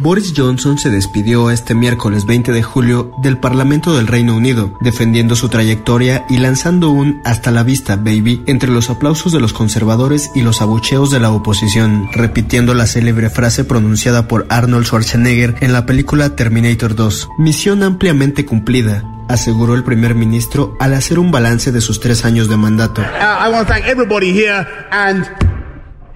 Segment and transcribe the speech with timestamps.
[0.00, 5.34] Boris Johnson se despidió este miércoles 20 de julio del Parlamento del Reino Unido, defendiendo
[5.34, 10.30] su trayectoria y lanzando un hasta la vista, baby, entre los aplausos de los conservadores
[10.36, 15.72] y los abucheos de la oposición, repitiendo la célebre frase pronunciada por Arnold Schwarzenegger en
[15.72, 17.30] la película Terminator 2.
[17.38, 22.48] Misión ampliamente cumplida, aseguró el primer ministro al hacer un balance de sus tres años
[22.48, 23.02] de mandato.
[23.02, 25.26] Uh, I want to thank everybody here and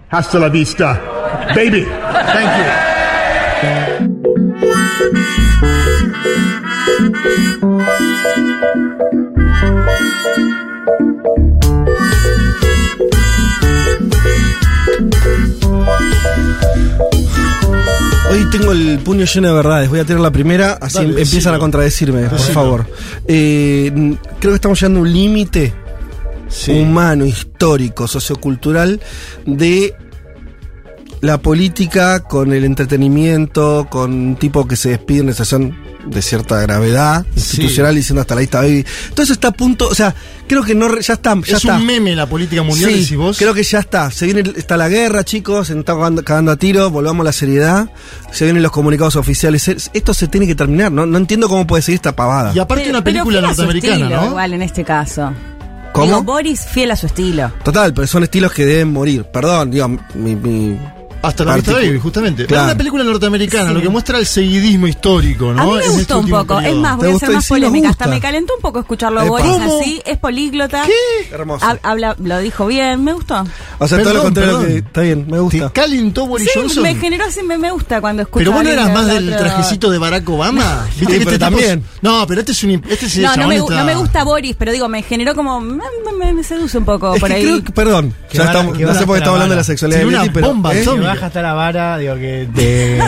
[0.09, 1.01] hasta la vista,
[1.57, 1.85] baby.
[1.85, 3.02] Thank you.
[18.31, 19.91] Hoy tengo el puño lleno de verdades.
[19.91, 21.55] Voy a tirar la primera, así Dale, empiezan decilo.
[21.55, 22.55] a contradecirme, por Decilo.
[22.55, 22.87] favor.
[23.29, 23.91] Eh,
[24.41, 25.73] creo que estamos llegando a un límite
[26.69, 29.01] humano, histórico, sociocultural
[29.45, 29.95] de
[31.23, 36.21] la política con el entretenimiento, con un tipo que se despide en una situación de
[36.21, 38.85] cierta gravedad institucional diciendo hasta la vista baby.
[39.15, 40.13] Todo eso está a punto, o sea,
[40.49, 41.77] creo que no ya está, ya es está.
[41.77, 43.39] un meme la política mundial, Sí, decís vos.
[43.39, 44.11] creo que ya está.
[44.11, 47.33] Se viene, está la guerra, chicos, se está cagando, cagando a tiro, volvamos a la
[47.33, 47.89] seriedad.
[48.33, 49.69] Se vienen los comunicados oficiales.
[49.69, 51.07] Es- Esto se tiene que terminar, ¿no?
[51.07, 52.53] No entiendo cómo puede seguir esta pavada.
[52.53, 54.27] Y aparte una película norteamericana, estilo, ¿no?
[54.27, 55.33] Igual en este caso.
[55.93, 56.07] ¿Cómo?
[56.07, 57.53] Digo, Boris fiel a su estilo.
[57.63, 59.25] Total, pero son estilos que deben morir.
[59.33, 60.35] Perdón, digo, mi.
[60.35, 60.79] mi-
[61.23, 62.47] Hasta la vista baby, justamente.
[62.47, 62.65] Claro.
[62.65, 63.75] Es una película norteamercana, Sí.
[63.75, 65.63] lo que muestra el seguidismo histórico, ¿no?
[65.63, 66.57] A mí me En este gustó un poco.
[66.57, 66.75] periodo.
[66.75, 67.89] Es más, voy ¿Te a ser más polémica.
[67.91, 69.25] Hasta me calentó un poco escucharlo a.
[69.25, 69.81] Boris ¿Cómo?
[69.81, 70.03] así.
[70.05, 70.83] Es políglota.
[70.87, 71.33] ¿Qué?
[71.35, 71.65] Hermoso.
[71.65, 73.45] Ha- Habla, lo dijo bien, me gustó.
[73.79, 74.67] O sea, todo lo Perdón, contrario perdón.
[74.73, 74.79] que.
[74.79, 75.71] Está bien, me ¿Te gusta.
[75.71, 76.83] calentó Boris Sí, Johnson?
[76.83, 79.29] me generó así, me, me gusta cuando escucho Pero vos no eras que más del
[79.33, 80.87] otro- trajecito de Barack Obama.
[80.99, 81.85] Sí, pero tipo- también.
[82.01, 82.71] No, pero este es un.
[82.89, 85.61] Este es No, no me, está- no me gusta Boris, pero digo, me generó como.
[85.61, 85.83] Me,
[86.19, 87.63] me- me seduce un poco por que ahí.
[87.63, 89.65] que, perdón, Que ya estamos, que no sé por qué estamos la hablando de la
[89.65, 90.49] sexualidad de pero.
[90.49, 90.73] bomba.
[90.73, 90.83] Que.
[91.15, 92.99] Baja hasta la vara, digo que te,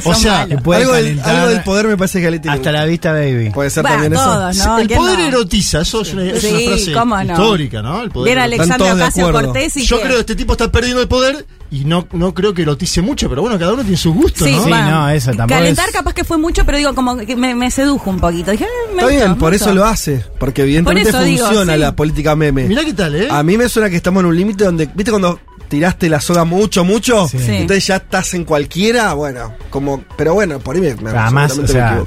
[0.04, 0.48] O sea, malos.
[0.48, 2.72] te puede algo, del, calentar algo del poder me parece que le hasta gusta.
[2.72, 3.50] la vista, baby.
[3.50, 4.68] Puede ser Bueno, también todos, eso.
[4.68, 4.78] ¿no?
[4.78, 5.24] El ¿Quién poder no?
[5.26, 7.32] erotiza, eso es una, es una frase cómo no.
[7.32, 8.02] histórica, ¿no?
[8.02, 9.32] El poder Alexandra Ocasio.
[9.32, 12.34] Cortés y Yo que- creo que este tipo está perdiendo el poder y no, no
[12.34, 14.64] creo que erotice mucho, pero bueno, cada uno tiene sus gustos, Sí, ¿no?
[14.64, 17.54] Sí, no, eso tampoco Calentar es- capaz que fue mucho, pero digo, como que me,
[17.54, 18.50] me sedujo un poquito.
[18.50, 20.22] Dije, eh, me Está bien, por eso lo hace.
[20.38, 22.64] Porque evidentemente funciona la política meme.
[22.64, 23.28] Mirá qué tal, ¿eh?
[23.30, 25.40] A mí me suena que estamos en un límite donde, ¿viste cuando
[25.72, 27.26] tiraste la soga mucho, mucho?
[27.28, 27.38] Sí.
[27.48, 32.06] Entonces ya estás en cualquiera, bueno, como, pero bueno, por ahí me, me- Además, o.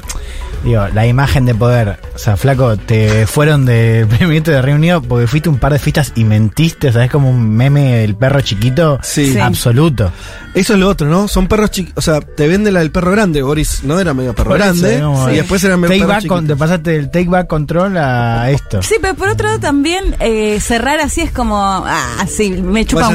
[0.66, 1.98] digo, la imagen de poder.
[2.16, 5.72] O sea, flaco, te fueron de primer ministro de Reino Unido porque fuiste un par
[5.72, 6.90] de fiestas y mentiste.
[6.90, 9.00] O sea, es como un meme del perro chiquito.
[9.02, 9.34] Sí.
[9.34, 9.40] Sí.
[9.40, 10.12] Absoluto.
[10.54, 11.28] Eso es lo otro, ¿no?
[11.28, 14.00] Son perros chicos, o sea, te vende la del perro grande, Boris, ¿no?
[14.00, 16.48] Era medio perro grande, digamos, y después era medio take perro back con-.
[16.48, 18.82] Te pasaste del take back control a esto.
[18.82, 23.12] Sí, pero por otro lado también eh, cerrar así es como, ah, sí, me chupa-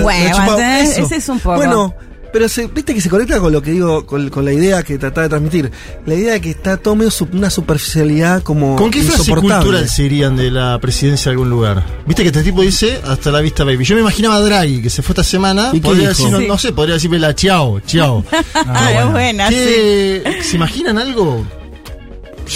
[0.60, 0.82] ¿eh?
[0.82, 1.02] eso.
[1.02, 1.56] Ese es un poco.
[1.56, 1.94] Bueno,
[2.32, 4.98] pero se, viste que se conecta con lo que digo, con, con la idea que
[4.98, 5.70] trataba de transmitir.
[6.06, 9.88] La idea de que está todo medio su- una superficialidad como ¿Con qué frase cultural
[9.88, 11.84] se irían de la presidencia a algún lugar?
[12.06, 13.84] Viste que este tipo dice hasta la vista, baby.
[13.84, 15.70] Yo me imaginaba a Draghi, que se fue esta semana.
[15.72, 16.22] ¿Y qué Podría dijo?
[16.24, 16.46] decir, no, Sí.
[16.48, 18.24] no sé, podría decirme la chao, chao.
[18.54, 19.54] ah, es buena, sí.
[19.54, 21.44] ¿Qué- ¿Se imaginan algo?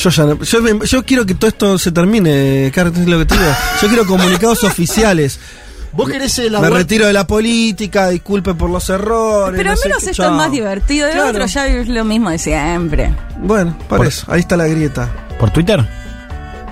[0.02, 3.26] Yo ya no- yo, me- yo quiero que todo esto se termine, Carlos, lo que
[3.26, 3.50] te digo.
[3.82, 5.38] Yo quiero comunicados oficiales.
[5.96, 9.56] ¿Vos querés la Me retiro de la política, disculpe por los errores.
[9.56, 10.32] Pero no al sé menos qué, esto chao.
[10.32, 11.06] es más divertido.
[11.06, 11.28] El Claro.
[11.30, 13.14] otro ya es lo mismo de siempre.
[13.38, 15.08] Bueno, por, Por- eso, ahí está la grieta.
[15.38, 15.86] ¿Por Twitter?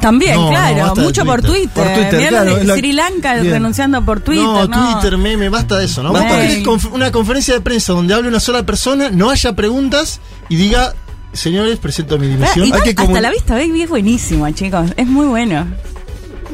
[0.01, 1.69] También, No, claro, basta de mucho por Twitter.
[1.73, 3.53] Por Twitter, Mirá claro, lo de Sri Lanka Bien.
[3.53, 4.43] renunciando por Twitter.
[4.45, 6.13] no, No, Twitter, meme, basta de eso, ¿no?
[6.13, 10.19] Querés conf- una conferencia de prensa donde hable una sola persona, no haya preguntas
[10.49, 10.95] y diga,
[11.33, 12.65] señores, presento mi Ah, dimisión.
[12.65, 14.91] Hay que hasta la vista, baby, es buenísimo, chicos.
[14.97, 15.67] Es muy bueno.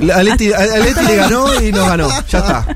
[0.00, 2.08] Le ganó y nos ganó.
[2.28, 2.66] Ya está.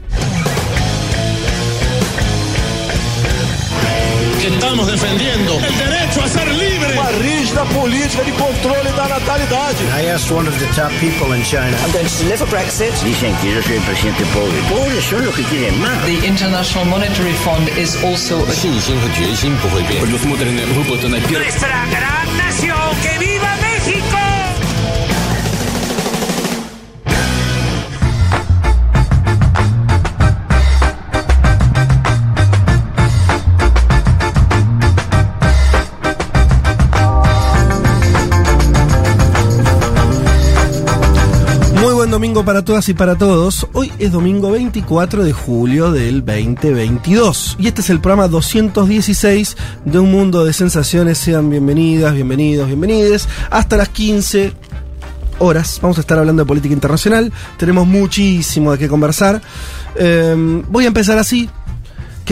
[4.72, 6.92] estamos defendendo el derecho a ser libre.
[6.94, 9.76] Uma rígida política de controle da natalidade.
[9.94, 11.76] I asked one of the top people in China.
[11.84, 12.92] I'm going to deliver Brexit.
[13.02, 14.58] Dicen que yo soy el presidente pobre.
[14.70, 16.04] Pobres son los que quieren más.
[16.04, 18.44] The International Monetary Fund is also.
[18.44, 18.64] Pues
[21.38, 24.21] Nuestra gran nación, que viva México.
[42.02, 43.68] Buen domingo para todas y para todos.
[43.74, 50.00] Hoy es domingo 24 de julio del 2022 y este es el programa 216 de
[50.00, 51.18] Un Mundo de Sensaciones.
[51.18, 53.28] Sean bienvenidas, bienvenidos, bienvenides.
[53.50, 54.52] Hasta las 15
[55.38, 57.32] horas vamos a estar hablando de política internacional.
[57.56, 59.40] Tenemos muchísimo de qué conversar.
[59.94, 60.34] Eh,
[60.68, 61.48] voy a empezar así.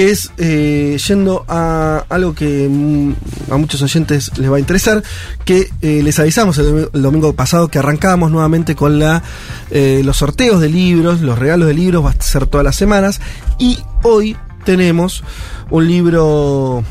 [0.01, 5.03] Que es eh, yendo a algo que mm, a muchos oyentes les va a interesar,
[5.45, 9.23] que eh, les avisamos el, domi- el domingo pasado que arrancábamos nuevamente con la
[9.71, 13.21] eh, los sorteos de libros, los regalos de libros, va a ser todas las semanas,
[13.59, 15.23] y hoy tenemos
[15.69, 16.83] un libro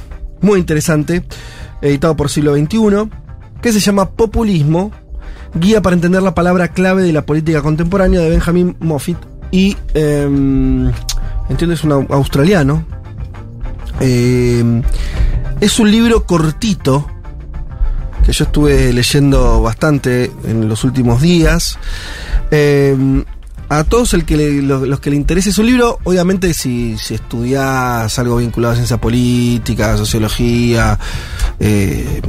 [0.41, 1.23] muy interesante,
[1.81, 3.09] editado por siglo XXI,
[3.59, 4.91] que se llama Populismo,
[5.55, 9.17] Guía para entender la palabra clave de la política contemporánea de Benjamin Moffitt
[9.49, 10.91] y em,
[11.49, 12.85] entiendo es un au- australiano.
[13.99, 14.81] Em,
[15.59, 17.09] es un libro cortito
[18.25, 21.77] que yo estuve leyendo bastante en los últimos días.
[22.51, 23.23] Em,
[23.69, 24.23] a todos los,
[24.99, 29.95] que le interese es un libro, obviamente si, si estudias algo vinculado a ciencia política,
[29.95, 30.97] sociología,
[31.59, 32.19] eh,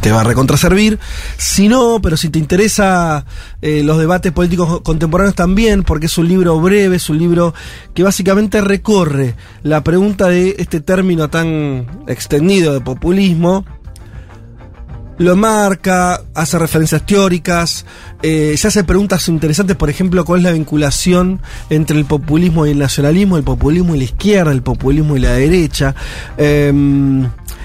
[0.00, 0.98] te va a recontraservir.
[1.36, 3.24] Si no, pero si te interesa
[3.62, 7.54] eh, los debates políticos contemporáneos también, porque es un libro breve, es un libro
[7.94, 13.64] que básicamente recorre la pregunta de este término tan extendido de populismo.
[15.18, 17.84] Lo marca, hace referencias teóricas,
[18.22, 21.40] eh, se hace preguntas interesantes, por ejemplo, cuál es la vinculación
[21.70, 25.32] entre el populismo y el nacionalismo, el populismo y la izquierda, el populismo y la
[25.32, 25.96] derecha.
[26.36, 26.72] Eh,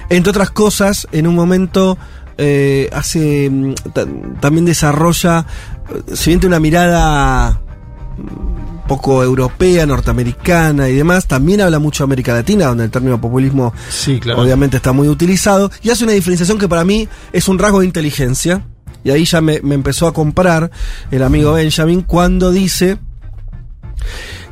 [0.08, 1.96] entre otras cosas, en un momento
[2.38, 4.06] eh, hace mm, ta-
[4.40, 5.46] también desarrolla,
[6.08, 7.60] eh, si bien tiene una mirada
[8.18, 13.20] mm, poco europea, norteamericana y demás, también habla mucho de América Latina, donde el término
[13.20, 14.42] populismo Sí, claro.
[14.42, 17.86] obviamente está muy utilizado, y hace una diferenciación que para mí es un rasgo de
[17.86, 18.66] inteligencia,
[19.02, 20.70] y ahí ya me, me empezó a comparar
[21.10, 22.98] el amigo Benjamin cuando dice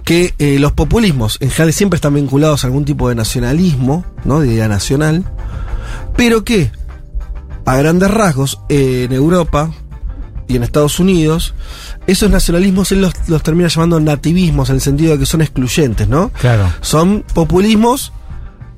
[0.05, 4.41] que eh, los populismos en general siempre están vinculados a algún tipo de nacionalismo, ¿no?
[4.41, 5.25] de idea nacional,
[6.17, 6.71] pero que
[7.65, 9.71] a grandes rasgos en Europa
[10.49, 11.55] y en Estados Unidos,
[12.07, 16.09] esos nacionalismos él los, los termina llamando nativismos en el sentido de que son excluyentes,
[16.09, 16.31] ¿no?
[16.41, 16.73] Claro.
[16.81, 18.13] Son populismos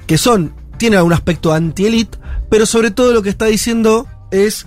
[0.07, 2.19] que son, tienen algún aspecto anti-elite,
[2.51, 4.67] pero sobre todo lo que está diciendo es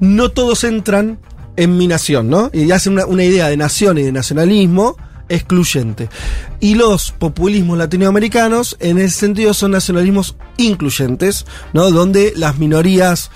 [0.00, 1.18] no todos entran
[1.56, 2.50] en mi nación, ¿no?
[2.52, 4.96] Y hacen una, una idea de nación y de nacionalismo
[5.28, 6.08] excluyente.
[6.60, 11.90] Y los populismos latinoamericanos, en ese sentido, son nacionalismos incluyentes, ¿no?
[11.90, 13.30] Donde las minorías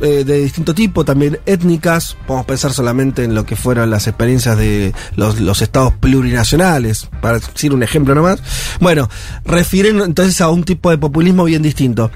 [0.00, 4.58] eh, de distinto tipo, también étnicas, podemos pensar solamente en lo que fueron las experiencias
[4.58, 8.42] de los, los estados plurinacionales, para decir un ejemplo nomás.
[8.80, 9.08] Bueno,
[9.44, 12.10] refieren entonces a un tipo de populismo bien distinto.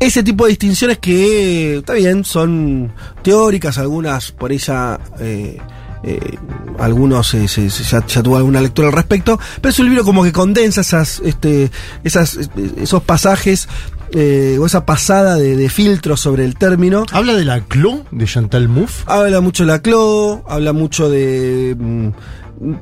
[0.00, 4.98] Ese tipo de distinciones que, está bien, son teóricas, algunas por ella...
[5.20, 5.58] Eh,
[6.04, 6.36] eh,
[6.78, 10.04] algunos eh, se- se- ya, ya tuvo alguna lectura al respecto, pero es un libro
[10.04, 11.70] como que condensa esas, este,
[12.04, 12.38] esas,
[12.76, 13.68] esos pasajes
[14.14, 17.04] eh, o esa pasada de, de filtro sobre el término.
[17.12, 19.04] Habla de la CLO de Chantal Mouffe.
[19.06, 21.74] Habla mucho de la CLO, habla mucho de...
[21.78, 22.08] mm,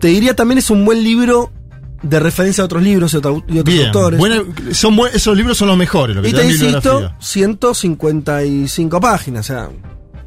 [0.01, 1.53] Te diría también es un buen libro
[2.03, 3.87] de referencia a otros libros y, otro- y otros Bien.
[3.89, 4.19] autores.
[4.19, 6.17] Buena- son buen- esos libros son los mejores.
[6.17, 7.17] Lo que y te te insisto, bibliografía.
[7.21, 9.69] 155 páginas, o sea,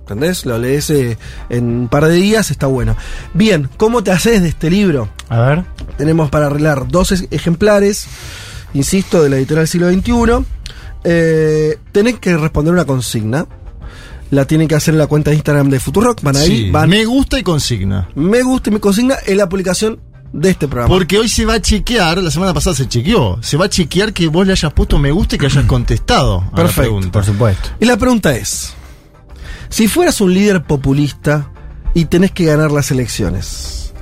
[0.03, 0.45] ¿entendés?
[0.45, 1.17] Lo lees eh,
[1.50, 2.95] en un par de días, está bueno.
[3.33, 5.09] Bien, ¿cómo te haces de este libro?
[5.29, 5.63] A ver.
[5.97, 8.05] Tenemos para arreglar dos es- ejemplares,
[8.73, 10.45] insisto, de la editorial siglo XXI.
[11.03, 13.45] Eh, tenés que responder una consigna.
[14.31, 16.21] La tienen que hacer en la cuenta de Instagram de Futurock.
[16.23, 16.89] Van ahí, Sí, van.
[16.89, 18.09] Me gusta y consigna.
[18.15, 20.00] Me gusta y me consigna en la publicación
[20.31, 20.91] de este programa.
[20.91, 24.11] Porque hoy se va a chequear, la semana pasada se chequeó, se va a chequear
[24.13, 26.81] que vos le hayas puesto me gusta y que hayas contestado a la Perfecto.
[26.81, 27.11] pregunta.
[27.11, 27.69] Por supuesto.
[27.79, 28.73] Y la pregunta es:
[29.74, 31.50] si fueras un líder populista
[31.96, 33.94] y tenés que ganar las elecciones,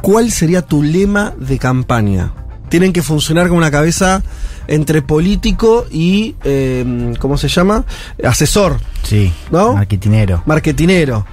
[0.00, 2.32] ¿cuál sería tu lema de campaña?
[2.70, 4.22] Tienen que funcionar con una cabeza
[4.68, 7.84] entre político y, eh, ¿cómo se llama?
[8.24, 9.32] Asesor, Sí.
[9.50, 9.74] ¿No?
[9.74, 10.42] Marketinero.
[10.46, 11.26] marketinero.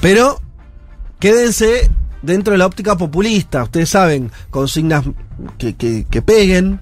[0.00, 0.40] Pero
[1.18, 1.90] quédense
[2.22, 3.62] dentro de la óptica populista.
[3.64, 5.04] Ustedes saben, consignas
[5.58, 6.80] que, que- que peguen.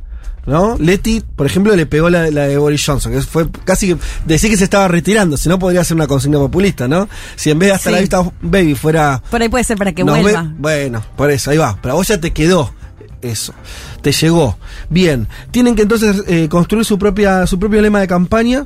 [0.49, 0.77] ¿No?
[0.79, 4.51] Leti, por ejemplo, le pegó la, la de Boris Johnson, que fue casi que decir
[4.51, 7.07] que se estaba retirando, si no podría ser una consigna populista, ¿no?
[7.37, 7.95] Si en vez de hasta Sí.
[7.95, 10.43] la vista baby fuera Por ahí puede ser para que vuelva.
[10.45, 11.79] ve- bueno, por eso, ahí va.
[11.83, 12.73] Pero a vos ya te quedó
[13.21, 13.53] eso.
[14.01, 14.57] Te llegó.
[14.89, 15.29] Bien.
[15.51, 18.65] Tienen que entonces eh, construir su propia, su propio lema de campaña.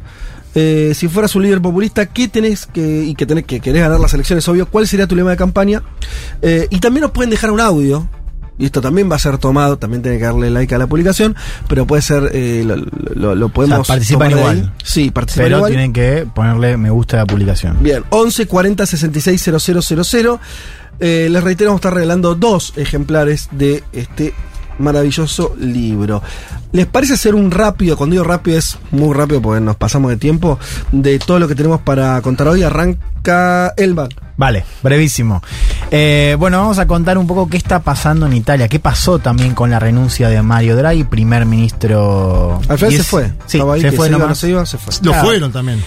[0.54, 3.98] Eh, si fueras un líder populista, ¿qué tenés que, y que tenés que querés ganar
[3.98, 5.82] las elecciones, obvio, cuál sería tu lema de campaña?
[6.42, 8.06] Eh, y también nos pueden dejar un audio.
[8.62, 11.34] Y esto también va a ser tomado, también tiene que darle like a la publicación,
[11.68, 12.76] pero puede ser, eh, lo,
[13.14, 13.80] lo- lo podemos.
[13.80, 14.40] O sea, participan de ahí.
[14.40, 14.72] igual.
[14.84, 15.70] Sí, participan Pero igual.
[15.72, 17.78] tienen que ponerle me gusta a la publicación.
[17.80, 20.40] Bien, 11 40 66 000.
[21.00, 24.32] Eh, les reitero, vamos a estar regalando dos ejemplares de este
[24.78, 26.22] maravilloso libro.
[26.72, 30.16] ¿Les parece hacer un rápido, cuando digo rápido es muy rápido porque nos pasamos de
[30.16, 30.58] tiempo,
[30.90, 32.62] de todo lo que tenemos para contar hoy?
[32.62, 34.08] Arranca Elba.
[34.38, 35.42] Vale, brevísimo.
[35.90, 39.54] Eh, bueno, vamos a contar un poco qué está pasando en Italia, qué pasó también
[39.54, 42.58] con la renuncia de Mario Draghi, primer ministro.
[42.68, 43.32] Al final se fue.
[43.46, 44.28] Sí, se fue se iba, nomás.
[44.30, 44.94] no se iba, se fue.
[45.02, 45.26] Lo Claro.
[45.26, 45.82] fueron también.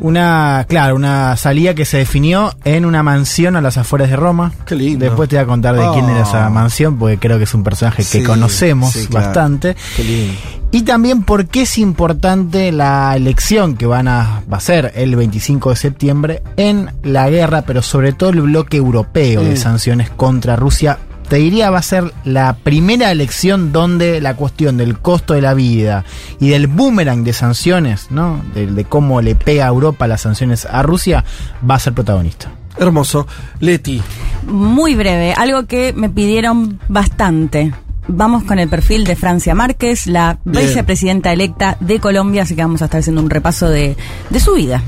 [0.00, 4.52] Una, claro, una salida que se definió en una mansión a las afueras de Roma.
[4.66, 5.04] Qué lindo.
[5.04, 6.10] Después te voy a contar de quién Ah.
[6.12, 9.26] era esa mansión, porque creo que es un personaje que conocemos sí, claro.
[9.26, 9.76] bastante.
[9.96, 10.34] Qué lindo.
[10.72, 15.14] Y también por qué es importante la elección que van a, va a ser el
[15.14, 19.56] 25 de septiembre en la guerra, pero sobre todo el bloque europeo de Mm.
[19.56, 20.98] sanciones contra Rusia.
[21.28, 25.54] Te diría va a ser la primera elección donde la cuestión del costo de la
[25.54, 26.04] vida
[26.38, 28.42] y del boomerang de sanciones, ¿no?
[28.54, 31.24] De, de cómo le pega a Europa las sanciones a Rusia,
[31.68, 32.52] va a ser protagonista.
[32.76, 33.26] Hermoso.
[33.60, 34.02] Leti.
[34.46, 37.72] Muy breve, algo que me pidieron bastante.
[38.06, 40.66] Vamos con el perfil de Francia Márquez, la Bien.
[40.66, 43.96] vicepresidenta electa de Colombia, así que vamos a estar haciendo un repaso de,
[44.28, 44.82] de su vida.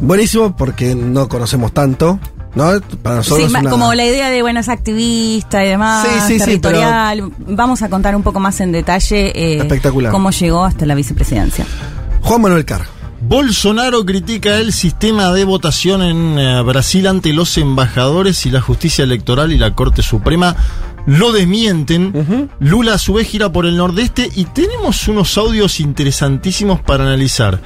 [0.00, 2.18] Buenísimo porque no conocemos tanto,
[2.54, 2.70] ¿no?
[3.02, 6.32] Para nosotros Sí, es una- como la idea de buenas activistas y demás, Sí, sí,
[6.34, 7.30] sí, territorial.
[7.38, 10.12] Vamos a contar un poco más en detalle eh, Espectacular.
[10.12, 11.66] cómo llegó hasta la vicepresidencia.
[12.22, 12.86] Juan Manuel Carr.
[13.26, 19.02] Bolsonaro critica el sistema de votación en eh, Brasil ante los embajadores y la justicia
[19.04, 20.54] electoral y la Corte Suprema
[21.06, 22.50] lo desmienten.
[22.60, 27.60] Lula a su vez gira por el nordeste y tenemos unos audios interesantísimos para analizar.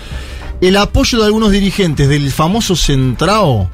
[0.60, 3.68] El apoyo de algunos dirigentes del famoso Centrao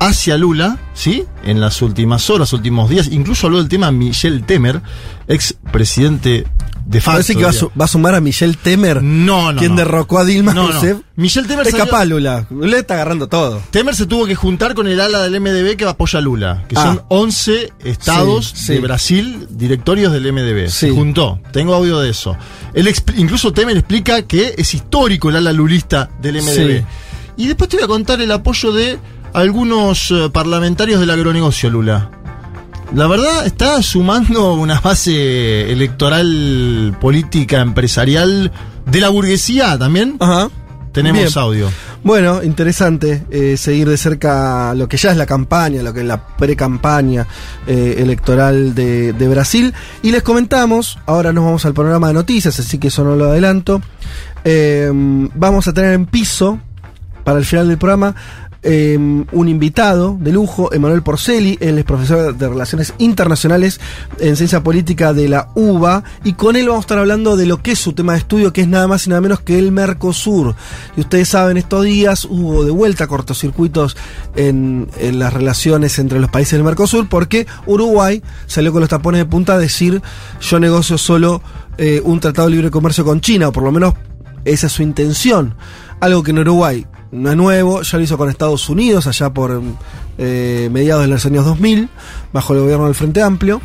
[0.00, 1.24] hacia Lula, ¿sí?
[1.44, 4.80] En las últimas horas, últimos días, incluso habló del tema Michel Temer,
[5.26, 6.46] ex presidente
[6.86, 7.16] de facto.
[7.16, 9.58] Parece que va su- va a sumar a Michelle Temer, No, no.
[9.58, 9.76] quien no.
[9.76, 10.72] derrocó a Dilma No, no.
[10.72, 10.98] Rousseff.
[11.16, 12.46] Michel Temer Es salió- capaz, Lula.
[12.48, 13.60] Lula está agarrando todo.
[13.70, 16.76] Temer se tuvo que juntar con el ala del MDB que apoya a Lula, que
[16.78, 16.82] Ah.
[16.84, 18.72] son 11 estados Sí, sí.
[18.74, 20.68] de Brasil, directorios del MDB.
[20.70, 22.36] Se juntó, tengo audio de eso.
[22.72, 26.84] Él incluso Temer explica que es histórico el ala lulista del MDB.
[27.36, 28.98] Y después te voy a contar el apoyo de
[29.32, 32.10] algunos eh, parlamentarios del agronegocio, Lula.
[32.94, 38.50] La verdad está sumando una base electoral, política, empresarial
[38.86, 40.16] de la burguesía también.
[40.20, 40.48] Ajá.
[40.92, 41.32] Tenemos Bien.
[41.36, 41.68] audio.
[42.02, 46.06] Bueno, interesante eh, seguir de cerca lo que ya es la campaña, lo que es
[46.06, 47.26] la pre-campaña
[47.66, 49.74] eh, electoral de, de Brasil.
[50.02, 53.26] Y les comentamos, ahora nos vamos al programa de noticias, así que eso no lo
[53.26, 53.82] adelanto.
[54.44, 56.58] Eh, vamos a tener en piso,
[57.22, 58.14] para el final del programa,
[58.62, 63.80] eh, un invitado de lujo, Emanuel Porceli, él es profesor de Relaciones Internacionales
[64.18, 67.62] en Ciencia Política de la UBA, y con él vamos a estar hablando de lo
[67.62, 69.72] que es su tema de estudio, que es nada más y nada menos que el
[69.72, 70.54] Mercosur.
[70.96, 73.96] Y ustedes saben, estos días hubo de vuelta cortocircuitos
[74.34, 79.20] en, en las relaciones entre los países del Mercosur, porque Uruguay salió con los tapones
[79.20, 80.02] de punta a decir,
[80.40, 81.42] yo negocio solo
[81.78, 83.94] eh, un tratado de libre comercio con China, o por lo menos
[84.44, 85.54] esa es su intención.
[86.00, 89.62] Algo que en Uruguay no es nuevo, ya lo hizo con Estados Unidos allá por
[90.18, 91.88] eh, mediados de los años 2000,
[92.32, 93.60] bajo el gobierno del Frente Amplio.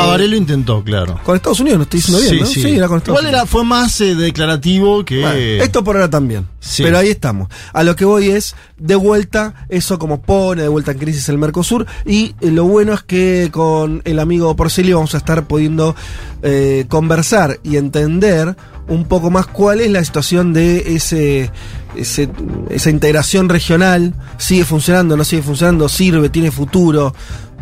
[0.00, 1.20] Tabaré lo intentó, claro.
[1.24, 2.46] con Estados Unidos, no estoy diciendo bien, ¿no?
[2.46, 3.50] Sí, era con Estados Igual era, Unidos.
[3.50, 5.20] fue más eh, declarativo que.
[5.20, 6.46] Bueno, esto por ahora también.
[6.60, 6.82] Sí.
[6.82, 7.48] Pero ahí estamos.
[7.72, 11.38] A lo que voy es, de vuelta, eso como pone de vuelta en crisis el
[11.38, 11.86] Mercosur.
[12.04, 15.94] Y eh, lo bueno es que con el amigo Porceli vamos a estar pudiendo
[16.42, 18.56] eh, conversar y entender
[18.88, 21.50] un poco más cuál es la situación de ese,
[21.96, 22.28] ese-
[22.70, 24.14] esa integración regional.
[24.38, 25.16] ¿Sigue funcionando?
[25.16, 25.88] ¿No sigue funcionando?
[25.88, 26.28] ¿Sirve?
[26.28, 27.12] ¿Tiene futuro?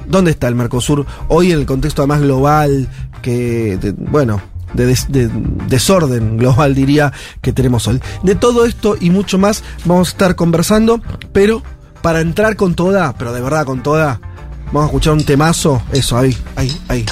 [0.06, 2.88] ¿Dónde está el Mercosur hoy en el contexto más global
[3.22, 4.40] que, bueno,
[4.72, 5.30] de, de
[5.68, 8.00] desorden global diría que tenemos hoy?
[8.22, 11.00] De todo esto y mucho más vamos a estar conversando,
[11.32, 11.62] pero
[12.02, 14.20] para entrar con toda, pero de verdad con toda,
[14.66, 17.06] vamos a escuchar un temazo, eso, ahí, ahí, ahí.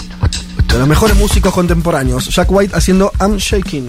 [0.69, 3.89] De los mejores músicos contemporáneos, Jack White haciendo I'm Shaking.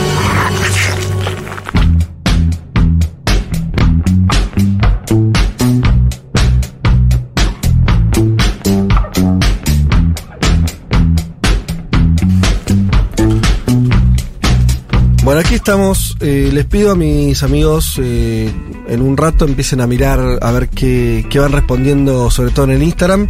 [15.23, 16.17] Bueno, aquí estamos.
[16.19, 18.51] eh, les pido a mis amigos eh,
[18.87, 22.71] en un rato empiecen a mirar a ver qué, qué van respondiendo, sobre todo en
[22.71, 23.27] el Instagram,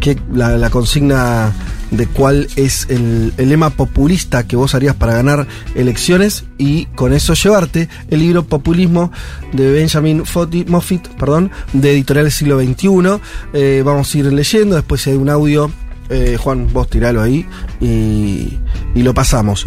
[0.00, 1.52] que la, consigna
[1.90, 7.14] de cuál es el, el lema populista que vos harías para ganar elecciones y con
[7.14, 9.10] eso llevarte el libro Populismo
[9.54, 12.88] de Benjamin Foti- Moffitt, perdón, de Editorial Siglo XXI.
[13.54, 15.70] Eh, vamos a ir leyendo, después si hay un audio,
[16.10, 17.46] eh, Juan, vos tiralo ahí
[17.80, 18.58] y,
[18.94, 19.66] y lo pasamos.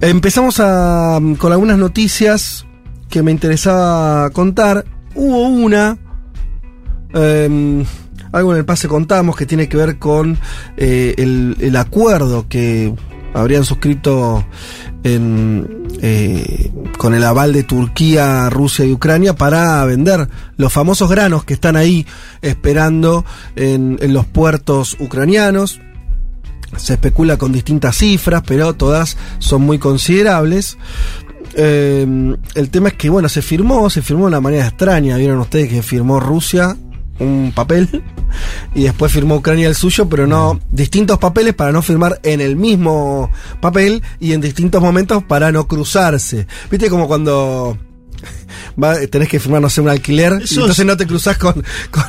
[0.00, 2.64] Empezamos a, con algunas noticias
[3.10, 4.86] que me interesaba contar.
[5.14, 5.98] Hubo una,
[7.12, 7.84] eh,
[8.32, 10.38] algo en el pase contamos que tiene que ver con
[10.78, 12.94] eh, el, acuerdo que
[13.34, 14.46] habrían suscrito
[15.04, 21.44] en, eh, con el aval de Turquía, Rusia y Ucrania para vender los famosos granos
[21.44, 22.06] que están ahí
[22.40, 25.78] esperando en los puertos ucranianos.
[26.76, 30.78] Se especula con distintas cifras, pero todas son muy considerables.
[31.54, 32.06] Eh,
[32.54, 35.16] el tema es que, bueno, se firmó, se firmó de una manera extraña.
[35.16, 36.76] Vieron ustedes que firmó Rusia
[37.18, 38.02] un papel
[38.74, 42.56] y después firmó Ucrania el suyo, pero no distintos papeles para no firmar en el
[42.56, 46.46] mismo papel y en distintos momentos para no cruzarse.
[46.70, 47.76] ¿Viste como cuando
[48.82, 51.54] va- tenés que firmar, no sé, un alquiler y entonces es- no te cruzás con,
[51.90, 52.04] con,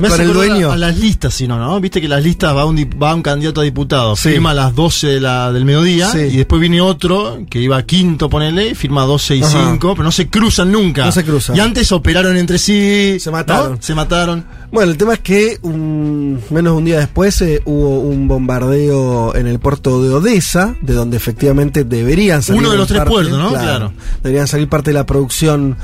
[0.00, 0.70] Me con hace el dueño?
[0.70, 1.80] A, a las listas, si no, ¿no?
[1.80, 4.30] Viste que las listas va un, va un candidato a diputado, Sí.
[4.30, 6.18] firma a las 12 de la, del mediodía Sí.
[6.18, 9.68] y después viene otro que iba quinto, ponele, firma 12 y Ajá.
[9.70, 11.04] 5, pero no se cruzan nunca.
[11.04, 11.56] No se cruzan.
[11.56, 13.18] Y antes operaron entre sí.
[13.20, 13.72] Se mataron.
[13.72, 13.78] ¿no?
[13.82, 14.44] Se mataron.
[14.70, 19.34] Bueno, el tema es que un- menos de un día después eh, hubo un bombardeo
[19.34, 22.60] en el puerto de Odessa, de donde efectivamente deberían salir.
[22.60, 23.50] Uno de los tres parte, puertos, ¿no?
[23.50, 23.92] Claro.
[24.22, 25.76] Deberían salir parte de la producción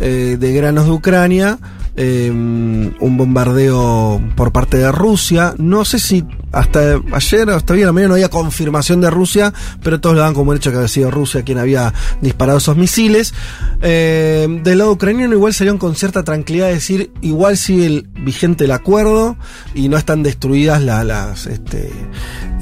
[0.00, 1.58] eh, de granos de Ucrania.
[2.00, 5.54] Eh, un bombardeo por parte de Rusia.
[5.58, 9.52] No sé si hasta ayer, hasta hoy en la mañana no había confirmación de Rusia,
[9.82, 12.76] pero todos lo dan como un hecho que había sido Rusia quien había disparado esos
[12.76, 13.34] misiles.
[13.82, 18.66] Eh, del lado ucraniano igual salieron con cierta tranquilidad de decir, igual sigue el, vigente
[18.66, 19.36] el acuerdo
[19.74, 21.90] y no están destruidas la, las, este,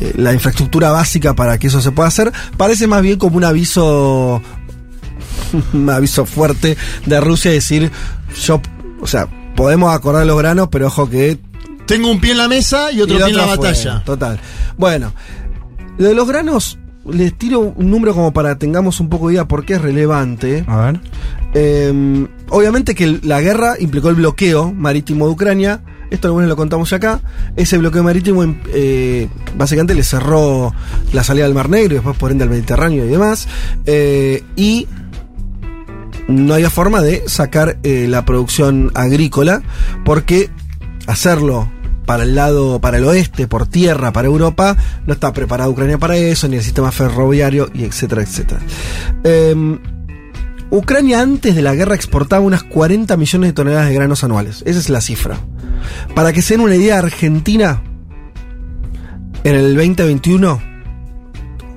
[0.01, 2.33] eh, la infraestructura básica para que eso se pueda hacer.
[2.57, 4.41] Parece más bien como un aviso
[5.75, 7.91] un aviso fuerte de Rusia decir,
[8.43, 8.61] yo,
[9.01, 11.39] o sea, podemos acordar los granos, pero ojo que
[11.87, 14.03] Tengo un pie en la mesa y otro y pie en la batalla.
[14.05, 14.41] Total.
[14.77, 15.13] Bueno,
[15.99, 16.79] lo de los granos,
[17.11, 20.65] les tiro un número como para tengamos un poco de idea por qué es relevante.
[20.67, 21.01] A ver.
[21.55, 25.81] Eh, obviamente que la guerra implicó el bloqueo marítimo de Ucrania.
[26.11, 27.21] Esto algunos lo contamos acá.
[27.57, 30.73] Ese bloqueo marítimo eh, básicamente le cerró
[31.13, 33.49] la salida del Mar Negro y después por ende al Mediterráneo y demás.
[33.87, 34.87] Eh, y
[36.29, 39.63] no había forma de sacar eh, la producción agrícola
[40.05, 40.51] porque
[41.07, 41.71] hacerlo
[42.07, 46.17] para el lado, para el oeste, por tierra, para Europa, no está preparada Ucrania para
[46.17, 48.61] eso, ni el sistema ferroviario, y etcétera, etcétera.
[49.25, 49.79] Em,
[50.71, 54.63] Ucrania antes de la guerra exportaba unas 40 millones de toneladas de granos anuales.
[54.67, 55.39] Esa es la cifra.
[56.15, 57.83] Para que se den una idea, Argentina
[59.45, 60.61] en el 2021,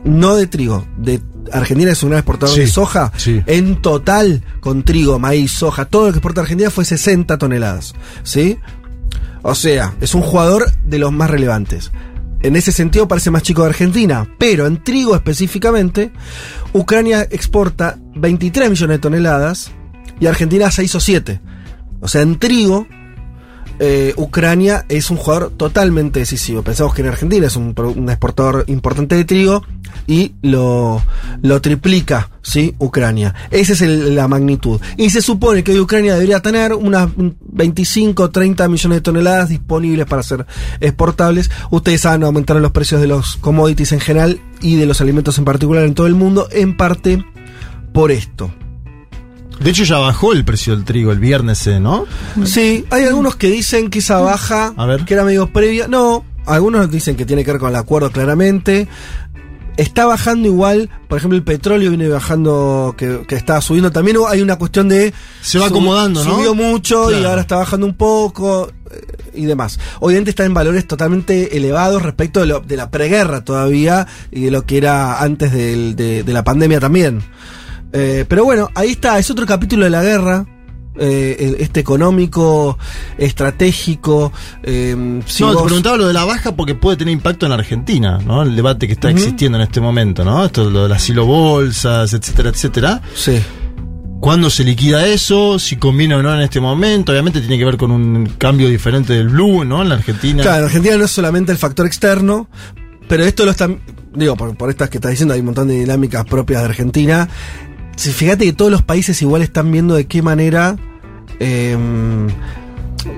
[0.05, 1.21] no de trigo, de
[1.52, 3.12] Argentina es un gran exportador Sí, de soja.
[3.17, 3.41] sí.
[3.47, 7.93] En total, con trigo, maíz, soja, todo lo que exporta Argentina fue 60 toneladas.
[8.23, 8.58] ¿Sí?
[9.41, 11.91] O sea, es un jugador de los más relevantes.
[12.41, 16.12] En ese sentido parece más chico de Argentina, pero en trigo específicamente,
[16.73, 19.71] Ucrania exporta 23 millones de toneladas
[20.19, 21.41] y Argentina 6 o 7.
[22.02, 22.88] O sea, en trigo,
[23.79, 26.61] eh, Ucrania es un jugador totalmente decisivo.
[26.61, 29.63] Pensamos que en Argentina es un, un exportador importante de trigo
[30.05, 31.01] y lo,
[31.41, 32.75] lo triplica, ¿sí?
[32.79, 33.33] Ucrania.
[33.51, 34.79] Esa es la magnitud.
[34.97, 40.23] Y se supone que Ucrania debería tener unas 25, 30 millones de toneladas disponibles para
[40.23, 40.45] ser
[40.79, 41.49] exportables.
[41.71, 45.45] Ustedes saben, aumentaron los precios de los commodities en general y de los alimentos en
[45.45, 47.23] particular en todo el mundo, en parte
[47.93, 48.51] por esto.
[49.59, 52.05] De hecho, ya bajó el precio del trigo el viernes, eh, ¿no?
[52.45, 55.05] Sí, hay algunos que dicen que esa baja, A ver.
[55.05, 55.87] que era medio previa.
[55.87, 58.87] No, algunos dicen que tiene que ver con el acuerdo claramente.
[59.77, 63.91] Está bajando igual, por ejemplo, el petróleo viene bajando, que, que está subiendo.
[63.91, 65.13] También hay una cuestión de...
[65.41, 66.35] Se va sub- acomodando, ¿no?
[66.35, 69.79] Subió mucho y ahora está bajando un poco eh, y demás.
[70.01, 74.51] Obviamente está en valores totalmente elevados respecto de, lo- de la preguerra todavía y de
[74.51, 77.21] lo que era antes del- de, de la pandemia también.
[77.93, 80.45] Eh, pero bueno, ahí está, es otro capítulo de la guerra.
[81.02, 82.78] eh, este económico,
[83.17, 84.32] estratégico.
[84.63, 88.19] eh, si no, te preguntaba lo de la baja porque puede tener impacto en Argentina,
[88.25, 88.43] ¿no?
[88.43, 90.45] El debate que está existiendo en este momento, ¿no?
[90.45, 93.02] Esto lo de las silobolsas, etcétera, etcétera.
[93.15, 93.39] Sí.
[94.19, 95.58] ¿Cuándo se liquida eso?
[95.60, 97.13] Si conviene o no en este momento.
[97.13, 99.82] Obviamente tiene que ver con un cambio diferente del blue, ¿no?
[99.82, 100.43] En la Argentina.
[100.43, 102.49] Claro, en Argentina no es solamente el factor externo,
[103.08, 103.80] pero esto lo están.
[104.13, 107.30] Digo, por, por estas que estás diciendo, hay un montón de dinámicas propias de Argentina.
[107.99, 110.77] Si fíjate que todos los países igual están viendo de qué manera
[111.39, 112.27] em,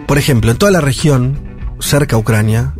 [0.08, 1.38] por ejemplo, en toda la región,
[1.80, 2.74] cerca a Ucrania,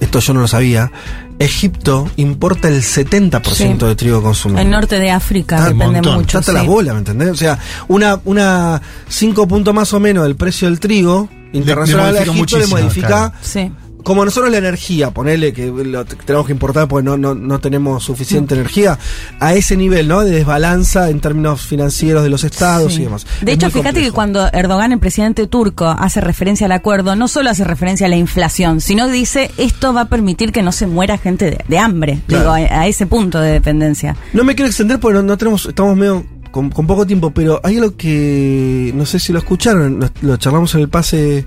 [0.00, 0.90] esto yo no lo sabía,
[1.38, 3.88] Egipto importa el 70% Sí.
[3.88, 4.60] de trigo consumido.
[4.60, 6.14] El norte de África Ah, depende montón.
[6.16, 6.38] mucho.
[6.38, 6.66] Trata la sí.
[6.66, 7.30] bola, ¿me entendés?
[7.30, 12.20] O sea, una, una 5 puntos más o menos del precio del trigo internacional a
[12.20, 13.06] modifica Egipto le modifica.
[13.08, 13.32] claro.
[13.42, 13.72] Sí.
[14.06, 18.04] Como nosotros la energía, ponele que lo tenemos que importar porque no, no, no tenemos
[18.04, 18.58] suficiente Mm.
[18.58, 18.98] energía,
[19.40, 20.20] a ese nivel, ¿no?
[20.22, 23.00] De desbalanza en términos financieros de los estados Sí.
[23.00, 23.26] y demás.
[23.42, 24.06] De Es hecho, fíjate complejo.
[24.06, 28.08] que cuando Erdogan, el presidente turco, hace referencia al acuerdo, no solo hace referencia a
[28.08, 31.78] la inflación, sino dice esto va a permitir que no se muera gente de, de
[31.80, 32.20] hambre.
[32.28, 32.54] Claro.
[32.54, 34.14] Digo, a, a ese punto de dependencia.
[34.32, 37.60] No me quiero extender porque no, no tenemos, estamos medio con, con poco tiempo, pero
[37.64, 41.44] hay algo que no sé si lo escucharon, lo, lo charlamos en el pase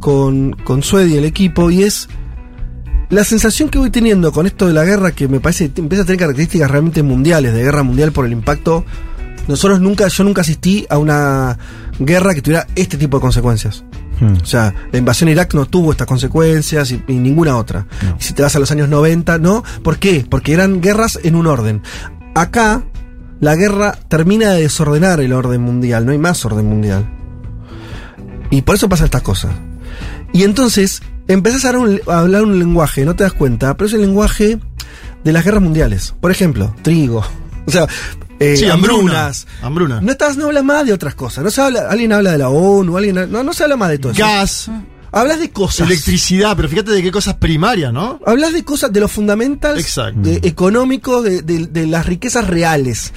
[0.00, 2.08] con, con Suedi, el equipo, y es
[3.10, 6.02] la sensación que voy teniendo con esto de la guerra, que me parece que empieza
[6.02, 8.84] a tener características realmente mundiales, de guerra mundial por el impacto.
[9.48, 11.58] Nosotros nunca, yo nunca asistí a una
[11.98, 13.84] guerra que tuviera este tipo de consecuencias.
[14.42, 17.86] O sea, la invasión a Irak no tuvo estas consecuencias y, y ninguna otra.
[18.18, 19.64] Y si te vas a los años 90, ¿no?
[19.82, 20.26] ¿Por qué?
[20.28, 21.82] Porque eran guerras en un orden.
[22.34, 22.84] Acá,
[23.40, 27.10] la guerra termina de desordenar el orden mundial, no hay más orden mundial.
[28.50, 29.52] Y por eso pasan estas cosas.
[30.32, 33.88] Y entonces, empezás a hablar, un, a hablar un lenguaje, no te das cuenta, pero
[33.88, 34.58] es el lenguaje
[35.24, 36.14] de las guerras mundiales.
[36.20, 37.24] Por ejemplo, trigo.
[37.66, 37.86] O sea,
[38.40, 38.96] eh, Sí, hambruna.
[38.98, 39.46] hambrunas.
[39.62, 40.00] Hambruna.
[40.00, 41.44] No, estás, no hablas más de otras cosas.
[41.44, 43.98] No se habla, alguien habla de la ONU, alguien, no, no se habla más de
[43.98, 44.20] todo eso.
[44.22, 44.70] Gas,
[45.12, 45.86] Hablas de cosas.
[45.86, 48.18] electricidad, pero fíjate de qué cosas primarias, ¿no?
[48.26, 49.10] Hablas de cosas, de los
[50.16, 53.12] de- económicos, de, de- de las riquezas reales.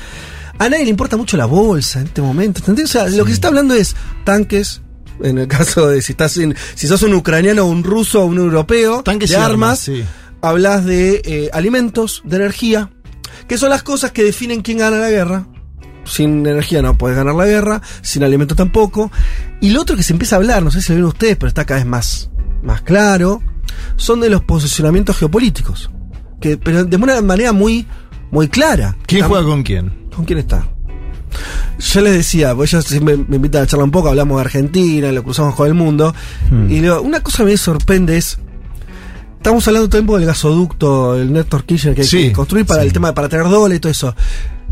[0.59, 2.59] A nadie le importa mucho la bolsa en este momento.
[2.59, 2.85] ¿entendés?
[2.85, 3.95] O sea, lo que se está hablando es
[4.25, 4.81] tanques.
[5.21, 8.37] En el caso de si estás en, si sos un ucraniano, un ruso o un
[8.37, 10.03] europeo, Tanques de armas, armas, sí.
[10.41, 12.89] hablas de eh, alimentos, de energía,
[13.47, 15.47] que son las cosas que definen quién gana la guerra.
[16.05, 19.11] Sin energía no puedes ganar la guerra, sin alimentos tampoco.
[19.61, 21.47] Y lo otro que se empieza a hablar, no sé si lo ven ustedes, pero
[21.47, 22.29] está cada vez más,
[22.61, 23.41] más claro,
[23.95, 25.89] son de los posicionamientos geopolíticos.
[26.41, 27.87] Que, pero de una manera muy,
[28.31, 28.97] muy clara.
[29.05, 30.09] ¿Quién juega con quién?
[30.13, 30.67] ¿Con quién está?
[31.79, 35.11] Yo les decía, pues ellos siempre me invitan a charlar un poco, hablamos de Argentina,
[35.11, 36.13] lo cruzamos con el mundo.
[36.69, 38.37] Y le digo, una cosa que me sorprende es.
[39.37, 42.65] Estamos hablando todo el tiempo del gasoducto, el Néstor Kirchner que hay Sí, que construir
[42.65, 42.87] para sí.
[42.87, 44.15] el tema de para tener dólar y todo eso.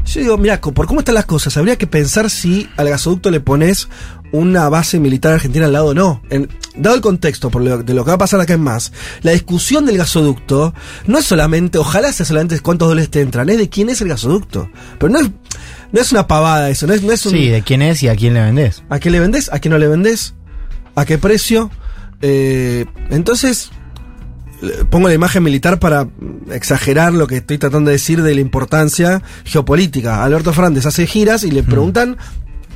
[0.05, 3.41] Yo digo, mira, por cómo están las cosas, habría que pensar si al gasoducto le
[3.41, 3.89] pones
[4.31, 6.21] una base militar argentina al lado o no.
[6.29, 8.93] En- dado el contexto por lo- de lo que va a pasar acá en más,
[9.23, 10.73] la discusión del gasoducto
[11.05, 14.07] no es solamente, ojalá sea solamente cuántos dólares te entran, es de quién es el
[14.07, 14.69] gasoducto.
[14.97, 15.29] Pero no es,
[15.91, 18.07] no es una pavada eso, no es, no es un, Sí, de quién es y
[18.07, 18.83] a quién le vendés.
[18.89, 19.51] ¿A qué le vendés?
[19.51, 20.33] ¿A qué no le vendés?
[20.95, 21.69] ¿A qué precio?
[22.21, 23.71] Eh, entonces,
[24.89, 26.07] pongo la imagen militar para
[26.51, 30.23] exagerar lo que estoy tratando de decir de la importancia geopolítica.
[30.23, 32.17] Alberto Fernández hace giras y le preguntan,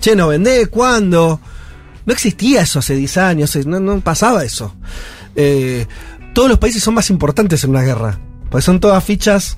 [0.02, 0.68] che, ¿no vendés?
[0.70, 1.40] ¿Cuándo?
[2.06, 4.76] No existía eso hace 10 años, no, no pasaba eso.
[5.36, 5.88] Eh,
[6.34, 9.58] todos los países son más importantes en una guerra, porque son todas fichas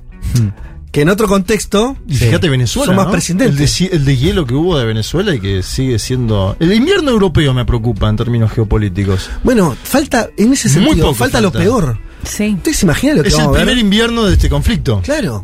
[0.97, 2.87] que en otro contexto Y fíjate Venezuela.
[2.87, 3.11] son más ¿no?
[3.11, 3.81] prescindibles.
[3.81, 6.57] El de, el hielo que hubo de Venezuela y que sigue siendo.
[6.59, 9.29] El invierno europeo me preocupa en términos geopolíticos.
[9.43, 11.99] Bueno, falta, en ese Muy sentido, poco falta, lo peor.
[12.23, 12.55] Sí.
[12.55, 13.65] ¿Ustedes se imaginan lo que Es el vamos a ver?
[13.67, 14.99] primer invierno de este conflicto.
[15.03, 15.43] Claro.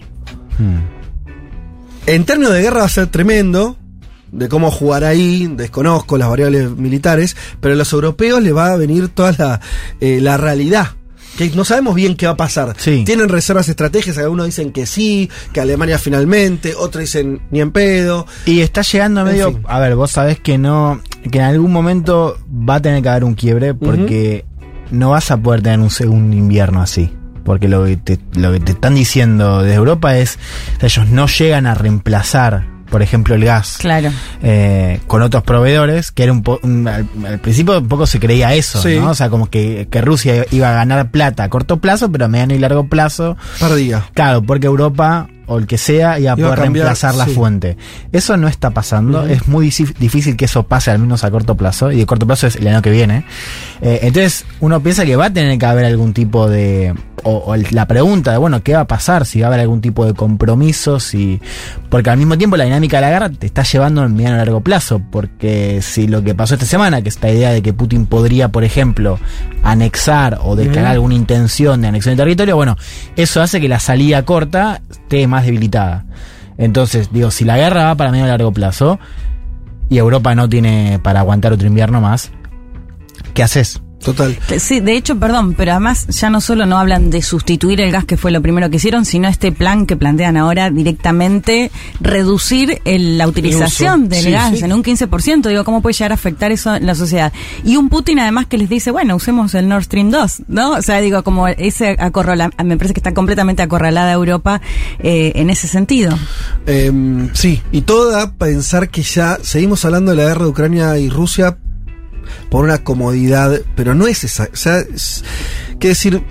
[2.08, 3.78] En términos de guerra va a ser tremendo.
[4.32, 8.76] De cómo jugar ahí, desconozco las variables militares, pero a los europeos les va a
[8.78, 9.62] venir toda la,
[10.02, 10.94] eh, la realidad.
[11.38, 12.76] Que no sabemos bien qué va a pasar.
[12.78, 13.04] Sí.
[13.06, 18.28] Tienen reservas estratégicas, algunos dicen que sí, que Alemania finalmente, otros dicen ni en pedo.
[18.46, 19.52] Y está llegando En medio.
[19.52, 19.62] fin.
[19.68, 21.02] A ver, vos sabés que no.
[21.32, 24.46] Que en algún momento va a tener que haber un quiebre porque
[24.92, 27.12] no vas a poder tener un segundo invierno así.
[27.44, 30.38] Porque lo que te, lo que te están diciendo desde Europa es.
[30.82, 33.78] Ellos no llegan a reemplazar, por ejemplo, el gas.
[33.80, 34.12] Claro.
[34.44, 38.20] eh, con otros proveedores, que era un, po- un- al, al principio un poco se
[38.20, 39.00] creía eso, Sí.
[39.00, 39.10] ¿no?
[39.10, 42.28] O sea, como que, que Rusia iba a ganar plata a corto plazo, pero a
[42.28, 44.04] mediano y largo plazo Perdía.
[44.14, 47.26] Claro, porque Europa o el que sea iba a Iba a poder cambiar, reemplazar la
[47.26, 47.32] sí.
[47.34, 47.78] fuente.
[48.12, 51.92] Eso no está pasando, es muy difícil que eso pase al menos a corto plazo,
[51.92, 53.26] y de corto plazo es el año que viene.
[53.86, 56.96] Eh, entonces uno piensa que va a tener que haber algún tipo de...
[57.26, 59.26] O, o la pregunta de, bueno, ¿qué va a pasar?
[59.26, 61.42] Si va a haber algún tipo de compromiso, si...
[61.90, 64.38] Porque al mismo tiempo la dinámica de la guerra te está llevando a mediano y
[64.40, 68.06] largo plazo, porque si lo que pasó esta semana, que esta idea de que Putin
[68.06, 69.20] podría, por ejemplo,
[69.64, 72.78] anexar o declarar alguna intención de anexión de territorio, bueno,
[73.18, 76.06] eso hace que la salida corta esté más debilitada.
[76.58, 79.00] Entonces, digo, si la guerra va para medio y largo plazo
[79.90, 82.32] y Europa no tiene para aguantar otro invierno más,
[83.34, 83.82] ¿qué haces?
[84.04, 84.38] Total.
[84.60, 88.04] Sí, de hecho, perdón, pero además ya no solo no hablan de sustituir el gas
[88.04, 93.18] que fue lo primero que hicieron, sino este plan que plantean ahora directamente reducir el-
[93.18, 94.66] la utilización del Sí, gas sí.
[94.66, 95.48] en un 15%.
[95.48, 97.32] Digo, ¿cómo puede llegar a afectar eso en la sociedad?
[97.64, 100.72] Y un Putin además que les dice, bueno, usemos el Nord Stream 2, ¿no?
[100.72, 104.60] O sea, digo, como ese acorrala, me parece que está completamente acorralada Europa
[105.00, 106.20] eh, en ese sentido.
[106.66, 110.50] Em, sí, y todo da a pensar que ya seguimos hablando de la guerra de
[110.50, 111.58] Ucrania y Rusia
[112.50, 114.48] por una comodidad, pero no es esa.
[114.52, 115.24] O sea, es,
[115.80, 116.24] que decir,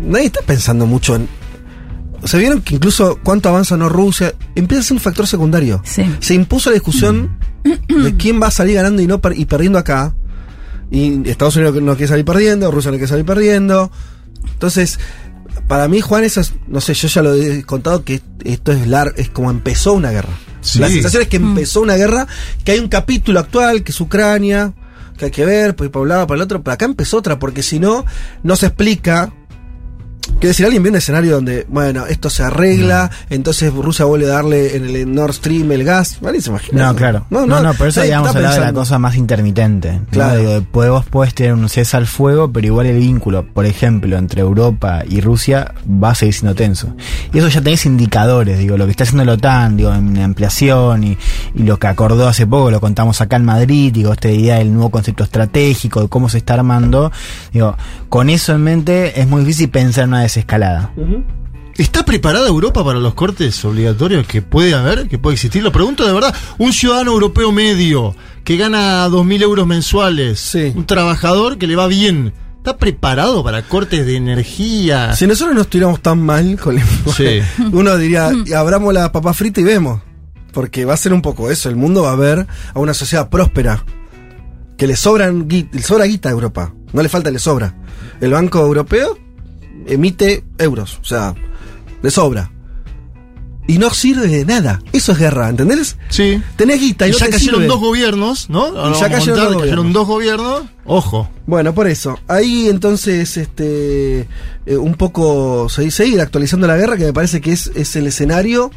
[0.00, 1.28] nadie está pensando mucho en.
[2.24, 5.82] Se vieron que incluso cuánto avanza o no Rusia empieza a ser un factor secundario.
[5.84, 6.04] Sí.
[6.20, 9.78] Se impuso la discusión de quién va a salir ganando y no per- y perdiendo
[9.78, 10.14] acá.
[10.90, 13.90] Y Estados Unidos no quiere salir perdiendo, Rusia no quiere salir perdiendo.
[14.52, 14.98] Entonces,
[15.68, 18.86] para mí, Juan, eso es, no sé, yo ya lo he contado que esto es
[18.86, 20.32] lar es como empezó una guerra.
[20.60, 20.78] Sí.
[20.78, 22.26] La sensación es que empezó una guerra,
[22.64, 24.72] que hay un capítulo actual, que es Ucrania,
[25.16, 27.38] que hay que ver, pues para un lado, para el otro, pero acá empezó otra,
[27.38, 28.04] porque si no,
[28.42, 29.32] no se explica.
[30.26, 34.34] Quiero decir, alguien ve un escenario donde, bueno, esto se arregla, entonces Rusia vuelve a
[34.34, 36.18] darle en el Nord Stream el gas.
[36.20, 36.40] ¿Vale?
[36.40, 36.86] ¿Se imagina?
[36.86, 37.26] No, claro.
[37.30, 39.92] No, no, por eso habíamos hablado de la cosa más intermitente.
[39.92, 40.06] ¿no?
[40.10, 40.38] Claro.
[40.38, 44.40] Digo, vos podés tener un cese al fuego, pero igual el vínculo, por ejemplo, entre
[44.40, 46.94] Europa y Rusia va a seguir siendo tenso.
[47.32, 51.04] Y eso ya tenés indicadores, digo, lo que está haciendo la OTAN, digo, en ampliación
[51.04, 51.18] y,
[51.54, 54.72] y lo que acordó hace poco, lo contamos acá en Madrid, digo, esta idea del
[54.72, 57.12] nuevo concepto estratégico, de cómo se está armando.
[57.52, 57.76] Digo,
[58.08, 60.92] con eso en mente es muy difícil pensar en una desescalada.
[61.76, 65.62] ¿Está preparada Europa para los cortes obligatorios que puede haber, que puede existir?
[65.62, 66.34] Lo pregunto de verdad.
[66.58, 70.72] Un ciudadano europeo medio que gana 2.000 euros mensuales, Sí.
[70.74, 75.14] un trabajador que le va bien, ¿está preparado para cortes de energía?
[75.16, 76.84] Si nosotros no estuviéramos tan mal con el-
[77.16, 77.40] Sí.
[77.72, 80.00] uno diría, "Y abramos la papa frita y vemos.
[80.52, 81.68] Porque va a ser un poco eso.
[81.68, 83.84] El mundo va a ver a una sociedad próspera.
[84.76, 86.72] Que le sobran le sobra guita a Europa.
[86.92, 87.74] No le falta, le sobra.
[88.20, 89.18] El Banco Europeo
[89.86, 90.98] emite euros.
[91.00, 91.34] O sea,
[92.02, 92.50] le sobra.
[93.66, 94.78] Y no sirve de nada.
[94.92, 95.96] Eso es guerra, ¿entendés?
[96.10, 96.38] Sí.
[96.56, 97.66] Tenés guita y, Y no ya te cayeron sirve.
[97.68, 98.64] dos gobiernos, ¿no?
[98.66, 100.62] Ahora ya cayeron dos cayeron dos gobiernos.
[100.84, 101.30] Ojo.
[101.46, 102.18] Bueno, por eso.
[102.28, 104.28] Ahí entonces, este,
[104.66, 108.06] eh, un poco se- seguir actualizando la guerra, que me parece que es, es el
[108.06, 108.70] escenario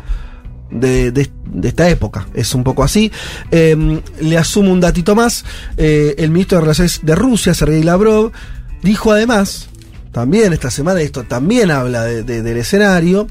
[0.72, 2.28] de, de- de esta época.
[2.34, 3.12] Es un poco así.
[3.52, 5.44] Eh, le asumo un datito más.
[5.76, 8.32] Eh, el ministro de Relaciones de Rusia, Sergei Lavrov,
[8.84, 9.68] dijo además,
[10.12, 13.28] también esta semana, esto también habla de- de- del escenario,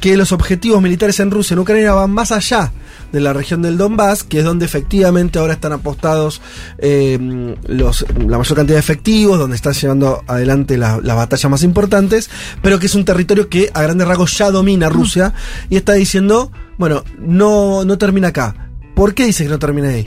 [0.00, 2.72] que los objetivos militares en Rusia, en Ucrania, van más allá
[3.12, 6.40] de la región del Donbass, que es donde efectivamente ahora están apostados
[6.78, 7.18] eh,
[7.66, 12.30] los, la mayor cantidad de efectivos, donde están llevando adelante la- las batallas más importantes,
[12.62, 15.34] pero que es un territorio que a grandes rasgos ya domina Rusia
[15.68, 18.70] y está diciendo, bueno, no, no termina acá.
[18.94, 20.06] ¿Por qué dice que no termina ahí?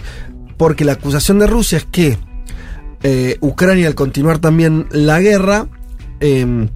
[0.58, 2.18] Porque la acusación de Rusia es que
[3.04, 5.68] eh, Ucrania, al continuar también la guerra,
[6.24, 6.68] eh,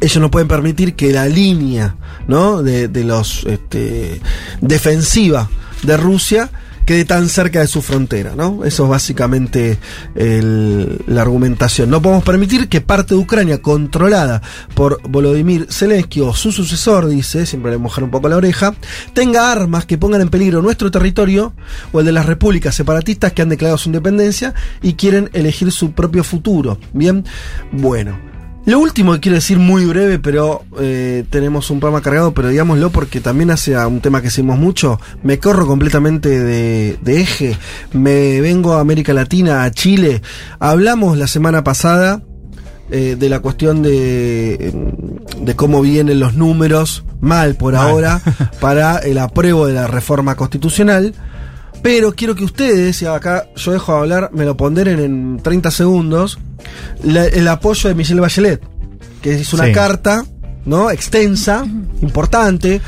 [0.00, 4.20] ellos no pueden permitir que la línea de, los este,
[4.60, 5.48] defensiva
[5.82, 6.50] de Rusia
[6.84, 8.64] quede tan cerca de su frontera, ¿no?
[8.64, 9.78] Eso es básicamente
[10.14, 11.88] la argumentación.
[11.88, 14.42] No podemos permitir que parte de Ucrania controlada
[14.74, 18.74] por Volodymyr Zelensky o su sucesor, dice, siempre le mojar un poco la oreja,
[19.14, 21.54] tenga armas que pongan en peligro nuestro territorio
[21.92, 25.92] o el de las repúblicas separatistas que han declarado su independencia y quieren elegir su
[25.92, 26.78] propio futuro.
[26.92, 27.24] Bien,
[27.72, 28.33] bueno.
[28.66, 32.88] Lo último que quiero decir muy breve, pero eh, tenemos un programa cargado, pero digámoslo
[32.90, 34.98] porque también hace a un tema que hicimos mucho.
[35.22, 37.58] Me corro completamente de, de eje,
[37.92, 40.22] me vengo a América Latina, a Chile.
[40.60, 42.22] Hablamos la semana pasada
[42.90, 44.72] eh, de la cuestión de,
[45.40, 47.88] de cómo vienen los números, mal por Mal.
[47.88, 48.22] ahora,
[48.60, 51.14] para el apruebo de la reforma constitucional.
[51.84, 55.70] Pero quiero que ustedes, y acá yo dejo de hablar, me lo ponderen en 30
[55.70, 56.38] segundos,
[57.02, 58.62] la- el apoyo de Michelle Bachelet,
[59.20, 59.72] que hizo una Sí.
[59.72, 60.24] carta,
[60.64, 60.90] ¿no?
[60.90, 61.62] Extensa,
[62.00, 62.80] importante.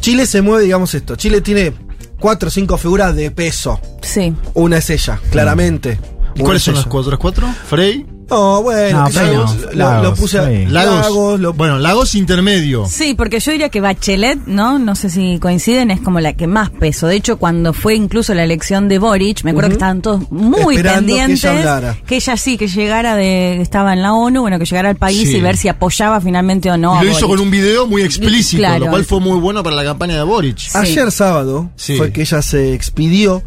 [0.00, 1.72] Chile se mueve, digamos esto, Chile tiene
[2.18, 3.80] cuatro o cinco figuras de peso.
[4.02, 4.34] Sí.
[4.54, 6.00] Una es ella, claramente.
[6.34, 6.90] ¿Y Una cuáles es son las ella.
[6.90, 7.10] cuatro?
[7.12, 7.48] ¿Las cuatro?
[7.68, 8.04] Frey.
[8.30, 10.38] No, bueno, No, no, lo- lo, Lagos, puse.
[10.68, 10.72] Lagos.
[11.06, 12.86] Lagos, lo- Bueno, Lagos intermedio.
[12.88, 14.78] Sí, porque yo diría que Bachelet, ¿no?
[14.78, 17.06] No sé si coinciden, es como la que más peso.
[17.08, 20.76] De hecho, cuando fue incluso la elección de Boric, me acuerdo que estaban todos muy
[20.76, 21.96] Esperando que ella pendientes.
[22.06, 23.60] que ella sí, que llegara de.
[23.60, 25.36] estaba en la ONU, bueno, que llegara al país Sí.
[25.36, 26.94] y ver si apoyaba finalmente o no.
[26.94, 27.30] y a lo hizo Boric.
[27.38, 28.84] con un video muy explícito, Claro.
[28.84, 30.58] lo cual fue muy bueno para la campaña de Boric.
[30.58, 30.70] Sí.
[30.78, 31.96] Ayer sábado Sí.
[31.96, 33.42] fue que ella se expidió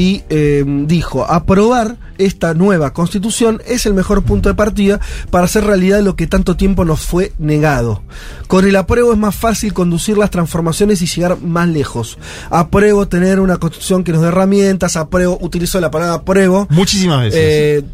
[0.00, 4.98] y eh, dijo, aprobar esta nueva constitución es el mejor punto de partida
[5.30, 8.02] para hacer realidad lo que tanto tiempo nos fue negado.
[8.46, 12.16] Con el apruebo es más fácil conducir las transformaciones y llegar más lejos.
[12.48, 16.66] Apruebo tener una constitución que nos dé herramientas, apruebo, utilizo la palabra apruebo.
[16.70, 17.38] Muchísimas veces.
[17.38, 17.84] Eh,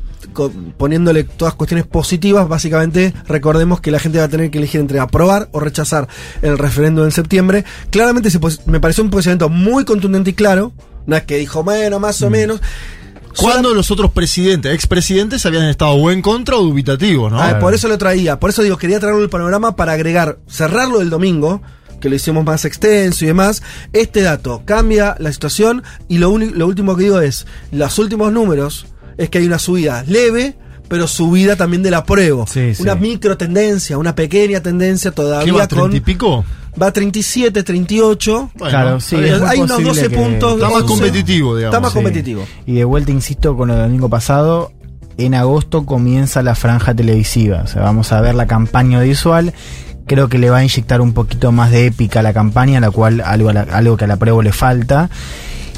[0.77, 5.01] poniéndole todas cuestiones positivas, básicamente recordemos que la gente va a tener que elegir entre
[5.01, 6.09] aprobar o rechazar
[6.43, 7.65] el referéndum en septiembre.
[7.91, 10.73] Claramente se me pareció un posicionamiento muy contundente y claro.
[11.07, 12.25] No es que dijo, bueno, más Mm.
[12.25, 12.61] o menos.
[13.37, 17.41] Cuando los otros presidentes, expresidentes, habían estado o en contra o dubitativos, ¿no?
[17.41, 18.41] Ah, por eso lo traía.
[18.41, 21.61] Por eso digo, quería traerlo el panorama para agregar, cerrarlo el domingo,
[22.01, 23.63] que lo hicimos más extenso y demás.
[23.93, 28.87] Este dato cambia la situación y lo, lo último que digo es, los últimos números
[29.19, 30.55] es que hay una subida leve,
[30.89, 32.47] pero subida también del apruebo.
[32.47, 32.83] Sí, sí.
[32.83, 35.91] Una micro tendencia, una pequeña tendencia ¿Qué todavía va, con...
[35.91, 36.45] 30 y pico?
[36.81, 38.51] Va 37, 38.
[38.55, 39.17] Bueno, claro, sí.
[39.17, 40.55] hay unos posible 12 que- puntos.
[40.55, 40.87] Está más 11.
[40.89, 41.75] competitivo, digamos.
[41.75, 41.95] Está más Sí.
[41.97, 42.45] competitivo.
[42.67, 44.73] Y de vuelta, insisto, con lo del domingo pasado,
[45.17, 47.63] en agosto comienza la franja televisiva.
[47.65, 49.55] O sea, vamos a ver la campaña visual.
[50.07, 52.91] Creo que le va a inyectar un poquito más de épica a la campaña, la
[52.91, 55.09] cual algo, a la- algo que a la prueba le falta.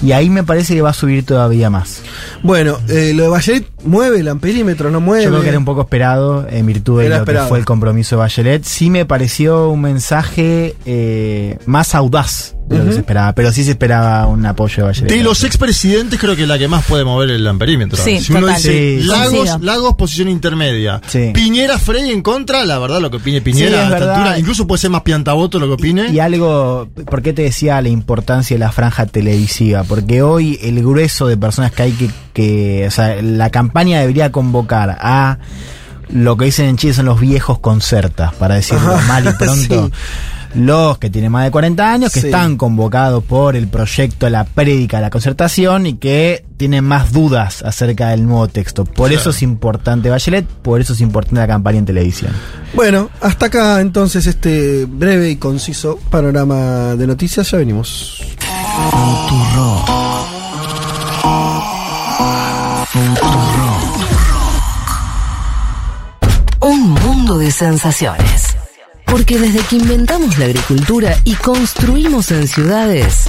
[0.03, 2.03] Y ahí me parece que va a subir todavía más.
[2.43, 5.25] Bueno, eh, lo de Bachelet mueve el amperímetro, no mueve.
[5.25, 7.47] Yo creo que era un poco esperado en virtud de Era lo esperado.
[7.47, 8.65] que fue el compromiso de Bachelet.
[8.65, 12.93] Sí me pareció un mensaje eh, más audaz de lo que Ujú.
[12.95, 14.93] se esperaba, pero sí se esperaba un apoyo de.
[15.07, 18.03] De los expresidentes, creo que es la que más puede mover el amperímetro.
[18.03, 18.57] Sí, si uno total.
[18.57, 19.07] dice Sí.
[19.07, 19.61] Lagos.
[19.63, 21.01] Lagos, posición intermedia.
[21.09, 21.31] Sí.
[21.33, 24.81] Piñera, Frey en contra, la verdad, lo que opine Piñera a esta altura, incluso puede
[24.81, 26.09] ser más piantaboto lo que opine.
[26.13, 29.85] Y algo, ¿por qué te decía la importancia de la franja televisiva?
[29.85, 34.31] Porque hoy el grueso de personas que hay que, que o sea, la campaña debería
[34.33, 35.39] convocar a
[36.11, 39.87] lo que dicen en Chile son los viejos concertas, para decirlo Ajá, mal y pronto.
[39.89, 39.93] sí.
[40.55, 42.27] Los que tienen más de 40 años, que Sí.
[42.29, 47.63] están convocados por el proyecto La Prédica de la Concertación y que tienen más dudas
[47.63, 48.85] acerca del nuevo texto.
[48.85, 52.33] Por eso es importante Bachelet, por eso es importante la campaña en televisión.
[52.75, 57.51] Bueno, hasta acá entonces este breve y conciso panorama de noticias.
[57.51, 58.23] Ya venimos.
[66.61, 68.48] Un mundo de sensaciones.
[69.09, 73.29] Porque desde que inventamos la agricultura y construimos en ciudades,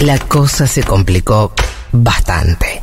[0.00, 1.52] la cosa se complicó
[1.92, 2.82] bastante.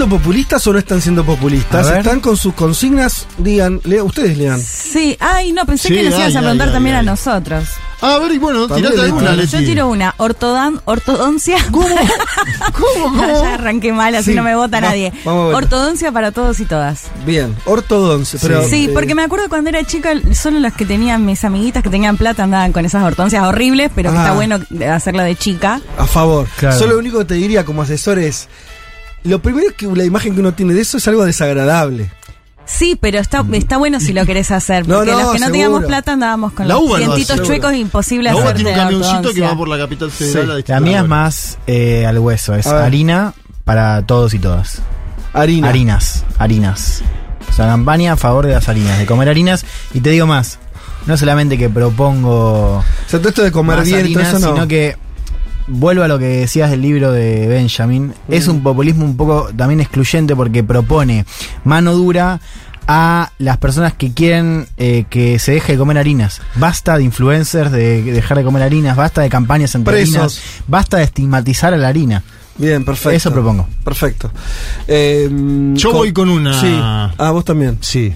[0.00, 1.90] Siendo populistas o no están siendo populistas?
[1.90, 3.26] ¿Están con sus consignas?
[3.36, 4.58] Digan, lea, ustedes lean.
[4.58, 7.06] Sí, ay, no, pensé Sí, que nos ibas a preguntar ay, también ay, a ay.
[7.06, 7.68] nosotros.
[8.00, 9.08] A ver, y bueno, También tirate Leti.
[9.10, 9.70] alguna, Yo Leti.
[9.70, 11.58] tiro una, ortodan, ortodoncia.
[11.70, 11.86] ¿Cómo?
[12.72, 13.04] ¿Cómo?
[13.14, 13.42] ¿Cómo?
[13.42, 15.12] ya arranqué mal, así Sí, no me vota va- nadie.
[15.22, 15.54] vamos a ver.
[15.56, 17.02] Ortodoncia para todos y todas.
[17.26, 18.38] Bien, ortodoncia.
[18.40, 21.82] Pero, sí, eh, porque me acuerdo cuando era chica, solo las que tenían mis amiguitas
[21.82, 24.20] que tenían plata andaban con esas ortodoncias horribles, pero que Ah.
[24.22, 24.58] está bueno
[24.90, 25.82] hacerla de chica.
[25.98, 26.46] A favor.
[26.56, 26.78] Claro.
[26.78, 28.48] Solo lo único que te diría como asesor es.
[29.24, 32.10] Lo primero es que la imagen que uno tiene de eso es algo desagradable.
[32.64, 34.84] Sí, pero está, está bueno si lo querés hacer.
[34.84, 35.52] Porque no, los que no seguro.
[35.52, 39.40] teníamos plata andábamos con La los dientitos chuecos imposible La uva tiene un camioncito que
[39.40, 40.34] va por la capital federal.
[40.34, 40.40] Sí.
[40.40, 44.82] a La distintos mía es más eh, al hueso, es harina para todos y todas.
[45.32, 45.68] Harina.
[45.68, 47.02] Harinas, harinas.
[47.48, 49.64] O sea, campaña a favor de las harinas, de comer harinas.
[49.92, 50.58] Y te digo más,
[51.06, 54.54] no solamente que propongo O sea, todo esto de comer bien todo harinas, eso no.
[54.54, 54.96] sino que
[55.70, 58.12] vuelvo a lo que decías del libro de Benjamin.
[58.28, 61.24] Es un populismo un poco también excluyente porque propone
[61.64, 62.40] mano dura
[62.92, 66.40] a las personas que quieren eh, que se deje de comer harinas.
[66.56, 70.14] Basta de influencers de dejar de comer harinas, basta de campañas Presos.
[70.14, 72.22] harinas, basta de estigmatizar a la harina.
[72.58, 73.10] Bien, perfecto.
[73.16, 73.68] Eso propongo.
[73.84, 74.30] Perfecto.
[74.88, 75.30] Eh,
[75.74, 76.68] Yo voy con una- Sí.
[76.78, 77.78] Ah, vos también.
[77.80, 78.12] Sí.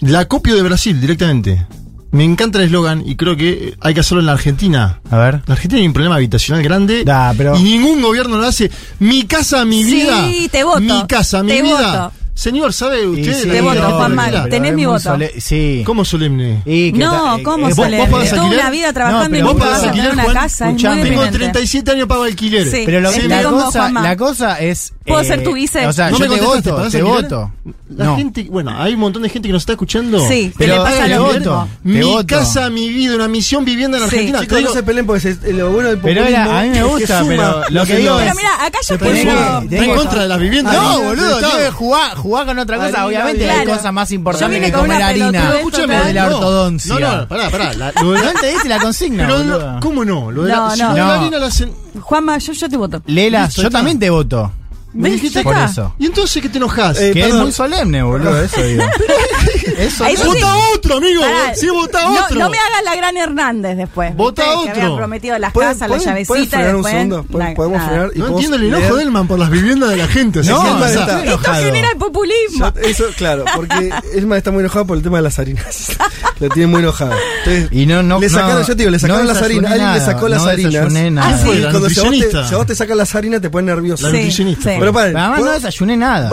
[0.00, 1.64] La copio de Brasil directamente.
[2.12, 5.00] Me encanta el eslogan y creo que hay que hacerlo en la Argentina.
[5.10, 5.40] A ver.
[5.46, 8.70] La Argentina tiene un problema habitacional grande Da, pero- y ningún gobierno lo hace.
[8.98, 10.28] Mi casa, mi Sí, vida.
[10.50, 10.80] te voto.
[10.80, 12.02] Mi casa, mi Te vida.
[12.10, 12.12] voto.
[12.34, 13.42] Señor, ¿sabe usted?
[13.42, 15.00] sí, Te voto, no, Juanma, pero tenés mi voto.
[15.00, 15.82] sole- Sí.
[15.84, 16.62] ¿Cómo solemne?
[16.64, 18.06] Y que No, ta- ¿cómo eh, vos- sale?
[18.06, 20.34] vos Toda una vida trabajando No, y pero vos vas a tener una Juan?
[20.34, 20.64] casa.
[20.64, 20.94] Es muy Escuchame.
[21.02, 21.38] Tengo deprimente.
[21.38, 22.66] 37 años pago alquiler.
[22.70, 22.82] Sí.
[22.86, 24.92] Pero lo- Estoy la, cosa, la cosa es.
[25.06, 25.86] ¿Puedo eh, ser tu vice?
[25.86, 27.52] O sea, No yo me te voto, ¿pagás te voto.
[27.94, 28.16] La no.
[28.16, 30.18] gente, bueno, hay un montón de gente que nos está escuchando.
[30.26, 31.68] Sí, Pero le pasa lo voto.
[31.82, 32.26] Mi voto.
[32.26, 34.08] casa, mi vida, una misión vivienda en Sí.
[34.08, 34.38] Argentina.
[34.40, 36.60] Chicos, Te digo- no se peleen porque se- eh, lo bueno del Pero populismo era-
[36.60, 38.16] a mí me gusta, pero lo que digo.
[38.16, 40.74] Pero mira, acá yo ¿Está en contra de las viviendas?
[40.74, 42.88] No, boludo, que jugar, jugar con otra cosa.
[42.88, 43.60] Harina, Obviamente claro.
[43.60, 45.54] hay cosas más importantes que comer una harina.
[45.56, 46.36] Escúchame, de la no.
[46.36, 46.94] ortodoncia.
[46.98, 47.72] No, no, pará, pará.
[47.74, 50.30] La, lo de No la, entendiste la consigna, pero no, ¿cómo no?
[50.30, 50.94] Lo de No, la, si no.
[50.94, 51.12] de la No.
[51.12, 53.02] harina la hacen- Juanma, yo, yo te voto.
[53.06, 53.78] Lela, Listo, yo está.
[53.78, 54.50] también te voto.
[54.94, 55.94] Me dijiste Por eso.
[55.98, 57.00] ¿Y entonces qué te enojas?
[57.00, 58.84] Eh, Que es muy solemne, boludo, eso digo.
[59.78, 60.22] Eso Ahí sí.
[60.26, 61.20] Vota otro, amigo.
[61.22, 62.38] Pará, Sí, vota no- otro.
[62.38, 64.14] No, me hagas la gran Hernández después.
[64.16, 64.42] Vota.
[64.44, 64.70] Que otro.
[64.70, 67.24] habían prometido las ¿Pueden- casas, la pueden- llavecita frenar un segundo?
[67.24, 67.88] ¿Podemos- na- podemos nada.
[67.90, 68.10] frenar?
[68.14, 68.94] y No podemos entiendo el enojo leer?
[68.94, 70.38] de Elman por las viviendas de la gente.
[70.40, 71.00] o sea, No, ¿qué Elman pasa?
[71.00, 71.64] está- Esto enojado.
[71.64, 72.72] genera el populismo.
[72.74, 75.88] Yo- eso, claro, porque Elma está muy enojado por el tema de las harinas.
[76.40, 77.12] Lo tiene muy enojado.
[77.44, 79.72] Entonces, Y no, no, le sacaron, no, yo te digo, le sacaron no las harinas.
[79.72, 80.74] Alguien le sacó las no harinas.
[80.74, 81.38] Ah,
[81.70, 84.06] cuando si a, vos te, sacan las harinas te pones nervioso.
[84.06, 84.74] La nutricionista.
[84.82, 86.30] Pero paren, además no ¿puedo- desayuné nada.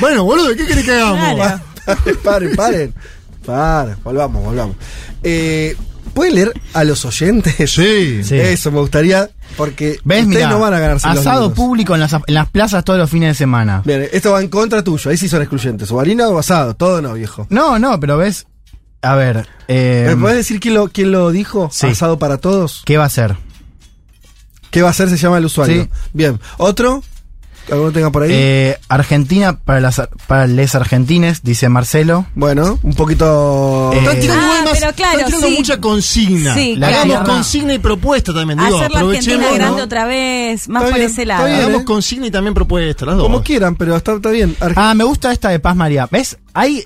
[0.00, 1.34] Bueno, boludo, ¿qué querés que hagamos?
[1.34, 1.60] Claro.
[1.86, 2.94] paren, paren, paren.
[3.46, 4.76] Paren, volvamos, volvamos.
[5.22, 5.76] Eh,
[6.14, 7.54] ¿Pueden leer a los oyentes?
[7.70, 8.22] Sí.
[8.24, 8.36] Sí.
[8.36, 10.22] Eso me gustaría, porque ¿Ves?
[10.24, 13.08] ustedes Mira, no van a ganarse asado público en las, en las plazas todos los
[13.08, 13.82] fines de semana.
[13.84, 15.90] Bien, esto va en contra tuyo, ahí sí son excluyentes.
[15.92, 17.46] O harina o asado, todo no, viejo.
[17.50, 18.46] No, no, pero ves.
[19.00, 19.46] A ver.
[19.68, 21.70] eh, ¿Me puedes decir quién lo, quién lo dijo?
[21.72, 21.86] Sí.
[21.86, 22.82] Asado para todos.
[22.84, 23.36] ¿Qué va a ser?
[24.70, 25.08] ¿Qué va a hacer?
[25.08, 25.84] Se llama el usuario.
[25.84, 25.90] Sí.
[26.12, 26.40] Bien.
[26.58, 27.02] ¿Otro?
[27.70, 28.30] ¿Alguno tenga por ahí?
[28.32, 32.26] Eh, Argentina para las para les argentines, dice Marcelo.
[32.34, 33.90] bueno, un poquito.
[33.92, 35.54] Eh, Están tirando, Ah, más- pero claro, están tirando sí.
[35.58, 36.54] mucha consigna.
[36.54, 36.94] Sí, La claro.
[37.02, 37.32] Hagamos claro.
[37.34, 38.58] consigna y propuesta también.
[38.58, 39.54] Digo, Hacer la Argentina aprovechemos.
[39.58, 39.84] grande ¿no?
[39.84, 41.44] otra vez, más Está por bien, ese lado.
[41.46, 41.56] bien.
[41.58, 41.84] Hagamos ¿eh?
[41.84, 43.24] consigna y también propuesta, las dos.
[43.24, 44.56] como quieran, pero está, está bien.
[44.76, 46.08] Ah, me gusta esta de Paz María.
[46.10, 46.38] ¿Ves?
[46.54, 46.84] Ahí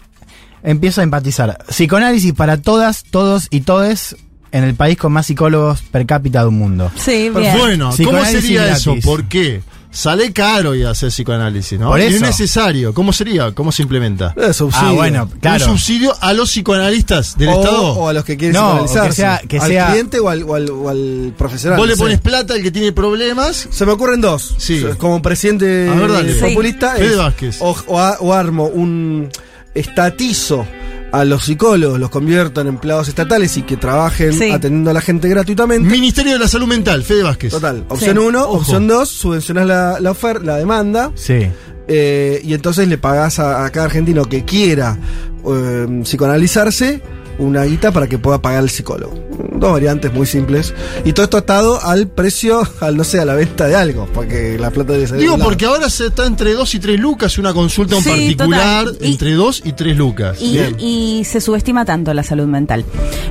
[0.63, 1.59] empiezo a empatizar.
[1.69, 4.17] Psicoanálisis para todas, todos y todes
[4.51, 6.91] en el país con más psicólogos per cápita del mundo.
[6.97, 7.59] Sí, Pero bien.
[7.59, 8.95] Bueno, ¿cómo sería eso?
[9.03, 9.63] ¿Por qué?
[9.95, 11.89] Sale caro y hacer psicoanálisis, ¿no?
[11.91, 12.95] Por Y es necesario.
[12.95, 13.53] ¿Cómo sería?
[13.53, 14.35] ¿Cómo se implementa?
[14.39, 14.89] Eh, subsidio.
[14.89, 15.67] Ah, bueno, claro.
[15.67, 17.83] ¿Un subsidio a los psicoanalistas del o, Estado?
[17.93, 20.55] o a los que quieren No, que sea- que al sea- cliente o al, o
[20.55, 21.79] al- o al profesional.
[21.79, 23.69] Vos le pones plata al que tiene problemas.
[23.71, 24.55] Se me ocurren dos.
[24.57, 24.83] Sí.
[24.97, 26.35] Como presidente A ver, dale.
[26.37, 26.97] populista.
[26.97, 27.05] Sí.
[27.05, 27.57] es- Vázquez.
[27.61, 29.29] O, o a- o armo un
[29.75, 30.67] estatizo
[31.13, 34.51] a los psicólogos, los convierto en empleados estatales y que trabajen Sí.
[34.51, 35.89] atendiendo a la gente gratuitamente.
[35.89, 37.51] Ministerio de la Salud Mental, Fede Vázquez.
[37.53, 37.85] Total.
[37.89, 38.23] Opción Sí.
[38.25, 38.53] 1, Ojo.
[38.59, 41.13] opción 2, subvencionás la, la oferta, la demanda.
[41.15, 41.47] Sí.
[41.89, 44.97] eh, y entonces le pagás a, a cada argentino que quiera
[45.45, 47.03] eh, psicoanalizarse
[47.43, 49.13] una guita para que pueda pagar el psicólogo.
[49.55, 50.75] Dos variantes muy simples.
[51.05, 54.57] Y todo esto atado al precio, al no sé, a la venta de algo, porque
[54.59, 55.19] la plata debe ser.
[55.19, 58.87] Digo, porque ahora se está entre 2 y 3 lucas una consulta en Sí, particular.
[59.01, 60.41] Y- entre 2 y 3 lucas.
[60.41, 62.85] Y, y se subestima tanto la salud mental.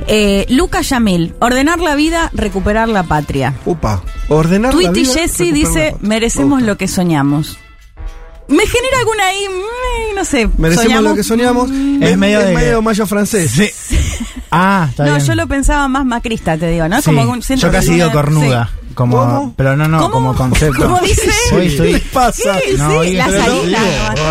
[0.06, 3.54] Eh, Lucas Yamil, ordenar la vida, recuperar la patria.
[3.66, 7.58] Upa, ordenar la Tweety vida, Jesse recuperar dice, merecemos Me lo que soñamos.
[8.48, 10.48] Me genera alguna ahí, mm, no sé.
[10.58, 11.70] Merecemos soñamos- lo que soñamos.
[11.70, 13.50] Es medio de- medio mayo francés.
[13.50, 13.70] Sí.
[14.54, 15.26] Ah, está No, bien.
[15.26, 16.98] yo lo pensaba más macrista, te digo, ¿no?
[17.00, 17.04] Sí.
[17.06, 18.68] Como un- siento Yo que casi digo cornuda.
[18.70, 18.78] sí.
[18.94, 19.54] Como, ¿Cómo?
[19.56, 20.10] Pero no, no, ¿Cómo?
[20.12, 20.82] como concepto.
[20.82, 21.30] ¿Cómo dice?
[21.54, 21.94] Hoy estoy.
[21.94, 22.58] ¿Qué pasa?
[22.58, 23.78] Sí, No, sí, hoy la salida.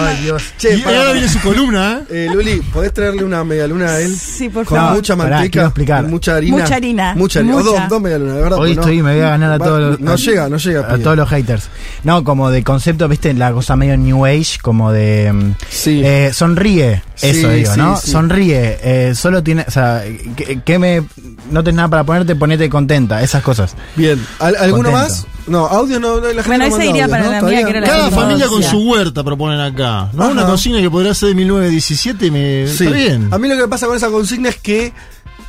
[0.07, 0.43] Ay, Dios.
[0.59, 2.27] Che, y para- ahora viene su columna, ¿eh?
[2.27, 4.15] Eh, Luli, ¿podés traerle una medialuna a él?
[4.15, 4.93] Sí, por Con favor.
[4.97, 6.57] mucha Pará, manteca, con mucha harina.
[6.57, 7.55] Mucha harina, Mucha harina.
[7.55, 7.71] O mucha.
[7.71, 8.59] dos, dos medialunas, de verdad.
[8.59, 9.99] Hoy estoy, me voy a ganar a todos los.
[9.99, 10.93] No llega, no llega.
[10.93, 11.69] A todos los haters.
[12.03, 15.33] No, como de concepto, viste, la cosa medio New Age, como de.
[15.33, 16.03] mm, Sí.
[16.05, 17.97] eh, sonríe, eso Sí, digo, sí, ¿no?
[17.97, 18.11] sí.
[18.11, 18.77] Sonríe.
[18.83, 19.65] eh, solo tiene.
[19.71, 20.03] O sea,
[20.35, 21.01] que, que me.
[21.49, 23.73] No tenés nada para ponerte, ponete contenta, esas cosas.
[23.95, 24.21] Bien.
[24.39, 25.07] ¿Al- ¿Alguno Contento.
[25.13, 25.27] más?
[25.47, 26.19] No, audio no.
[26.19, 27.31] La gente Bueno, no esa manda iría audios, para ¿no?
[27.31, 27.57] la ¿Todavía?
[27.59, 30.09] mía, que era la Cada familia con su huerta proponen acá.
[30.11, 30.23] ¿no?
[30.23, 30.31] Ajá.
[30.33, 32.83] Una consigna que podría ser de 1917 me Sí.
[32.83, 33.29] está bien.
[33.31, 34.91] A mí lo que pasa con esa consigna es que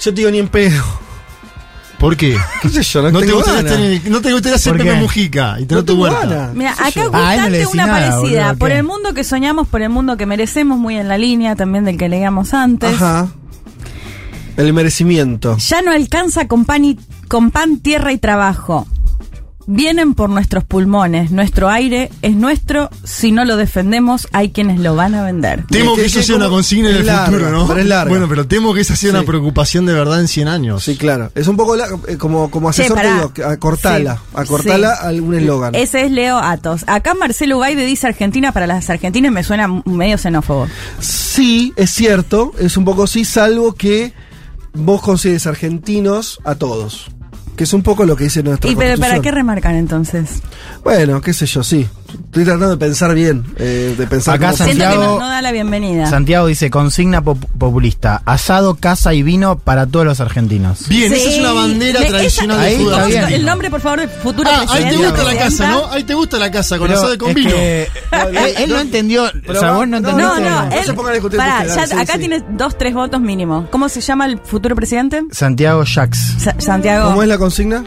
[0.01, 0.85] yo te digo ni en pedo.
[1.99, 2.37] ¿Por qué?
[2.63, 3.03] ¿Qué sé yo?
[3.03, 3.73] No, No te, tengo gustaría ganas.
[3.79, 5.01] estar en el- no te gustaría ser ¿Por Pepe qué?
[5.01, 6.27] Mujica y tener No tu tengo huerta.
[6.27, 6.55] ganas.
[6.55, 7.11] Mira, ¿Qué sé acá yo?
[7.15, 8.43] Ah, a él no le constante decís una nada, parecida.
[8.47, 11.55] boludo, por el mundo que soñamos, por el mundo que merecemos, muy en la línea
[11.57, 12.95] también del que leíamos antes.
[12.95, 13.29] Ajá.
[14.57, 15.57] El merecimiento.
[15.59, 16.99] Ya no alcanza con pan, y,
[17.29, 18.87] con pan, tierra y trabajo.
[19.65, 21.31] Vienen por nuestros pulmones.
[21.31, 22.91] Nuestro aire es nuestro.
[23.05, 25.65] Si no lo defendemos, hay quienes lo van a vender.
[25.71, 27.69] Temo que eso sea una consigna en el larga, futuro, ¿no?
[27.69, 28.11] pero es larga.
[28.11, 29.17] Bueno, pero temo que esa sea Sí.
[29.17, 30.83] una preocupación de verdad en 100 años.
[30.83, 31.31] Sí, claro.
[31.37, 33.15] Es un poco la- eh, como, como asesor pará.
[33.15, 34.17] digo, acortala.
[34.17, 34.21] Sí.
[34.35, 35.07] Acortala Sí.
[35.07, 35.75] algún eslogan.
[35.77, 36.83] Ese es Leo Atos.
[36.89, 40.67] Acá Marcelo Baide dice Argentina para las argentinas me suena medio xenófobo.
[40.99, 44.13] Sí, es cierto, es un poco sí, salvo que
[44.75, 47.11] vos consideres argentinos a todos.
[47.57, 50.43] Que es un poco lo que dice nuestra ¿Y pero para qué remarcan entonces?
[50.83, 51.87] Bueno, qué sé yo, sí.
[52.13, 55.43] Estoy tratando de pensar bien, eh, de pensar Acá Siento que Santiago- no, no da
[55.43, 56.07] la bienvenida.
[56.07, 60.89] Santiago dice consigna pop- populista: asado, casa y vino para todos los argentinos.
[60.89, 61.21] Bien, Sí.
[61.21, 63.19] esa es una bandera tradicional esa- Ahí está bien.
[63.19, 63.37] argentino.
[63.37, 65.91] El nombre, por favor, del futuro Ah, ahí te gusta la casa, ¿no?
[65.91, 67.51] Ahí te gusta la casa con Pero asado y con vino.
[67.51, 69.25] que- él, él no entendió.
[69.47, 70.41] Pero o sea, va- vos no no, entendiste.
[70.43, 72.19] No, no, No él, se pongan a discutir pará, ustedes, ya sí, acá sí.
[72.21, 73.67] tienes dos, tres votos mínimo.
[73.71, 75.23] ¿Cómo se llama el futuro presidente?
[75.31, 76.35] Santiago Jax.
[76.39, 77.09] Sa- Santiago.
[77.11, 77.85] ¿Cómo es la consigna?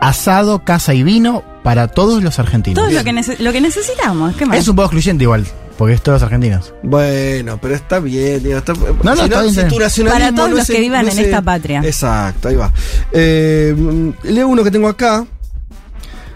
[0.00, 2.82] Asado, casa y vino para todos los argentinos.
[2.82, 4.34] Todo lo que, nece- lo que necesitamos.
[4.36, 4.58] ¿Qué más?
[4.58, 5.44] Es un poco excluyente igual,
[5.76, 6.72] porque es todos los argentinos.
[6.82, 9.82] Bueno, pero está bien, digo, está, no, si está bien, si está tu bien.
[9.82, 11.80] nacionalismo Para todos no los que vivan no en es esta patria.
[11.84, 12.72] Exacto, ahí va.
[13.12, 15.26] Eh, leo uno que tengo acá.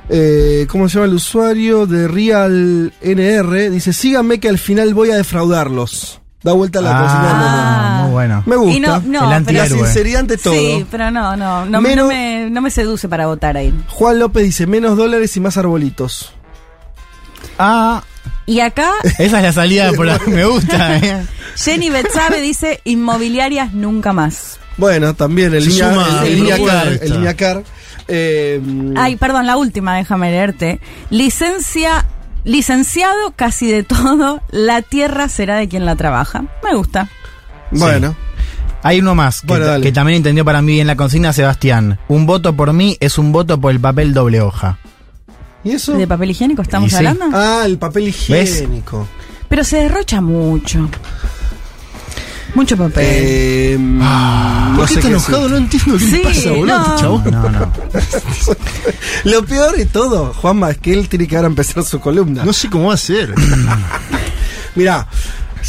[0.08, 1.86] Eh, ¿Cómo se llama el usuario?
[1.86, 3.70] De Real NR.
[3.70, 6.20] Dice, síganme que al final voy a defraudarlos.
[6.42, 7.98] Da vuelta a la Ah, cocina.
[8.02, 8.42] muy bueno.
[8.46, 8.76] Me gusta.
[8.76, 10.54] Y no, no, El La sinceridad ante todo.
[10.54, 13.72] Sí, pero no, no, no, Menos- no me, no me seduce para votar ahí.
[13.88, 16.32] Juan López dice menos dólares y más arbolitos.
[17.58, 18.02] Ah,
[18.46, 20.96] Y acá esa es la salida por la que me gusta.
[20.96, 21.24] ¿eh?
[21.56, 24.58] Jenny Betsabe dice inmobiliarias nunca más.
[24.78, 26.86] Bueno, también el línea, suma el, a el mi línea car.
[27.02, 27.62] El línea car.
[28.08, 28.60] Eh,
[28.96, 30.80] Ay, perdón, la última, déjame leerte.
[31.10, 32.04] Licencia,
[32.44, 36.44] licenciado casi de todo, la tierra será de quien la trabaja.
[36.64, 37.08] Me gusta.
[37.70, 38.14] bueno.
[38.84, 42.00] Hay uno más que, Bueno, que también entendió para mí bien la consigna, Sebastián.
[42.08, 44.78] Un voto por mí es un voto por el papel doble hoja.
[45.62, 45.92] ¿Y eso?
[45.96, 46.96] ¿De papel higiénico estamos Y sí.
[46.96, 47.26] hablando?
[47.32, 49.06] Ah, el papel higiénico.
[49.48, 50.88] Pero se derrocha mucho.
[52.54, 53.04] Mucho papel.
[53.06, 55.48] Eh, no ¿Por qué está enojado?
[55.48, 56.84] No entiendo qué Sí, le pasa, boludo, no.
[56.86, 57.30] este chabón.
[57.30, 57.72] No, no.
[59.24, 62.44] Lo peor de todo, Juanma, es que él tiene que ahora empezar su columna.
[62.44, 63.34] No sé cómo va a ser.
[64.74, 65.06] Mirá,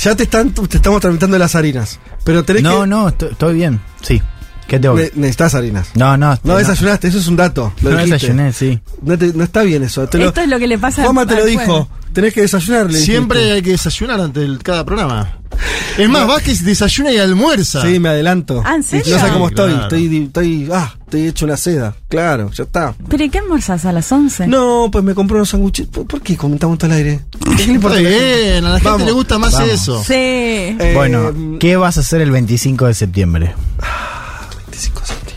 [0.02, 2.00] ya te están te estamos tramitando las harinas.
[2.24, 2.88] Pero tenés No, que.
[2.88, 3.80] no, estoy, estoy bien.
[4.02, 4.22] Sí.
[4.68, 5.04] ¿Qué te voy?
[5.04, 5.90] ne- necesitas harinas.
[5.96, 6.38] No, no.
[6.44, 7.74] No desayunaste, eso es un dato.
[7.82, 8.14] Lo No dijiste.
[8.28, 8.80] desayuné, sí.
[9.02, 10.08] No, te- no está bien eso.
[10.08, 11.90] Te lo- Esto es lo que le pasa Juanma te al lo dijo.
[12.14, 12.92] Tenés que desayunar.
[12.92, 13.56] le Siempre dijiste.
[13.56, 15.38] hay que desayunar antes de cada programa.
[15.98, 17.82] Es más, Vázquez desayuna y almuerza.
[17.84, 18.64] Sí, me adelanto.
[18.66, 19.16] Ah, ¿en serio?
[19.18, 19.72] No sé cómo estoy.
[19.72, 19.84] claro.
[19.84, 20.70] Estoy, estoy.
[20.74, 21.96] Ah, estoy hecho una seda.
[22.10, 22.96] Claro, ya está.
[23.10, 24.48] ¿Pero y qué almorzás a las 11?
[24.48, 25.88] No, pues me compré unos sándwiches.
[25.88, 27.20] ¿Por, qué comentamos todo al aire?
[27.58, 28.42] ¿Qué le importa Está a la gente?
[28.44, 29.70] bien, a la gente Vamos, le gusta más vamos.
[29.70, 30.04] eso.
[30.04, 30.14] Sí.
[30.16, 33.56] Eh, Bueno, ¿qué vas a hacer el 25 de septiembre?
[34.58, 35.34] 25 de septiembre.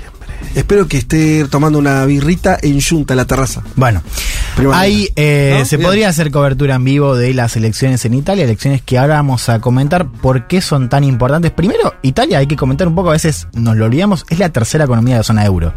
[0.55, 3.63] Espero que esté tomando una birrita en Junta, en la terraza.
[3.77, 4.03] Bueno,
[4.73, 5.65] Ahí eh, ¿No?
[5.65, 5.87] se Bien.
[5.89, 9.61] podría hacer cobertura en vivo de las elecciones en Italia, elecciones que ahora vamos a
[9.61, 11.51] comentar por qué son tan importantes.
[11.51, 14.85] Primero, Italia, hay que comentar un poco, a veces nos lo olvidamos, es la tercera
[14.85, 15.75] economía de la zona euro.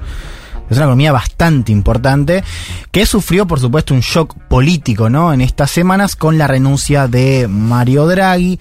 [0.70, 2.44] Es una economía bastante importante
[2.92, 5.34] que sufrió, por supuesto, un shock político, ¿no?
[5.34, 8.60] En estas semanas con la renuncia de Mario Draghi,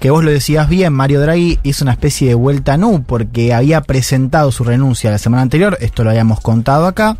[0.00, 3.54] que vos lo decías bien, Mario Draghi hizo una especie de vuelta a nu porque
[3.54, 7.18] había presentado su renuncia la semana anterior, esto lo habíamos contado acá,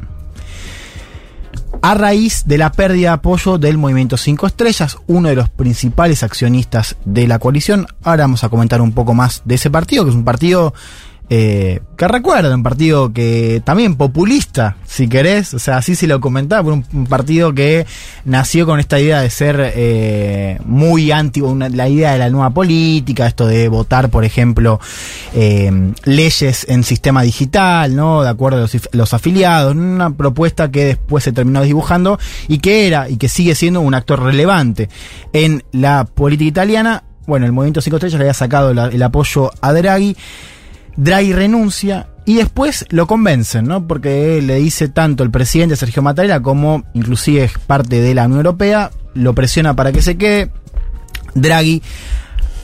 [1.82, 6.22] a raíz de la pérdida de apoyo del Movimiento 5 Estrellas, uno de los principales
[6.22, 7.86] accionistas de la coalición.
[8.04, 10.74] Ahora vamos a comentar un poco más de ese partido, que es un partido
[11.34, 16.20] eh, que recuerda, un partido que también populista, si querés, o sea, así se lo
[16.20, 17.86] comentaba, un, partido que
[18.26, 22.50] nació con esta idea de ser eh, muy anti, una- la idea de la nueva
[22.50, 24.78] política, esto de votar, por ejemplo,
[25.32, 25.72] eh,
[26.04, 28.22] leyes en sistema digital, ¿no?
[28.22, 33.08] De acuerdo a los, afiliados, una propuesta que después se terminó dibujando y que era
[33.08, 34.90] y que sigue siendo un actor relevante
[35.32, 37.04] en la política italiana.
[37.26, 40.14] Bueno, el Movimiento 5 Estrellas le había sacado el apoyo a Draghi.
[40.96, 43.86] Draghi renuncia y después lo convencen, ¿no?
[43.86, 48.38] Porque le dice tanto el presidente Sergio Mattarella como inclusive es parte de la Unión
[48.38, 50.50] Europea, lo presiona para que se quede.
[51.34, 51.82] Draghi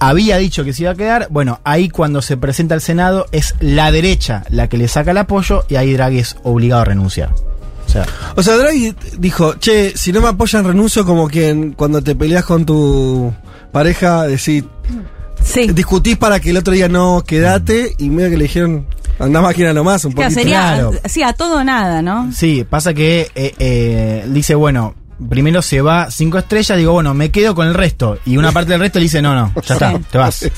[0.00, 1.26] había dicho que se iba a quedar.
[1.30, 5.18] Bueno, ahí cuando se presenta al Senado es la derecha la que le saca el
[5.18, 7.30] apoyo y ahí Draghi es obligado a renunciar.
[7.86, 8.04] O sea,
[8.36, 12.14] O sea, Draghi dijo, che, si no me apoyan renuncio como que en- cuando te
[12.14, 13.32] peleas con tu
[13.72, 14.62] pareja, decís,
[15.42, 15.68] Sí.
[15.68, 18.86] discutís para que el otro día no quedate y medio que le dijeron,
[19.18, 20.40] anda máquina nomás, un Claro, poquito.
[20.42, 20.92] sería, Claro.
[21.06, 22.30] sí, a todo o nada, ¿no?
[22.32, 24.94] Sí, pasa que eh, eh, dice, bueno,
[25.28, 28.18] primero se va cinco estrellas, digo, bueno, me quedo con el resto.
[28.24, 29.98] Y una parte del resto le dice, no, no, ya está, Sí.
[30.12, 30.48] te vas.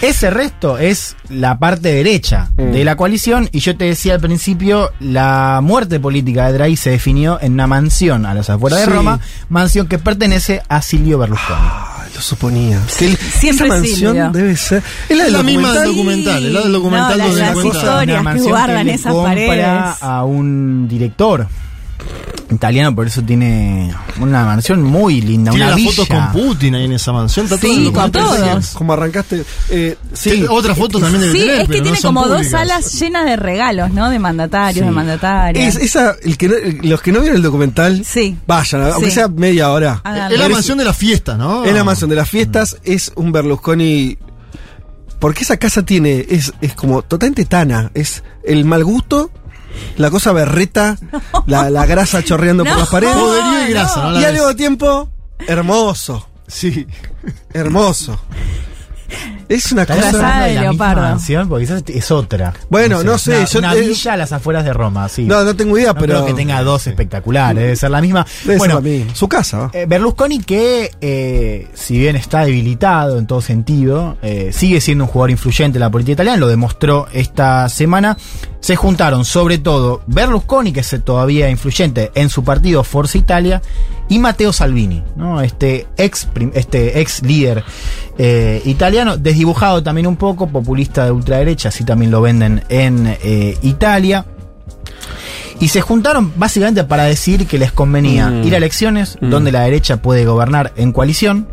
[0.00, 2.70] Ese resto es la parte derecha Mm.
[2.72, 3.50] de la coalición.
[3.52, 7.66] Y yo te decía al principio, la muerte política de Draghi se definió en una
[7.66, 8.86] mansión a las afueras Sí.
[8.88, 9.20] de Roma,
[9.50, 11.60] mansión que pertenece a Silvio Berlusconi.
[12.18, 12.80] Lo suponía.
[12.98, 14.30] Que el- Siempre esa mansión Silvio.
[14.32, 14.82] debe ser.
[15.08, 16.44] Es la, del la misma del documental.
[16.46, 17.78] es la del documental No, donde las cuenta.
[17.78, 20.02] historias que guardan esas paredes.
[20.02, 21.46] a un director
[22.50, 25.90] italiano, por eso tiene una mansión muy linda, Tiene una las villa.
[25.92, 27.44] fotos con Putin ahí en esa mansión.
[27.44, 28.68] Está todo Sí, el con todos.
[28.70, 29.44] Como arrancaste.
[29.70, 32.46] Eh, sí, Sí, otra foto también debe Sí, tener, es que tiene no como dos
[32.46, 34.08] salas llenas de regalos, ¿no?
[34.10, 35.76] De mandatarios, de mandatarias.
[35.76, 36.54] Es, esa, el que no-
[36.88, 38.36] los que no vieron el documental, Sí.
[38.46, 39.16] vayan, aunque Sí.
[39.16, 40.00] sea media hora.
[40.04, 40.34] Háganlo.
[40.36, 41.64] Es la mansión de la fiesta, ¿no?
[41.64, 44.16] Es la mansión de las fiestas, es un Berlusconi.
[45.18, 47.90] Porque esa casa tiene, es, es como totalmente tana.
[47.92, 49.30] Es el mal gusto,
[49.96, 50.96] la cosa berreta,
[51.46, 52.78] la, la grasa chorreando por No.
[52.80, 53.14] las paredes.
[53.16, 54.10] Poderío y grasa, ¿no?
[54.12, 55.08] La y al mismo tiempo,
[55.46, 56.28] hermoso.
[56.46, 56.86] Sí.
[57.52, 58.18] Hermoso.
[59.48, 60.40] Es una ¿Estás cosa.
[60.42, 61.48] De la misma mansión?
[61.48, 62.52] Porque quizás es otra.
[62.68, 65.22] Bueno, no sé, Una, yo- una villa a las afueras de Roma, sí.
[65.24, 66.14] No, no tengo idea, No pero.
[66.16, 68.26] creo que tenga dos espectaculares, debe ser la misma.
[68.44, 68.82] Debe bueno.
[69.14, 69.70] Su casa.
[69.72, 75.08] eh, Berlusconi que, eh, si bien está debilitado en todo sentido, eh, sigue siendo un
[75.10, 78.18] jugador influyente en la política italiana, lo demostró esta semana.
[78.60, 83.62] Se juntaron sobre todo Berlusconi, que es todavía influyente en su partido Forza Italia,
[84.08, 85.40] y Matteo Salvini, ¿no?
[85.42, 87.62] este, ex, este ex líder
[88.16, 93.56] eh, italiano, desdibujado también un poco, populista de ultraderecha, así también lo venden en eh,
[93.62, 94.24] Italia.
[95.60, 98.44] Y se juntaron básicamente para decir que les convenía Mm.
[98.46, 99.30] ir a elecciones Mm.
[99.30, 101.48] donde la derecha puede gobernar en coalición,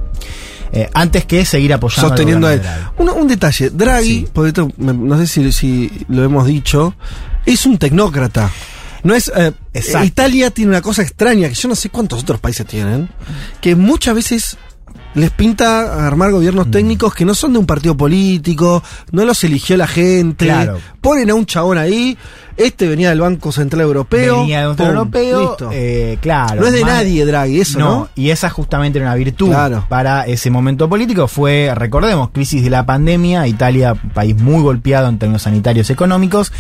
[0.76, 2.61] eh, antes que seguir apoyando sosteniendo a él.
[2.97, 6.93] Un, un detalle, Draghi, esto no sé si, si lo hemos dicho,
[7.45, 8.51] es un tecnócrata.
[9.03, 9.32] No es.
[9.36, 9.51] eh.
[10.03, 13.07] Italia tiene una cosa extraña que yo no sé cuántos otros países tienen,
[13.61, 14.57] que muchas veces
[15.13, 16.34] les pinta armar Mm.
[16.34, 20.80] gobiernos técnicos que no son de un partido político, no los eligió la gente, Claro.
[20.99, 22.17] ponen a un chabón ahí,
[22.58, 25.70] este venía del Banco Central Europeo, Venía de un pum, europeo, listo.
[25.74, 26.62] eh, claro.
[26.62, 27.86] no es de más- nadie Draghi, eso, ¿no?
[27.86, 29.86] No, y esa justamente era una virtud Claro.
[29.89, 31.28] para ese momento político.
[31.28, 36.51] Fue, recordemos, crisis de la pandemia, Italia, país muy golpeado en términos sanitarios y económicos.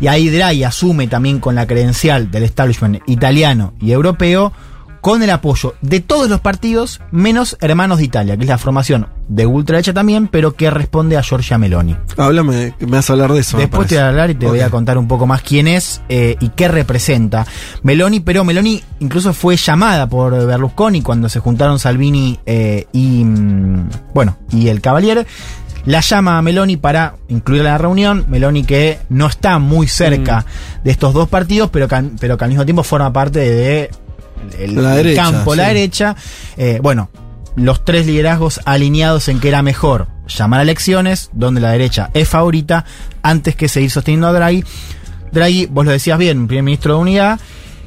[0.00, 4.52] Y ahí Draghi asume también con la credencial del establishment italiano y europeo,
[5.00, 9.08] con el apoyo de todos los partidos, menos Hermanos de Italia, que es la formación
[9.28, 11.96] de ultraderecha también, pero que responde a Giorgia Meloni.
[12.16, 13.58] Háblame, me vas a hablar de eso.
[13.58, 16.02] Después te voy a hablar y te voy a contar un poco más quién es
[16.08, 17.46] eh, y qué representa.
[17.82, 23.88] Meloni, pero Meloni incluso fue llamada por Berlusconi cuando se juntaron Salvini eh, y mm,
[24.14, 25.26] bueno, y el Cavalier.
[25.86, 28.26] La llama a Meloni para incluirla en la reunión.
[28.28, 30.84] Meloni que no está muy cerca Mm.
[30.84, 33.90] de estos dos partidos, pero que, pero que al mismo tiempo forma parte de
[34.58, 35.74] el, La derecha, campo, la sí.
[35.74, 36.16] derecha.
[36.56, 37.10] Eh, bueno,
[37.56, 42.28] los tres liderazgos alineados en que era mejor llamar a elecciones, donde la derecha es
[42.28, 42.84] favorita,
[43.22, 44.64] antes que seguir sosteniendo a Draghi.
[45.32, 47.40] Draghi, vos lo decías bien, primer ministro de unidad,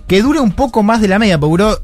[0.08, 1.80] que dure un poco más de la media, porque duró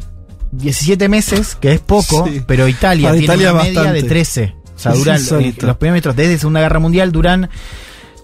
[0.52, 2.42] 17 meses, que es poco, Sí.
[2.46, 4.02] pero Italia Para tiene Italia una media bastante.
[4.04, 4.56] de 13.
[4.76, 7.50] O sea, duran, los primeros ministros desde Segunda Guerra Mundial duran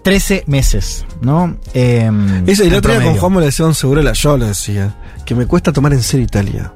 [0.06, 1.56] 13 meses, ¿no?
[1.74, 2.08] Eh,
[2.46, 3.16] Eso, y el otro día con.
[3.16, 4.94] Juan me lo decía un seguro yo lo decía.
[5.24, 6.72] Que me cuesta tomar en serio Italia.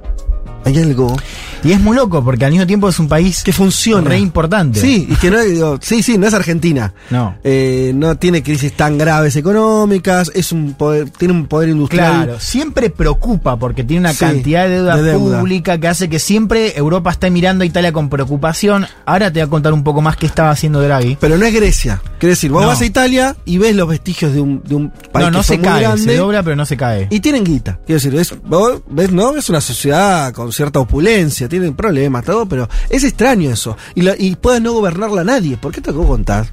[0.64, 1.16] Hay algo
[1.64, 4.08] Y es muy loco, porque al mismo tiempo es un país que funciona.
[4.08, 4.80] re importante.
[4.80, 6.92] Sí, y que no digo, sí, sí, no es Argentina.
[7.10, 7.34] No.
[7.44, 12.24] Eh, no tiene crisis tan graves económicas, es un poder, tiene un poder industrial.
[12.24, 15.38] Claro, siempre preocupa porque tiene una Sí, cantidad de deuda, de deuda.
[15.40, 18.86] pública que hace que siempre Europa esté mirando a Italia con preocupación.
[19.06, 21.16] Ahora te voy a contar un poco más qué estaba haciendo Draghi.
[21.20, 22.00] Pero no es Grecia.
[22.18, 22.68] Quiere decir, vos No.
[22.68, 25.44] vas a Italia y ves los vestigios de un, de un país No, no que
[25.44, 27.06] se cae, grande se dobla pero no se cae.
[27.10, 27.78] y tienen guita.
[27.86, 29.36] Quiero decir, es, vos ves, ¿no?
[29.36, 33.76] Es una sociedad con cierta opulencia, tienen problemas, todo, pero es extraño eso.
[33.94, 35.56] Y, la- y puede no gobernarla nadie.
[35.56, 36.46] ¿Por qué te puedo contar?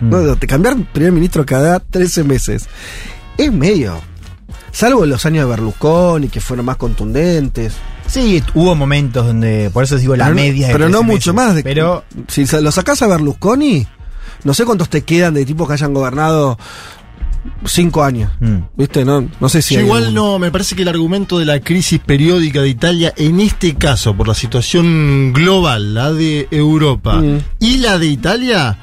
[0.00, 0.10] Mm.
[0.10, 2.68] No, te cambiar primer ministro cada 13 meses.
[3.36, 4.00] Es medio.
[4.72, 7.74] Salvo los años de Berlusconi, que fueron más contundentes.
[8.06, 10.68] Sí, hubo momentos donde, por eso digo la pero media.
[10.72, 11.46] pero no 13 mucho meses.
[11.48, 11.54] más.
[11.56, 13.86] De, Pero si lo sacás a Berlusconi,
[14.44, 16.58] no sé cuántos te quedan de tipos que hayan gobernado
[17.64, 18.30] cinco años.
[18.40, 18.56] Mm.
[18.76, 19.04] ¿Viste?
[19.04, 20.32] No, no sé si Yo hay igual alguno.
[20.32, 24.14] no, me parece que el argumento de la crisis periódica de Italia, en este caso,
[24.14, 27.38] por la situación global, la de Europa Mm.
[27.60, 28.78] y la de Italia,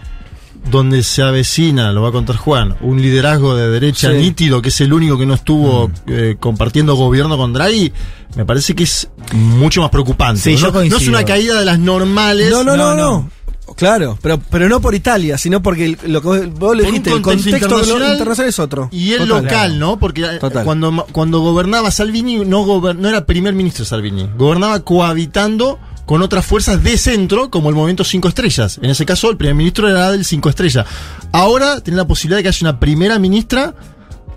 [0.70, 4.18] donde se avecina, lo va a contar Juan, un liderazgo de derecha Sí.
[4.18, 7.94] nítido, que es el único que no estuvo eh, compartiendo gobierno con Draghi,
[8.36, 10.42] me parece que es mucho más preocupante.
[10.42, 10.72] Sí, ¿no?
[10.84, 12.50] yo no es una caída de las normales.
[12.52, 13.30] No, no, no, No, no.
[13.76, 17.22] Claro, pero, pero no por Italia, sino porque el- lo que vos le dijiste, el
[17.22, 18.90] contexto internacional internacional, es otro.
[18.92, 19.44] Y el Total.
[19.44, 20.00] local, ¿no?
[20.00, 20.64] Porque eh, Total.
[20.64, 24.30] cuando, cuando gobernaba Salvini, no, gober- no era primer ministro Salvini.
[24.38, 28.80] Gobernaba cohabitando con otras fuerzas de centro, como el movimiento Cinco Estrellas.
[28.82, 30.86] En ese caso, el primer ministro era del Cinco Estrellas.
[31.32, 33.74] Ahora tiene la posibilidad de que haya una primera ministra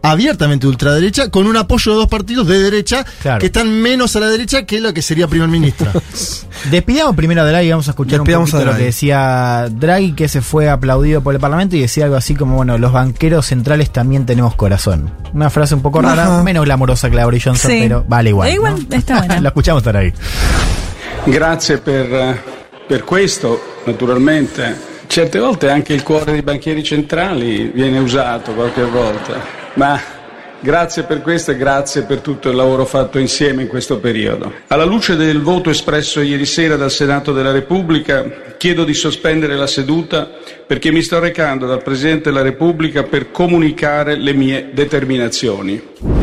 [0.02, 3.38] abiertamente ultraderecha, con un apoyo de dos partidos de derecha, Claro.
[3.40, 5.92] que están menos a la derecha que lo que sería primer ministra.
[6.70, 10.12] despidamos primero a Draghi, vamos a escuchar Despidamos un poquito a lo que decía Draghi,
[10.12, 13.46] que se fue aplaudido por el Parlamento y decía algo así como, bueno, los banqueros
[13.46, 15.10] centrales también tenemos corazón.
[15.32, 16.42] Una frase un poco rara, Ajá.
[16.42, 17.78] menos glamorosa que la de Boris Johnson, Sí.
[17.82, 18.48] pero vale igual.
[18.48, 18.96] Da igual, ¿no?
[18.96, 19.40] está buena.
[19.40, 20.12] Lo escuchamos a Draghi.
[21.26, 22.42] Grazie per,
[22.88, 24.86] per questo, naturalmente.
[25.06, 29.40] Certe volte anche il cuore dei banchieri centrali viene usato qualche volta,
[29.78, 30.00] ma
[30.58, 34.52] grazie per questo e grazie per tutto il lavoro fatto insieme in questo periodo.
[34.66, 38.24] Alla luce del voto espresso ieri sera dal Senato della Repubblica,
[38.58, 40.28] chiedo di sospendere la seduta
[40.66, 46.17] perché mi sto recando dal Presidente della Repubblica per comunicare le mie determinazioni.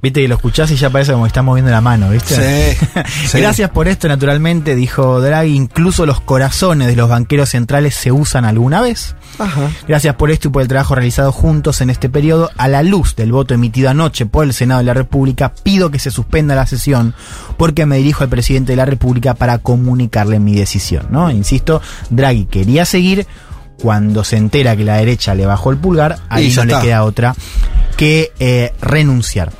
[0.00, 2.76] Viste que lo escuchás y ya parece como que está moviendo la mano, ¿viste?
[2.76, 2.86] Sí,
[3.28, 3.40] sí.
[3.40, 5.56] Gracias por esto, naturalmente, dijo Draghi.
[5.56, 9.16] Incluso los corazones de los banqueros centrales se usan alguna vez.
[9.38, 9.70] Ajá.
[9.88, 12.50] Gracias por esto y por el trabajo realizado juntos en este periodo.
[12.56, 15.98] A la luz del voto emitido anoche por el Senado de la República, pido que
[15.98, 17.14] se suspenda la sesión
[17.56, 21.08] porque me dirijo al presidente de la República para comunicarle mi decisión.
[21.10, 21.30] ¿no?
[21.30, 23.26] Insisto, Draghi quería seguir.
[23.80, 27.34] Cuando se entera que la derecha le bajó el pulgar, ahí no le queda otra
[27.96, 29.52] que eh, renunciar.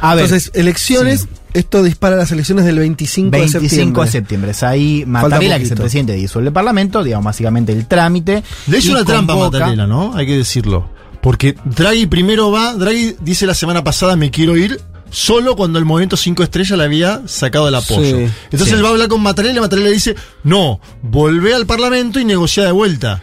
[0.00, 4.04] A ver, Entonces, elecciones, esto dispara las elecciones del 25, 25 de septiembre.
[4.04, 4.50] de septiembre.
[4.52, 8.42] Es ahí Mattarella, que es el presidente, disuelve el Parlamento, digamos, básicamente el trámite.
[8.68, 10.14] Le hizo y una trampa Mattarella, ¿no?
[10.14, 10.90] Hay que decirlo.
[11.20, 15.84] Porque Draghi primero va, Draghi dice la semana pasada me quiero ir solo cuando el
[15.84, 18.18] movimiento 5 estrellas le había sacado el apoyo.
[18.18, 18.74] Sí, Entonces sí.
[18.74, 20.14] él va a hablar con Mattarella y Mattarella dice,
[20.44, 23.20] no, volvé al Parlamento y negocia de vuelta.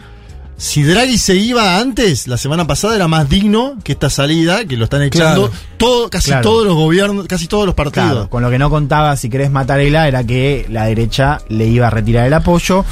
[0.58, 4.78] Si Draghi se iba antes, la semana pasada era más digno que esta salida, que
[4.78, 5.62] lo están echando Claro.
[5.76, 6.42] todo, casi Claro.
[6.48, 8.10] todos los gobiernos, casi todos los partidos.
[8.10, 11.88] Claro, con lo que no contaba, si querés Mattarella, era que la derecha le iba
[11.88, 12.86] a retirar el apoyo.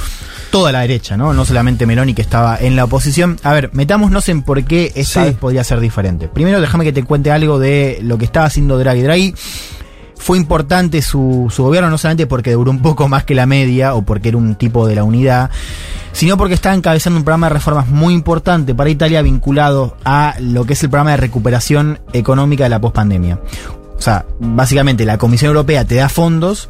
[0.51, 1.33] Toda la derecha, ¿no?
[1.33, 3.39] No solamente Meloni que estaba en la oposición.
[3.41, 5.29] A ver, metámonos en por qué esta Sí.
[5.31, 6.27] vez podría ser diferente.
[6.27, 9.01] Primero, déjame que te cuente algo de lo que estaba haciendo Draghi.
[9.01, 9.33] Draghi
[10.25, 14.01] fue importante su, gobierno, no solamente porque duró un poco más que la media o
[14.01, 15.51] porque era un tipo de la unidad,
[16.13, 20.65] sino porque estaba encabezando un programa de reformas muy importante para Italia vinculado a lo
[20.65, 23.39] que es el programa de recuperación económica de la pospandemia.
[23.95, 26.69] O sea, básicamente la Comisión Europea te da fondos,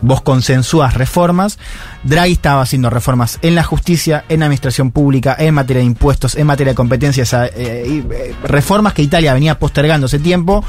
[0.00, 1.58] vos consensúas reformas.
[2.04, 6.36] Draghi estaba haciendo reformas en la justicia, en la administración pública, en materia de impuestos,
[6.36, 10.64] en materia de competencias, eh, y, eh, reformas que Italia venía postergando hace tiempo,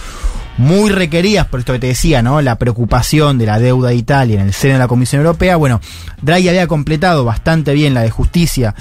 [0.57, 2.41] muy requeridas, por esto que te decía, ¿no?
[2.41, 5.57] La preocupación de la deuda de Italia en el seno de la Comisión Europea.
[5.57, 5.81] Bueno,
[6.21, 8.75] Draghi había completado bastante bien la de justicia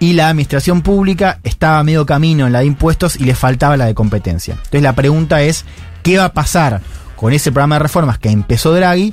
[0.00, 3.76] y la administración pública, estaba a medio camino en la de impuestos y le faltaba
[3.76, 4.54] la de competencia.
[4.54, 5.64] Entonces la pregunta es,
[6.02, 6.80] ¿qué va a pasar
[7.16, 9.12] con ese programa de reformas que empezó Draghi?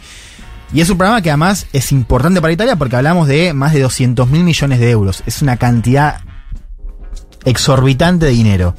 [0.73, 3.81] Y es un programa que además es importante para Italia porque hablamos de más de
[3.81, 5.23] 200 mil millones de euros.
[5.25, 6.21] Es una cantidad
[7.45, 8.75] exorbitante de dinero.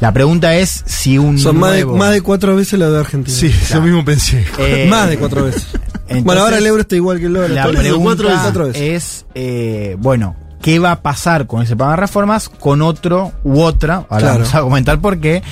[0.00, 3.36] La pregunta es si un Son más de, más de cuatro veces lo de Argentina.
[3.36, 4.44] Sí, yo mismo pensé.
[4.58, 5.66] Eh, más de cuatro veces.
[5.72, 7.50] entonces, bueno, ahora el euro está igual que el dólar.
[7.50, 8.82] La eso, pregunta cuatro veces, cuatro veces.
[8.82, 13.60] es, eh, bueno, ¿qué va a pasar con ese programa de reformas con otro u
[13.62, 14.06] otra?
[14.10, 14.34] Ahora Claro.
[14.40, 15.42] vamos a comentar por qué.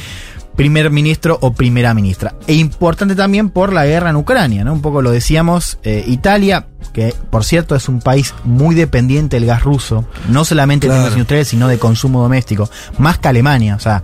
[0.57, 2.35] Primer ministro o primera ministra.
[2.47, 4.75] E importante también por la guerra en Ucrania, ¿no?
[4.75, 9.47] Un poco lo decíamos, eh, Italia, que por cierto es un país muy dependiente del
[9.47, 10.99] gas ruso, no solamente de Claro.
[11.05, 12.69] términos industriales, sino de consumo doméstico,
[12.99, 14.03] más que Alemania, o sea,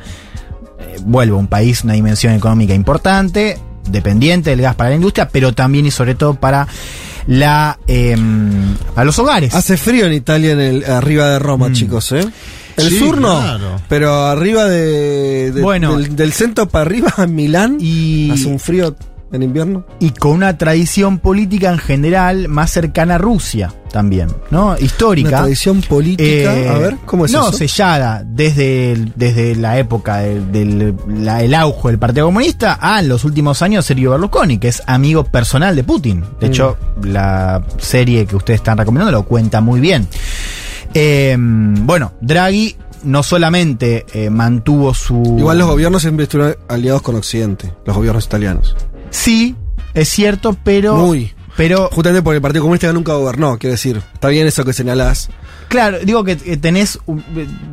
[0.79, 3.59] eh, vuelvo, un país, una dimensión económica importante,
[3.91, 6.67] dependiente del gas para la industria, pero también y sobre todo para
[7.27, 8.17] la eh,
[8.95, 9.55] para los hogares.
[9.55, 11.73] Hace frío en Italia, en el, arriba de Roma, Mm.
[11.73, 12.25] chicos, ¿eh?
[12.77, 13.81] El Sí, sur no, claro.
[13.89, 15.97] pero arriba de, de- Bueno.
[15.97, 18.95] del, del centro para arriba, en Milán, y, hace un frío
[19.33, 19.85] en invierno.
[20.01, 24.69] y con una tradición política en general más cercana a Rusia también, ¿no?
[24.71, 25.31] Una Histórica.
[25.39, 26.57] tradición política.
[26.57, 27.53] Eh, a ver, ¿cómo es no, eso?
[27.59, 33.01] sellada desde, el- desde la época del, del- la- el auge del Partido Comunista a
[33.03, 36.23] los últimos años Sergio Berlusconi, que es amigo personal de Putin.
[36.41, 36.51] De Mm.
[36.51, 40.07] hecho, la serie que ustedes están recomendando lo cuenta muy bien.
[40.95, 45.37] Eh, bueno, Draghi no solamente eh, mantuvo su...
[45.39, 48.77] Igual los gobiernos siempre estuvieron aliados con Occidente, los gobiernos italianos.
[49.11, 49.55] Sí,
[49.95, 50.97] es cierto, pero...
[50.97, 51.33] Muy.
[51.57, 54.01] Pero Justamente porque el Partido Comunista nunca gobernó, quiero decir.
[54.15, 55.29] Está bien eso que señalás.
[55.67, 57.25] Claro, digo que tenés un-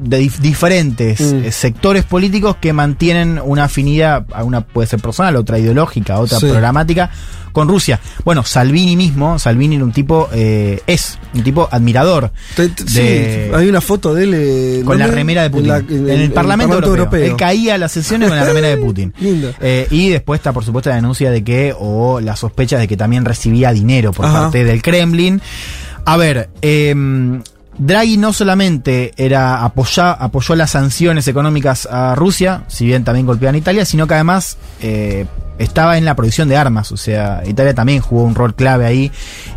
[0.04, 1.46] de dif- diferentes Mm.
[1.46, 6.48] eh, sectores políticos que mantienen una afinidad, una puede ser personal, otra ideológica, otra Sí.
[6.48, 7.12] programática
[7.56, 8.00] con Rusia.
[8.24, 12.32] Bueno, Salvini mismo, Salvini era un tipo, eh, es un tipo admirador.
[12.56, 15.68] Te- te- De- sí, hay una foto de él eh, Con la remera de Putin.
[15.70, 17.24] la- En, el, Parlamento, Europeo.
[17.26, 19.14] Él caía a las sesiones con la remera de Putin.
[19.20, 19.54] Lindo.
[19.62, 22.98] Eh, y después está, por supuesto, la denuncia de que, o las sospechas de que
[22.98, 24.42] también recibía dinero por Ajá.
[24.44, 25.42] parte del Kremlin.
[26.06, 26.94] A ver, eh,
[27.78, 33.56] Draghi no solamente era apoya, apoyó las sanciones económicas a Rusia, si bien también golpeaban
[33.56, 35.26] a Italia, sino que además eh,
[35.60, 36.92] estaba en la producción de armas.
[36.92, 39.12] O sea, Italia también jugó un rol clave ahí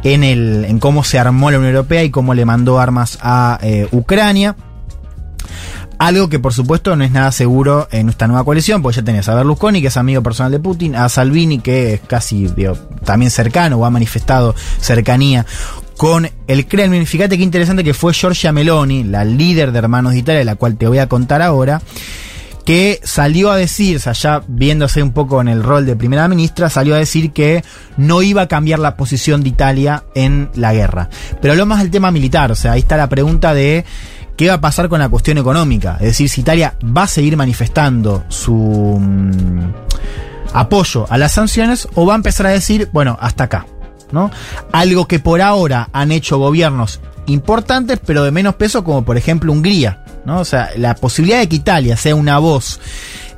[0.05, 3.59] en, el, en cómo se armó la Unión Europea y cómo le mandó armas a
[3.62, 4.57] eh, Ucrania.
[5.99, 9.28] Algo que por supuesto no es nada seguro en esta nueva coalición, porque ya tenés
[9.28, 12.74] a Berlusconi, que es amigo personal de Putin, a Salvini, que es casi digo,
[13.05, 15.44] también cercano o ha manifestado cercanía
[15.96, 17.05] con el Kremlin.
[17.05, 20.76] Fíjate qué interesante que fue Giorgia Meloni, la líder de Hermanos de Italia, la cual
[20.76, 21.82] te voy a contar ahora,
[22.69, 26.29] que salió a decir, o sea, ya viéndose un poco en el rol de primera
[26.29, 27.64] ministra, salió a decir que
[27.97, 31.09] no iba a cambiar la posición de Italia en la guerra.
[31.41, 33.87] Pero habló más del tema militar, o sea, ahí está la pregunta de
[34.37, 35.95] qué va a pasar con la cuestión económica.
[35.95, 38.53] Es decir, si Italia va a seguir manifestando su
[39.01, 39.73] mm,
[40.53, 43.64] apoyo a las sanciones o va a empezar a decir, bueno, hasta acá.
[44.12, 44.31] ¿no?
[44.73, 49.53] Algo que por ahora han hecho gobiernos importantes, pero de menos peso, como por ejemplo
[49.53, 50.03] Hungría.
[50.24, 50.41] ¿no?
[50.41, 52.81] O sea, la posibilidad de que Italia sea una voz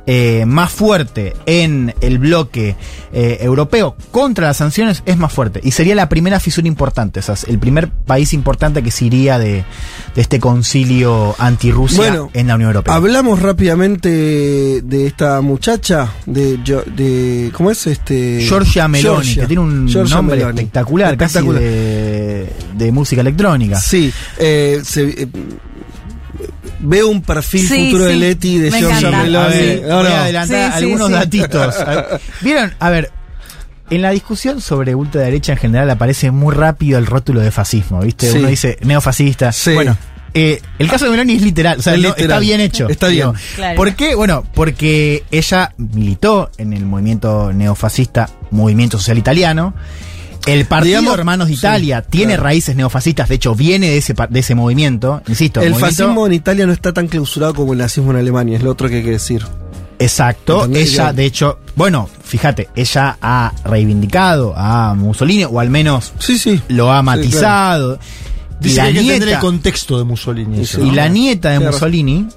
[0.07, 2.75] eh, más fuerte en el bloque
[3.13, 5.59] eh, europeo contra las sanciones es más fuerte.
[5.63, 9.37] Y sería la primera fisura importante, o sea, el primer país importante que se iría
[9.39, 9.63] de,
[10.15, 12.95] de este concilio anti-Rusia Bueno, en la Unión Europea.
[12.95, 14.09] Hablamos rápidamente
[14.81, 18.41] de esta muchacha, de, de ¿cómo es este?
[18.41, 20.59] Giorgia Meloni, que tiene un nombre Meloni.
[20.59, 21.61] espectacular, Espectacular.
[21.61, 23.79] casi de, de música electrónica.
[23.79, 25.27] Sí, eh, se- eh,
[26.81, 29.11] veo un perfil Sí, futuro de Leti de Giorgia.
[29.11, 29.55] Meloni.
[29.55, 30.09] Ver, No, voy no.
[30.15, 31.13] a adelantar algunos sí.
[31.13, 31.75] datitos.
[32.41, 33.11] Vieron, a ver,
[33.89, 38.31] en la discusión sobre ultraderecha en general aparece muy rápido el rótulo de fascismo, ¿viste?
[38.31, 38.37] Sí.
[38.39, 39.51] Uno dice neofascista.
[39.51, 39.73] Sí.
[39.73, 39.97] Bueno,
[40.33, 42.29] eh, el caso de Meloni es literal, o sea, Es no- literal.
[42.31, 42.87] está bien hecho.
[42.87, 43.31] Está bien.
[43.55, 43.75] Claro.
[43.75, 44.15] ¿Por qué?
[44.15, 49.73] Bueno, porque ella militó en el movimiento neofascista, Movimiento Social Italiano.
[50.47, 52.43] El partido Digamos- Hermanos de sí, Italia tiene claro.
[52.43, 55.61] raíces neofascistas, de hecho viene de ese, de ese movimiento, insisto.
[55.61, 58.63] El movimiento- fascismo en Italia no está tan clausurado como el nazismo en Alemania, es
[58.63, 59.43] lo otro que hay que decir.
[59.99, 60.93] Exacto, ¿Entendés?
[60.93, 66.59] ella de hecho, bueno, fíjate, ella ha reivindicado a Mussolini, o al menos Sí, sí.
[66.69, 67.99] lo ha matizado.
[68.59, 70.61] Y Dice la que hay que entender nieta- el contexto de Mussolini.
[70.61, 70.93] eso, y ¿no?
[70.93, 71.59] la nieta de.
[71.59, 72.27] Mussolini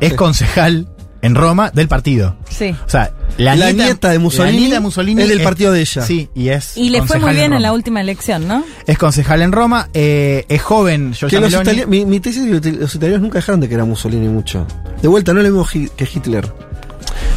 [0.00, 0.16] es Sí.
[0.16, 0.86] concejal
[1.24, 2.36] en Roma del partido.
[2.50, 2.76] Sí.
[2.86, 5.80] O sea, la, La nieta de Mussolini la nieta de Mussolini es del partido de
[5.80, 6.02] ella.
[6.02, 8.62] Sí, y es Y le fue muy bien en, la última elección, ¿no?
[8.86, 11.52] Es concejal en Roma, eh, es joven, Que los
[11.88, 14.66] mi, mi tesis es que los italianos nunca dejaron de que era Mussolini mucho.
[15.00, 16.52] De vuelta, no es lo mismo que Hitler.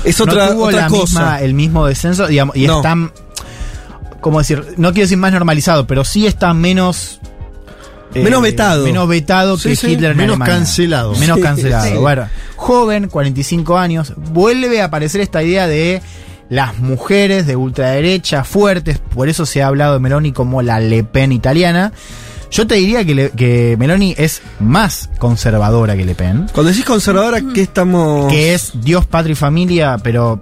[0.03, 1.01] Es otra, no tuvo otra la cosa.
[1.21, 2.77] misma- el mismo descenso, digamos, y No.
[2.77, 3.13] están,
[4.19, 4.65] ¿cómo decir?
[4.75, 7.21] No quiero decir más normalizado, pero sí está menos...
[8.13, 8.85] eh, Menos vetado.
[8.85, 9.87] Menos vetado Sí, que sí.
[9.93, 10.55] Hitler en Menos Alemania.
[10.55, 11.15] cancelado.
[11.15, 11.85] Menos Sí, cancelado.
[11.85, 11.93] sí.
[11.95, 16.01] Bueno, joven, 45 años, vuelve a aparecer esta idea de
[16.49, 21.03] las mujeres de ultraderecha fuertes, por eso se ha hablado de Meloni como la Le
[21.03, 21.91] Pen italiana.
[22.49, 26.47] Yo te diría que, le- que Meloni es más conservadora que Le Pen.
[26.53, 28.31] Cuando decís conservadora, ¿qué estamos...?
[28.31, 30.41] que es Dios, patria y familia, pero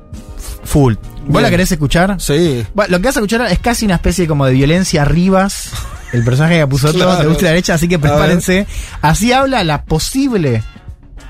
[0.64, 0.94] full.
[0.94, 1.42] ¿Vos Bien.
[1.42, 2.18] la querés escuchar?
[2.20, 2.64] Sí.
[2.76, 5.72] Bueno, lo que vas a escuchar es casi una especie como de violencia Rivas,
[6.16, 7.30] el personaje que puso todo de Claro.
[7.30, 8.66] ultraderecha, así que prepárense.
[9.02, 10.64] Así habla la posible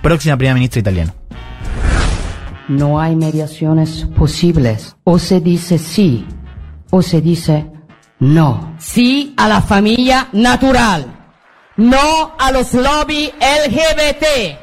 [0.02, 1.14] próxima primera ministra italiana.
[2.68, 4.96] No hay mediaciones posibles.
[5.04, 6.26] O se dice sí
[6.92, 7.68] o se dice
[8.20, 8.76] no.
[8.80, 11.06] Sí a la familia natural.
[11.78, 14.58] No a los lobby LGBT.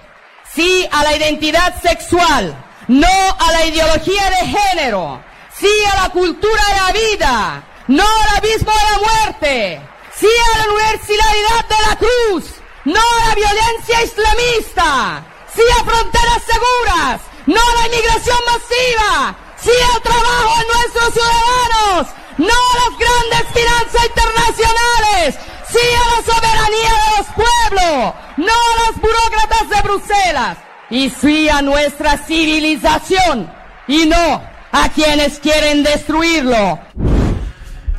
[0.55, 2.55] Sí a la identidad sexual.
[2.89, 5.21] No a la ideología de género.
[5.55, 7.65] Sí a la cultura de la vida.
[7.89, 9.81] No al abismo de la muerte.
[10.23, 12.45] Sí a la universalidad de la cruz.
[12.85, 15.27] No a la violencia islamista.
[15.53, 17.21] Sí a fronteras seguras.
[17.47, 19.37] No a la inmigración masiva.
[19.57, 22.07] Sí al trabajo de nuestros ciudadanos.
[22.39, 25.35] No a las grandes finanzas internacionales.
[25.69, 28.15] Sí a la soberanía de los pueblos.
[28.37, 30.59] No a los burócratas de Bruselas.
[30.89, 33.53] Y sí a nuestra civilización.
[33.89, 36.79] Y no a quienes quieren destruirlo.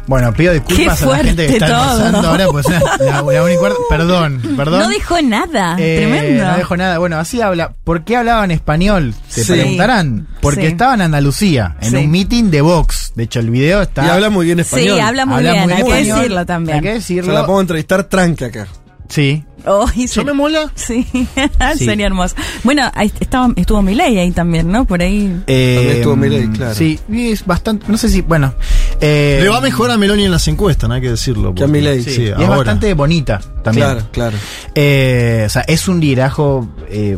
[0.05, 1.77] Bueno, pido disculpas a la gente que está todo.
[1.97, 4.79] pasando ahora, pues la, cuarto- Perdón, perdón.
[4.81, 5.75] No dijo nada.
[5.79, 6.45] Eh, Tremendo.
[6.45, 6.97] No dijo nada.
[6.97, 7.73] Bueno, así habla.
[7.83, 9.13] ¿Por qué hablaba en español?
[9.29, 9.43] Sí.
[9.51, 10.27] preguntarán.
[10.41, 10.67] Porque Sí.
[10.67, 11.95] estaba en Andalucía, en Sí.
[11.95, 13.13] un meeting de Vox.
[13.15, 14.05] De hecho, el video está.
[14.05, 14.95] Y habla muy bien español.
[14.95, 16.75] Sí, habla muy Habla bien, muy hay que decirlo también.
[16.77, 17.33] Hay que Se decirlo.
[17.33, 18.67] la puedo entrevistar tranca acá.
[19.13, 19.43] Sí.
[19.65, 20.71] Oh, y se- ¿Yo me mola?
[20.75, 21.07] Sí,
[21.77, 21.85] Sí.
[21.85, 22.35] sería hermoso.
[22.63, 24.85] Bueno, ahí estaba, estuvo Milei ahí también, ¿no?
[24.85, 25.41] Por ahí.
[25.47, 26.73] Eh, También estuvo Milei, claro.
[26.75, 27.85] Sí, y es bastante.
[27.87, 28.21] No sé si.
[28.21, 28.53] Bueno.
[28.99, 31.53] eh, Le va mejor a Meloni en las encuestas, no hay que decirlo.
[31.53, 32.03] Que a Milei.
[32.03, 33.85] Sí, Sí, y es bastante bonita también.
[33.87, 34.37] Claro, claro.
[34.75, 36.67] Eh, o sea, es un liderazgo.
[36.89, 37.17] eh,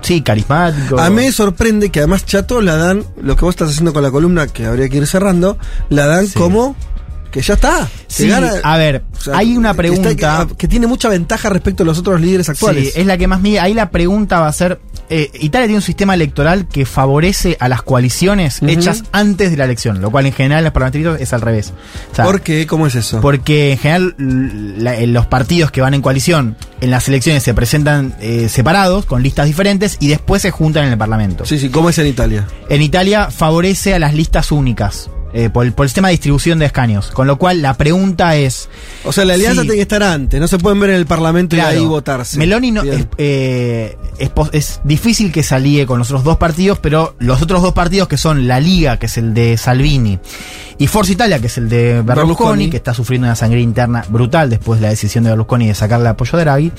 [0.00, 0.98] sí, carismático.
[0.98, 4.02] A mí me sorprende que además Chato la dan, lo que vos estás haciendo con
[4.02, 5.58] la columna, que habría que ir cerrando,
[5.90, 6.34] la dan Sí.
[6.38, 6.74] como
[7.32, 7.88] que ya está.
[8.06, 10.10] Sí, gana- a ver, o sea, hay una que pregunta.
[10.10, 12.92] está- que, que tiene mucha ventaja respecto a los otros líderes actuales.
[12.92, 13.58] Sí, es la que más mide.
[13.58, 17.68] Ahí la pregunta va a ser: eh, Italia tiene un sistema electoral que favorece a
[17.68, 21.32] las coaliciones hechas antes de la elección, lo cual en general en los parlamentarios es
[21.32, 21.72] al revés.
[22.12, 22.66] O sea, ¿Por qué?
[22.66, 23.20] ¿Cómo es eso?
[23.20, 27.54] Porque en general la- en los partidos que van en coalición en las elecciones se
[27.54, 31.46] presentan eh, separados, con listas diferentes, y después se juntan en el Parlamento.
[31.46, 32.46] Sí, sí, ¿cómo es en Italia?
[32.68, 35.08] En Italia favorece a las listas únicas.
[35.32, 37.10] Eh, por, el, por el sistema de distribución de escaños.
[37.10, 38.68] Con lo cual la pregunta es.
[39.04, 39.68] O sea, la alianza Sí.
[39.68, 42.38] tiene que estar antes, no se pueden ver en el Parlamento Claro, y ahí votarse.
[42.38, 46.78] Meloni no, es, eh, es es difícil que se alíe con los otros dos partidos,
[46.78, 50.18] pero los otros dos partidos que son la Liga, que es el de Salvini,
[50.82, 52.70] y Forza Italia, que es el de Berlusconi, Berlusconi.
[52.70, 56.08] que está sufriendo una sangre interna brutal después de la decisión de Berlusconi de sacarle
[56.08, 56.72] apoyo de Draghi.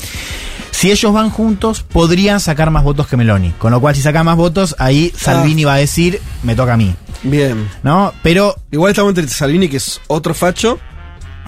[0.72, 3.52] Si ellos van juntos, podrían sacar más votos que Meloni.
[3.52, 6.78] Con lo cual, si saca más votos, ahí Salvini va a decir, me toca a
[6.78, 6.94] mí.
[7.24, 7.70] Bien.
[7.82, 8.12] ¿No?
[8.22, 10.80] Pero Igual estamos entre Salvini, que es otro facho,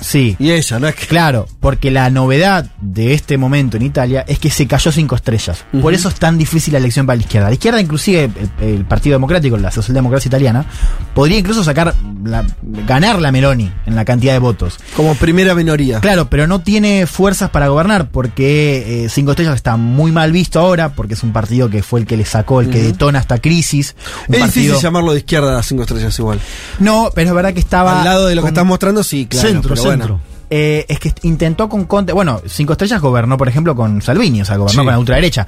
[0.01, 0.35] Sí.
[0.39, 0.87] Y ella, ¿no?
[0.87, 1.05] Es que...
[1.07, 5.65] Claro, porque la novedad de este momento en Italia es que se cayó cinco estrellas.
[5.81, 7.47] Por eso es tan difícil la elección para la izquierda.
[7.47, 8.29] La izquierda, inclusive
[8.59, 10.65] el, el Partido Democrático, la socialdemocracia italiana,
[11.13, 11.93] podría incluso sacar
[12.23, 12.45] la,
[12.85, 14.77] ganar la Meloni en la cantidad de votos.
[14.95, 15.99] Como primera minoría.
[16.01, 20.59] Claro, pero no tiene fuerzas para gobernar porque eh, Cinco Estrellas está muy mal visto
[20.59, 23.39] ahora porque es un partido que fue el que le sacó, el que detona esta
[23.39, 23.95] crisis.
[24.27, 26.39] Un Es partido- difícil llamarlo de izquierda a cinco estrellas igual.
[26.79, 27.99] No, pero es verdad que estaba...
[27.99, 29.47] Al lado de lo que estás mostrando, sí, claro.
[29.47, 30.07] centro, centro.
[30.15, 30.35] bueno.
[30.49, 32.13] Eh, es que intentó con Conte.
[32.13, 34.85] Bueno, Cinco Estrellas gobernó, por ejemplo, con Salvini, o sea, gobernó Sí.
[34.85, 35.47] con la ultraderecha.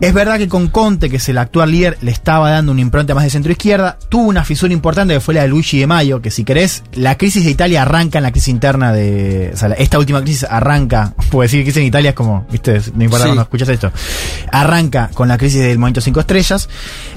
[0.00, 3.14] Es verdad que con Conte, que es el actual líder, le estaba dando una impronta
[3.14, 3.96] más de centro izquierda.
[4.08, 7.16] Tuvo una fisura importante que fue la de Luigi de Mayo, que si querés, la
[7.16, 9.50] crisis de Italia arranca en la crisis interna de.
[9.54, 11.14] O sea, la- esta última crisis arranca.
[11.30, 13.28] Puedo decir que crisis en Italia es como, viste, no importa Sí.
[13.28, 13.92] cuando escuchas esto.
[14.50, 16.68] Arranca con la crisis del movimiento Cinco Estrellas.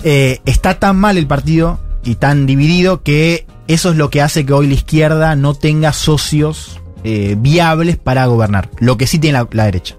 [0.03, 4.45] Eh, está tan mal el partido y tan dividido que eso es lo que hace
[4.45, 8.69] que hoy la izquierda no tenga socios eh, viables para gobernar.
[8.79, 9.95] Lo que sí tiene la, derecha.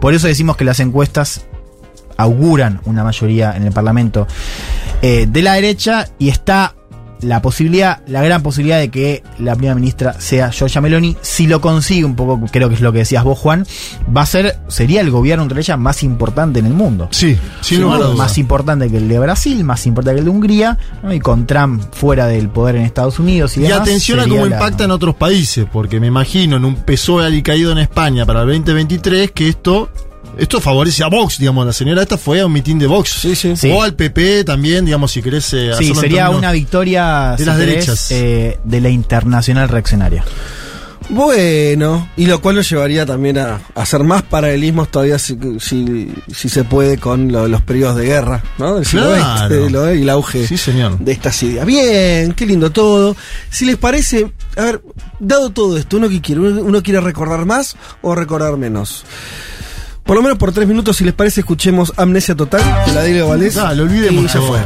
[0.00, 1.46] Por eso decimos que las encuestas
[2.16, 4.26] auguran una mayoría en el Parlamento
[5.02, 6.74] eh, de la derecha y está
[7.22, 11.16] la posibilidad, la gran posibilidad de que la primera ministra sea Giorgia Meloni.
[11.20, 13.66] Si lo consigue, un poco creo que es lo que decías vos, Juan,
[14.16, 17.08] va a ser, sería el gobierno de derecha más importante en el mundo.
[17.10, 18.14] Sí, Sí, dudas.
[18.16, 21.12] más importante que el de Brasil, más importante que el de Hungría, ¿no?
[21.12, 24.46] y con Trump fuera del poder en Estados Unidos y, Y demás, atención a cómo
[24.46, 28.42] la- impacta en otros países, porque me imagino en un PSOE alicaído en España para
[28.42, 29.90] el 2023 que esto
[30.40, 33.10] esto favorece a Vox, digamos, la señora esta fue a un mitin de Vox.
[33.34, 33.70] Sí.
[33.72, 37.56] O al PP también, digamos, si querés eh, Sí, sería una victoria de si las
[37.58, 38.10] querés, derechas.
[38.10, 40.24] eh, de la internacional reaccionaria.
[41.08, 46.12] Bueno, y lo cual nos llevaría también a, a hacer más paralelismos todavía si, si,
[46.32, 48.76] si se puede con lo- los periodos de guerra, ¿no?
[48.76, 49.64] Del siglo Claro.
[49.66, 50.98] XX, lo- y el auge Sí, señor.
[51.00, 51.66] de estas ideas.
[51.66, 53.16] Bien, qué lindo todo.
[53.50, 54.82] Si les parece, a ver,
[55.18, 56.42] dado todo esto, ¿uno qué quiere?
[56.42, 59.04] ¿Uno, uno quiere recordar más o recordar menos?
[60.04, 63.28] Por lo menos por tres minutos, si les parece, escuchemos Amnesia Total de la Diego
[63.28, 63.56] Valdés.
[63.56, 64.60] Ah, lo olvidemos Y ya fue.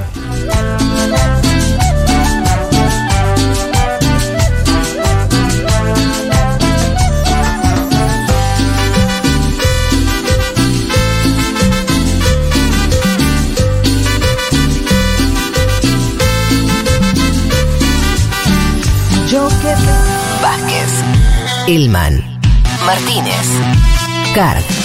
[20.43, 20.93] Vázquez,
[21.67, 22.23] Elman,
[22.85, 23.49] Martínez,
[24.35, 24.84] Card.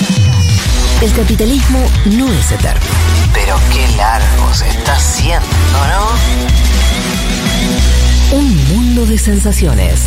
[1.01, 1.79] El capitalismo
[2.17, 2.81] no es eterno.
[3.33, 5.47] Pero qué largo se está haciendo,
[8.31, 8.37] ¿no?
[8.37, 10.01] Un mundo de sensaciones.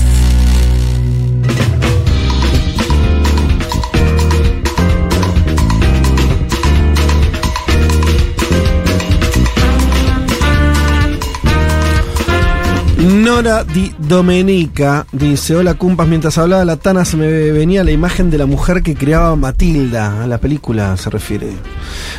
[13.02, 16.06] Nora Di Domenica dice: Hola, cumpas.
[16.06, 20.22] Mientras hablaba la Tana, se me venía la imagen de la mujer que creaba Matilda.
[20.22, 21.48] A la película se refiere.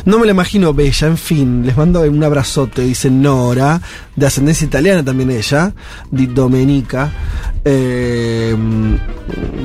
[0.04, 1.64] No me la imagino bella, en fin.
[1.64, 2.82] Les mando un abrazote.
[2.82, 3.80] Dice Nora,
[4.14, 5.72] de ascendencia italiana también ella.
[6.10, 7.10] Di Domenica.
[7.64, 8.54] Eh,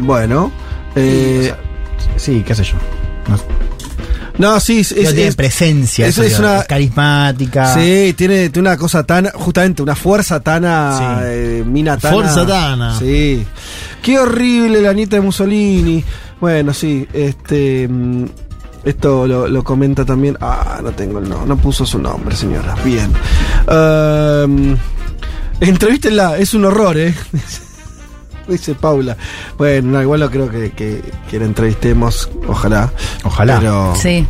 [0.02, 0.52] bueno.
[0.96, 1.54] eh,
[2.16, 2.76] Sí, qué sé yo.
[3.28, 3.38] No,
[4.40, 7.74] no, sí, es, no tiene es- presencia, es- eso es una- carismática.
[7.76, 11.04] Sí, tiene, tiene una cosa tan, justamente, una fuerza tan, Sí.
[11.26, 12.14] eh, mina tana.
[12.16, 12.98] Fuerza tana.
[12.98, 13.46] Sí.
[14.02, 16.04] Qué horrible la nieta de Mussolini.
[16.42, 17.88] Bueno, sí, este.
[17.88, 18.26] mm,
[18.86, 20.38] Esto lo, lo comenta también.
[20.40, 22.76] Ah, no tengo el no, no puso su nombre, señora.
[22.86, 23.12] Bien.
[23.68, 24.78] Um,
[25.60, 27.14] entrevístenla, es un horror, ¿eh?
[28.58, 29.16] Dice Paula.
[29.58, 32.30] Bueno, no, igual no creo que, que, que la entrevistemos.
[32.48, 32.92] Ojalá.
[33.24, 33.60] Ojalá.
[33.60, 34.26] Pero Sí.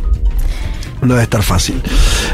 [1.02, 1.82] no debe estar fácil.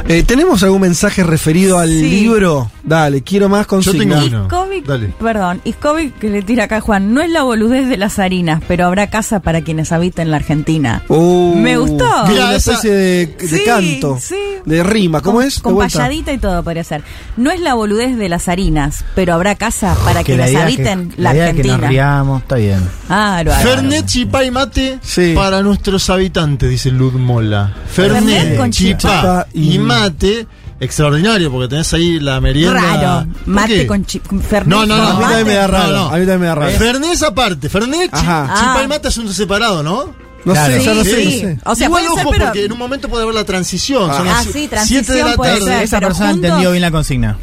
[0.09, 2.03] Eh, ¿Tenemos algún mensaje referido al Sí.
[2.11, 2.71] libro?
[2.83, 4.21] Dale, quiero más consigna.
[4.21, 4.43] tengo uno.
[4.45, 5.13] Iskovic, Dale.
[5.19, 8.63] perdón, Iskovic que le tira acá a Juan, no es la boludez de las harinas,
[8.69, 11.03] pero habrá casa para quienes habiten la Argentina.
[11.09, 12.05] Uh, Me gustó.
[12.29, 14.37] Mirá, una especie de, de Sí, canto, sí.
[14.65, 15.21] de rima.
[15.21, 15.59] ¿Cómo con, es?
[15.61, 17.03] Con payadita y todo podría ser.
[17.37, 21.09] No es la boludez de las harinas, pero habrá casa para Que la quienes habiten
[21.11, 21.89] que, la, idea que nos Argentina.
[21.89, 22.81] riamos, está bien.
[23.09, 23.69] Claro, claro.
[23.69, 25.33] Fernet, chipá y mate Sí.
[25.35, 27.75] para nuestros habitantes, dice Ludmola.
[27.93, 30.47] Fernet Fernet, con chipá chipá y- y mate,
[30.81, 32.81] extraordinario, porque tenés ahí la merienda.
[32.81, 33.27] Raro.
[33.33, 33.87] ¿Por Mate qué?
[33.87, 34.69] con, con Fernet.
[34.69, 35.91] No, no, no, A mí también me da raro.
[35.91, 36.07] No, no.
[36.09, 36.71] A mí también me da raro.
[36.79, 38.55] Fernet es aparte, Fernet, chi- Ajá.
[38.57, 38.83] chipá Ah.
[38.85, 40.15] y mate asunto separado, ¿no?
[40.45, 40.75] No Claro.
[40.75, 41.41] sé, ya no Sí, sé, no sí.
[41.41, 41.59] sé.
[41.65, 44.13] O sea, Igual ser, ojo, pero- porque en un momento puede haber la transición.
[44.15, 45.61] Son Ah, las sí, siete transición de la tarde.
[45.65, 45.83] ser.
[45.83, 47.37] Esa persona juntos- entendió bien la consigna.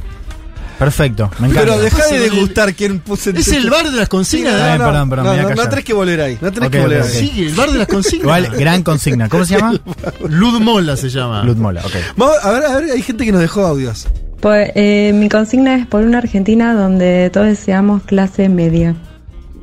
[0.79, 1.61] Perfecto, me encanta.
[1.73, 4.53] Pero deja de degustar quién puso Es el bar de las consignas.
[4.53, 4.77] Está ¿eh?
[4.77, 5.69] bien, perdón, perdón, no, me voy a no, no callar.
[5.69, 6.37] tenés que volver ahí.
[6.41, 7.25] No tenés Ok, que volver ok, ahí.
[7.27, 7.33] ok.
[7.35, 8.23] Sí, el bar de las consignas.
[8.23, 9.29] Igual, gran consigna.
[9.29, 9.73] ¿Cómo se llama?
[10.27, 11.43] Ludmola se llama.
[11.43, 11.93] Ludmola, ok.
[12.17, 14.07] Vamos, a ver, a ver, hay gente que nos dejó audios.
[14.41, 18.95] Pues, eh, mi consigna es por una Argentina donde todos seamos clase media.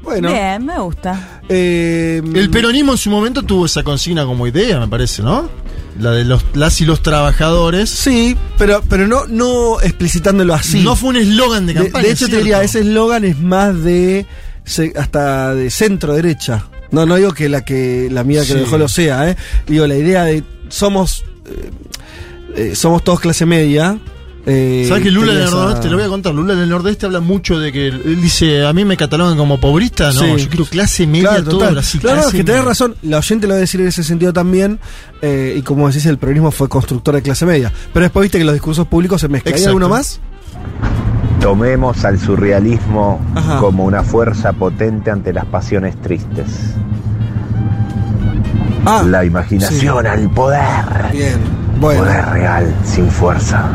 [0.02, 0.30] Bueno.
[0.32, 1.40] Bien, me gusta.
[1.48, 5.50] Eh, El peronismo en su momento tuvo esa consigna como idea, me parece, ¿no?
[5.98, 7.90] La de los, las y los trabajadores.
[7.90, 10.80] Sí, pero, pero no, no explicitándolo así.
[10.82, 12.04] No fue un eslogan de campaña.
[12.06, 14.26] de hecho, te diría, ese eslogan es más de
[14.96, 16.66] hasta de centro derecha.
[16.92, 18.54] No, no digo que la que la mía que Sí.
[18.54, 19.36] lo dejó lo sea, ¿eh?
[19.66, 21.70] Digo, la idea de somos eh,
[22.70, 23.98] eh, somos todos clase media.
[24.46, 27.20] Eh, ¿Sabes que Lula del Nordeste, te lo voy a contar, Lula del Nordeste habla
[27.20, 30.44] mucho de que él dice, a mí me catalogan como pobrista, no, Sí.
[30.44, 31.64] yo quiero clase media Claro, todo.
[31.66, 31.98] No, no, es que
[32.44, 32.62] tenés media.
[32.62, 32.94] razón.
[33.02, 34.78] La oyente lo va a decir en ese sentido también.
[35.22, 37.70] eh, y como decís, el peronismo fue constructor de clase media.
[37.92, 39.54] Pero después viste que los discursos públicos se mezclan.
[39.54, 40.18] ¿Hay alguno más?
[41.40, 43.58] Tomemos al surrealismo Ajá.
[43.58, 46.46] como una fuerza potente ante las pasiones tristes.
[48.86, 50.06] Ah, La imaginación sí.
[50.08, 50.60] al poder.
[51.12, 51.36] Bien.
[51.80, 52.02] Bueno.
[52.02, 53.68] Poder real, sin fuerza.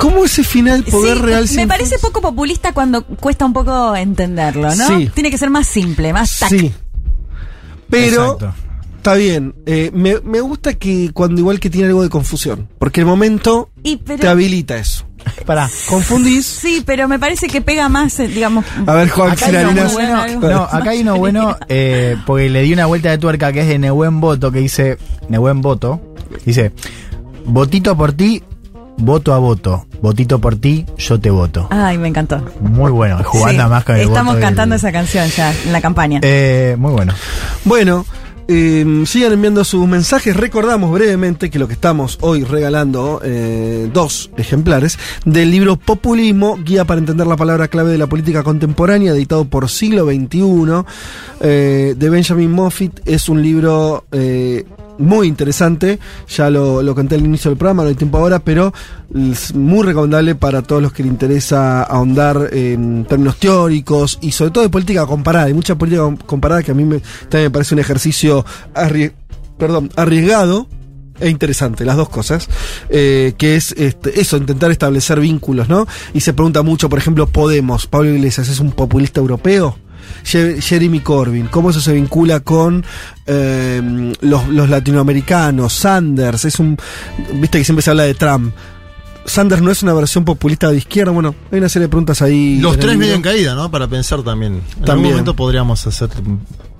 [0.00, 4.74] ¿Cómo ese final poder Sí, real me parece poco populista cuando cuesta un poco entenderlo,
[4.74, 4.86] ¿no?
[4.88, 5.10] Sí.
[5.14, 6.48] Tiene que ser más simple, más tac.
[6.48, 6.72] Sí.
[7.88, 8.54] Pero Exacto.
[8.96, 9.54] está bien.
[9.66, 12.68] Eh, me, me gusta que cuando igual que tiene algo de confusión.
[12.78, 15.04] Porque el momento Y, pero- te habilita eso.
[15.44, 15.68] Pará.
[15.86, 16.46] Confundís.
[16.46, 18.64] Sí, pero me parece que pega más, eh, digamos.
[18.86, 22.62] A ver, Juan Acá hay uno bueno, no, acá hay uno bueno eh, porque le
[22.62, 24.96] di una vuelta de tuerca que es de Nehuen Voto, que dice,
[25.28, 26.00] Nehuen Voto,
[26.46, 26.72] dice,
[27.44, 28.42] votito por ti,
[29.00, 31.66] voto a voto, votito por ti, yo te voto.
[31.70, 32.42] Ay, me encantó.
[32.60, 35.72] Muy bueno, jugando Sí, más con el Estamos voto cantando del- esa canción ya en
[35.72, 36.20] la campaña.
[36.22, 37.12] Eh, muy bueno.
[37.64, 38.04] Bueno,
[38.48, 40.36] eh, sigan enviando sus mensajes.
[40.36, 46.84] Recordamos brevemente que lo que estamos hoy regalando, eh, dos ejemplares, del libro Populismo, Guía
[46.84, 50.84] para entender la palabra clave de la política contemporánea, editado por Siglo XXI,
[51.42, 53.00] eh, de Benjamin Moffitt.
[53.06, 54.64] Es un libro eh,
[55.00, 55.98] muy interesante,
[56.28, 58.72] ya lo, lo conté al inicio del programa, no hay tiempo ahora, pero
[59.14, 64.50] es muy recomendable para todos los que les interesa ahondar en términos teóricos y sobre
[64.52, 65.46] todo de política comparada.
[65.46, 68.44] Hay mucha política com- comparada que a mí me, también me parece un ejercicio
[68.74, 69.12] arrie-
[69.58, 70.68] perdón, arriesgado
[71.18, 72.48] e interesante, las dos cosas,
[72.88, 75.86] eh, que es este, eso, intentar establecer vínculos, ¿no?
[76.14, 79.76] Y se pregunta mucho, por ejemplo, Podemos, Pablo Iglesias, ¿es un populista europeo?
[80.24, 82.84] Je- Jeremy Corbyn, ¿cómo eso se vincula con
[83.26, 85.72] eh, los, los latinoamericanos?
[85.72, 86.76] Sanders, es un.
[87.34, 88.54] Viste que siempre se habla de Trump.
[89.24, 91.12] Sanders no es una versión populista de izquierda.
[91.12, 92.58] Bueno, hay una serie de preguntas ahí.
[92.58, 93.70] Los tres medio en caída, ¿no?
[93.70, 94.54] Para pensar también.
[94.54, 95.10] En algún También.
[95.12, 96.08] momento podríamos hacer,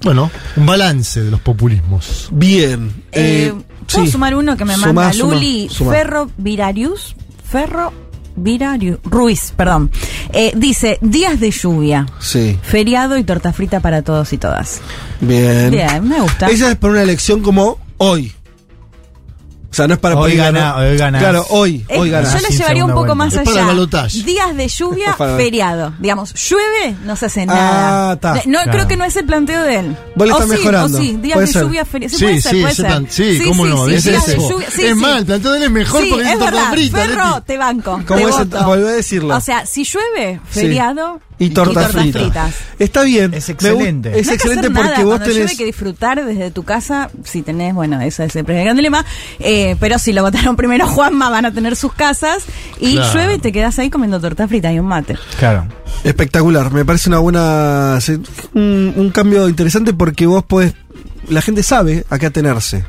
[0.03, 2.28] bueno, un balance de los populismos.
[2.33, 2.89] Bien.
[3.12, 3.62] Eh, eh,
[3.93, 4.11] ¿Puedo sí.
[4.12, 5.93] sumar uno que me Sumá, manda sumá, Luli sumá.
[5.93, 7.14] Ferro Virarius?
[7.45, 7.93] Ferro
[8.37, 8.99] Virarius.
[9.05, 9.91] Ruiz, perdón.
[10.33, 14.81] Eh, dice, días de lluvia, Sí, feriado y torta frita para todos y todas.
[15.20, 15.70] bien.
[15.70, 16.47] Bien, me gusta.
[16.49, 18.33] Esa es para una elección como hoy.
[19.71, 20.85] O sea, no es para Hoy poder gana- ganar.
[20.85, 21.23] hoy ganás.
[21.23, 22.33] Claro, hoy, Eh, hoy ganas.
[22.35, 23.14] yo la sin llevaría un poco vuelta.
[23.14, 23.66] más Es allá.
[24.25, 25.95] Días de lluvia, Es feriado.
[26.01, 28.12] Digamos, llueve, no se hace Ah, nada.
[28.14, 28.33] está.
[28.35, 28.73] De- no, Claro.
[28.73, 29.97] creo que no es el planteo de él.
[30.16, 30.99] Vos le O estás sí, mejorando.
[30.99, 31.62] o sí, días Puede de ser.
[31.62, 32.18] lluvia, feriado.
[32.18, 33.07] Sí, puede ser, puede ese ser.
[33.39, 34.51] sí, cómo no, sí, ese días es de eso.
[34.51, 34.66] lluvia.
[34.71, 34.95] Sí, es sí.
[34.97, 36.71] más, el planteo de él es mejor Sí, porque es es verdad.
[36.73, 36.99] frita.
[36.99, 37.47] Ferro, Leti.
[37.47, 38.03] te banco.
[38.09, 39.37] ¿Cómo es volvé a decirlo?
[39.37, 40.61] O sea, si llueve, Sí.
[40.62, 42.23] feriado Y tortas tortas fritas.
[42.23, 42.55] fritas.
[42.79, 43.33] Está bien.
[43.35, 44.09] Es excelente.
[44.11, 45.05] Es no hay que excelente hacer porque nada.
[45.05, 45.57] vos Cuando tenés.
[45.57, 49.05] que disfrutar desde tu casa, si tenés, bueno, eso es siempre el gran dilema.
[49.39, 52.45] Eh, pero si lo votaron primero Juanma, van a tener sus casas.
[52.79, 53.13] Y Claro.
[53.15, 55.17] llueve y te quedás ahí comiendo torta frita y un mate.
[55.39, 55.67] Claro.
[56.05, 57.99] Espectacular, me parece una buena.
[58.55, 60.75] Un, un cambio interesante porque vos podés.
[61.29, 62.85] La gente sabe a qué atenerse.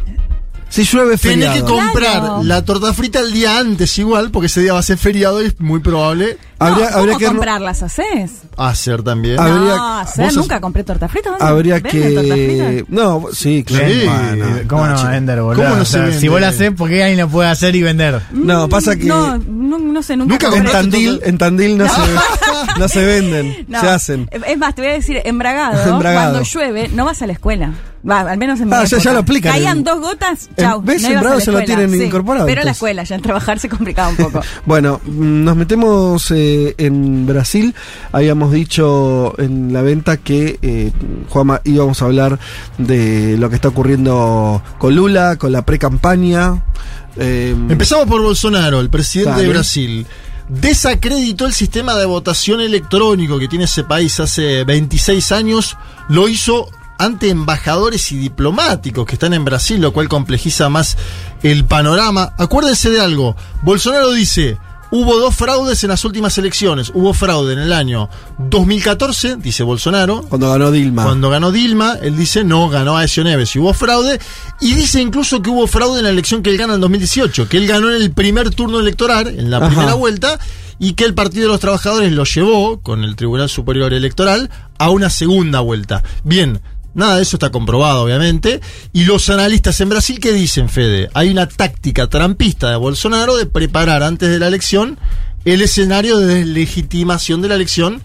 [0.69, 1.53] Si llueve, Tenés feriado.
[1.55, 2.43] que comprar Claro.
[2.43, 5.47] la torta frita el día antes igual, porque ese día va a ser feriado y
[5.47, 7.26] es muy probable Habría, no, habría ¿cómo que.
[7.26, 8.32] comprarlas haces?
[8.57, 9.39] hacer también.
[9.39, 11.30] Habría- no, hacer, nunca compré torta frita.
[11.32, 11.45] ¿dónde?
[11.45, 12.86] Habría ¿Venden torta que.
[12.89, 13.88] No, sí, claro.
[13.88, 14.05] Sí.
[14.05, 15.09] Bueno, ¿Cómo no chico.
[15.09, 15.64] vender, boludo?
[15.64, 16.20] ¿Cómo no O sea, se vende?
[16.20, 18.22] Si vos la hacés, ¿por qué alguien lo puede hacer y vender?
[18.32, 19.05] No, pasa que.
[19.05, 23.66] No, no, no sé, nunca, Nunca En Tandil, en Tandil no, Se, no se venden,
[23.68, 23.80] No.
[23.82, 24.30] se hacen.
[24.45, 26.32] Es más, te voy a decir, embragado, Embragado.
[26.34, 27.74] cuando llueve, no vas a la escuela.
[28.09, 29.01] Va, al menos en mi Ah, ya- época.
[29.03, 30.82] ya lo aplican Caían dos gotas, chau.
[30.82, 31.03] ¿ves?
[31.03, 32.78] no Embragado ya lo tienen incorporado, Pero a la entonces.
[32.78, 34.41] escuela, ya en trabajar se complicaba un poco.
[34.66, 37.73] Bueno, mm, nos metemos eh, en Brasil.
[38.11, 40.91] Habíamos dicho en la venta que, eh,
[41.29, 42.39] Juanma, íbamos a hablar
[42.77, 46.63] de lo que está ocurriendo con Lula, con la pre-campaña.
[47.17, 49.43] eh, Empezamos por Bolsonaro, el presidente Dale.
[49.43, 50.07] de Brasil.
[50.49, 55.77] Desacreditó el sistema de votación electrónico que tiene ese país hace 26 años.
[56.09, 60.97] Lo hizo ante embajadores y diplomáticos que están en Brasil, lo cual complejiza más
[61.41, 62.33] el panorama.
[62.37, 63.35] Acuérdense de algo.
[63.63, 64.57] Bolsonaro dice,
[64.91, 66.91] hubo dos fraudes en las últimas elecciones.
[66.93, 71.03] Hubo fraude en el año 2014, dice Bolsonaro, Cuando ganó Dilma.
[71.03, 74.19] cuando ganó Dilma, él dice no, ganó Aécio Neves y hubo fraude.
[74.59, 77.57] Y dice incluso que hubo fraude en la elección que él gana en 2018, que
[77.57, 79.67] él ganó en el primer turno electoral, en la Ajá.
[79.67, 80.39] primera vuelta,
[80.79, 84.49] y que el Partido de los Trabajadores lo llevó con el Tribunal Superior Electoral
[84.79, 86.03] a una segunda vuelta.
[86.24, 86.59] Bien,
[86.93, 88.62] nada de eso está comprobado, obviamente.
[88.93, 91.09] Y los analistas en Brasil, ¿qué dicen, Fede?
[91.13, 94.97] Hay una táctica trampista de Bolsonaro de preparar antes de la elección
[95.46, 98.01] el escenario de deslegitimación de la elección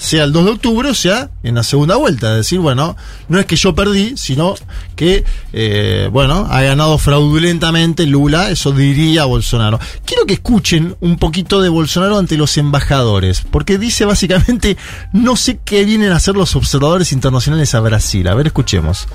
[0.00, 2.30] sea el 2 de octubre o sea en la segunda vuelta.
[2.30, 2.96] Es decir, bueno,
[3.28, 4.54] no es que yo perdí, sino
[4.96, 9.78] que, eh, bueno, ha ganado fraudulentamente Lula, eso diría Bolsonaro.
[10.04, 14.76] Quiero que escuchen un poquito de Bolsonaro ante los embajadores, porque dice básicamente,
[15.12, 18.26] no sé qué vienen a hacer los observadores internacionales a Brasil.
[18.28, 19.06] A ver, escuchemos.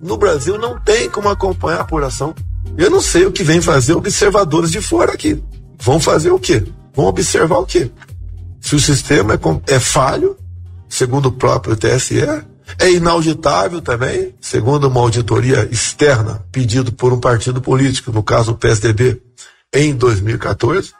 [0.00, 2.34] No Brasil não tem como acompanhar a apuração.
[2.76, 5.42] Eu não sei o que vem fazer observadores de fora aqui.
[5.80, 6.62] Vão fazer o quê?
[6.94, 7.90] Vão observar o quê?
[8.68, 10.36] Se o sistema é, é falho,
[10.90, 12.20] segundo o próprio TSE,
[12.78, 18.54] é inauditável também, segundo uma auditoria externa pedido por um partido político, no caso o
[18.54, 19.22] PSDB,
[19.72, 20.92] em 2014.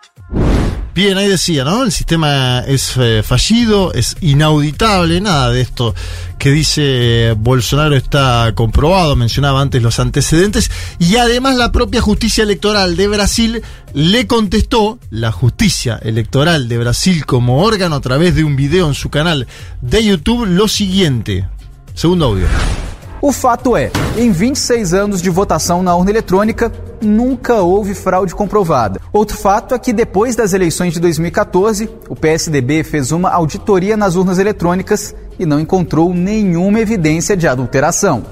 [0.99, 1.85] Bien, ahí decía, ¿no?
[1.85, 5.95] El sistema es eh, fallido, es inauditable, nada de esto
[6.41, 12.97] que dice Bolsonaro está comprobado, mencionaba antes los antecedentes, y además la propia justicia electoral
[12.97, 13.63] de Brasil
[13.95, 18.95] le contestó, la justicia electoral de Brasil como órgano a través de un video en
[18.95, 19.47] su canal
[19.81, 21.47] de YouTube, lo siguiente.
[21.95, 22.88] Segundo audio.
[23.21, 26.73] O fato é, em 26 anos de votação na urna eletrônica,
[27.03, 29.01] nunca houve fraude comprovada.
[29.13, 34.15] Outro fato é que depois das eleições de 2014, o PSDB fez uma auditoria nas
[34.15, 38.25] urnas eletrônicas e não encontrou nenhuma evidência de adulteração.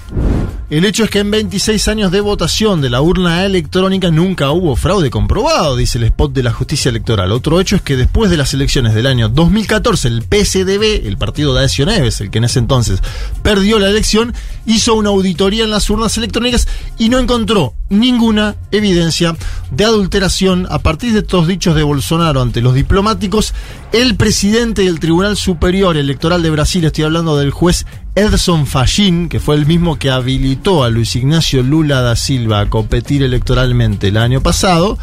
[0.68, 4.74] El hecho es que en 26 años de votación de la urna electrónica nunca hubo
[4.74, 7.30] fraude comprobado, dice el spot de la justicia electoral.
[7.30, 11.54] Otro hecho es que después de las elecciones del año 2014, el PSDB, el partido
[11.54, 13.00] de Aécio Neves, el que en ese entonces
[13.44, 14.34] perdió la elección,
[14.66, 16.66] hizo una auditoría en las urnas electrónicas
[16.98, 19.36] y no encontró ninguna evidencia
[19.70, 20.66] de adulteración.
[20.68, 23.54] A partir de estos dichos de Bolsonaro ante los diplomáticos,
[23.92, 29.38] el presidente del Tribunal Superior Electoral de Brasil, estoy hablando del juez Edson Fallín, que
[29.38, 34.16] fue el mismo que habilitó a Luis Ignacio Lula da Silva a competir electoralmente el
[34.16, 34.96] año pasado,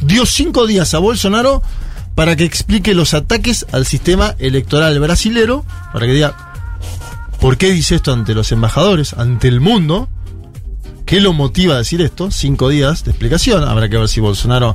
[0.00, 1.62] dio cinco días a Bolsonaro
[2.16, 6.34] para que explique los ataques al sistema electoral brasilero, para que diga
[7.38, 10.08] por qué dice esto ante los embajadores, ante el mundo,
[11.06, 14.74] qué lo motiva a decir esto, cinco días de explicación, habrá que ver si Bolsonaro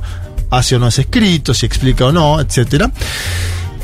[0.50, 2.90] hace o no ese escrito, si explica o no, etcétera.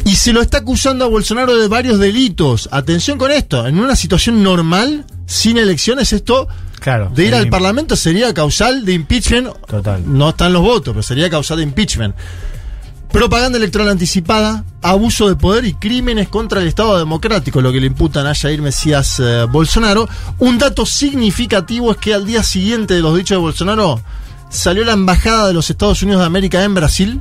[0.05, 2.69] Y se lo está acusando a Bolsonaro de varios delitos.
[2.73, 6.49] Atención con esto, en una situación normal, sin elecciones, esto
[6.81, 7.13] Claro.
[7.15, 9.49] de ir al Parlamento sería causal de impeachment.
[9.67, 10.03] Total.
[10.05, 12.17] No están los votos, pero sería causal de impeachment.
[13.13, 17.87] Propaganda electoral anticipada, abuso de poder y crímenes contra el Estado democrático, lo que le
[17.87, 20.09] imputan a Jair Mesías eh, Bolsonaro.
[20.39, 24.01] Un dato significativo es que al día siguiente de los dichos de Bolsonaro
[24.49, 27.21] salió la embajada de los Estados Unidos de América en Brasil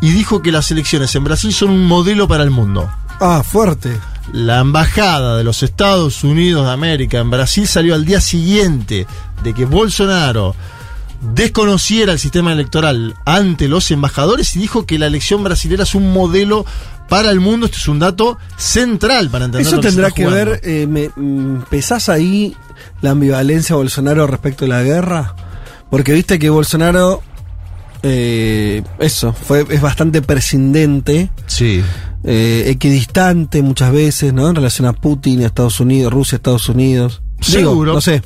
[0.00, 2.90] y dijo que las elecciones en Brasil son un modelo para el mundo.
[3.20, 3.98] Ah, fuerte.
[4.32, 9.06] La embajada de los Estados Unidos de América en Brasil salió al día siguiente
[9.42, 10.54] de que Bolsonaro
[11.20, 16.12] desconociera el sistema electoral ante los embajadores y dijo que la elección brasilera es un
[16.12, 16.64] modelo
[17.08, 17.66] para el mundo.
[17.66, 20.60] Esto es un dato central para entender Eso lo que se tendrá está que ver,
[20.64, 22.56] eh, me, mm, ¿pesás ahí
[23.02, 25.34] la ambivalencia de Bolsonaro respecto de la guerra?
[25.90, 27.22] Porque viste que Bolsonaro,
[28.02, 31.82] eh, eso, fue, es bastante prescindente, Sí.
[32.24, 34.48] eh, equidistante muchas veces, ¿no?
[34.48, 37.22] En relación a Putin, Estados Unidos, Rusia, Estados Unidos.
[37.46, 37.94] Digo, Seguro.
[37.94, 38.22] no sé.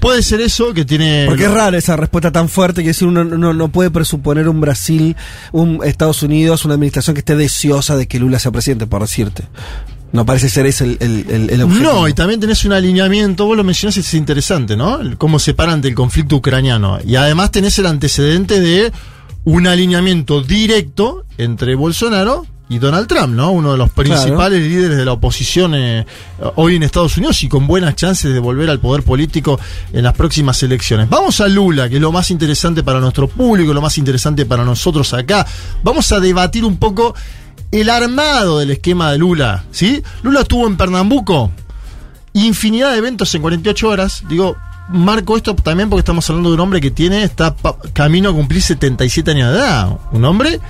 [0.00, 1.24] Puede ser eso que tiene.
[1.26, 4.60] Porque es rara esa respuesta tan fuerte que decir uno no, no puede presuponer un
[4.60, 5.16] Brasil,
[5.52, 9.44] un Estados Unidos, una administración que esté deseosa de que Lula sea presidente, por decirte.
[10.12, 11.92] No parece ser ese el, el, el, objetivo.
[11.92, 15.00] No, y también tenés un alineamiento, vos lo mencionás, es interesante, ¿no?
[15.18, 16.98] Cómo separa ante el conflicto ucraniano.
[17.04, 18.92] Y además tenés el antecedente de
[19.44, 23.52] un alineamiento directo entre Bolsonaro y Donald Trump, ¿no?
[23.52, 26.04] Uno de los principales líderes de la oposición eh,
[26.56, 29.58] hoy en Estados Unidos y con buenas chances de volver al poder político
[29.92, 31.08] en las próximas elecciones.
[31.08, 34.64] Vamos a Lula, que es lo más interesante para nuestro público, lo más interesante para
[34.64, 35.46] nosotros acá.
[35.84, 37.14] Vamos a debatir un poco
[37.72, 40.02] el armado del esquema de Lula, ¿sí?
[40.22, 41.50] Lula estuvo en Pernambuco,
[42.32, 44.22] infinidad de eventos en 48 horas.
[44.28, 44.56] Digo,
[44.88, 47.54] marco esto también porque estamos hablando de un hombre que tiene, está
[47.92, 49.98] camino a cumplir 77 años de edad.
[50.12, 50.60] Un hombre,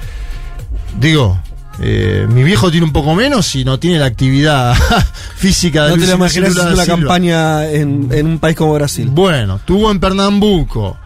[0.99, 1.39] digo,
[1.81, 4.75] eh, mi viejo tiene un poco menos y no tiene la actividad
[5.37, 6.87] física de No te lo imaginas haciendo Silva.
[6.87, 9.09] campaña en, en un país como Brasil.
[9.11, 10.97] Bueno, tuvo en Pernambuco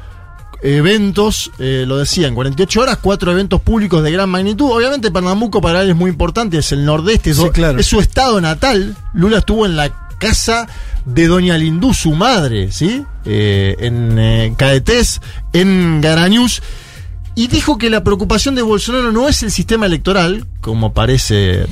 [0.62, 4.70] eventos, eh, lo decía, en 48 horas, cuatro eventos públicos de gran magnitud.
[4.70, 7.78] Obviamente Pernambuco para él es muy importante, es el nordeste, es, Sí, claro.
[7.78, 8.96] es su estado natal.
[9.14, 10.68] Lula estuvo en la casa
[11.04, 13.04] de Doña Lindú, su madre, ¿sí?
[13.24, 15.20] Eh, en eh, Caetés,
[15.52, 16.62] en Garañús.
[17.34, 21.66] Y dijo que la preocupación de Bolsonaro no es el sistema electoral, como parece.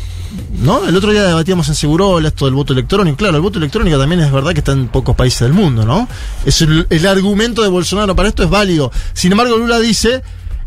[0.61, 0.87] ¿No?
[0.87, 3.17] El otro día debatíamos en Seguro esto del voto electrónico.
[3.17, 6.09] Claro, el voto electrónico también es verdad que está en pocos países del mundo, ¿no?
[6.45, 8.91] Es el, el argumento de Bolsonaro para esto es válido.
[9.15, 10.23] Sin embargo, Lula dice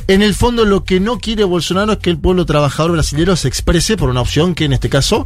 [0.07, 3.47] en el fondo lo que no quiere Bolsonaro es que el pueblo trabajador brasileño se
[3.47, 5.25] exprese por una opción que en este caso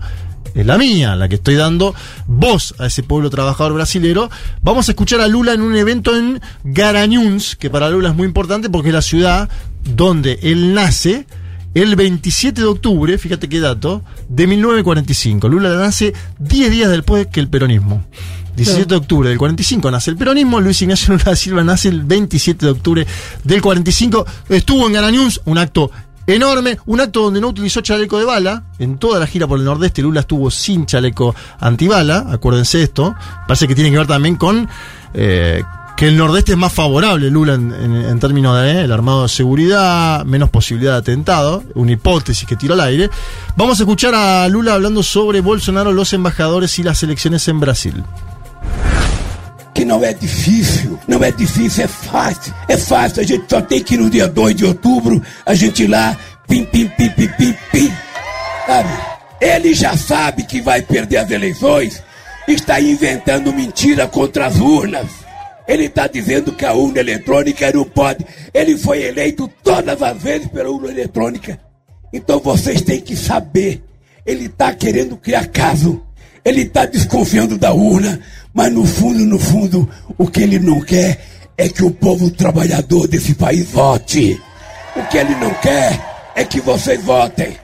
[0.53, 1.95] es la mía, la que estoy dando
[2.27, 4.29] voz a ese pueblo trabajador brasilero.
[4.61, 8.25] Vamos a escuchar a Lula en un evento en Garanhuns, que para Lula es muy
[8.25, 9.49] importante porque es la ciudad
[9.83, 11.25] donde él nace
[11.75, 15.49] el 27 de octubre, fíjate qué dato, de 1945.
[15.49, 18.03] Lula nace 10 días después que el peronismo.
[18.55, 22.03] 17 de octubre del 45 nace el peronismo, Luis Ignacio Lula da Silva nace el
[22.03, 23.05] 27 de octubre
[23.43, 25.91] del 45, estuvo en Garanhuns, un acto
[26.25, 29.65] enorme, un acto donde no utilizó chaleco de bala, en toda la gira por el
[29.65, 33.13] nordeste Lula estuvo sin chaleco antibala, acuérdense esto,
[33.45, 34.69] parece que tiene que ver también con...
[35.13, 35.61] Eh,
[35.95, 40.25] que el nordeste es más favorable, Lula, en, en- términos de eh, armado de seguridad,
[40.25, 43.09] menos posibilidad de atentado, una hipótesis que tiro al aire.
[43.55, 48.03] Vamos a escuchar a Lula hablando sobre Bolsonaro, los embajadores y las elecciones en Brasil.
[49.73, 52.53] que não é difícil, não é difícil, é fácil.
[52.69, 55.83] É fácil, a gente só tem que ir no dia 2 de outubro, a gente
[55.83, 56.15] ir lá,
[56.47, 57.91] pim, pim, pim, pim, pim, pim.
[58.65, 58.89] Sabe?
[59.41, 62.01] Ele já sabe que vai perder as eleições,
[62.47, 65.07] está inventando mentira contra as urnas.
[65.67, 68.25] Ele está dizendo que a urna eletrônica não pode.
[68.53, 71.59] Ele foi eleito todas as vezes pela urna eletrônica.
[72.13, 73.83] Então vocês têm que saber.
[74.25, 76.01] Ele está querendo criar caso.
[76.43, 78.19] Ele está desconfiando da urna.
[78.53, 81.19] Mas no fundo, no fundo, o que ele não quer
[81.57, 84.39] é que o povo trabalhador desse país vote.
[84.95, 87.57] O que ele não quer é que vocês votem.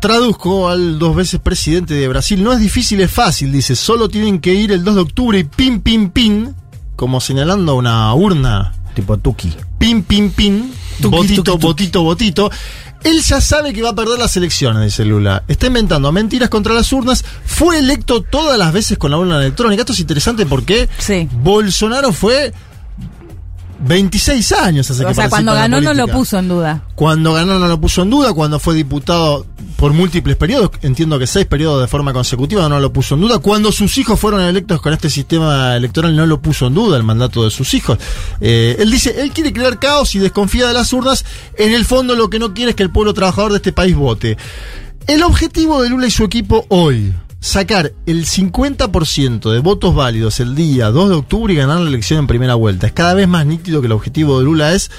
[0.00, 2.38] Traduzco al dos veces presidente de Brasil.
[2.38, 3.50] No es difícil, es fácil.
[3.50, 6.54] Dice, solo tienen que ir el 2 de octubre y pin, pin, pin,
[6.96, 8.72] como señalando una urna.
[8.94, 9.54] Tipo Tuki.
[9.78, 11.66] Pin, pin, pin, Tuki, botito, tuki, tuki.
[11.66, 12.50] botito, botito.
[13.04, 15.44] Él ya sabe que va a perder las elecciones, dice Lula.
[15.46, 17.24] Está inventando mentiras contra las urnas.
[17.44, 19.82] Fue electo todas las veces con la urna electrónica.
[19.82, 20.88] Esto es interesante porque
[21.42, 22.52] Bolsonaro fue
[23.78, 26.82] 26 años hace que O sea, cuando ganó no lo puso en duda.
[26.94, 29.46] Cuando ganó no lo puso en duda, cuando fue diputado
[29.76, 33.38] por múltiples periodos, entiendo que seis periodos de forma consecutiva no lo puso en duda.
[33.38, 37.02] Cuando sus hijos fueron electos con este sistema electoral no lo puso en duda el
[37.02, 37.98] mandato de sus hijos.
[38.40, 41.24] Eh, él dice, él quiere crear caos y desconfía de las urnas.
[41.58, 43.94] En el fondo lo que no quiere es que el pueblo trabajador de este país
[43.94, 44.38] vote.
[45.06, 50.54] El objetivo de Lula y su equipo hoy, sacar el 50% de votos válidos el
[50.54, 52.86] día 2 de octubre y ganar la elección en primera vuelta.
[52.86, 54.90] Es cada vez más nítido que el objetivo de Lula es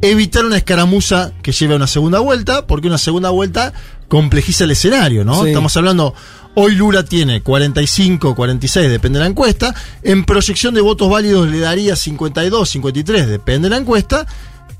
[0.00, 3.72] evitar una escaramuza que lleve a una segunda vuelta, porque una segunda vuelta
[4.08, 5.42] complejiza el escenario, ¿no?
[5.42, 5.48] Sí.
[5.48, 6.14] Estamos hablando,
[6.54, 11.60] hoy Lula tiene 45, 46, depende de la encuesta, en proyección de votos válidos le
[11.60, 14.26] daría 52, 53, depende de la encuesta,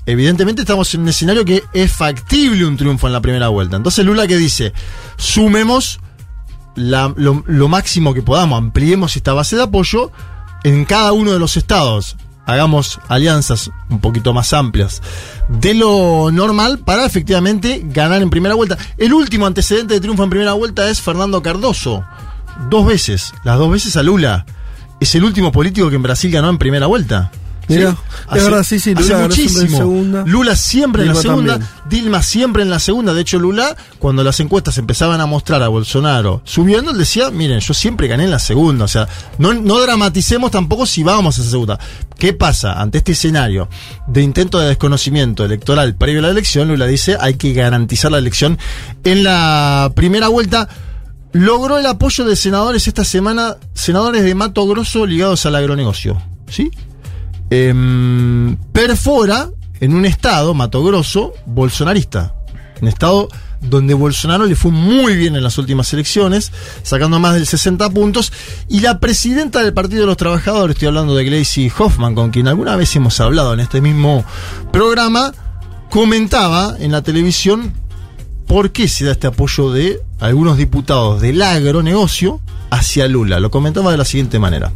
[0.05, 3.77] evidentemente estamos en un escenario que es factible un triunfo en la primera vuelta.
[3.77, 4.73] Entonces Lula que dice,
[5.17, 5.99] sumemos
[6.75, 10.11] lo, lo máximo que podamos, ampliemos esta base de apoyo
[10.63, 12.17] en cada uno de los estados.
[12.45, 15.01] Hagamos alianzas un poquito más amplias
[15.47, 18.77] de lo normal para efectivamente ganar en primera vuelta.
[18.97, 22.03] El último antecedente de triunfo en primera vuelta es Fernando Cardoso.
[22.69, 24.45] Dos veces, las dos veces a Lula.
[24.99, 27.31] Es el último político que en Brasil ganó en primera vuelta.
[27.67, 30.23] Es verdad, sí, sí, Lula hace ganó siempre en muchísimo.
[30.25, 31.71] Lula siempre en la segunda, también.
[31.89, 33.13] Dilma siempre en la segunda.
[33.13, 37.59] De hecho, Lula, cuando las encuestas empezaban a mostrar a Bolsonaro subiendo, él decía, miren,
[37.59, 38.85] yo siempre gané en la segunda.
[38.85, 39.07] O sea,
[39.37, 41.79] no, no dramaticemos tampoco si vamos a esa segunda.
[42.17, 42.79] ¿Qué pasa?
[42.79, 43.69] Ante este escenario
[44.07, 48.17] de intento de desconocimiento electoral previo a la elección, Lula dice, hay que garantizar la
[48.17, 48.57] elección
[49.03, 50.69] en la primera vuelta.
[51.33, 56.21] Logró el apoyo de senadores esta semana, senadores de Mato Grosso ligados al agronegocio.
[56.49, 56.69] ¿Sí?
[57.51, 59.49] Em, perfora
[59.79, 62.33] en un estado, Mato Grosso, bolsonarista.
[62.81, 63.29] Un estado
[63.61, 66.51] donde Bolsonaro le fue muy bien en las últimas elecciones,
[66.83, 68.33] sacando más del 60 puntos.
[68.67, 72.47] Y la presidenta del Partido de los Trabajadores, estoy hablando de Gleisi Hoffman, con quien
[72.47, 74.25] alguna vez hemos hablado en este mismo
[74.71, 75.31] programa,
[75.89, 77.73] comentaba en la televisión
[78.47, 83.39] por qué se da este apoyo de algunos diputados del agronegocio hacia Lula.
[83.39, 84.71] Lo comentaba de la siguiente manera.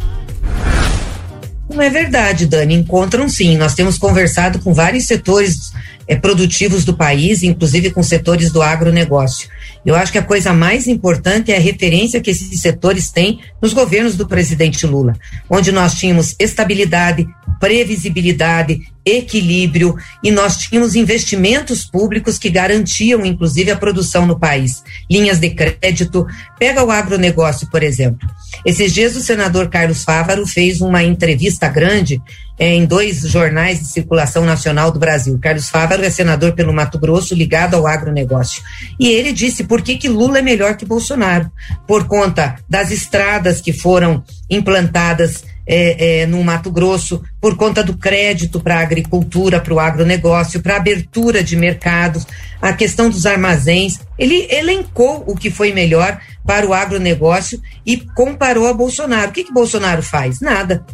[1.75, 2.73] Não é verdade, Dani.
[2.73, 3.57] Encontram sim.
[3.57, 5.73] Nós temos conversado com vários setores
[6.07, 9.49] eh, produtivos do país, inclusive com setores do agronegócio.
[9.85, 13.73] Eu acho que a coisa mais importante é a referência que esses setores têm nos
[13.73, 15.13] governos do presidente Lula,
[15.49, 17.27] onde nós tínhamos estabilidade,
[17.59, 24.83] previsibilidade, equilíbrio e nós tínhamos investimentos públicos que garantiam, inclusive, a produção no país.
[25.09, 26.25] Linhas de crédito.
[26.57, 28.27] Pega o agronegócio, por exemplo.
[28.65, 32.21] Esses dias o senador Carlos Fávaro fez uma entrevista grande
[32.57, 35.37] é, em dois jornais de circulação nacional do Brasil.
[35.39, 38.63] Carlos Fávaro é senador pelo Mato Grosso, ligado ao agronegócio.
[38.99, 41.51] E ele disse por que, que Lula é melhor que Bolsonaro.
[41.85, 47.97] Por conta das estradas que foram implantadas é, é, no Mato Grosso, por conta do
[47.97, 52.27] crédito para a agricultura, para o agronegócio, para a abertura de mercados,
[52.61, 53.99] a questão dos armazéns.
[54.17, 59.29] Ele elencou o que foi melhor para o agronegócio e comparou a Bolsonaro.
[59.29, 60.39] O que, que Bolsonaro faz?
[60.41, 60.85] Nada.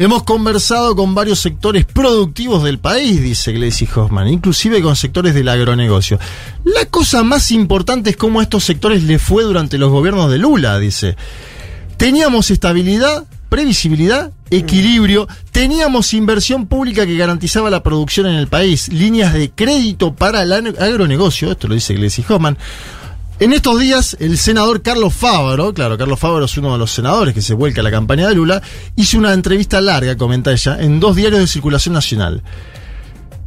[0.00, 5.46] Hemos conversado con varios sectores productivos del país, dice Gleisi Hoffman, inclusive con sectores del
[5.46, 6.18] agronegocio.
[6.64, 10.38] La cosa más importante es cómo a estos sectores le fue durante los gobiernos de
[10.38, 11.16] Lula, dice.
[11.98, 19.34] Teníamos estabilidad, previsibilidad, equilibrio, teníamos inversión pública que garantizaba la producción en el país, líneas
[19.34, 22.56] de crédito para el agronegocio, esto lo dice Gleisi Hoffman.
[23.40, 27.34] En estos días, el senador Carlos Fávaro, claro, Carlos Fávaro es uno de los senadores
[27.34, 28.62] que se vuelca a la campaña de Lula,
[28.96, 32.42] hizo una entrevista larga, comenta ella, en dos diarios de circulación nacional.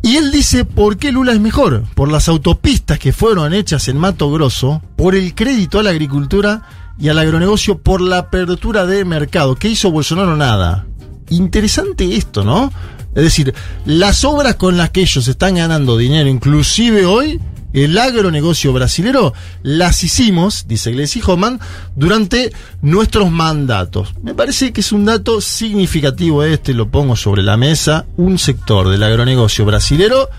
[0.01, 3.97] Y él dice por qué Lula es mejor, por las autopistas que fueron hechas en
[3.97, 6.63] Mato Grosso, por el crédito a la agricultura
[6.99, 9.55] y al agronegocio, por la apertura de mercado.
[9.55, 10.35] ¿Qué hizo Bolsonaro?
[10.35, 10.85] Nada.
[11.29, 12.71] Interesante esto, ¿no?
[13.15, 13.53] Es decir,
[13.85, 17.39] las obras con las que ellos están ganando dinero, inclusive hoy,
[17.73, 19.33] el agronegocio brasilero
[19.63, 21.59] las hicimos, dice Gleisi Homan,
[21.95, 22.51] durante
[22.81, 24.13] nuestros mandatos.
[24.21, 28.05] Me parece que es un dato significativo este, lo pongo sobre la mesa.
[28.15, 30.29] Un sector del agronegocio brasilero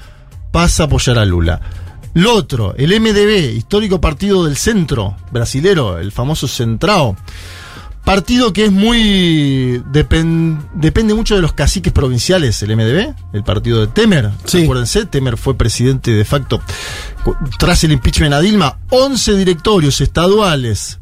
[0.52, 1.60] pasa a apoyar a Lula.
[2.14, 7.16] Lo otro, el MDB, histórico partido del centro brasilero, el famoso Centrao.
[8.04, 9.82] Partido que es muy.
[9.86, 14.30] depende mucho de los caciques provinciales, el MDB, el partido de Temer.
[14.46, 16.60] Acuérdense, Temer fue presidente de facto
[17.58, 18.78] tras el impeachment a Dilma.
[18.90, 20.98] 11 directorios estaduales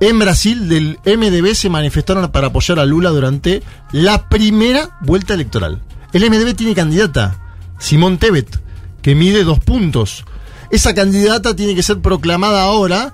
[0.00, 3.62] en Brasil del MDB se manifestaron para apoyar a Lula durante
[3.92, 5.82] la primera vuelta electoral.
[6.12, 7.38] El MDB tiene candidata,
[7.78, 8.60] Simón Tebet,
[9.02, 10.24] que mide dos puntos.
[10.70, 13.12] Esa candidata tiene que ser proclamada ahora,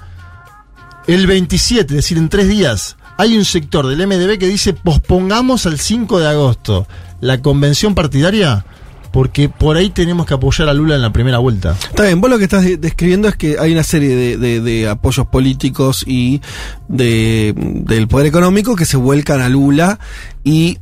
[1.07, 5.67] el 27, es decir, en tres días hay un sector del MDB que dice pospongamos
[5.67, 6.87] al 5 de agosto
[7.21, 8.65] la convención partidaria
[9.13, 11.77] porque por ahí tenemos que apoyar a Lula en la primera vuelta.
[11.89, 16.05] Está bien, vos lo que estás describiendo es que hay una serie de, apoyos políticos
[16.05, 16.41] y
[16.89, 20.01] de, del poder económico que se vuelcan a Lula
[20.43, 20.79] y,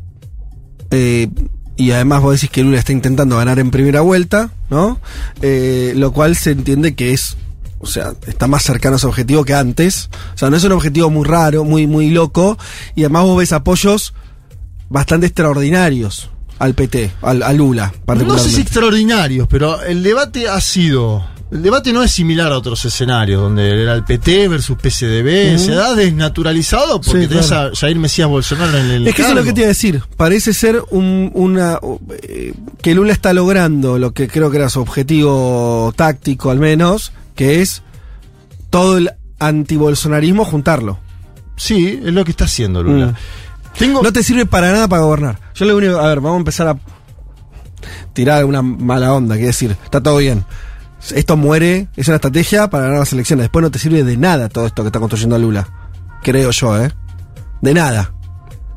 [0.91, 1.29] eh,
[1.77, 5.01] y además vos decís que Lula está intentando ganar en primera vuelta, ¿no?
[5.41, 7.37] Eh, lo cual se entiende que es
[7.83, 10.09] o sea, está más cercano a su objetivo que antes.
[10.35, 12.57] O sea, no es un objetivo muy raro, muy, muy loco.
[12.95, 14.15] Y además vos ves apoyos
[14.89, 16.31] bastante extraordinarios
[16.61, 21.27] al PT, al, a Lula, No sé si extraordinarios, pero el debate ha sido.
[21.53, 25.73] El debate no es similar a otros escenarios, donde era el PT versus PCDB, se
[25.73, 29.07] da desnaturalizado porque tenés a Jair Mesías Bolsonaro en el.
[29.07, 30.03] Es que eso es lo que te iba a decir.
[30.17, 31.79] Parece ser un, una.
[32.23, 37.13] Eh, que Lula está logrando lo que creo que era su objetivo táctico, al menos,
[37.35, 37.83] que es
[38.71, 41.01] todo el antibolsonarismo juntarlo.
[41.57, 43.09] Sí, es lo que está haciendo Lula.
[43.09, 43.79] Mm.
[43.79, 44.03] Tengo...
[44.03, 45.39] No te sirve para nada para gobernar.
[45.55, 46.79] Yo lo único, a ver, vamos a empezar a
[48.15, 50.47] tirar una mala onda, quiere decir, está todo bien.
[51.11, 53.45] Esto muere, es una estrategia para ganar las elecciones.
[53.45, 55.69] Después no te sirve de nada todo esto que está construyendo Lula.
[56.23, 56.93] Creo yo, ¿eh?
[57.61, 58.15] De nada.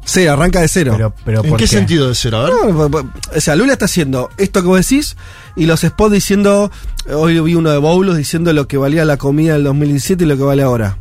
[0.03, 1.13] Cero, arranca de cero.
[1.25, 2.37] Pero, ¿En qué, sentido de cero?
[2.37, 3.05] A ver.
[3.35, 5.17] o sea, Lula está haciendo esto que vos decís
[5.55, 6.71] y los spots diciendo.
[7.11, 10.37] Hoy vi uno de Boulos diciendo lo que valía la comida del 2017 y lo
[10.37, 10.97] que vale ahora.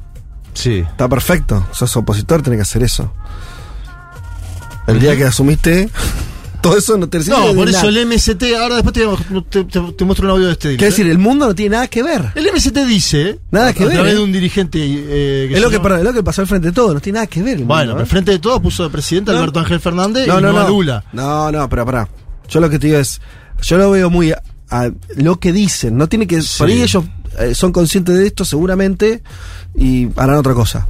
[0.55, 0.79] Sí.
[0.79, 1.67] Está perfecto.
[1.73, 3.13] Sos opositor, tenés que hacer eso.
[4.87, 5.91] El día que asumiste.
[6.65, 10.31] Todo eso no te sirve No, por eso el MST, ahora después te, muestro un
[10.31, 10.79] audio de este día.
[10.79, 12.33] Quiere decir, el mundo no tiene nada que ver.
[12.35, 13.97] El MST dice, nada que a ver.
[13.97, 14.79] través de un dirigente.
[14.83, 17.27] Eh, es, lo que, es lo que pasó al frente de todo, no tiene nada
[17.27, 17.59] que ver.
[17.59, 18.07] bueno, al ¿eh?
[18.07, 21.05] frente de todo puso de presidente Alberto Ángel Fernández no, y no, no, a Lula.
[21.13, 22.09] No, no, pero pará.
[22.49, 23.21] Yo lo que te digo es,
[23.61, 26.43] yo lo veo muy a, lo que dicen, no tiene que.
[26.57, 27.05] Por ahí ellos
[27.41, 29.23] eh, son conscientes de esto seguramente
[29.77, 30.89] y harán otra cosa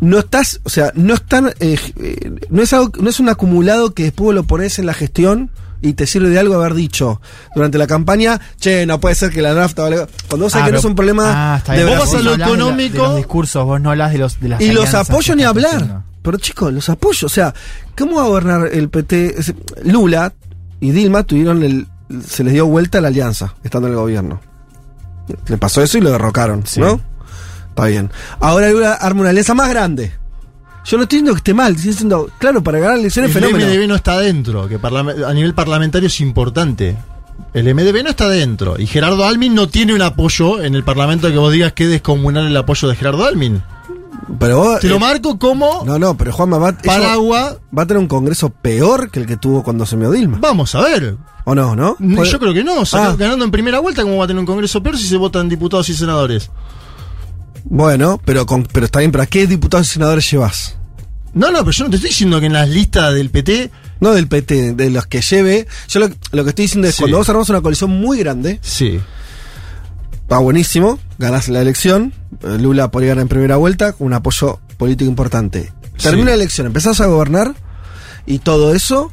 [0.00, 3.94] no estás, o sea, no están, eh, eh, no es algo, no es un acumulado
[3.94, 5.50] que después lo pones en la gestión
[5.82, 7.20] y te sirve de algo haber dicho
[7.54, 10.06] durante la campaña, che, no puede ser que la nafta vale.
[10.28, 13.02] Cuando vos sabés ah, que no es un problema ah, de vos a lo económico.
[13.02, 16.02] De, los discursos, vos no hablas de los de las Y los apoyos ni hablar.
[16.22, 17.54] Pero chicos, los apoyos, o sea,
[17.96, 19.36] ¿cómo va a gobernar el PT?
[19.84, 20.34] Lula
[20.80, 21.86] y Dilma tuvieron el
[22.26, 24.40] se les dio vuelta la alianza estando en el gobierno.
[25.46, 27.00] Le pasó eso y lo derrocaron, ¿no?
[27.80, 28.10] Está bien.
[28.40, 30.12] Ahora Lula arma una alianza más grande.
[30.84, 33.66] Yo no estoy diciendo que esté mal, estoy diciendo, claro, para ganar elecciones El fenómeno.
[33.70, 36.96] MDB no está dentro, que a nivel parlamentario es importante.
[37.52, 38.78] El MDB no está dentro.
[38.78, 41.90] Y Gerardo Almin no tiene un apoyo en el Parlamento que vos digas que es
[41.90, 43.62] descomunal el apoyo de Gerardo Almin.
[44.38, 47.56] Pero vos, Te lo eh, marco como No, no, pero Juanma va, paraguas.
[47.76, 50.38] va a tener un congreso peor que el que tuvo cuando se me Dilma.
[50.40, 51.16] Vamos a ver.
[51.44, 51.96] ¿O no, no?
[51.98, 52.84] Yo creo que no.
[52.84, 53.16] saca- Ah.
[53.18, 55.88] Ganando en primera vuelta, ¿cómo va a tener un congreso peor si se votan diputados
[55.88, 56.50] y senadores?
[57.64, 60.76] Bueno, pero, con, pero está bien, pero ¿a qué diputados y senadores llevas?
[61.34, 63.70] No, no, pero yo no te estoy diciendo que en las listas del PT.
[64.00, 65.66] No del PT, de los que lleve.
[65.88, 67.02] Yo lo, lo que estoy diciendo es Sí.
[67.02, 68.98] cuando vos armamos una coalición muy grande, Sí.
[70.32, 72.12] va buenísimo, ganás la elección,
[72.42, 75.72] eh, Lula podría ganar en primera vuelta con un apoyo político importante.
[76.00, 76.28] Termina Sí.
[76.30, 77.54] la elección, empezás a gobernar
[78.26, 79.12] y todo eso,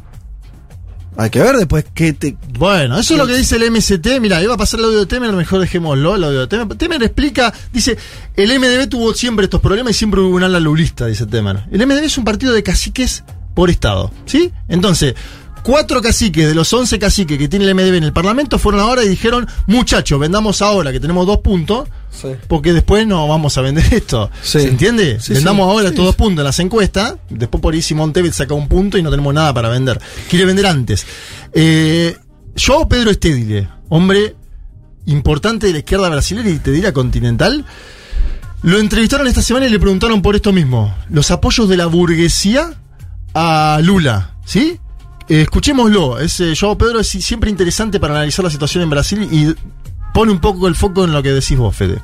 [1.17, 2.37] hay que ver después qué te...
[2.59, 4.19] Bueno, eso es lo que dice el MST.
[4.21, 6.67] Mira, iba a pasar el audio de Temer, mejor dejémoslo, el audio de Temer.
[6.77, 7.97] Temer explica, dice,
[8.35, 11.63] el MDB tuvo siempre estos problemas y siempre hubo un ala lulista, dice Temer.
[11.71, 13.23] El MDB es un partido de caciques
[13.55, 14.51] por Estado, ¿sí?
[14.67, 15.15] Entonces,
[15.67, 19.03] cuatro caciques de los 11 caciques que tiene el MDB en el Parlamento fueron ahora
[19.03, 21.89] y dijeron, muchachos, vendamos ahora que tenemos dos puntos,
[22.47, 24.31] porque después no vamos a vender esto.
[24.41, 24.61] Sí.
[24.61, 25.19] ¿Se entiende?
[25.19, 26.19] Sí, Vendamos ahora todos sí.
[26.19, 29.33] puntos en las encuestas, después por ahí Simón Tevez saca un punto y no tenemos
[29.33, 29.99] nada para vender.
[30.29, 31.05] Quiere vender antes.
[31.51, 32.15] Eh,
[32.55, 34.37] yo, Pedro Estédile, hombre
[35.05, 37.65] importante de la izquierda brasileña y te diría continental,
[38.61, 42.71] lo entrevistaron esta semana y le preguntaron por esto mismo, los apoyos de la burguesía
[43.33, 44.79] a Lula, ¿sí?
[45.29, 49.53] Escuchémoslo, es, eh, Joao Pedro es siempre interesante para analizar la situación en Brasil y
[50.13, 52.01] pone un poco el foco en lo que decís vos, Fede.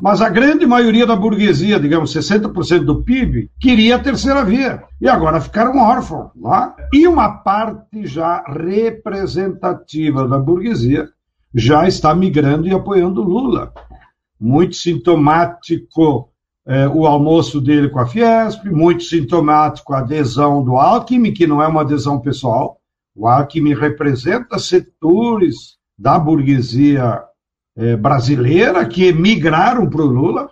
[0.00, 4.82] Mas a grande maioria da burguesia, digamos 60% do PIB, queria a terceira via.
[5.00, 6.30] E agora ficaram órfãos.
[6.36, 6.74] Lá.
[6.92, 11.08] E uma parte já representativa da burguesia
[11.54, 13.72] já está migrando e apoiando Lula.
[14.38, 16.28] Muito sintomático
[16.66, 21.62] eh, o almoço dele com a Fiesp, muito sintomático a adesão do Alckmin, que não
[21.62, 22.78] é uma adesão pessoal.
[23.14, 27.22] O Alckmin representa setores da burguesia
[27.76, 30.50] eh, brasileira que migraram para o Lula.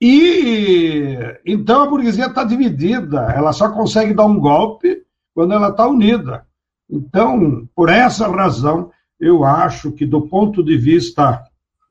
[0.00, 5.02] E então a burguesia está dividida, ela só consegue dar um golpe
[5.34, 6.46] quando ela está unida.
[6.88, 11.42] Então, por essa razão, eu acho que, do ponto de vista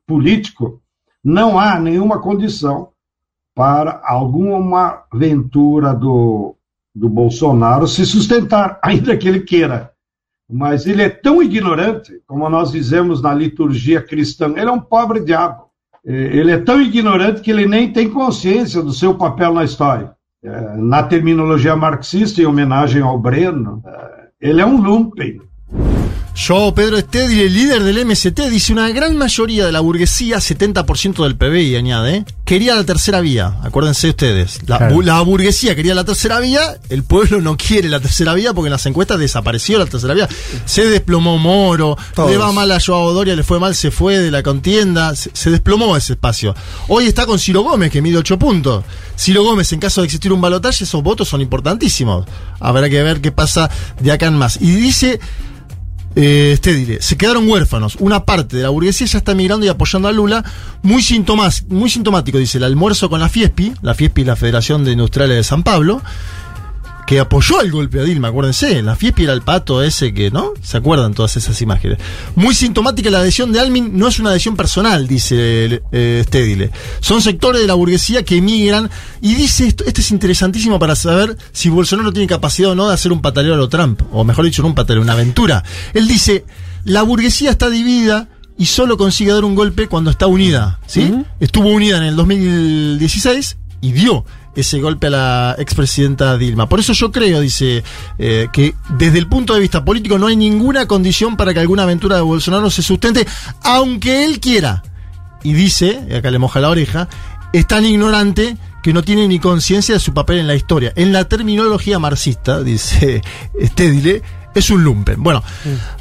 [0.06, 0.80] político,
[1.22, 2.90] não há nenhuma condição
[3.56, 6.54] para alguma aventura do,
[6.94, 9.90] do Bolsonaro se sustentar, ainda que ele queira.
[10.48, 15.20] Mas ele é tão ignorante, como nós dizemos na liturgia cristã, ele é um pobre
[15.24, 15.64] diabo.
[16.06, 20.12] Eh, Ele é tão ignorante que ele nem tem consciência do seu papel na história.
[20.44, 25.40] Eh, Na terminologia marxista, em homenagem ao Breno, eh, ele é um lumpen.
[26.38, 31.22] Yo, Pedro Estedi, el líder del MST, dice una gran mayoría de la burguesía, 70%
[31.24, 33.56] del PBI, añade, quería la tercera vía.
[33.62, 34.96] Acuérdense ustedes, la, Claro.
[34.96, 38.66] bu- la burguesía quería la tercera vía, el pueblo no quiere la tercera vía porque
[38.66, 40.28] en las encuestas desapareció la tercera vía.
[40.66, 42.30] Se desplomó Moro, Todos.
[42.30, 45.30] le va mal a Joao Doria, le fue mal, se fue de la contienda, se,
[45.32, 46.54] se desplomó ese espacio.
[46.88, 48.84] Hoy está con Ciro Gómez, que mide 8 puntos.
[49.18, 52.26] Ciro Gómez, en caso de existir un balotaje, esos votos son importantísimos.
[52.60, 54.58] Habrá que ver qué pasa de acá en más.
[54.60, 55.18] Y dice
[56.16, 57.96] eh, este se quedaron huérfanos.
[58.00, 60.44] Una parte de la burguesía ya está migrando y apoyando a Lula.
[60.82, 61.02] Muy,
[61.68, 63.74] muy sintomático, dice, el almuerzo con la FIESPI.
[63.82, 66.00] La FIESPI es la Federación de Industriales de San Pablo.
[67.06, 68.82] Que apoyó el golpe a Dilma, acuérdense.
[68.82, 70.54] La FIESPI era el pato ese que, ¿no?
[70.60, 71.98] ¿Se acuerdan todas esas imágenes?
[72.34, 73.96] Muy sintomática la adhesión de Almin.
[73.96, 76.72] No es una adhesión personal, dice eh, Stedile.
[77.00, 78.90] Son sectores de la burguesía que emigran.
[79.20, 82.94] Y dice esto, este es interesantísimo para saber si Bolsonaro tiene capacidad o no de
[82.94, 84.02] hacer un pataleo a lo Trump.
[84.12, 85.62] O mejor dicho, no un pataleo, una aventura.
[85.94, 86.44] Él dice,
[86.84, 88.28] la burguesía está dividida
[88.58, 90.80] y solo consigue dar un golpe cuando está unida.
[90.86, 91.12] ¿sí?
[91.40, 94.24] Estuvo unida en el 2016 y dio
[94.56, 96.68] ese golpe a la expresidenta Dilma.
[96.68, 97.84] Por eso yo creo, dice,
[98.18, 101.84] eh, que desde el punto de vista político no hay ninguna condición para que alguna
[101.84, 103.26] aventura de Bolsonaro se sustente,
[103.62, 104.82] aunque él quiera.
[105.44, 107.08] Y dice, y acá le moja la oreja,
[107.52, 110.92] es tan ignorante que no tiene ni conciencia de su papel en la historia.
[110.96, 113.22] En la terminología marxista, dice
[113.62, 114.22] Stedile,
[114.54, 115.22] es un lumpen.
[115.22, 115.42] Bueno,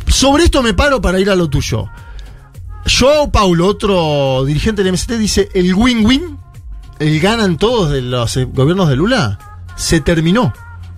[0.08, 1.90] sobre esto me paro para ir a lo tuyo.
[2.88, 6.38] Joao Paulo, otro dirigente del MST, dice, el win-win,
[7.00, 9.40] el ganan todos de los eh, gobiernos de Lula,
[9.76, 10.54] se terminó.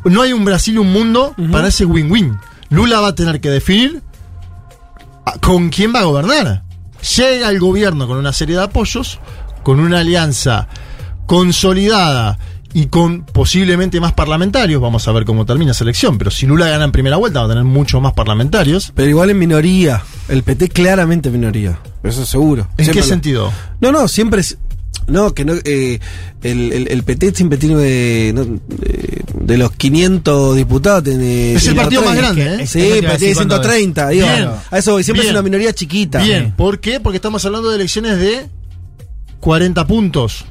[0.05, 2.37] No hay un Brasil y un mundo para ese win-win.
[2.69, 4.01] Lula va a tener que definir
[5.25, 6.63] a- con quién va a gobernar.
[7.17, 9.19] Llega el gobierno con una serie de apoyos,
[9.63, 10.67] con una alianza
[11.25, 12.39] consolidada
[12.73, 14.81] y con posiblemente más parlamentarios.
[14.81, 16.17] Vamos a ver cómo termina esa elección.
[16.17, 18.91] Pero si Lula gana en primera vuelta, va a tener muchos más parlamentarios.
[18.95, 20.03] Pero igual en minoría.
[20.29, 21.79] El PT claramente en minoría.
[22.03, 22.67] Eso seguro.
[22.77, 23.53] ¿En Siempre qué lo- sentido?
[23.81, 24.57] No, no, siempre es.
[25.07, 25.99] No, que no, eh,
[26.43, 28.41] el, el, el PT siempre tiene eh, no,
[28.83, 31.03] eh, de los 500 diputados.
[31.05, 32.43] Tiene Es el partido más 130.
[32.45, 32.67] grande, ¿eh?
[32.67, 34.09] Sí, pero tiene decir cuando- 130.
[34.09, 34.49] digo, Bien.
[34.69, 35.33] a eso voy, siempre Bien.
[35.33, 36.19] es una minoría chiquita.
[36.21, 36.99] Bien, ¿por qué?
[36.99, 38.47] Porque estamos hablando de elecciones de
[39.39, 40.43] 40 puntos.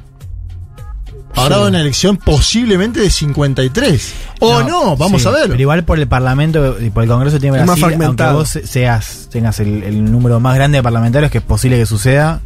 [1.35, 1.61] Ahora Sí.
[1.67, 4.13] una elección posiblemente de 53.
[4.39, 5.49] O no, vamos sí, a ver.
[5.49, 8.39] Pero igual por el Parlamento y por el Congreso tiene Es más Brasil, aunque fragmentado.
[8.39, 12.41] vos seas, tengas el, el número más grande de parlamentarios que es posible que suceda,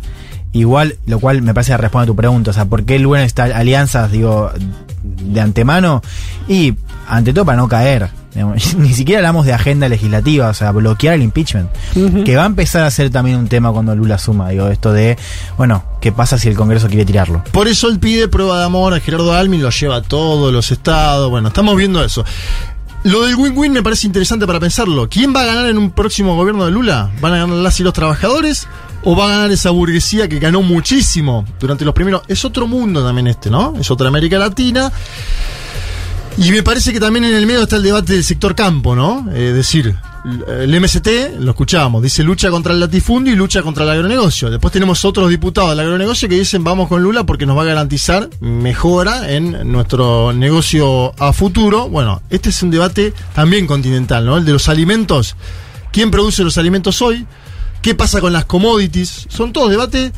[0.54, 2.52] igual, lo cual me parece que responde a tu pregunta.
[2.52, 4.52] O sea, ¿por qué el bueno está alianzas, digo,
[5.04, 6.02] de antemano?
[6.48, 6.76] Y
[7.08, 8.10] ante todo para no caer.
[8.34, 8.76] digamos.
[8.78, 11.70] Ni siquiera hablamos de agenda legislativa, o sea, bloquear el impeachment.
[12.26, 15.18] Que va a empezar a ser también un tema cuando Lula suma, digo, esto de,
[15.58, 17.44] bueno, ¿qué pasa si el Congreso quiere tirarlo?
[17.52, 20.72] Por eso él pide prueba de amor a Gerardo Almin, lo lleva a todos los
[20.72, 21.30] estados.
[21.30, 22.24] Bueno, estamos viendo eso.
[23.04, 25.10] Lo del win-win me parece interesante para pensarlo.
[25.10, 27.10] ¿Quién va a ganar en un próximo gobierno de Lula?
[27.20, 28.68] ¿Van a ganar las y los trabajadores?
[29.04, 32.22] ¿O va a ganar esa burguesía que ganó muchísimo durante los primeros?
[32.28, 33.74] Es otro mundo también este, ¿no?
[33.80, 34.92] Es otra América Latina.
[36.38, 39.30] Y me parece que también en el medio está el debate del sector campo, ¿no?
[39.34, 39.96] Es decir,
[40.48, 41.08] el MST,
[41.40, 44.50] lo escuchábamos, dice lucha contra el latifundio y lucha contra el agronegocio.
[44.50, 47.66] Después tenemos otros diputados del agronegocio que dicen vamos con Lula porque nos va a
[47.66, 51.90] garantizar mejora en nuestro negocio a futuro.
[51.90, 54.38] Bueno, este es un debate también continental, ¿no?
[54.38, 55.36] El de los alimentos.
[55.92, 57.26] ¿Quién produce los alimentos hoy?
[57.82, 59.26] ¿Qué pasa con las commodities?
[59.28, 60.12] Son todos debates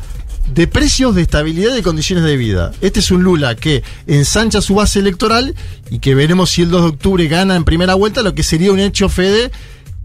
[0.52, 2.72] de precios, de estabilidad y de condiciones de vida.
[2.82, 5.54] Este es un Lula que ensancha su base electoral
[5.88, 8.70] y que veremos si el 2 de octubre gana en primera vuelta, lo que sería
[8.70, 9.50] un hecho Fede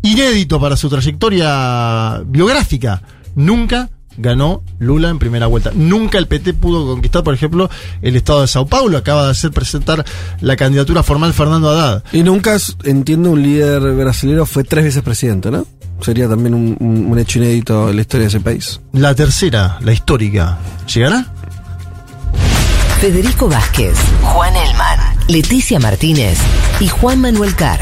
[0.02, 3.02] inédito para su trayectoria biográfica.
[3.36, 3.90] Nunca
[4.20, 5.72] ganó Lula en primera vuelta.
[5.74, 7.70] Nunca el PT pudo conquistar, por ejemplo,
[8.02, 8.98] el estado de Sao Paulo.
[8.98, 10.06] Acaba de hacer presentar
[10.42, 12.04] la candidatura formal Fernando Haddad.
[12.12, 15.66] Y nunca, entiendo, un líder brasileño fue tres veces presidente, ¿no?
[16.02, 18.80] Sería también un, un- un hecho inédito en la historia de ese país.
[18.94, 20.58] La tercera, la histórica,
[20.94, 21.26] ¿llegará?
[23.02, 26.38] Federico Vázquez, Juan Elman, Leticia Martínez
[26.82, 27.80] y Juan Manuel Carr.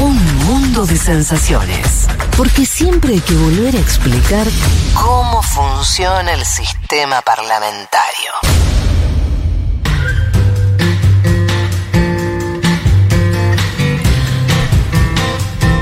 [0.00, 0.16] Un
[0.46, 2.06] mundo de sensaciones.
[2.36, 4.46] Porque siempre hay que volver a explicar
[4.94, 8.32] cómo funciona el sistema parlamentario.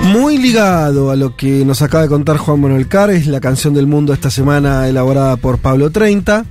[0.03, 3.74] Muy ligado a lo que nos acaba de contar Juan Manuel Carr, es la canción
[3.74, 6.45] del mundo esta semana elaborada por Pablo 30,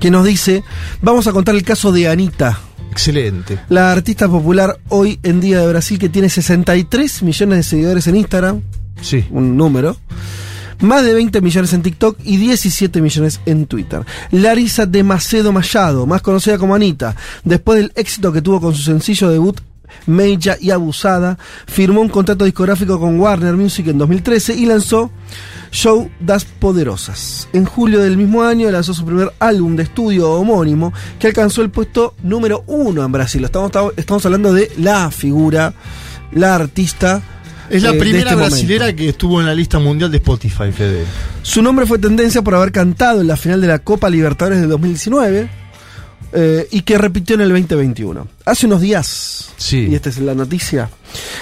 [0.00, 0.62] que nos dice,
[1.02, 2.60] vamos a contar el caso de Anita,
[2.96, 3.58] Excelente.
[3.68, 8.16] la artista popular hoy en día de Brasil que tiene 63 millones de seguidores en
[8.16, 8.62] Instagram,
[9.02, 9.26] Sí.
[9.30, 9.98] un número,
[10.80, 14.00] más de 20 millones en TikTok y 17 millones en Twitter.
[14.30, 17.14] Larisa de Macedo Machado, más conocida como Anita,
[17.44, 19.60] después del éxito que tuvo con su sencillo debut
[20.06, 25.10] Meja y Abusada, firmó un contrato discográfico con Warner Music en 2013 y lanzó
[25.76, 27.50] Show das Poderosas.
[27.52, 31.68] En julio del mismo año lanzó su primer álbum de estudio homónimo que alcanzó el
[31.68, 33.44] puesto número uno en Brasil.
[33.44, 35.74] Estamos, estamos hablando de la figura,
[36.32, 37.20] la artista.
[37.68, 38.54] Es la eh, primera este momento.
[38.54, 41.04] brasilera que estuvo en la lista mundial de Spotify, Fede.
[41.42, 44.68] Su nombre fue tendencia por haber cantado en la final de la Copa Libertadores de
[44.68, 45.65] 2019
[46.38, 48.28] eh, y que repitió en el 2021.
[48.44, 49.88] Hace unos días, Sí.
[49.90, 50.90] y esta es la noticia,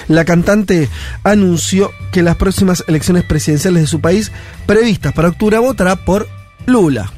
[0.07, 0.87] la cantante
[1.23, 4.31] anunció que las próximas elecciones presidenciales de su país,
[4.65, 6.27] previstas para octubre, votará por
[6.65, 7.11] Lula.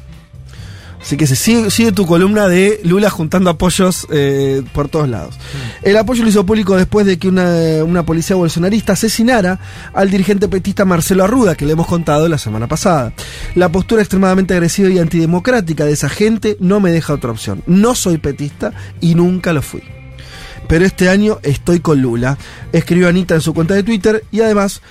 [1.00, 5.36] Así que se sigue, sigue tu columna de Lula juntando apoyos eh, por todos lados.
[5.82, 9.60] El apoyo lo hizo público después de que una, una policía bolsonarista asesinara
[9.94, 13.12] al dirigente petista Marcelo Arruda, que le hemos contado la semana pasada.
[13.54, 17.62] La postura extremadamente agresiva y antidemocrática de esa gente no me deja otra opción.
[17.66, 19.82] No soy petista y nunca lo fui.
[20.68, 22.36] Pero este año estoy con Lula,
[22.72, 24.82] escribió Anita en su cuenta de Twitter y además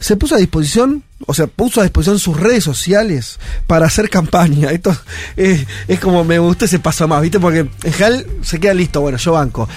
[0.00, 4.70] se puso a disposición, o sea, puso a disposición sus redes sociales para hacer campaña.
[4.72, 4.96] Esto
[5.36, 5.66] es,
[6.00, 7.40] como me gusta ese paso más, ¿viste?
[7.40, 9.68] Porque en general se queda listo, bueno, yo banco.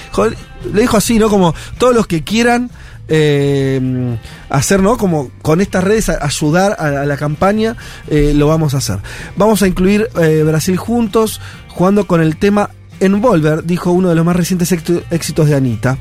[0.74, 1.30] Le dijo así, ¿no?
[1.30, 2.70] Como todos los que quieran
[3.08, 4.18] eh,
[4.50, 4.98] hacer, ¿no?
[4.98, 7.76] Como con estas redes ayudar a, la campaña,
[8.08, 9.00] eh, lo vamos a hacer.
[9.36, 12.70] Vamos a incluir eh, Brasil juntos, jugando con el tema
[13.00, 15.98] Envolver, dijo uno de los más recientes éxito- éxitos de Anita.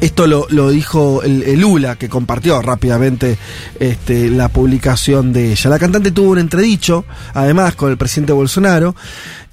[0.00, 3.36] Esto lo, lo dijo el, el Lula, que compartió rápidamente
[3.80, 5.70] este, la publicación de ella.
[5.70, 7.04] La cantante tuvo un entredicho,
[7.34, 8.94] además, con el presidente Bolsonaro,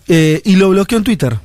[0.07, 1.39] eh, y lo bloqueó en Twitter.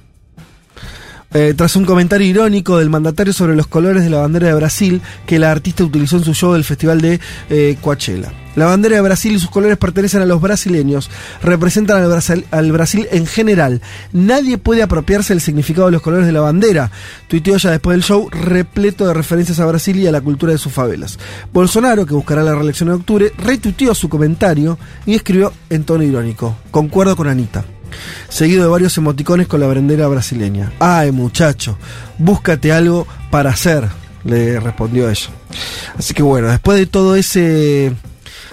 [1.33, 5.01] eh, tras un comentario irónico del mandatario sobre los colores de la bandera de Brasil
[5.27, 8.33] que la artista utilizó en su show del festival de eh, Coachella.
[8.57, 11.11] La bandera de Brasil y sus colores pertenecen a los brasileños,
[11.43, 12.03] representan
[12.51, 13.81] al Brasil, en general.
[14.13, 16.91] Nadie puede apropiarse del significado de los colores de la bandera.
[17.29, 20.59] Tuiteó ya después del show, repleto de referencias a Brasil y a la cultura de
[20.59, 21.19] sus favelas.
[21.53, 26.57] Bolsonaro, que buscará la reelección en octubre, retuiteó su comentario y escribió en tono irónico:
[26.71, 27.65] Concuerdo con Anita
[28.29, 30.73] seguido de varios emoticones con la bandera brasileña.
[30.79, 31.77] Ay, muchacho,
[32.19, 33.89] búscate algo para hacer,
[34.25, 35.29] le respondió ella.
[35.99, 37.93] Así que bueno, después de todo ese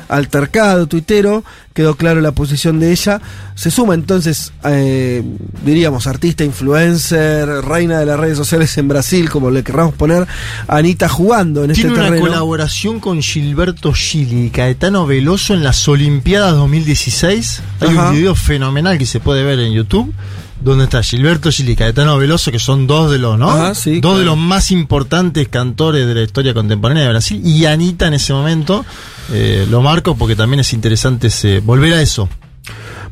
[0.09, 1.43] altercado tuitero,
[1.73, 3.21] quedó claro la posición de ella.
[3.55, 5.23] Se suma entonces, eh,
[5.65, 10.27] diríamos, artista, influencer, reina de las redes sociales en Brasil, como le querramos poner,
[10.67, 12.25] Anita jugando en Tiene este una terreno.
[12.25, 17.61] colaboración con Gilberto Gili y Caetano Veloso en las Olimpiadas 2016.
[17.81, 18.09] Hay Ajá.
[18.09, 20.13] un video fenomenal que se puede ver en YouTube.
[20.59, 23.49] Donde está Gilberto Gili y Caetano Veloso, que son dos de los, ¿no?
[23.51, 27.41] Ajá, sí, dos de los más importantes cantores de la historia contemporánea de Brasil.
[27.45, 28.83] Y Anita en ese momento,
[29.31, 32.27] eh, lo marco porque también es interesante ese- volver a eso.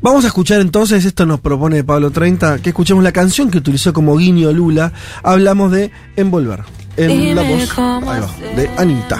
[0.02, 3.94] Vamos a escuchar entonces, esto nos propone Pablo 30, que escuchemos la canción que utilizó
[3.94, 4.92] como guiño Lula.
[5.24, 6.64] Hablamos de Envolver.
[6.98, 7.70] En la voz
[8.56, 9.20] de Anita.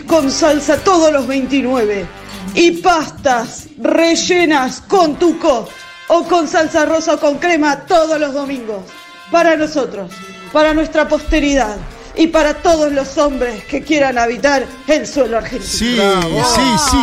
[0.00, 2.06] Con salsa todos los 29
[2.54, 5.68] y pastas rellenas con tuco
[6.08, 8.82] o con salsa rosa o con crema todos los domingos.
[9.30, 10.10] Para nosotros,
[10.52, 11.76] para nuestra posteridad
[12.16, 15.70] y para todos los hombres que quieran habitar el suelo argentino.
[15.70, 16.54] Sí, Oh,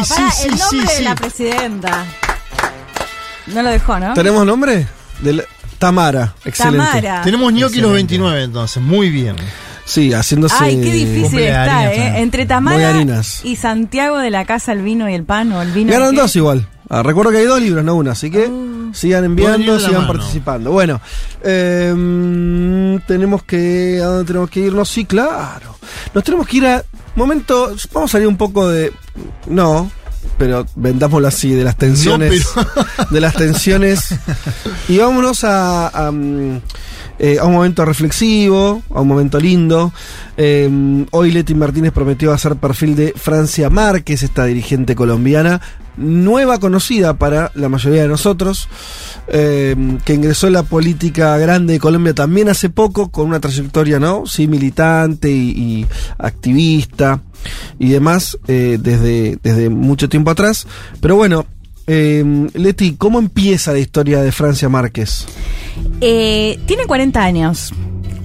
[0.07, 2.06] pará, el nombre de la presidenta.
[3.48, 4.14] No lo dejó, ¿no?
[4.14, 4.88] ¿Tenemos nombre?
[5.22, 5.44] De la-
[5.80, 6.78] Tamara, excelente.
[6.86, 7.22] Tamara.
[7.24, 7.94] Tenemos ñoqui los Excelente.
[8.18, 9.36] 29 entonces, muy bien.
[9.90, 10.56] Sí, haciéndose.
[10.60, 11.95] Ay, qué difícil está, ¿eh?
[11.95, 12.16] también.
[12.18, 12.94] Entre Tamara
[13.44, 15.91] y Santiago de la Casa El Vino y el Pan o el vino.
[15.91, 16.68] Ganan dos igual.
[16.91, 18.94] Ah, recuerdo que hay dos libros, no una, así que Uh.
[18.94, 20.14] sigan enviando, sigan mano.
[20.14, 20.72] participando.
[20.72, 21.02] Bueno,
[21.44, 23.99] eh, tenemos que.
[24.02, 24.90] ¿A dónde tenemos que irnos?
[24.90, 25.76] Sí, claro.
[26.14, 26.84] Nos tenemos que ir a.
[27.16, 27.76] Momento.
[27.91, 28.94] Vamos a salir un poco de.
[29.48, 29.90] No,
[30.38, 32.48] pero vendámoslo así, de las tensiones.
[33.10, 34.16] de las tensiones.
[34.88, 35.88] Y vámonos a.
[35.88, 36.11] a,
[37.20, 39.94] eh, a un momento reflexivo, a un momento lindo.
[40.38, 45.62] Eh, hoy Leti Martínez prometió hacer perfil de Francia Márquez, esta dirigente colombiana,
[45.98, 48.70] nueva conocida para la mayoría de nosotros,
[49.28, 49.76] eh,
[50.06, 54.26] que ingresó en la política grande de Colombia también hace poco, con una trayectoria, ¿no?
[54.26, 55.88] Sí, militante y, y
[56.18, 57.22] activista
[57.78, 60.68] y demás, eh, desde, desde mucho tiempo atrás.
[61.02, 61.46] Pero bueno,
[61.91, 65.26] eh, Leti, ¿cómo empieza la historia de Francia Márquez?
[66.02, 67.74] Eh, tiene 40 años.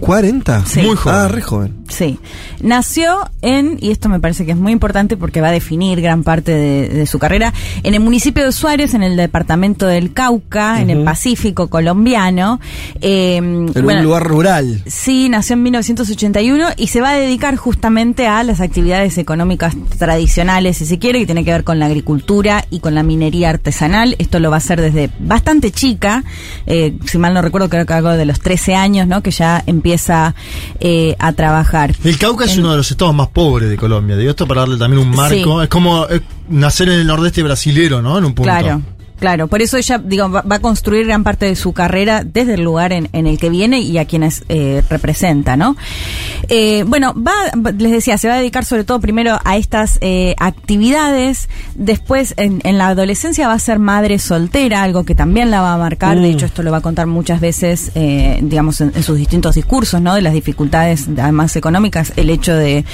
[0.00, 0.64] 40.
[0.66, 0.82] Sí.
[0.82, 1.18] Muy joven.
[1.18, 1.74] Ah, re joven.
[1.88, 2.18] Sí.
[2.60, 6.22] Nació en, y esto me parece que es muy importante porque va a definir gran
[6.24, 7.52] parte de, de su carrera,
[7.82, 11.04] en el municipio de Suárez, en el departamento del Cauca, en el.
[11.04, 12.60] Pacífico colombiano.
[13.00, 14.82] Eh, En bueno, un lugar rural.
[14.86, 20.78] Sí, nació en 1981 y se va a dedicar justamente a las actividades económicas tradicionales,
[20.78, 24.16] si se quiere, que tiene que ver con la agricultura y con la minería artesanal.
[24.18, 26.24] Esto lo va a hacer desde bastante chica,
[26.66, 29.22] eh, si mal no recuerdo, creo que algo de los 13 años, ¿no?
[29.22, 30.34] Que ya empieza
[30.80, 31.94] eh, a trabajar.
[32.04, 34.16] El Cauca es uno de los estados más pobres de Colombia.
[34.16, 35.58] Digo esto para darle también un marco.
[35.58, 35.64] Sí.
[35.64, 38.16] Es como eh, nacer en el nordeste brasilero, ¿no?
[38.16, 38.50] En un punto.
[38.50, 38.80] Claro.
[39.18, 42.54] Claro, por eso ella digo, va, va a construir gran parte de su carrera desde
[42.54, 45.76] el lugar en, en el que viene y a quienes eh, representa, ¿no?
[46.48, 47.32] Eh, bueno, va,
[47.78, 52.60] les decía, se va a dedicar sobre todo primero a estas eh, actividades, después en,
[52.64, 56.16] en la adolescencia va a ser madre soltera, algo que también la va a marcar,
[56.18, 56.32] de Mm.
[56.34, 60.00] hecho esto lo va a contar muchas veces, eh, digamos, en, en sus distintos discursos,
[60.02, 60.14] ¿no?
[60.14, 62.84] De las dificultades, además económicas, el hecho de,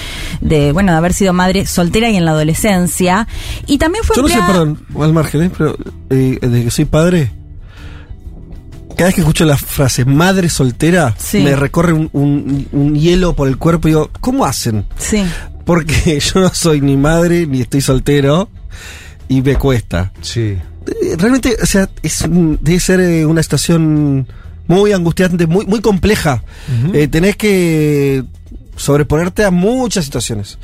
[0.41, 3.27] de, bueno, de haber sido madre soltera y en la adolescencia.
[3.67, 5.51] Y también fue Yo no sé, perdón, al margen, ¿eh?
[5.57, 5.77] pero
[6.11, 7.31] eh, desde que soy padre,
[8.97, 13.49] cada vez que escucho la frase madre soltera, me recorre un, un- un hielo por
[13.49, 14.85] el cuerpo y digo, ¿cómo hacen?
[14.99, 15.25] Sí.
[15.65, 18.49] Porque yo no soy ni madre ni estoy soltero
[19.29, 20.13] y me cuesta.
[20.21, 20.41] Sí.
[20.87, 24.27] Eh, Realmente, o sea, es, debe ser eh, una situación
[24.67, 26.43] muy angustiante, muy, muy compleja.
[26.93, 28.23] Eh, tenés que
[28.77, 30.59] sobreponerte a muchas situaciones.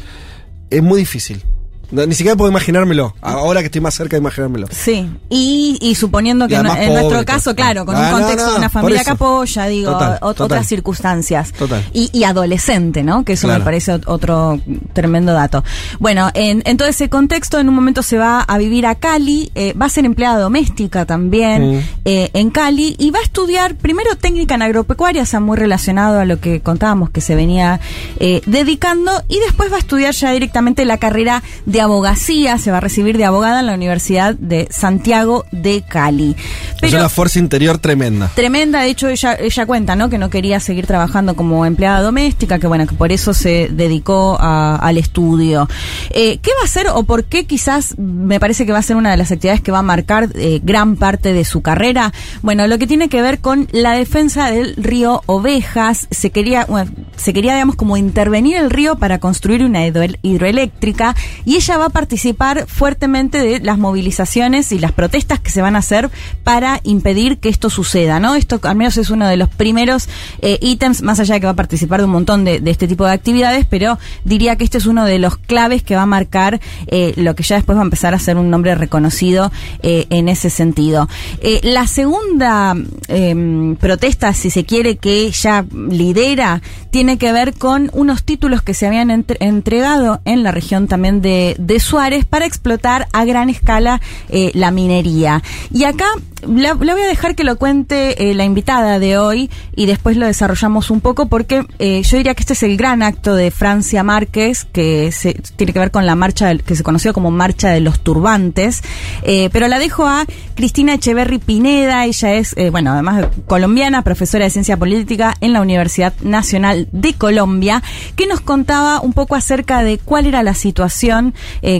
[0.70, 1.42] Es muy difícil.
[1.90, 3.14] No, ni siquiera puedo imaginármelo.
[3.20, 4.66] Ahora que estoy más cerca de imaginármelo.
[4.70, 8.52] Sí, y, y suponiendo Y que en, nuestro caso, claro, con Ah, un contexto no,
[8.52, 10.44] de una familia que apoya, digo, Total, ot- total.
[10.46, 11.52] otras circunstancias.
[11.52, 11.84] Total.
[11.92, 13.24] Y, y adolescente, ¿no?
[13.24, 14.60] Que eso me parece ot- otro
[14.92, 15.62] tremendo dato.
[15.98, 19.50] Bueno, en, en todo ese contexto, en un momento se va a vivir a Cali,
[19.54, 21.80] eh, va a ser empleada doméstica también Mm.
[22.04, 26.18] eh, en Cali y va a estudiar primero técnica en agropecuaria, o sea, muy relacionado
[26.20, 27.80] a lo que contábamos que se venía
[28.20, 32.78] eh, dedicando y después va a estudiar ya directamente la carrera de abogacía, se va
[32.78, 36.36] a recibir de abogada en la Universidad de Santiago de Cali.
[36.82, 38.30] es una fuerza interior tremenda.
[38.34, 40.08] Tremenda, de hecho ella, ella cuenta, ¿no?
[40.08, 44.36] Que no quería seguir trabajando como empleada doméstica, que bueno, que por eso se dedicó
[44.40, 45.68] a- al estudio.
[46.10, 48.96] Eh, ¿Qué va a hacer o por qué quizás me parece que va a ser
[48.96, 52.12] una de las actividades que va a marcar eh, gran parte de su carrera?
[52.42, 56.90] Bueno, lo que tiene que ver con la defensa del río Ovejas, se quería, bueno,
[57.16, 61.86] se quería, digamos, como intervenir el río para construir una hidroel- hidroeléctrica y ella va
[61.86, 66.10] a participar fuertemente de las movilizaciones y las protestas que se van a hacer
[66.44, 68.34] para impedir que esto suceda, ¿no?
[68.34, 70.08] Esto al menos es uno de los primeros
[70.42, 73.04] eh, ítems, más allá de que va a participar de un montón de, este tipo
[73.04, 76.60] de actividades, pero diría que este es uno de los claves que va a marcar
[76.86, 79.50] eh, lo que ya después va a empezar a ser un nombre reconocido
[79.82, 81.08] eh, en ese sentido.
[81.40, 82.74] Eh, la segunda
[83.08, 86.60] eh, protesta, si se quiere, que ella lidera,
[86.90, 91.20] tiene que ver con unos títulos que se habían entre- entregado en la región también
[91.22, 95.42] de, de Suárez para explotar a gran escala eh, la minería.
[95.72, 96.06] Y acá
[96.46, 100.26] la, voy a dejar que lo cuente eh, la invitada de hoy y después lo
[100.26, 104.02] desarrollamos un poco porque eh, yo diría que este es el gran acto de Francia
[104.02, 107.80] Márquez que se, tiene que ver con la marcha que se conoció como Marcha de
[107.80, 108.82] los Turbantes.
[109.22, 110.24] Eh, pero la dejo a
[110.54, 116.14] Cristina Echeverry Pineda, ella es, bueno, además colombiana, profesora de ciencia política en la Universidad
[116.22, 117.82] Nacional de Colombia,
[118.16, 121.34] que nos contaba un poco acerca de cuál era la situación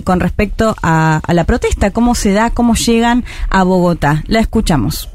[0.04, 4.22] con respecto a, a la protesta, cómo se da, cómo llegan a Bogotá.
[4.26, 5.10] La escuchamos.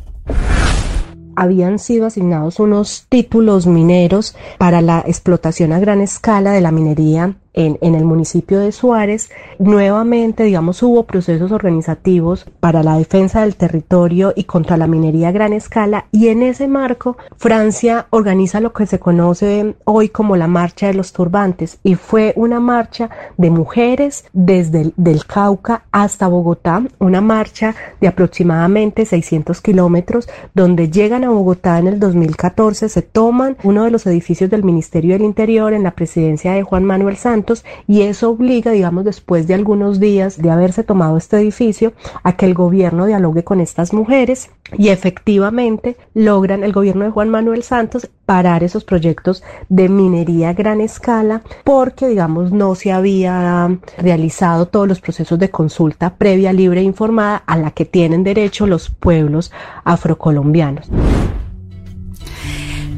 [1.35, 7.33] habían sido asignados unos títulos mineros para la explotación a gran escala de la minería
[7.53, 9.29] en, en el municipio de Suárez.
[9.59, 15.31] Nuevamente, digamos, hubo procesos organizativos para la defensa del territorio y contra la minería a
[15.31, 20.47] gran escala y en ese marco Francia organiza lo que se conoce hoy como la
[20.47, 26.27] Marcha de los Turbantes y fue una marcha de mujeres desde el del Cauca hasta
[26.27, 33.01] Bogotá, una marcha de aproximadamente 600 kilómetros donde llegan a Bogotá en el 2014, se
[33.01, 37.17] toman uno de los edificios del Ministerio del Interior en la presidencia de Juan Manuel
[37.17, 37.40] Santos
[37.87, 41.93] y eso obliga, digamos, después de algunos días de haberse tomado este edificio,
[42.23, 47.29] a que el gobierno dialogue con estas mujeres y efectivamente logran el gobierno de Juan
[47.29, 53.77] Manuel Santos parar esos proyectos de minería a gran escala porque, digamos, no se había
[53.97, 58.67] realizado todos los procesos de consulta previa, libre e informada a la que tienen derecho
[58.67, 59.51] los pueblos
[59.83, 60.89] afrocolombianos.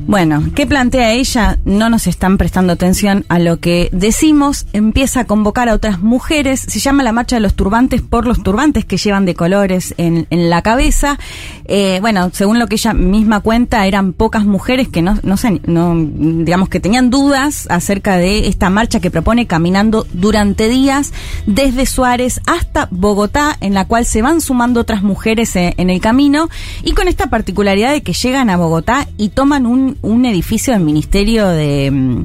[0.06, 1.58] Bueno, ¿qué plantea ella?
[1.66, 4.66] No nos están prestando atención a lo que decimos.
[4.74, 6.60] Empieza a convocar a otras mujeres.
[6.60, 10.28] Se llama la marcha de los turbantes por los turbantes que llevan de colores en,
[10.30, 11.18] en la cabeza.
[11.66, 15.62] Eh, bueno, según lo que ella misma cuenta, eran pocas mujeres que no, no sé,
[15.66, 21.14] no, digamos que tenían dudas acerca de esta marcha que propone caminando durante días
[21.46, 26.02] desde Suárez hasta Bogotá, en la cual se van sumando otras mujeres eh, en el
[26.02, 26.50] camino
[26.84, 30.84] y con esta particularidad de que llegan a Bogotá y toman un, un edificio del
[30.84, 32.24] Ministerio de mm,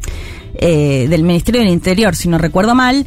[0.61, 3.07] eh, del Ministerio del Interior, si no recuerdo mal.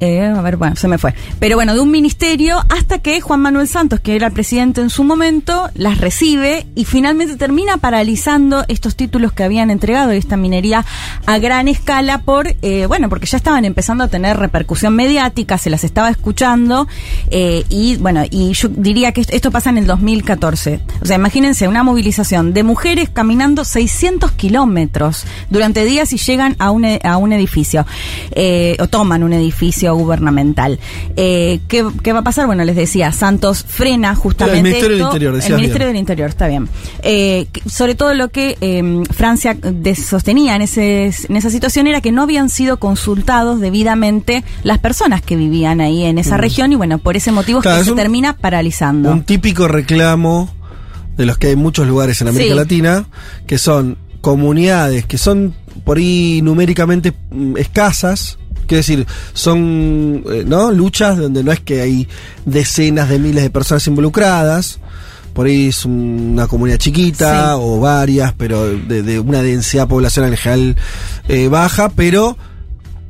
[0.00, 1.12] Eh, a ver, bueno, se me fue.
[1.40, 5.02] Pero bueno, de un ministerio hasta que Juan Manuel Santos, que era presidente en su
[5.02, 10.84] momento, las recibe y finalmente termina paralizando estos títulos que habían entregado y esta minería
[11.26, 15.68] a gran escala por, eh, bueno, porque ya estaban empezando a tener repercusión mediática, se
[15.68, 16.86] las estaba escuchando
[17.30, 20.80] eh, y bueno, y yo diría que esto, esto pasa en el 2014.
[21.02, 26.70] O sea, imagínense una movilización de mujeres caminando 600 kilómetros durante días y llegan a
[26.70, 27.84] un, e- a un edificio
[28.30, 30.78] eh, o toman un edificio gubernamental.
[31.16, 32.46] Eh, ¿qué, qué va a pasar?
[32.46, 35.06] Bueno, les decía, Santos frena justamente El Ministerio del.
[35.06, 35.94] Interior, decías El Ministerio bien.
[35.94, 36.68] del Interior, está bien.
[37.02, 39.56] Eh, sobre todo lo que eh, Francia
[39.96, 45.22] sostenía en, ese, en esa situación era que no habían sido consultados debidamente las personas
[45.22, 46.40] que vivían ahí en esa Mm.
[46.40, 49.10] región y bueno, por ese motivo es que se un- termina paralizando.
[49.10, 50.50] Un típico reclamo
[51.16, 52.56] de los que hay en muchos lugares en América Sí.
[52.58, 53.06] Latina,
[53.46, 55.54] que son comunidades que son
[55.84, 58.38] por ahí numéricamente mm, escasas.
[58.68, 60.70] Quiero decir, son eh, ¿no?
[60.70, 62.06] luchas donde no es que hay
[62.44, 64.78] decenas de miles de personas involucradas.
[65.32, 67.60] Por ahí es una comunidad chiquita Sí.
[67.62, 70.76] o varias, pero de, de una densidad poblacional en general
[71.28, 72.36] eh, baja, pero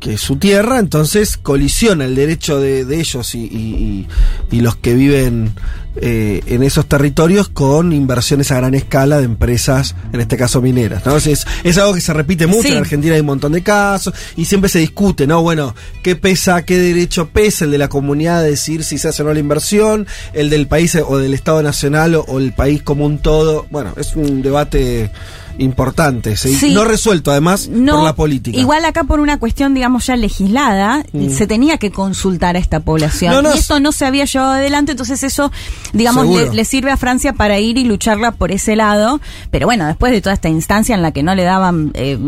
[0.01, 4.07] que es su tierra, entonces colisiona el derecho de, de ellos y,
[4.51, 5.53] y- los que viven
[6.01, 11.05] eh, en esos territorios con inversiones a gran escala de empresas, en este caso mineras.
[11.07, 11.16] ¿no?
[11.16, 12.73] Es, es algo que se repite mucho, Sí.
[12.73, 15.43] en Argentina hay un montón de casos y siempre se discute, ¿no?
[15.43, 19.23] Bueno, ¿qué pesa, qué derecho pesa el de la comunidad de decir si se hace
[19.23, 22.83] o no la inversión, el del país o del Estado Nacional o, o el país
[22.83, 23.66] como un todo?
[23.70, 25.11] Bueno, es un debate
[25.59, 26.72] importante, sí, Sí.
[26.72, 28.59] no resuelto además No, por la política.
[28.59, 31.30] Igual acá por una cuestión, digamos, ya legislada, Mm.
[31.30, 33.32] se tenía que consultar a esta población.
[33.35, 35.51] No, no, y esto no se había llevado adelante, entonces eso,
[35.93, 39.20] digamos, le, le sirve a Francia para ir y lucharla por ese lado.
[39.51, 42.18] Pero bueno, después de toda esta instancia en la que no le daban eh,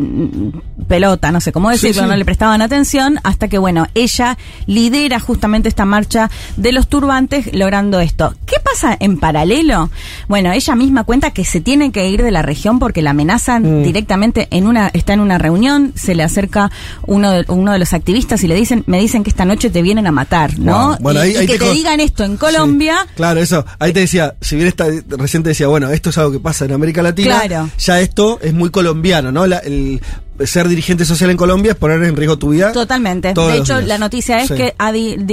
[0.89, 2.09] pelota, no sé cómo Sí, decirlo, sí.
[2.09, 4.36] no le prestaban atención, hasta que, bueno, ella
[4.66, 8.35] lidera justamente esta marcha de los turbantes logrando esto.
[8.47, 9.90] ¿Qué pasa en paralelo?
[10.28, 13.81] Bueno, ella misma cuenta que se tiene que ir de la región porque la amenazan
[13.81, 13.83] Mm.
[13.85, 16.71] directamente en una está en una reunión, se le acerca
[17.07, 19.83] uno de, uno de los activistas y le dicen, me dicen que esta noche te
[19.83, 20.89] vienen a matar, ¿no?
[20.89, 20.97] Wow.
[21.01, 23.65] Bueno, y, ahí- y ahí que te digan esto en Colombia, Claro, eso.
[23.79, 26.65] Ahí te decía, si bien está, recién te decía, bueno, esto es algo que pasa
[26.65, 27.69] en América Latina, Claro.
[27.79, 29.47] ya esto es muy colombiano, ¿no?
[29.47, 30.01] La- el
[30.45, 32.73] ser dirigente social en Colombia es poner en riesgo tu vida.
[32.73, 33.33] Totalmente.
[33.35, 33.89] Todos de los hecho, días.
[33.89, 34.55] la noticia es Sí.
[34.55, 34.75] que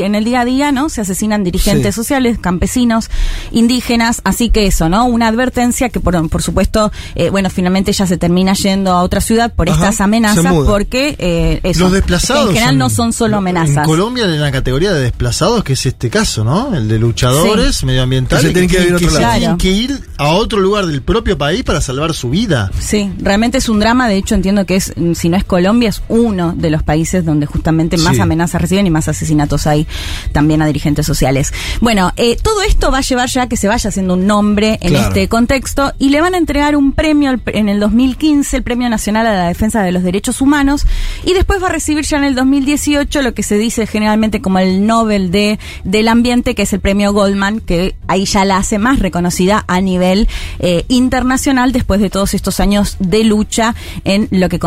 [0.05, 0.89] en el día a día, ¿no?
[0.89, 2.01] Se asesinan dirigentes Sí.
[2.01, 3.09] sociales, campesinos,
[3.51, 5.05] indígenas, así que eso, ¿no?
[5.05, 9.21] Una advertencia que por, por supuesto, eh, bueno, finalmente ella se termina yendo a otra
[9.21, 12.47] ciudad por Ajá, estas amenazas, porque eh, eso, Los desplazados.
[12.49, 13.85] en general no son solo En amenazas.
[13.85, 16.75] Colombia hay una categoría de desplazados que es este caso, ¿no?
[16.75, 17.85] El de luchadores Sí.
[17.85, 19.33] medioambientales Que se tienen que ir a otro se lado.
[19.33, 19.57] tienen Claro.
[19.57, 22.71] que ir a otro lugar del propio país para salvar su vida.
[22.79, 24.07] Sí, realmente es un drama.
[24.07, 27.45] De hecho, entiendo que es, si no es Colombia, es uno de los países donde
[27.45, 28.21] justamente más Sí.
[28.21, 29.87] amenazas reciben y más asesinatos hay
[30.31, 31.53] también a dirigentes sociales.
[31.81, 34.77] Bueno, eh, todo esto va a llevar ya a que se vaya haciendo un nombre
[34.81, 35.07] en Claro.
[35.09, 39.27] este contexto y le van a entregar un premio en el 2015, el Premio Nacional
[39.27, 40.85] a la Defensa de los Derechos Humanos,
[41.25, 44.59] y después va a recibir ya en el 2018 lo que se dice generalmente como
[44.59, 48.77] el Nobel de, del Ambiente, que es el premio Goldman, que ahí ya la hace
[48.79, 50.27] más reconocida a nivel
[50.59, 54.59] eh, internacional después de todos estos años de lucha en lo que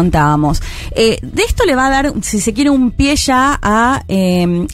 [0.93, 4.67] Eh, de esto le va a dar, si se quiere, un pie ya a en-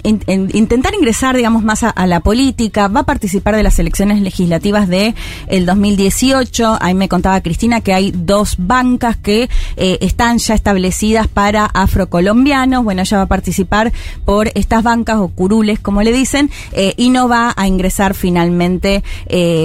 [0.55, 2.89] intentar ingresar, digamos, más a, la política.
[2.89, 5.15] Va a participar de las elecciones legislativas de
[5.49, 6.79] el 2018.
[6.81, 12.85] Ahí me contaba Cristina que hay dos bancas que eh, están ya establecidas para afrocolombianos.
[12.85, 13.93] Bueno, ella va a participar
[14.25, 19.03] por estas bancas o curules, como le dicen, eh, y no va a ingresar finalmente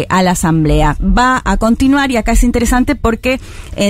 [0.09, 0.97] a la asamblea.
[1.01, 3.39] Va a continuar y acá es interesante porque,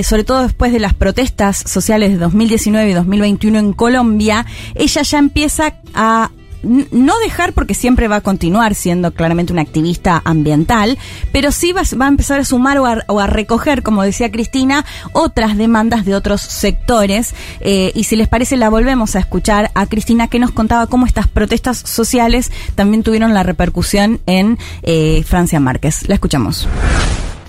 [0.04, 5.18] sobre todo después de las protestas sociales de 2019 y 2021 en Colombia, ella ya
[5.18, 6.30] empieza a
[6.62, 10.98] no dejar porque siempre va a continuar siendo claramente una activista ambiental,
[11.32, 14.30] pero sí va, va a empezar a sumar o a, o a recoger, como decía
[14.30, 17.34] Cristina, otras demandas de otros sectores.
[17.60, 21.06] Eh, y si les parece, la volvemos a escuchar a Cristina que nos contaba cómo
[21.06, 26.08] estas protestas sociales también tuvieron la repercusión en eh, Francia Márquez.
[26.08, 26.68] La escuchamos.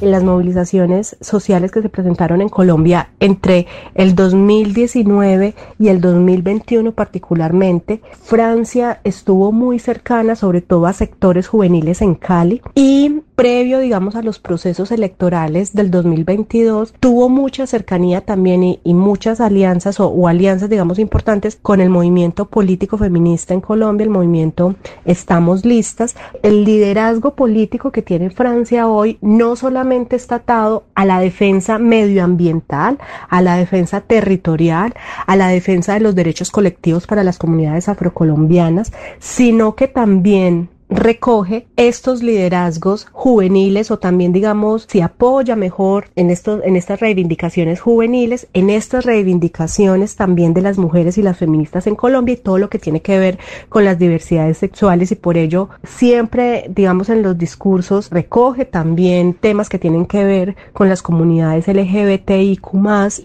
[0.04, 6.92] En las movilizaciones sociales que se presentaron en Colombia entre el 2019 y el 2021
[6.92, 14.16] particularmente, Francia estuvo muy cercana sobre todo a sectores juveniles en Cali y previo digamos
[14.16, 20.08] a los procesos electorales del 2022 tuvo mucha cercanía también y, y muchas alianzas o,
[20.08, 24.76] o alianzas digamos importantes con el movimiento político feminista en Colombia, el movimiento
[25.06, 26.16] Estamos Listas.
[26.42, 33.00] El liderazgo político que tiene Francia hoy no solamente está atado a la defensa medioambiental,
[33.30, 34.94] a la defensa territorial,
[35.26, 41.68] a la defensa de los derechos colectivos para las comunidades afrocolombianas, sino que también recoge
[41.76, 48.48] estos liderazgos juveniles o también digamos si apoya mejor en estos en estas reivindicaciones juveniles
[48.54, 52.70] en estas reivindicaciones también de las mujeres y las feministas en Colombia y todo lo
[52.70, 53.40] que tiene que ver
[53.70, 59.70] con las diversidades sexuales y por ello siempre digamos en los discursos recoge también temas
[59.70, 62.64] que tienen que ver con las comunidades LGBTIQ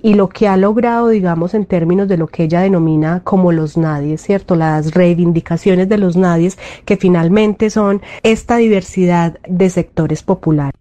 [0.02, 3.76] y lo que ha logrado digamos en términos de lo que ella denomina como los
[3.76, 4.56] nadies, ¿cierto?
[4.56, 10.78] Las reivindicaciones de los nadies que finalmente son esta diversidad de sectores populares.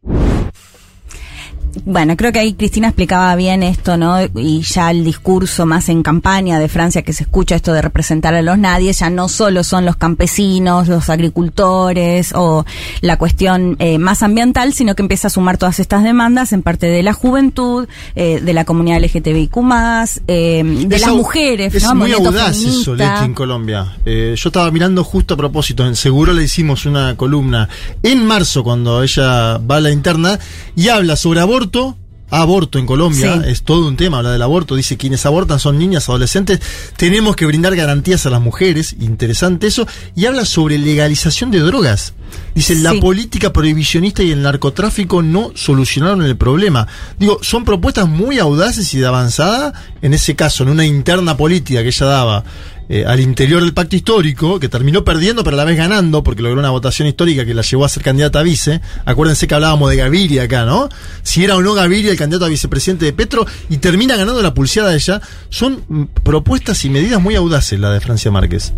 [1.86, 4.18] Bueno, creo que ahí Cristina explicaba bien esto, ¿no?
[4.36, 8.34] Y ya el discurso más en campaña de Francia que se escucha esto de representar
[8.36, 12.66] a los nadie, ya no solo son los campesinos, los agricultores o
[13.02, 16.88] la cuestión eh, más ambiental, sino que empieza a sumar todas estas demandas en parte
[16.88, 19.58] de la juventud, eh, de la comunidad LGTBIQ+,
[20.28, 21.96] eh, de Es las mujeres, Es ¿no?
[21.96, 22.82] muy Movimiento audaz feminista.
[22.82, 23.98] eso, Leti, en Colombia.
[24.06, 27.68] Eh, yo estaba mirando justo a propósito, en Seguro le hicimos una columna
[28.04, 30.40] en marzo cuando ella va a la interna
[30.76, 31.67] y habla sobre aborto.
[32.30, 33.50] Aborto en Colombia Sí.
[33.50, 36.60] es todo un tema, habla del aborto, dice quienes abortan son niñas, adolescentes,
[36.98, 42.14] tenemos que brindar garantías a las mujeres, interesante eso, y habla sobre legalización de drogas.
[42.54, 46.86] Dice, la política prohibicionista y el narcotráfico no solucionaron el problema.
[47.18, 51.82] Digo, son propuestas muy audaces y de avanzada, en ese caso, en una interna política
[51.82, 52.44] que ella daba
[52.90, 56.42] eh, al interior del pacto histórico, que terminó perdiendo pero a la vez ganando, porque
[56.42, 58.82] logró una votación histórica que la llevó a ser candidata a vice.
[59.06, 60.90] Acuérdense que hablábamos de Gaviria acá, ¿no?
[61.24, 64.54] Si era o no Gaviria el candidato a vicepresidente de Petro, y termina ganando la
[64.54, 65.22] pulseada ella.
[65.50, 68.74] Son mm, propuestas y medidas muy audaces la de Francia Márquez.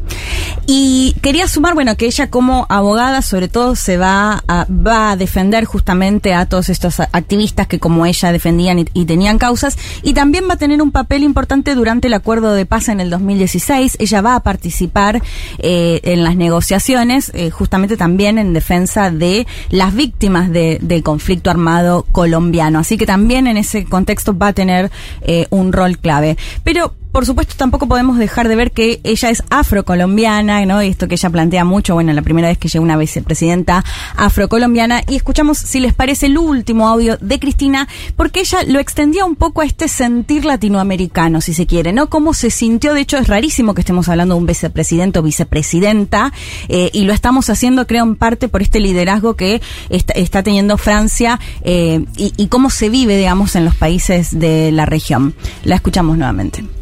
[0.66, 5.16] Y quería sumar, bueno, que ella como abogada sobre todo se va a, va a
[5.16, 10.48] defender justamente a todos estos activistas que como ella defendían y tenían causas y también
[10.50, 13.98] va a tener un papel importante durante el acuerdo de paz en el 2016.
[14.00, 15.22] Ella va a participar
[15.60, 21.50] eh, en las negociaciones eh, justamente también en defensa de las víctimas de- del conflicto
[21.50, 22.80] armado colombiano.
[22.80, 24.90] Así que también en ese contexto va a tener
[25.22, 26.38] eh, un rol clave.
[26.64, 30.80] Pero por supuesto, tampoco podemos dejar de ver que ella es afrocolombiana, ¿no?
[30.80, 33.84] Esto que ella plantea mucho, bueno, la primera vez que llega una vicepresidenta
[34.16, 35.02] afrocolombiana.
[35.08, 39.36] Y escuchamos, si les parece, el último audio de Cristina, porque ella lo extendía un
[39.36, 42.10] poco a este sentir latinoamericano, si se quiere, ¿no?
[42.10, 46.32] Cómo se sintió, de hecho, es rarísimo que estemos hablando de un vicepresidente o vicepresidenta,
[46.68, 50.78] eh, y lo estamos haciendo, creo, en parte por este liderazgo que está, está teniendo
[50.78, 55.34] Francia eh, y, y cómo se vive, digamos, en los países de la región.
[55.64, 56.79] La escuchamos nuevamente.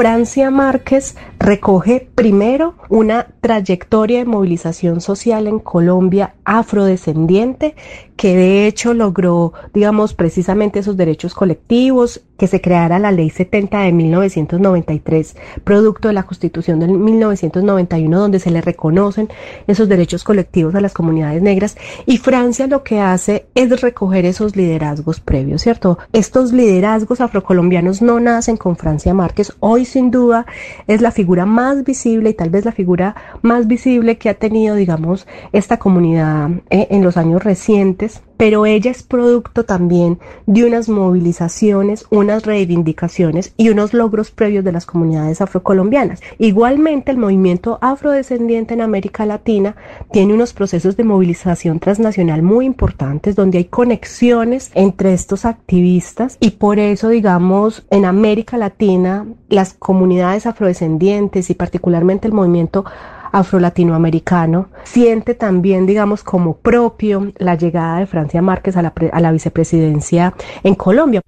[0.00, 7.74] Francia Márquez recoge primero una trayectoria de movilización social en Colombia afrodescendiente
[8.20, 13.80] que de hecho logró, digamos, precisamente esos derechos colectivos, que se creara la Ley 70
[13.80, 19.30] de 1993, producto de la Constitución de 1991, donde se le reconocen
[19.66, 21.78] esos derechos colectivos a las comunidades negras.
[22.04, 25.98] Y Francia lo que hace es recoger esos liderazgos previos, ¿cierto?
[26.12, 29.54] Estos liderazgos afrocolombianos no nacen con Francia Márquez.
[29.60, 30.44] Hoy, sin duda,
[30.86, 34.74] es la figura más visible y tal vez la figura más visible que ha tenido,
[34.74, 40.88] digamos, esta comunidad eh, en los años recientes pero ella es producto también de unas
[40.88, 46.22] movilizaciones, unas reivindicaciones y unos logros previos de las comunidades afrocolombianas.
[46.38, 49.76] Igualmente, el movimiento afrodescendiente en América Latina
[50.10, 56.52] tiene unos procesos de movilización transnacional muy importantes donde hay conexiones entre estos activistas y
[56.52, 62.86] por eso, digamos, en América Latina, las comunidades afrodescendientes y particularmente el movimiento
[63.32, 69.32] afro-latinoamericano, siente también, digamos, como propio la llegada de Francia Márquez a la, a la
[69.32, 71.20] vicepresidencia en Colombia.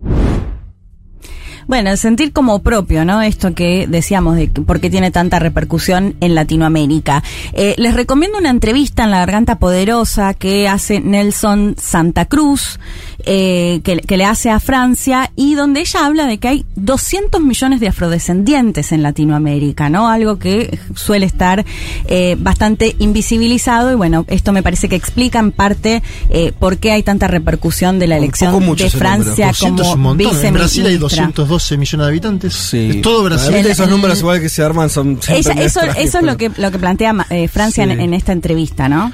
[1.66, 3.22] Bueno, sentir como propio, ¿no?
[3.22, 7.22] Esto que decíamos de por qué tiene tanta repercusión en Latinoamérica.
[7.52, 12.80] Eh, les recomiendo una entrevista en La Garganta Poderosa que hace Nelson Santa Cruz,
[13.24, 17.40] eh, que, que le hace a Francia y donde ella habla de que hay 200
[17.40, 20.08] millones de afrodescendientes en Latinoamérica, ¿no?
[20.08, 21.64] Algo que suele estar
[22.06, 26.92] eh, bastante invisibilizado y bueno, esto me parece que explica en parte eh, por qué
[26.92, 28.90] hay tanta repercusión de la elección de.
[28.90, 30.10] Francia 200 es un como.
[30.12, 30.16] En
[30.54, 31.26] Brasil hay viceministra.
[31.26, 32.54] 212 millones de habitantes.
[32.54, 32.90] Sí.
[32.96, 33.48] Es todo Brasil.
[33.48, 36.50] Realmente esos números igual que se arman son Ella- eso, extraños, eso es lo que,
[36.56, 38.02] lo que plantea eh, Francia en, Sí.
[38.04, 39.12] en esta entrevista, ¿no?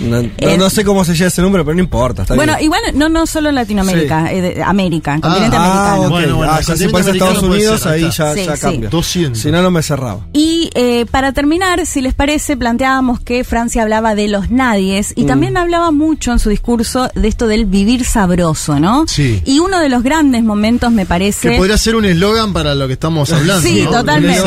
[0.00, 2.22] No, no- Eh, no sé cómo se llega ese número, pero no importa.
[2.22, 2.64] Está Bueno, bien.
[2.64, 5.64] igual no no solo en Latinoamérica, eh, de- América, en continente ah,
[5.94, 6.10] americano.
[6.10, 8.34] Bueno, bueno, Ah, si fuese Estados Unidos, ser, ahí ya, está.
[8.34, 8.88] ya Sí, cambia.
[8.88, 8.96] sí.
[8.96, 9.40] 200.
[9.42, 10.20] Si no, no me cerraba.
[10.32, 15.24] Y eh, para terminar, si les parece, planteábamos que Francia hablaba de los nadies y
[15.24, 15.26] Mm.
[15.26, 19.04] también hablaba mucho en su discurso de esto del vivir sabroso, ¿no?
[19.06, 19.42] Sí.
[19.44, 21.50] Y uno de los grandes momentos, me parece...
[21.50, 23.66] Que podría ser un eslogan para lo que estamos hablando.
[23.66, 23.90] Sí, ¿no?
[23.90, 24.40] totalmente.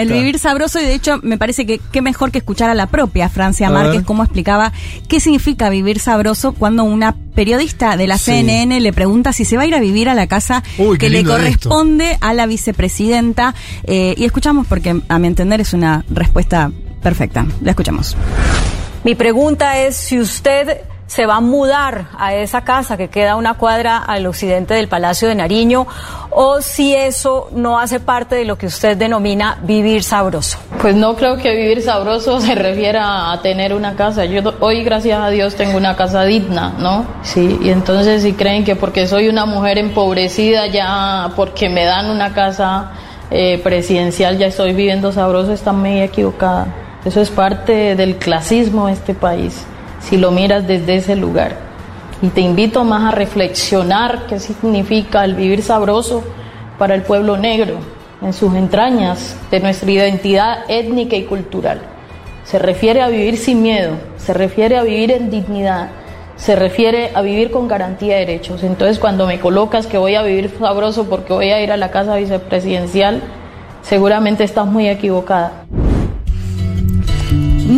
[0.00, 2.86] El vivir sabroso y de hecho me parece que qué mejor que escuchar a la
[2.86, 4.72] propia Francia Márquez cómo explicaba
[5.08, 8.32] qué significa vivir sabroso cuando una periodista de la Sí.
[8.32, 11.08] CNN le pregunta si se va a ir a vivir a la casa Uy, que
[11.10, 13.54] le corresponde a la vicepresidenta
[13.84, 16.70] eh, y escuchamos porque a mi entender es una respuesta
[17.02, 17.46] perfecta.
[17.62, 18.16] La escuchamos.
[19.04, 20.78] Mi pregunta es si usted
[21.08, 24.88] se va a mudar a esa casa que queda a una cuadra al occidente del
[24.88, 25.86] Palacio de Nariño
[26.30, 30.58] o si eso no hace parte de lo que usted denomina vivir sabroso.
[30.82, 34.26] Pues no creo que vivir sabroso se refiera a tener una casa.
[34.26, 37.06] Yo hoy, gracias a Dios, tengo una casa digna, ¿no?
[37.22, 42.10] Sí, y entonces si creen que porque soy una mujer empobrecida ya, porque me dan
[42.10, 42.92] una casa
[43.30, 46.66] eh, presidencial, ya estoy viviendo sabroso, están medio equivocada.
[47.06, 49.64] Eso es parte del clasismo de este país
[50.00, 51.56] si lo miras desde ese lugar.
[52.22, 56.24] Y te invito más a reflexionar qué significa el vivir sabroso
[56.78, 57.76] para el pueblo negro
[58.22, 61.80] en sus entrañas de nuestra identidad étnica y cultural.
[62.44, 65.90] Se refiere a vivir sin miedo, se refiere a vivir en dignidad,
[66.36, 68.62] se refiere a vivir con garantía de derechos.
[68.62, 71.90] Entonces cuando me colocas que voy a vivir sabroso porque voy a ir a la
[71.90, 73.20] casa vicepresidencial,
[73.82, 75.66] seguramente estás muy equivocada.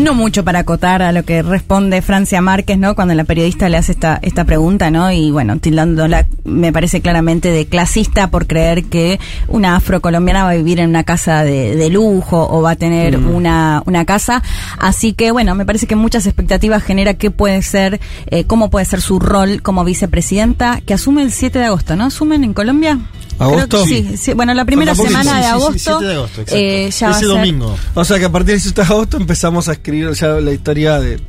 [0.02, 2.94] No mucho para acotar a lo que responde Francia Márquez, ¿no?
[2.94, 5.10] Cuando la periodista le hace esta, esta pregunta, ¿no?
[5.12, 10.55] Y bueno, tildándola, me parece claramente de clasista por creer que una afrocolombiana va a
[10.55, 13.35] vivir en una casa de, de lujo o va a tener Mm.
[13.35, 14.43] una, una casa.
[14.78, 18.86] Así que bueno, me parece que muchas expectativas genera qué puede ser, eh, cómo puede
[18.86, 22.05] ser su rol como vicepresidenta, que asume el 7 de agosto, ¿no?
[22.06, 22.98] ¿Asumen en Colombia?
[23.39, 23.68] ¿Agosto?
[23.68, 24.32] Creo que sí, sí.
[24.35, 26.60] Bueno, la primera semana de Sí, sí, sí, agosto, 7 de agosto, exacto.
[26.62, 27.28] eh, ya va a ser-
[27.94, 30.98] O sea que a partir del 7 de agosto empezamos a escribir ya la historia
[30.98, 31.20] de.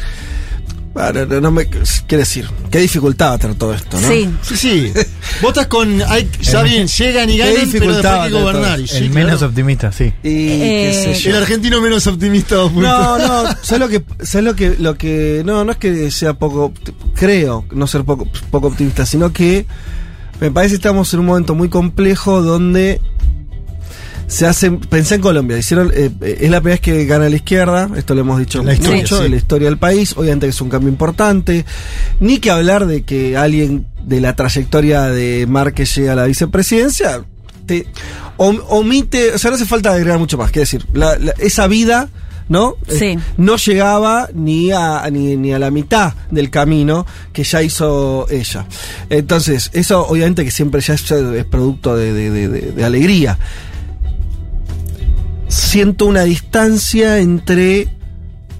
[0.93, 1.67] Bueno, no, no me.
[1.67, 4.07] Quiere decir, qué dificultad va a tener todo esto, ¿no?
[4.07, 4.29] Sí.
[4.41, 4.93] Sí, sí.
[5.41, 6.01] Votas con.
[6.01, 8.79] Hay, Eh, bien, llegan y qué ganan, pero después dificultad hay que gobernar.
[8.79, 9.25] y sí, el claro.
[9.25, 10.13] menos optimista, sí.
[10.23, 11.29] Y qué sé yo.
[11.31, 12.55] El argentino menos optimista.
[12.55, 16.33] No, no, ¿sabes lo que, sabes lo que, lo que, no, no es que sea
[16.33, 16.73] poco,
[17.15, 19.65] creo no ser poco, poco optimista, sino que
[20.41, 22.99] me parece que estamos en un momento muy complejo donde
[24.31, 27.35] se hacen, pensé en Colombia, hicieron, eh, eh, es la primera vez que gana la
[27.35, 29.25] izquierda, esto lo hemos dicho La historia, mucho, sí.
[29.25, 31.65] en la historia del país, obviamente que es un cambio importante,
[32.21, 37.23] ni que hablar de que alguien de la trayectoria de Márquez llega a la vicepresidencia,
[37.65, 37.85] te
[38.37, 41.67] om- omite, o sea, no hace falta agregar mucho más, quiero decir, la- la- esa
[41.67, 42.07] vida,
[42.47, 42.75] ¿no?
[42.87, 43.05] Sí.
[43.05, 48.27] Eh, no llegaba ni a, ni, ni a la mitad del camino que ya hizo
[48.29, 48.65] ella.
[49.09, 53.37] Entonces, eso obviamente que siempre ya es, es producto de, de- de- de- de alegría.
[55.51, 57.89] Siento una distancia entre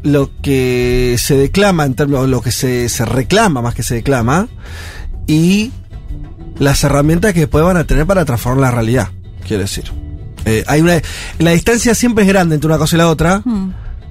[0.03, 4.49] lo que se declama, en términos, lo que se, se reclama más que se declama,
[5.25, 5.71] y
[6.59, 9.07] las herramientas que después van a tener para transformar la realidad,
[9.47, 9.85] quiero decir.
[10.45, 11.01] Eh, hay una,
[11.39, 13.41] la distancia siempre es grande entre una cosa y la otra.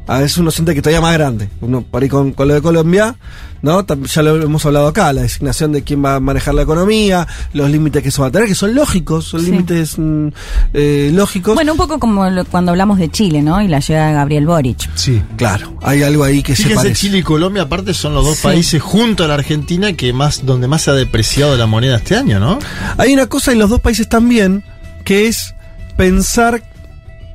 [0.07, 1.49] A veces uno siente que todavía más grande.
[1.61, 3.15] Uno por ahí con, con lo de Colombia,
[3.63, 3.87] ¿no?
[3.87, 7.71] Ya lo hemos hablado acá, la designación de quién va a manejar la economía, los
[7.71, 9.51] límites que eso va a tener, que son lógicos, son Sí.
[9.53, 10.29] límites mm,
[10.75, 11.55] eh, lógicos.
[11.55, 13.63] Bueno, un poco como lo- cuando hablamos de Chile, ¿no?
[13.63, 14.91] Y la llegada de Gabriel Boric.
[14.97, 15.77] Sí, claro.
[15.83, 16.95] Hay algo ahí que se parece.
[16.95, 18.43] Chile y Colombia, aparte, son los dos Sí.
[18.43, 22.17] países junto a la Argentina que más, donde más se ha depreciado la moneda este
[22.17, 22.59] año, ¿no?
[22.99, 24.65] Hay una cosa en los dos países también,
[25.05, 25.55] que es
[25.97, 26.63] pensar.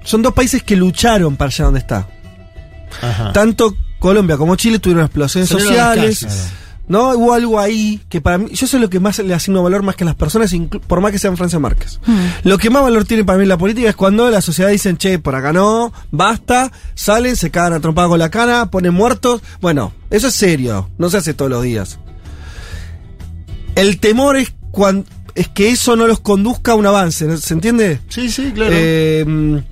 [0.03, 2.07] Son dos países que lucharon para llegar donde está.
[3.01, 3.33] Ajá.
[3.33, 6.25] Tanto Colombia como Chile tuvieron las sociales.
[6.87, 7.15] ¿No?
[7.15, 8.51] Hubo algo ahí que para mí.
[8.53, 10.53] Yo sé lo que más le asigno valor más que a las personas,
[10.85, 11.99] por más que sean Francia Márquez.
[12.43, 15.17] Lo que más valor tiene para mí la política es cuando la sociedad dicen, che,
[15.17, 19.41] por acá no, basta, salen, se cagan a trompada con la cana, ponen muertos.
[19.61, 21.97] Bueno, eso es serio, no se hace todos los días.
[23.75, 27.37] El temor es cuando es que eso no los conduzca a un avance.
[27.37, 27.99] ¿se entiende?
[28.09, 28.71] Sí, sí, claro.
[28.73, 29.63] Eh,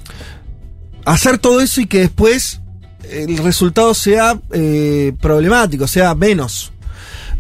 [1.06, 2.60] hacer todo eso y que después
[3.10, 6.72] el resultado sea eh, problemático, sea menos.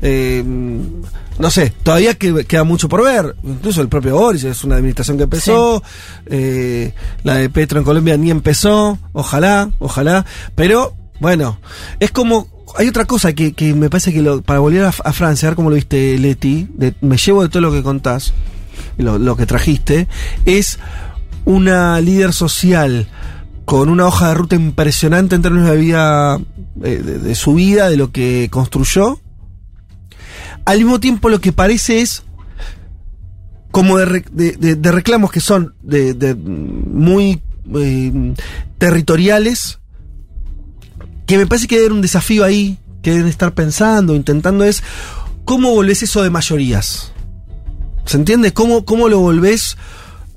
[0.01, 0.43] Eh,
[1.39, 3.35] no sé, todavía que- queda mucho por ver.
[3.43, 5.81] Incluso el propio Boris es una administración que empezó.
[6.25, 8.99] eh, la de Petro en Colombia ni empezó.
[9.13, 10.25] Ojalá, ojalá.
[10.55, 11.59] Pero bueno,
[11.99, 12.51] es como.
[12.75, 15.51] Hay otra cosa que, que me parece que lo- para volver a, a Francia, a
[15.51, 18.33] ver cómo lo viste, Leti, de- me llevo de todo lo que contás,
[18.97, 20.07] lo, lo que trajiste,
[20.45, 20.79] es
[21.45, 23.07] una líder social
[23.65, 26.37] con una hoja de ruta impresionante en términos de vida,
[26.83, 29.19] eh, de, su vida, de lo que construyó.
[30.65, 32.23] Al mismo tiempo lo que parece es
[33.71, 37.41] como de- de reclamos que son de, de, mm, muy
[37.75, 38.33] eh,
[38.77, 39.79] territoriales,
[41.25, 44.83] que me parece que debe haber un desafío ahí, que deben estar pensando, intentando, es
[45.45, 47.13] cómo volvés eso de mayorías.
[48.05, 48.51] ¿Se entiende?
[48.53, 49.77] ¿Cómo, cómo lo volvés?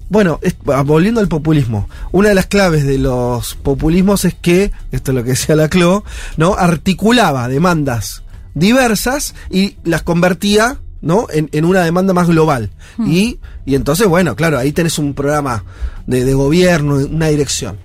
[0.08, 4.70] Bueno, es- ah, volviendo al populismo, una de las claves de los populismos es que,
[4.92, 6.04] esto es lo que decía la CLO,
[6.36, 6.54] ¿no?
[6.54, 8.22] Articulaba demandas
[8.54, 11.26] diversas y las convertía, ¿no?
[11.32, 12.70] En, en una demanda más global.
[13.04, 15.64] Y, y entonces, bueno, claro, ahí tenés un programa
[16.06, 17.78] de, de gobierno, una dirección.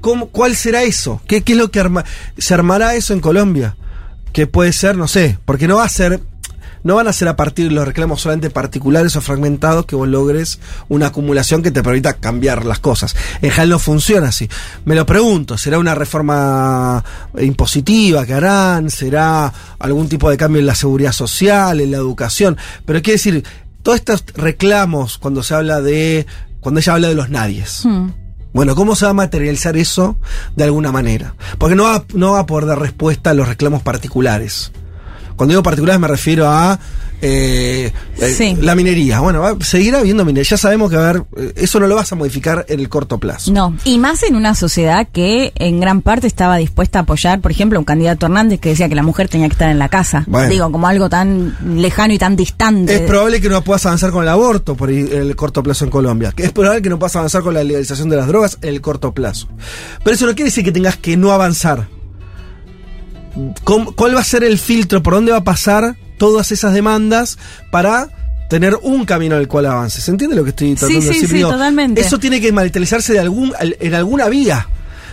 [0.00, 1.20] ¿Cómo, ¿Cuál será eso?
[1.26, 2.04] ¿Qué, qué es lo que arma,
[2.36, 3.76] se armará eso en Colombia?
[4.32, 6.20] que puede ser, no sé, porque no va a ser,
[6.82, 10.08] no van a ser a partir de los reclamos solamente particulares o fragmentados que vos
[10.08, 13.14] logres una acumulación que te permita cambiar las cosas.
[13.42, 14.48] En general no funciona así.
[14.84, 17.04] Me lo pregunto, ¿será una reforma
[17.38, 18.90] impositiva que harán?
[18.90, 22.56] ¿Será algún tipo de cambio en la seguridad social, en la educación?
[22.84, 23.44] Pero quiere decir,
[23.82, 26.26] todos estos reclamos cuando se habla de,
[26.60, 27.84] cuando ella habla de los nadies.
[27.84, 28.10] Hmm.
[28.52, 30.16] Bueno, ¿cómo se va a materializar eso
[30.56, 31.34] de alguna manera?
[31.58, 34.72] Porque no va, no va a poder dar respuesta a los reclamos particulares.
[35.40, 36.78] Cuando digo particulares me refiero a
[37.22, 38.58] eh, eh, Sí.
[38.60, 39.20] la minería.
[39.20, 40.50] Bueno, va, seguirá habiendo minería.
[40.50, 43.16] Ya sabemos que a ver, eh, eso no lo vas a modificar en el corto
[43.16, 43.50] plazo.
[43.50, 47.52] No, y más en una sociedad que en gran parte estaba dispuesta a apoyar, por
[47.52, 50.24] ejemplo, un candidato Hernández que decía que la mujer tenía que estar en la casa.
[50.26, 50.50] Bueno.
[50.50, 52.96] Digo, como algo tan lejano y tan distante.
[52.96, 56.34] Es probable que no puedas avanzar con el aborto por el corto plazo en Colombia.
[56.36, 59.14] Es probable que no puedas avanzar con la legalización de las drogas en el corto
[59.14, 59.48] plazo.
[60.04, 61.88] Pero eso no quiere decir que tengas que no avanzar.
[63.64, 65.02] ¿Cómo- ¿Cuál va a ser el filtro?
[65.02, 67.38] ¿Por dónde va a pasar todas esas demandas
[67.70, 68.08] para
[68.48, 70.04] tener un camino al cual avances?
[70.04, 71.28] ¿Se entiende lo que estoy tratando Sí, de decir?
[71.28, 72.00] sí, Digo, totalmente.
[72.00, 74.68] Eso tiene que materializarse de algún, al- en alguna vía.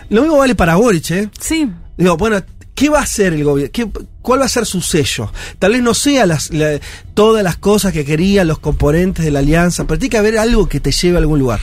[0.10, 1.30] Lo mismo vale para Boric, ¿eh?
[1.40, 1.70] Sí.
[1.98, 2.42] Digo, bueno,
[2.74, 3.72] ¿qué va a hacer el gobierno?
[3.74, 3.88] ¿Qué-
[4.22, 5.32] ¿Cuál va a ser su sello?
[5.60, 6.80] Tal vez no sea las, la-
[7.14, 10.68] todas las cosas que querían los componentes de la alianza, pero tiene que haber algo
[10.68, 11.60] que te lleve a algún lugar.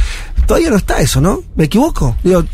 [0.46, 1.42] Todavía no está eso, ¿no?
[1.56, 2.16] ¿Me equivoco?
[2.22, 2.44] Digo,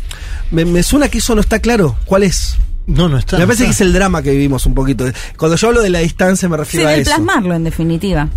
[0.51, 1.95] me, me suena que eso no está claro.
[2.05, 2.55] ¿Cuál es?
[2.91, 3.37] No, no está.
[3.37, 3.65] me no parece está.
[3.65, 5.05] que es el drama que vivimos un poquito.
[5.37, 7.03] Cuando yo hablo de la distancia me Sí, refiero a eso.
[7.11, 8.27] plasmarlo, en definitiva.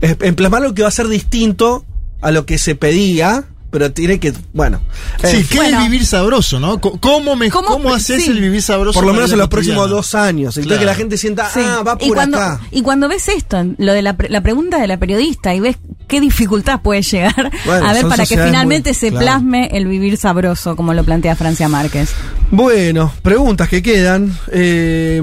[0.00, 1.84] En plasmar lo que va a ser distinto
[2.20, 4.80] a lo que se pedía, pero tiene que, bueno.
[5.24, 6.80] Sí, ¿qué es vivir sabroso, no?
[6.80, 8.30] ¿Cómo, me, cómo, haces sí.
[8.30, 8.98] el vivir sabroso?
[8.98, 10.56] por lo menos en los próximos dos años.
[10.56, 10.80] Entonces Claro.
[10.80, 11.60] que la gente sienta, Sí.
[11.64, 12.60] ah, va y por cuando, acá.
[12.70, 15.76] Y cuando ves esto, lo de la, pre- la pregunta de la periodista, y ves
[16.08, 19.24] qué dificultad puede llegar Bueno, a ver para que finalmente muy- se claro.
[19.24, 22.10] plasme el vivir sabroso, como lo plantea Francia Márquez.
[22.50, 24.36] Bueno, preguntas que quedan.
[24.52, 25.22] Eh,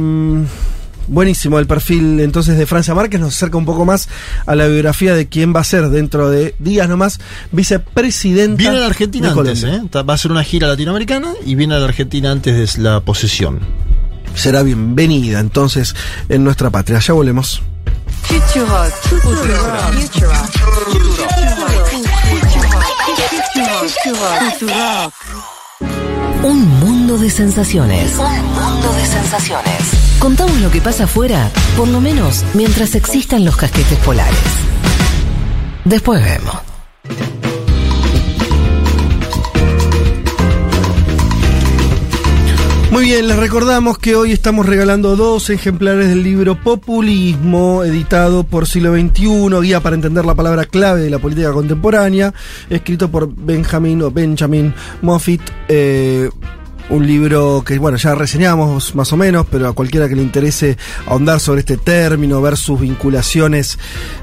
[1.07, 3.19] buenísimo el perfil entonces de Francia Márquez.
[3.19, 4.09] Nos acerca un poco más
[4.45, 7.19] a la biografía de quién va a ser dentro de días nomás
[7.51, 8.57] vicepresidenta.
[8.57, 9.63] Viene a la Argentina de antes.
[9.63, 9.81] ¿eh?
[9.93, 13.59] Va a hacer una gira latinoamericana y viene a la Argentina antes de la posesión.
[14.35, 15.95] Será bienvenida entonces
[16.29, 16.99] en nuestra patria.
[16.99, 17.61] Ya volvemos.
[26.43, 28.11] Un mundo de sensaciones.
[28.17, 29.96] Un mundo de sensaciones.
[30.19, 34.37] Contamos lo que pasa afuera, por lo menos mientras existan los casquetes polares.
[35.85, 36.55] Después vemos.
[42.89, 48.65] Muy bien, les recordamos que hoy estamos regalando dos ejemplares del libro Populismo, editado por
[48.65, 52.33] Siglo XXI, guía para entender la palabra clave de la política contemporánea,
[52.69, 55.41] escrito por Benjamin o Benjamin Moffitt.
[55.67, 56.29] eh,
[56.89, 60.77] un libro que, bueno, ya reseñamos más o menos, pero a cualquiera que le interese
[61.05, 63.77] ahondar sobre este término, ver sus vinculaciones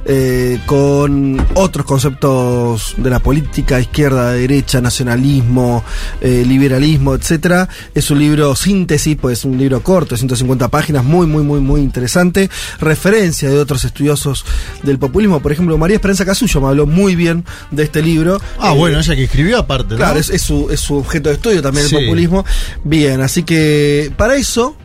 [0.06, 5.84] eh, con otros conceptos de la política, izquierda, derecha, nacionalismo,
[6.20, 11.04] eh, liberalismo, etcétera, es un libro síntesis, pues es un libro corto, de 150 páginas,
[11.04, 12.48] muy, muy, muy, muy interesante.
[12.80, 14.44] Referencia de otros estudiosos
[14.82, 18.40] del populismo, por ejemplo, María Esperanza Casullo me habló muy bien de este libro.
[18.58, 19.96] Ah, Eh, bueno, ella que escribió aparte, ¿no?
[19.96, 21.96] Claro, es, es su, es su objeto de estudio también Sí.
[21.96, 22.44] el populismo.
[22.84, 24.76] Bien, así que para eso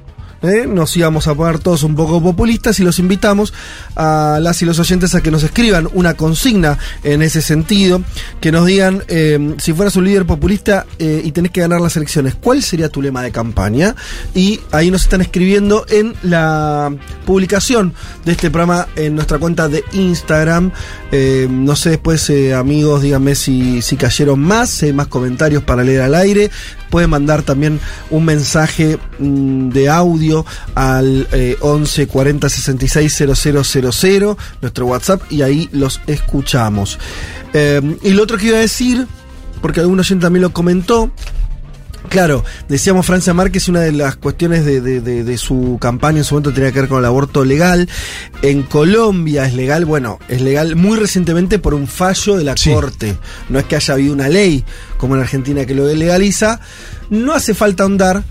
[0.41, 0.65] ¿eh?
[0.67, 3.53] nos íbamos a poner todos un poco populistas y los invitamos
[3.95, 8.01] a las y los oyentes a que nos escriban una consigna en ese sentido,
[8.39, 11.95] que nos digan eh, si fueras un líder populista eh, y tenés que ganar las
[11.97, 13.95] elecciones, ¿cuál sería tu lema de campaña?
[14.33, 16.93] Y ahí nos están escribiendo en la
[17.25, 17.93] publicación
[18.25, 20.71] de este programa en nuestra cuenta de Instagram.
[21.11, 25.63] Eh, no sé después, eh, amigos, díganme si, si cayeron más, si hay más comentarios
[25.63, 26.51] para leer al aire.
[26.89, 27.79] Pueden mandar también
[28.09, 30.45] un mensaje mm, de audio
[30.75, 33.23] al eh, 11 40 66
[34.03, 36.99] 000, nuestro WhatsApp, y ahí los escuchamos.
[37.53, 39.07] Eh, y lo otro que iba a decir,
[39.61, 41.11] porque algún oyente también lo comentó,
[42.07, 46.23] Claro, decíamos Francia Márquez, una de las cuestiones de, de- de- de su campaña en
[46.23, 47.87] su momento tenía que ver con el aborto legal.
[48.41, 53.17] En Colombia es legal, bueno, es legal muy recientemente por un fallo de la Corte.
[53.49, 54.63] No es que haya habido una ley
[54.97, 56.59] como en Argentina que lo legaliza.
[57.09, 58.23] No hace falta ahondar.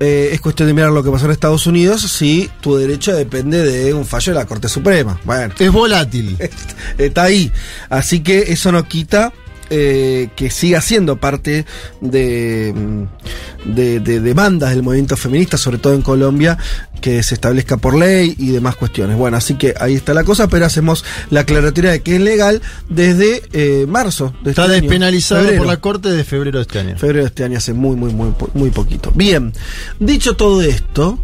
[0.00, 3.62] eh, es cuestión de mirar lo que pasó en Estados Unidos si tu derecho depende
[3.62, 5.18] de un fallo de la Corte Suprema.
[5.24, 6.36] Bueno, Es volátil.
[6.98, 7.50] está ahí.
[7.88, 9.32] Así que eso no quita
[9.70, 11.64] eh, que siga siendo parte
[12.00, 16.58] de, mm, de, de demandas del movimiento feminista, sobre todo en Colombia,
[17.00, 19.16] que se establezca por ley y demás cuestiones.
[19.16, 22.62] Bueno, así que ahí está la cosa, pero hacemos la aclaratoria de que es legal
[22.88, 24.34] desde eh, marzo.
[24.42, 26.96] De Está este año, despenalizado por la Corte de febrero de este año.
[26.96, 29.12] Febrero de este año, hace muy, muy, muy, muy poquito.
[29.14, 29.52] Bien,
[30.00, 31.18] dicho todo esto,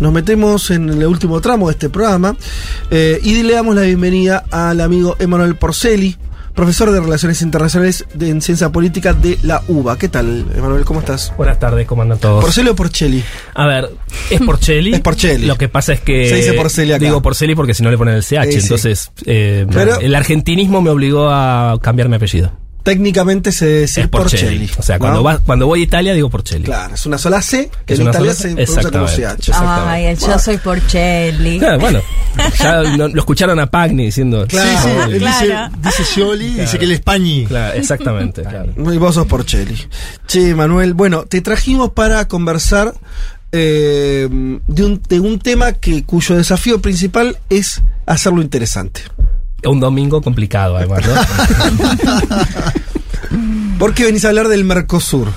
[0.00, 2.36] nos metemos en el último tramo de este programa
[2.90, 6.16] eh, y le damos la bienvenida al amigo Emanuel Porceli,
[6.54, 9.98] profesor de Relaciones Internacionales de, en Ciencia Política de la UBA.
[9.98, 10.84] ¿Qué tal, Emanuel?
[10.84, 11.32] ¿Cómo estás?
[11.36, 12.42] Buenas tardes, ¿cómo andan todos?
[12.44, 13.22] ¿Porceli o Porceli?
[13.54, 13.90] A ver,
[14.30, 14.92] es Porceli.
[14.94, 15.46] Es Porceli.
[15.46, 16.28] Lo que pasa es que.
[16.28, 17.04] Se dice Porceli acá.
[17.04, 18.52] Digo Porceli porque si no le ponen el CH.
[18.52, 18.58] Sí.
[18.60, 22.52] entonces, eh, Pero- el argentinismo me obligó a cambiar mi apellido.
[22.82, 24.68] Técnicamente se dice Es Porceli.
[24.76, 26.64] O sea, cuando, va- cuando voy a Italia digo Porceli.
[26.64, 29.52] Claro, es una sola C que Es en Italia sola- se pronuncia como Exactamente.
[29.52, 29.52] CH.
[29.88, 31.58] Ay, el yo soy Porcelli.
[31.60, 32.00] Claro, bueno,
[32.58, 34.46] ya lo escucharon a Pagni diciendo.
[34.48, 35.12] Claro, sí, sí, Claro.
[35.12, 35.74] él dice, Claro.
[35.82, 37.46] dice Scioli, dice que el Españi.
[37.46, 38.72] Claro, exactamente, claro.
[38.92, 39.76] Y vos sos Porceli.
[40.26, 42.94] Che, Manuel, bueno, te trajimos para conversar
[43.52, 44.28] eh,
[44.66, 49.02] de, un, de un tema que cuyo desafío principal es hacerlo interesante.
[49.64, 51.14] Un domingo complicado, además, ¿no?
[53.78, 55.28] ¿Por qué venís a hablar del Mercosur?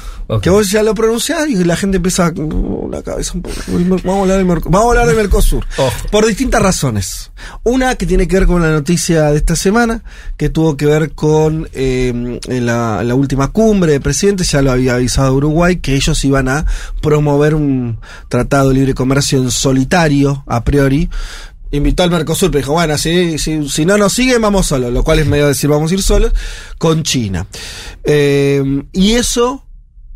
[0.41, 3.55] Que vos ya lo pronunciás y la gente empieza uh, la cabeza un poco.
[3.67, 5.63] Vamos a hablar del, Merco- vamos a hablar del Mercosur.
[6.09, 7.31] Por distintas razones.
[7.61, 10.03] Una que tiene que ver con la noticia de esta semana,
[10.35, 14.95] que tuvo que ver con eh, la, la última cumbre de presidentes, ya lo había
[14.95, 16.65] avisado Uruguay, que ellos iban a
[17.03, 21.07] promover un tratado de libre comercio en solitario, a priori.
[21.75, 25.03] Invitó al Mercosur, pero dijo, bueno, si, si, si no nos siguen, vamos solos, lo
[25.03, 26.33] cual es medio decir vamos a ir solos,
[26.77, 27.47] con China.
[28.03, 29.65] Eh, y eso,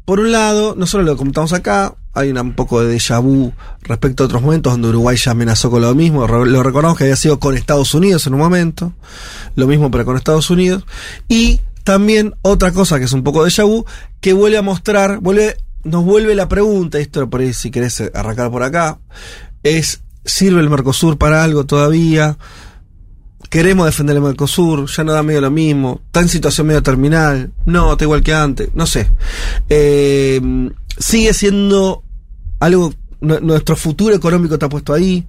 [0.06, 4.26] por un lado, nosotros lo comentamos acá, hay un poco de déjà vu respecto a
[4.26, 7.56] otros momentos donde Uruguay ya amenazó con lo mismo, lo recordamos que había sido con
[7.56, 8.94] Estados Unidos en un momento,
[9.56, 10.86] lo mismo pero con Estados Unidos,
[11.27, 13.86] y también otra cosa que es un poco déjà vu,
[14.22, 18.52] que vuelve a mostrar, vuelve, nos vuelve la pregunta, esto por ahí si querés arrancar
[18.52, 18.99] por acá,
[19.64, 22.38] es, ¿sirve el Mercosur para algo todavía?
[23.50, 27.52] queremos defender el Mercosur, ya no da medio lo mismo, está en situación medio terminal,
[27.66, 29.10] no, está igual que antes, no sé.
[29.70, 30.40] Eh,
[31.00, 32.04] sigue siendo
[32.60, 35.26] algo, nu- nuestro futuro económico está puesto ahí.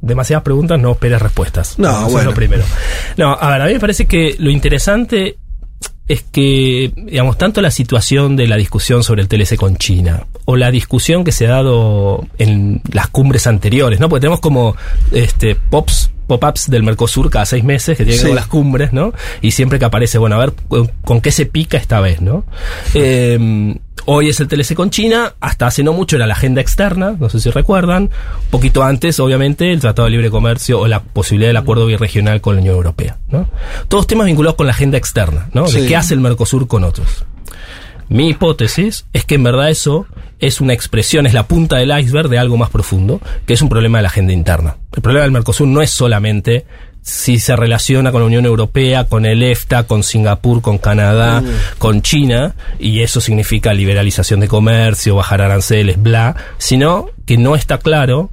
[0.00, 1.78] demasiadas preguntas, no esperes respuestas.
[1.78, 2.30] No, Eso es bueno.
[2.30, 2.64] lo primero.
[3.18, 5.36] No, a ver, a mí me parece que lo interesante
[6.10, 10.56] es que, digamos, tanto la situación de la discusión sobre el TLC con China o
[10.56, 14.08] la discusión que se ha dado en las cumbres anteriores, ¿no?
[14.08, 14.74] Porque tenemos como
[15.12, 18.32] este pops pop-ups del Mercosur cada seis meses que tienen Sí.
[18.32, 19.12] las cumbres, ¿no?
[19.42, 22.44] Y siempre que aparece, bueno, a ver con, con qué se pica esta vez, ¿no?
[22.94, 23.76] Eh,
[24.06, 27.28] hoy es el TLC con China, hasta hace no mucho era la agenda externa, no
[27.28, 31.48] sé si recuerdan, un poquito antes, obviamente, el Tratado de Libre Comercio o la posibilidad
[31.48, 33.48] del acuerdo birregional con la Unión Europea, ¿no?
[33.88, 35.66] Todos temas vinculados con la agenda externa, ¿no?
[35.66, 35.80] Sí.
[35.82, 37.24] De qué hace el Mercosur con otros.
[38.08, 40.06] Mi hipótesis es que en verdad eso
[40.40, 43.68] es una expresión, es la punta del iceberg de algo más profundo, que es un
[43.68, 44.76] problema de la agenda interna.
[44.94, 46.64] El problema del Mercosur no es solamente
[47.02, 51.42] si se relaciona con la Unión Europea, con el EFTA, con Singapur, con Canadá,
[51.78, 57.78] con China, y eso significa liberalización de comercio, bajar aranceles, bla, sino que no está
[57.78, 58.30] claro,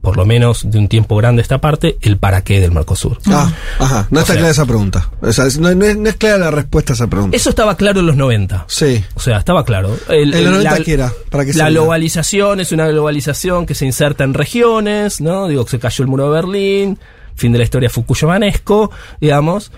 [0.00, 3.18] por lo menos de un tiempo grande esta parte, el para qué del Mercosur.
[3.26, 5.10] Ah, ajá, no O está sea- clara esa pregunta.
[5.20, 7.36] O sea, no, no es, no es clara la respuesta a esa pregunta.
[7.36, 8.64] Eso estaba claro en los 90.
[8.68, 9.04] Sí.
[9.14, 9.96] O sea, estaba claro.
[10.08, 11.12] El- ¿En los el- 90 qué era?
[11.30, 15.48] ¿Para qué la globalización es una globalización que se inserta en regiones, ¿no?
[15.48, 16.98] Digo, se cayó el muro de Berlín,
[17.34, 19.72] fin de la historia Fukuyamanesco, digamos.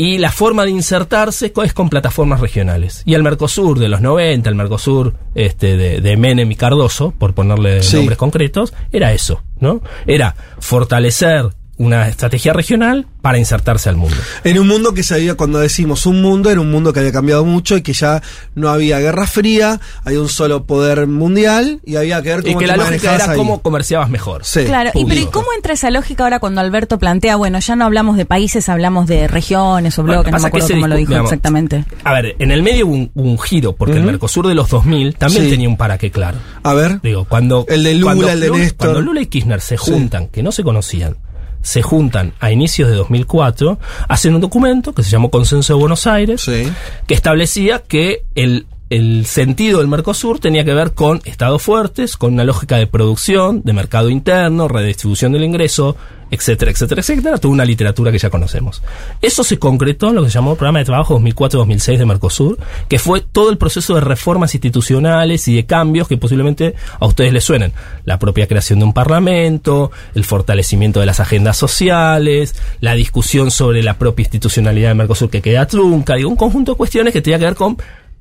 [0.00, 3.02] Y la forma de insertarse es con plataformas regionales.
[3.04, 7.34] Y el Mercosur de los 90, el Mercosur este, de, de Menem y Cardoso, por
[7.34, 7.96] ponerle Sí.
[7.96, 9.80] nombres concretos, era eso, ¿no?
[10.06, 14.16] Era fortalecer una estrategia regional para insertarse al mundo.
[14.44, 17.12] En un mundo que se había, cuando decimos un mundo, era un mundo que había
[17.12, 18.22] cambiado mucho y que ya
[18.54, 22.58] no había guerra fría, había un solo poder mundial y había que ver Y cómo
[22.58, 23.36] que te la lógica era ahí.
[23.36, 24.44] cómo comerciabas mejor.
[24.44, 24.64] Sí.
[24.64, 27.84] Claro, y, pero ¿y cómo entra esa lógica ahora cuando Alberto plantea, bueno, ya no
[27.84, 30.88] hablamos de países, hablamos de regiones o Bueno, bloques, no pasa me que acuerdo cómo
[30.88, 31.84] lo dijo digamos, exactamente.
[32.04, 34.02] A ver, en el medio hubo un, hubo un giro, porque el.
[34.04, 35.50] Mercosur de los 2000 también Sí.
[35.50, 36.38] tenía un para qué claro.
[36.62, 37.00] A ver.
[37.02, 37.66] Digo, cuando.
[37.68, 38.88] El de Lula, cuando el de Néstor.
[38.88, 39.92] Cuando Lula y Kirchner se Sí.
[39.92, 41.16] juntan, que no se conocían,
[41.62, 43.78] se juntan a inicios de 2004,
[44.08, 46.70] hacen un documento que se llamó Consenso de Buenos Aires, Sí.
[47.06, 52.34] que establecía que el, el sentido del Mercosur tenía que ver con estados fuertes, con
[52.34, 55.96] una lógica de producción, de mercado interno, redistribución del ingreso,
[56.30, 58.82] etcétera, etcétera, etcétera, toda una literatura que ya conocemos.
[59.20, 62.58] Eso se concretó en lo que se llamó el Programa de Trabajo 2004-2006 de Mercosur,
[62.88, 67.32] que fue todo el proceso de reformas institucionales y de cambios que posiblemente a ustedes
[67.32, 67.72] les suenen.
[68.04, 73.82] La propia creación de un parlamento, el fortalecimiento de las agendas sociales, la discusión sobre
[73.82, 77.38] la propia institucionalidad de Mercosur que queda trunca, digo, un conjunto de cuestiones que tenía
[77.38, 77.76] que ver con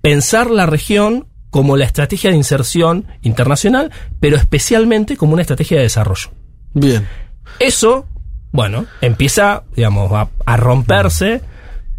[0.07, 5.83] pensar la región como la estrategia de inserción internacional, pero especialmente como una estrategia de
[5.83, 6.29] desarrollo.
[6.73, 7.05] Bien.
[7.59, 8.05] Eso,
[8.53, 11.41] bueno, empieza, digamos, a, a romperse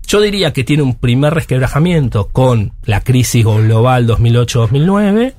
[0.07, 5.35] Yo diría que tiene un primer resquebrajamiento con la crisis global 2008-2009,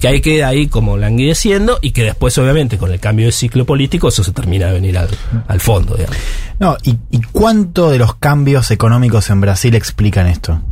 [0.00, 3.66] que ahí queda ahí como languideciendo y que después obviamente con el cambio de ciclo
[3.66, 5.10] político eso se termina de venir al,
[5.46, 5.94] al fondo.
[5.94, 6.16] Digamos.
[6.58, 10.62] No, ¿y, ¿y cuánto de los cambios económicos en Brasil explican esto?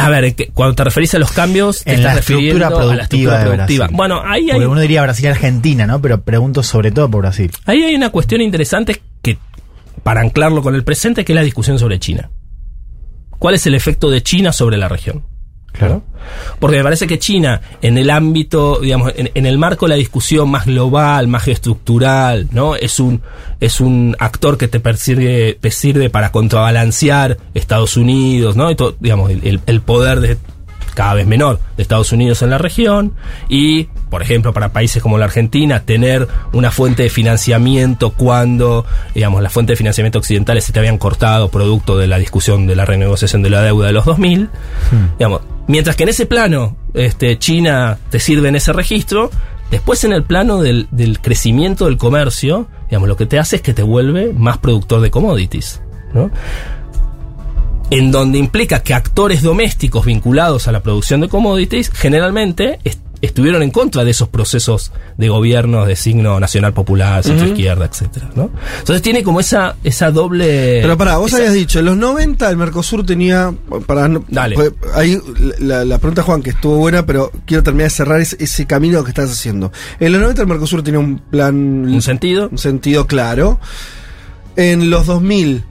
[0.00, 2.76] A ver, cuando te referís a los cambios, te En estás la estructura a la
[2.76, 3.88] productiva estructura.
[3.92, 6.00] Bueno, ahí hay, Porque uno diría Brasil y Argentina, ¿no?
[6.00, 7.50] Pero pregunto sobre todo por Brasil.
[7.66, 9.38] ahí hay una cuestión interesante que,
[10.02, 12.30] para anclarlo con el presente, que es la discusión sobre China.
[13.38, 15.24] ¿Cuál es el efecto de China sobre la región?
[15.80, 16.02] Claro.
[16.58, 19.96] Porque me parece que China, en el ámbito, digamos, en, en el marco de la
[19.96, 22.76] discusión más global, más geoestructural, ¿no?
[22.76, 23.22] Es un,
[23.60, 28.70] es un actor que te persigue, te sirve para contrabalancear Estados Unidos, ¿no?
[28.70, 30.36] Y todo, digamos, el, poder de
[30.94, 33.14] cada vez menor de Estados Unidos en la región
[33.48, 38.84] y, por ejemplo, para países como la Argentina, tener una fuente de financiamiento cuando,
[39.14, 42.76] digamos, las fuentes de financiamiento occidentales se te habían cortado producto de la discusión de
[42.76, 44.50] la renegociación de la deuda de los 2000,
[45.18, 45.40] digamos,
[45.70, 49.30] mientras que en ese plano este, China te sirve en ese registro,
[49.70, 53.62] después en el plano del, del crecimiento del comercio, digamos, lo que te hace es
[53.62, 55.80] que te vuelve más productor de commodities,
[56.12, 56.30] ¿no?
[57.90, 62.78] en donde implica que actores domésticos vinculados a la producción de commodities generalmente
[63.22, 68.30] estuvieron en contra de esos procesos de gobierno de signo nacional popular, centro izquierda, etcétera,
[68.34, 68.50] ¿no?
[68.78, 72.48] Entonces tiene como esa esa doble Pero pará, vos esa- habías dicho, en los 90
[72.48, 73.52] el Mercosur tenía.
[73.86, 74.54] Para, Dale.
[74.54, 75.18] pues, ahí
[75.58, 79.04] la, la pregunta, Juan, que estuvo buena, pero quiero terminar de cerrar ese, ese camino
[79.04, 79.70] que estás haciendo.
[79.98, 81.54] En los 90 el Mercosur tenía un plan.
[81.54, 83.60] un sentido Un sentido claro.
[84.56, 85.64] En los 2000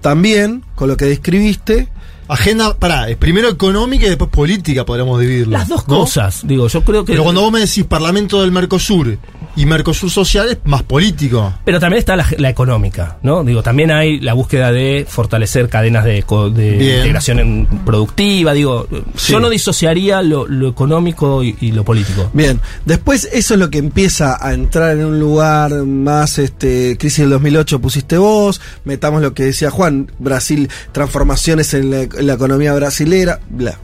[0.00, 1.88] también, con lo que describiste.
[2.28, 5.58] Agenda, pará, es primero económica y después política, podríamos dividirla.
[5.58, 5.98] las dos ¿no?
[6.00, 9.18] cosas, digo, yo creo que Pero cuando vos me decís Parlamento del Mercosur
[9.56, 11.52] y Mercosur Social es más político.
[11.64, 13.44] Pero también está la, la económica, ¿no?
[13.44, 18.52] Digo, también hay la búsqueda de fortalecer cadenas de, co- de integración en- productiva.
[18.52, 19.32] Digo, Sí.
[19.32, 22.30] yo no disociaría lo, lo económico y, y lo político.
[22.32, 27.18] Bien, después eso es lo que empieza a entrar en un lugar más, este, crisis
[27.20, 32.72] del 2008 pusiste vos, metamos lo que decía Juan, Brasil, transformaciones en la, la economía
[32.74, 33.78] brasilera, bla.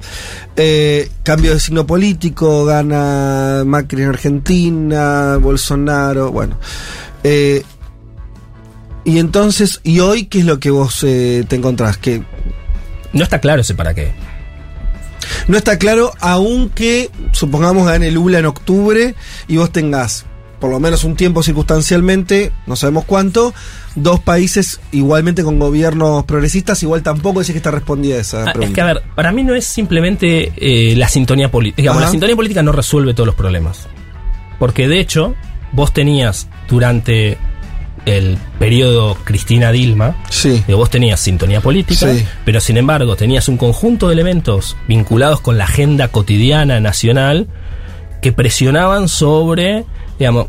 [0.57, 6.59] Eh, cambio de signo político, gana Macri en Argentina, Bolsonaro, bueno.
[7.25, 7.63] Eh,
[9.05, 11.97] y entonces, ¿y hoy qué es lo que vos eh, te encontrás?
[11.97, 12.23] Que
[13.13, 14.13] No está claro ese para qué.
[15.49, 19.15] no está claro, aunque supongamos gane Lula en octubre
[19.49, 20.27] y vos tengas
[20.61, 23.55] por lo menos un tiempo circunstancialmente, no sabemos cuánto,
[23.97, 28.53] dos países igualmente con gobiernos progresistas, igual tampoco decís que está respondida esa Ah, es
[28.53, 28.75] pregunta.
[28.75, 31.95] que, a ver, para mí no es simplemente eh, la sintonía política.
[31.95, 33.89] La sintonía política no resuelve todos los problemas.
[34.59, 35.35] Porque de hecho,
[35.73, 37.39] vos tenías durante
[38.07, 40.63] el periodo Cristina Dilma, sí.
[40.69, 42.25] vos tenías sintonía política, Sí.
[42.47, 47.49] pero sin embargo tenías un conjunto de elementos vinculados con la agenda cotidiana nacional
[48.23, 49.85] que presionaban sobre,
[50.21, 50.49] digamos,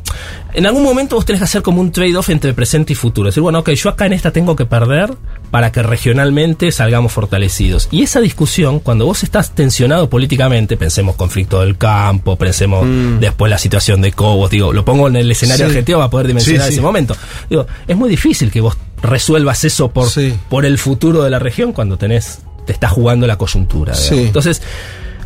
[0.53, 3.29] en algún momento vos tenés que hacer como un trade-off entre presente y futuro.
[3.29, 5.13] Es decir, bueno, ok, yo acá en esta tengo que perder
[5.49, 7.87] para que regionalmente salgamos fortalecidos.
[7.89, 12.85] Y esa discusión, cuando vos estás tensionado políticamente, pensemos conflicto del campo, pensemos
[13.21, 15.69] después la situación de Cobos, digo, lo pongo en el escenario Sí.
[15.71, 16.73] argentino para poder dimensionar Sí, sí.
[16.73, 17.15] ese momento.
[17.49, 20.09] Digo, es muy difícil que vos resuelvas eso por,
[20.49, 23.93] por el futuro de la región cuando tenés, te está jugando la coyuntura.
[24.11, 24.61] Entonces,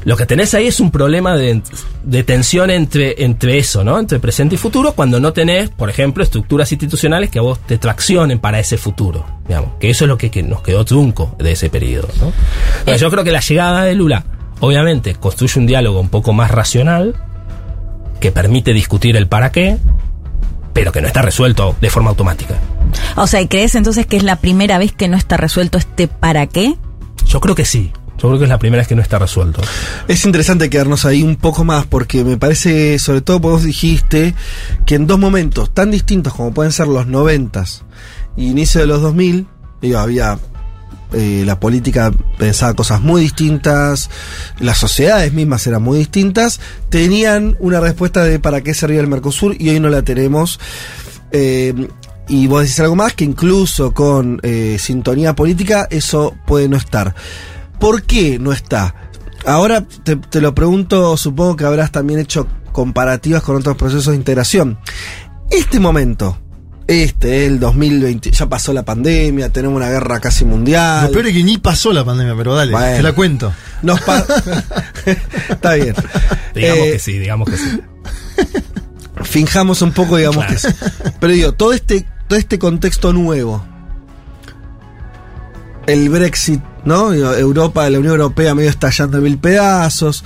[0.06, 1.62] lo que tenés ahí es un problema de,
[2.04, 4.00] de tensión entre, entre eso, ¿no?
[4.00, 7.80] Entre presente y futuro, cuando no tenés, por ejemplo, estructuras institucionales que a vos te
[7.80, 9.72] traccionen para ese futuro, digamos.
[9.80, 12.32] Que eso es lo que, que nos quedó trunco de ese periodo, ¿no?
[12.86, 14.26] Pero yo creo que la llegada de Lula,
[14.60, 17.16] obviamente, construye un diálogo un poco más racional,
[18.20, 19.78] que permite discutir el para qué,
[20.74, 22.60] pero que no está resuelto de forma automática.
[23.16, 26.08] O sea, ¿y crees entonces que es la primera vez que no está resuelto este
[26.08, 26.76] para qué?
[27.26, 27.92] Yo creo que sí.
[28.18, 29.62] Yo creo que es la primera vez que no está resuelto.
[30.08, 34.34] Es interesante quedarnos ahí un poco más porque me parece, sobre todo vos dijiste
[34.86, 37.84] que en dos momentos tan distintos como pueden ser los noventas
[38.38, 39.48] y inicio de los 2000,
[39.82, 40.40] digo, había
[41.14, 44.10] eh, la política pensaba cosas muy distintas,
[44.60, 46.60] las sociedades mismas eran muy distintas,
[46.90, 50.60] tenían una respuesta de para qué servía el Mercosur y hoy no la tenemos.
[51.32, 51.88] Eh,
[52.28, 57.14] y vos decís algo más que incluso con eh, sintonía política eso puede no estar.
[57.80, 58.96] ¿Por qué no está?
[59.46, 64.16] Ahora te, te lo pregunto, supongo que habrás también hecho comparativas con otros procesos de
[64.16, 64.80] integración.
[65.52, 66.40] Este momento,
[66.88, 71.06] este, el 2020, ya pasó la pandemia, tenemos una guerra casi mundial.
[71.06, 72.98] Lo peor es que ni pasó la pandemia, pero dale, Bueno.
[72.98, 73.54] te la cuento.
[73.84, 74.26] Nos pa-
[75.50, 75.94] Está bien.
[76.56, 77.80] Digamos Eh, que sí, digamos que sí.
[79.24, 80.54] Finjamos un poco, digamos Claro.
[80.54, 80.68] que sí.
[81.20, 83.66] Pero digo, todo este, todo este contexto nuevo,
[85.88, 87.14] el Brexit, ¿no?
[87.14, 90.24] Europa, la Unión Europea medio estallando en mil pedazos.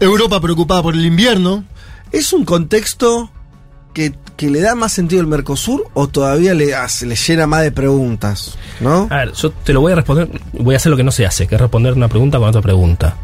[0.00, 1.64] Europa preocupada por el invierno.
[2.10, 3.30] ¿Es un contexto
[3.94, 7.62] que, que le da más sentido al Mercosur o todavía le, hace- le llena más
[7.62, 8.56] de preguntas?
[8.80, 9.06] ¿No?
[9.10, 11.24] A ver, yo te lo voy a responder, voy a hacer lo que no se
[11.26, 13.16] hace, que es responder una pregunta con otra pregunta.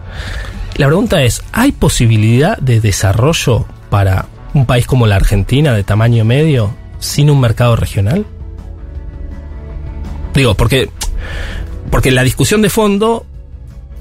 [0.76, 6.24] La pregunta es, ¿hay posibilidad de desarrollo para un país como la Argentina de tamaño
[6.24, 8.24] medio sin un mercado regional?
[10.34, 10.88] Digo, porque,
[11.90, 13.24] porque la discusión de fondo,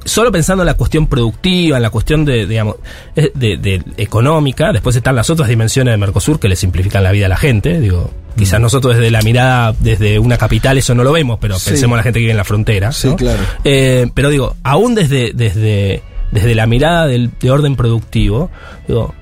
[0.05, 2.75] solo pensando en la cuestión productiva, en la cuestión de, digamos,
[3.15, 7.11] eh, de, de económica, después están las otras dimensiones de Mercosur que le simplifican la
[7.11, 11.03] vida a la gente, digo, quizás nosotros desde la mirada, desde una capital eso no
[11.03, 11.71] lo vemos, pero Sí.
[11.71, 12.91] pensemos en la gente que vive en la frontera.
[12.91, 13.15] Sí, ¿no?
[13.15, 13.41] claro.
[13.63, 18.49] Eh, pero digo, aún desde, desde, desde la mirada del, de orden productivo,
[18.87, 19.13] digo,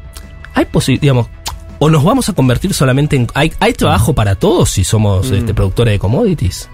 [0.54, 0.68] hay
[1.00, 1.28] digamos,
[1.80, 3.28] o nos vamos a convertir solamente en.
[3.34, 5.36] ¿Hay, hay trabajo para todos si somos Mm.
[5.36, 6.70] este, productores de commodities?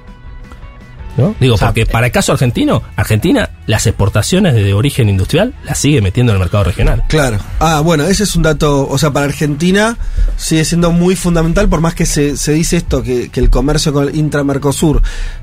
[1.17, 1.35] ¿No?
[1.39, 6.31] Digo, porque para el caso argentino, Argentina, las exportaciones de origen industrial las sigue metiendo
[6.31, 7.03] en el mercado regional.
[7.09, 7.37] Claro.
[7.59, 9.97] Ah, bueno, ese es un dato, o sea, para Argentina
[10.37, 13.91] sigue siendo muy fundamental, por más que se, se dice esto, que, que el comercio
[13.91, 15.01] con el intra-Mercosur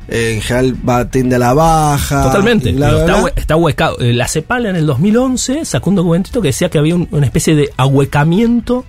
[0.09, 2.23] eh, en general va tiende a la baja.
[2.24, 2.73] Totalmente.
[2.73, 3.99] bla, bla, está, está huecado.
[4.01, 7.27] Eh, La CEPAL en el 2011 sacó un documentito que decía que había un- una
[7.27, 8.85] especie de ahuecamiento.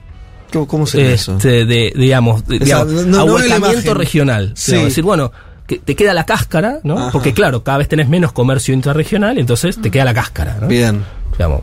[0.68, 1.34] ¿Cómo, sería eso?
[1.36, 3.96] este, de, digamos, de- digamos, no- no veo la ahuecamiento imagen.
[3.96, 4.52] regional.
[4.56, 4.72] Sí.
[4.72, 5.32] Digamos, decir, bueno,
[5.70, 6.98] que te queda la cáscara, ¿no?
[6.98, 7.12] Ajá.
[7.12, 10.68] Porque claro, cada vez tenés menos comercio intrarregional y entonces te queda la cáscara, ¿no?
[10.68, 11.04] Bien.
[11.34, 11.62] Digamos,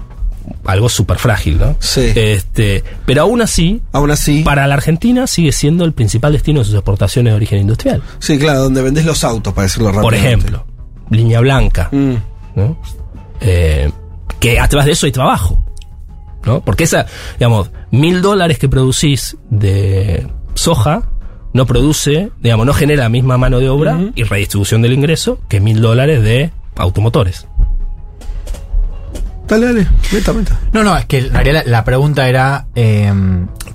[0.64, 1.74] algo súper frágil, ¿no?
[1.80, 2.12] Sí.
[2.14, 6.66] Este, pero aún así, aún así, para la Argentina sigue siendo el principal destino de
[6.66, 8.00] sus exportaciones de origen industrial.
[8.20, 10.02] Sí, claro, donde vendés los autos, para decirlo rápido.
[10.02, 10.64] Por ejemplo,
[11.10, 12.14] línea blanca, Mm.
[12.54, 12.78] ¿no?
[13.40, 13.90] Eh,
[14.38, 15.58] que atrás de eso hay trabajo,
[16.44, 16.60] ¿no?
[16.60, 17.06] Porque esa,
[17.38, 21.02] digamos, mil dólares que producís de soja
[21.56, 25.60] no produce, digamos, no genera la misma mano de obra y redistribución del ingreso que
[25.60, 27.48] mil dólares de automotores.
[29.48, 30.60] Dale, dale, meta, meta.
[30.72, 33.12] No, no, es que en realidad la, la pregunta era eh,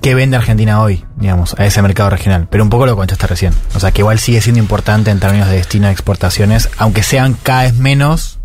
[0.02, 2.48] ¿qué vende Argentina hoy, digamos, a ese mercado regional?
[2.50, 3.54] Pero un poco lo contestaste recién.
[3.74, 7.34] O sea, que igual sigue siendo importante en términos de destino de exportaciones, aunque sean
[7.40, 8.40] cada vez menos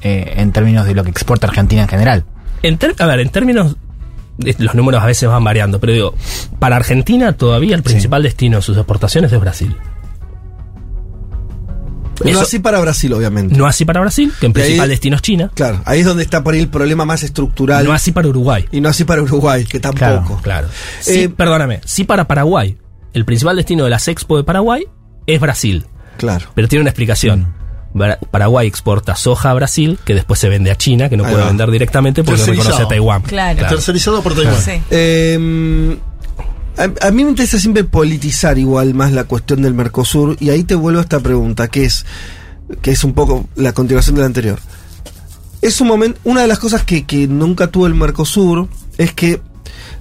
[0.00, 2.24] eh, en términos de lo que exporta Argentina en general.
[2.62, 3.76] En a ver, en términos.
[4.38, 6.14] De- Los números a veces van variando, pero digo,
[6.58, 9.76] para Argentina todavía el principal destino de sus exportaciones es Brasil.
[12.24, 13.56] No Eso- así para Brasil, obviamente.
[13.56, 15.50] No así para Brasil, que en ahí- principal destino es China.
[15.54, 17.84] Claro, ahí es donde está por ahí el problema más estructural.
[17.84, 18.64] No así para Uruguay.
[18.70, 20.40] Y no así para Uruguay, que tampoco.
[20.42, 20.68] Claro.
[21.00, 22.76] Sí, Eh, perdóname, sí para Paraguay.
[23.12, 24.84] El principal destino de las Expo de Paraguay
[25.26, 25.84] es Brasil.
[26.16, 26.46] Claro.
[26.54, 27.40] Pero tiene una explicación.
[27.42, 27.61] Bra-
[28.30, 31.70] Paraguay exporta soja a Brasil, que después se vende a China, que no puede vender
[31.70, 32.68] directamente porque Tercerizado.
[32.68, 33.22] reconoce a Taiwán.
[33.22, 33.68] Claro.
[33.68, 34.62] Tercerizado por Taiwán.
[34.62, 34.82] Sí.
[34.90, 35.96] Eh,
[36.78, 40.64] a, a mí me interesa siempre politizar igual más la cuestión del Mercosur y ahí
[40.64, 42.06] te vuelvo a esta pregunta, que es,
[42.80, 44.58] que es un poco la continuación de la anterior.
[45.60, 49.40] Es un momento, una de las cosas que, que nunca tuvo el Mercosur es que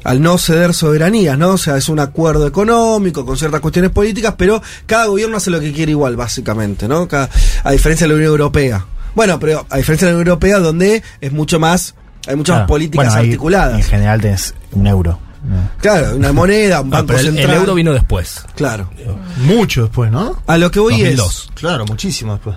[0.03, 1.49] al no ceder soberanía, ¿no?
[1.51, 5.59] O sea, es un acuerdo económico con ciertas cuestiones políticas, pero cada gobierno hace lo
[5.59, 7.07] que quiere igual, básicamente, ¿no?
[7.07, 7.29] Cada-
[7.63, 8.85] a diferencia de la Unión Europea.
[9.15, 11.95] Bueno, pero a diferencia de la Unión Europea, donde es mucho más,
[12.27, 12.67] hay muchas Claro.
[12.67, 13.75] políticas Bueno, articuladas.
[13.77, 15.19] En general tenés un euro.
[15.43, 15.69] ¿no?
[15.79, 17.57] Claro, una moneda, un Ah, banco pero el, el central.
[17.57, 18.45] euro vino después.
[18.55, 18.89] Claro.
[19.37, 20.41] Mucho después, ¿no?
[20.47, 21.49] A lo que voy 2002.
[21.55, 22.55] Claro, muchísimo después.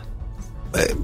[0.74, 0.94] es,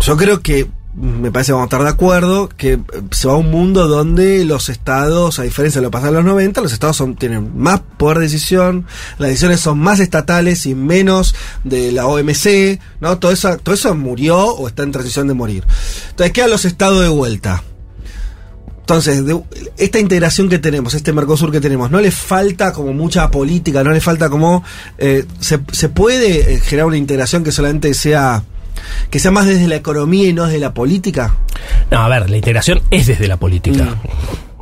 [0.00, 0.66] yo creo que
[0.96, 3.86] me parece que vamos a estar de acuerdo que eh, se va a un mundo
[3.86, 7.58] donde los estados, a diferencia de lo pasado en los 90, los estados son, tienen
[7.58, 8.86] más poder de decisión,
[9.18, 13.18] las decisiones son más estatales y menos de la OMC, ¿no?
[13.18, 15.64] Todo eso, todo eso murió o está en transición de morir.
[16.10, 17.62] Entonces quedan los estados de vuelta.
[18.80, 19.20] Entonces,
[19.78, 23.90] esta integración que tenemos, este Mercosur que tenemos, no le falta como mucha política, no
[23.90, 24.62] le falta como...
[24.96, 28.44] eh, se, se puede eh, generar una integración que solamente sea...
[29.10, 31.36] que sea más desde la economía y no desde la política.
[31.90, 33.96] No, a ver, la integración es desde la política.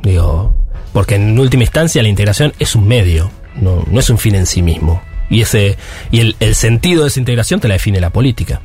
[0.03, 0.55] Digo,
[0.93, 4.45] porque en última instancia la integración es un medio, no, no es un fin en
[4.45, 5.01] sí mismo.
[5.29, 5.77] Y ese
[6.11, 8.61] y el, el sentido de esa integración te la define la política.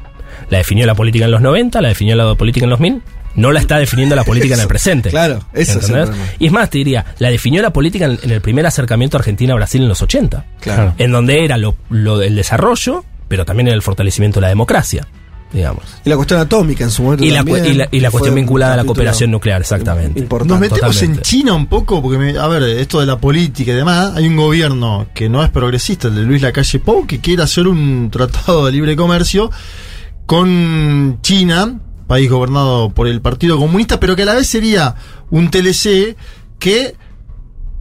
[0.51, 3.03] La definió la política en los 90, la definió la política en los 1000,
[3.37, 5.11] no la está definiendo la política en el presente.
[5.11, 6.09] claro, eso es el.
[6.39, 9.83] Y es más, te diría, la definió la política en, en el primer acercamiento Argentina-Brasil
[9.83, 10.45] en los 80.
[10.61, 10.95] Claro.
[10.99, 15.07] En donde era lo, lo del desarrollo, pero también era el fortalecimiento de la democracia,
[15.53, 15.83] digamos.
[16.05, 17.25] Y la cuestión atómica en su momento.
[17.25, 20.21] Y la, cu- y la, y la fue cuestión vinculada a la cooperación nuclear, exactamente.
[20.21, 20.53] Importante.
[20.53, 21.21] Nos metemos en.
[21.21, 24.37] China un poco, porque, me- a ver, esto de la política y demás, hay un
[24.37, 28.67] gobierno que no es progresista, el de Luis Lacalle Pou, que quiere hacer un tratado
[28.67, 29.51] de libre comercio
[30.27, 34.95] con China, país gobernado por el Partido Comunista, pero que a la vez sería
[35.31, 36.17] un TLC
[36.59, 36.95] que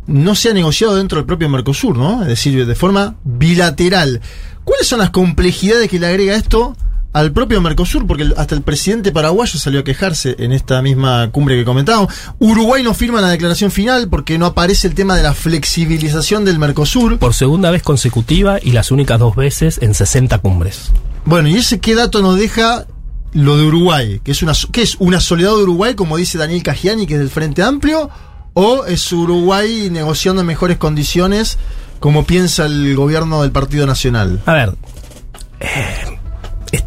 [0.08, 2.24] no se ha negociado dentro del propio Mercosur, ¿no?
[2.24, 4.22] Es decir, de forma bilateral.
[4.64, 6.76] ¿Cuáles son las complejidades que le agrega esto
[7.14, 8.06] al propio Mercosur?
[8.06, 12.14] Porque hasta el presidente paraguayo salió a quejarse en esta misma cumbre que comentábamos.
[12.40, 16.60] Uruguay no firma la declaración final porque no aparece el tema de la flexibilización del
[16.60, 17.18] Mercosur.
[17.20, 20.92] Por segunda vez consecutiva y las únicas dos veces en 60 cumbres.
[21.26, 22.86] Bueno, ¿y ese qué dato nos deja
[23.34, 24.22] lo de Uruguay?
[24.24, 27.20] ¿Que es una, ¿Qué es una soledad de Uruguay, como dice Daniel Cagiani, que es
[27.20, 28.10] del Frente Amplio?
[28.54, 31.58] ¿O es Uruguay negociando en mejores condiciones,
[32.00, 34.42] como piensa el gobierno del Partido Nacional?
[34.46, 34.76] A ver,
[35.60, 35.99] eh,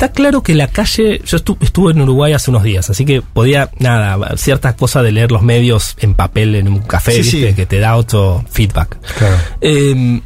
[0.03, 1.21] está claro que la calle.
[1.25, 5.13] Yo estu- estuve en Uruguay hace unos días, así que podía, nada, ciertas cosas de
[5.13, 7.49] leer los medios en papel en un café, Sí, ¿viste?
[7.51, 7.55] sí.
[7.55, 8.99] que te da otro feedback.
[9.17, 9.37] Claro.
[9.61, 10.21] Eh,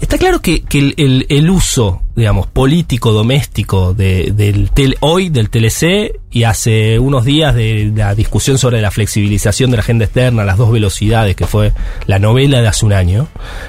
[0.00, 5.28] está claro que, que el, el- el uso, digamos, político, doméstico de, del tel- hoy
[5.28, 10.04] del TLC y hace unos días de la discusión sobre la flexibilización de la agenda
[10.06, 11.72] externa, las dos velocidades, que fue
[12.06, 13.28] la novela de hace un año,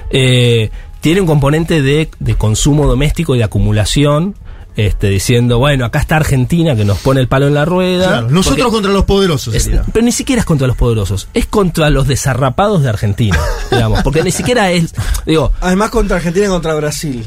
[0.09, 0.69] eh,
[1.01, 4.35] tiene un componente de, de consumo doméstico y de acumulación.
[4.77, 8.07] Este, diciendo, bueno, acá está Argentina que nos pone el palo en la rueda.
[8.07, 9.53] Claro, nosotros Porque- contra los poderosos.
[9.56, 13.38] es- pero ni siquiera es contra los poderosos, es contra los desarrapados de Argentina,
[13.72, 14.93] digamos, porque ni siquiera es,
[15.25, 17.25] digo, Además contra Argentina y contra Brasil.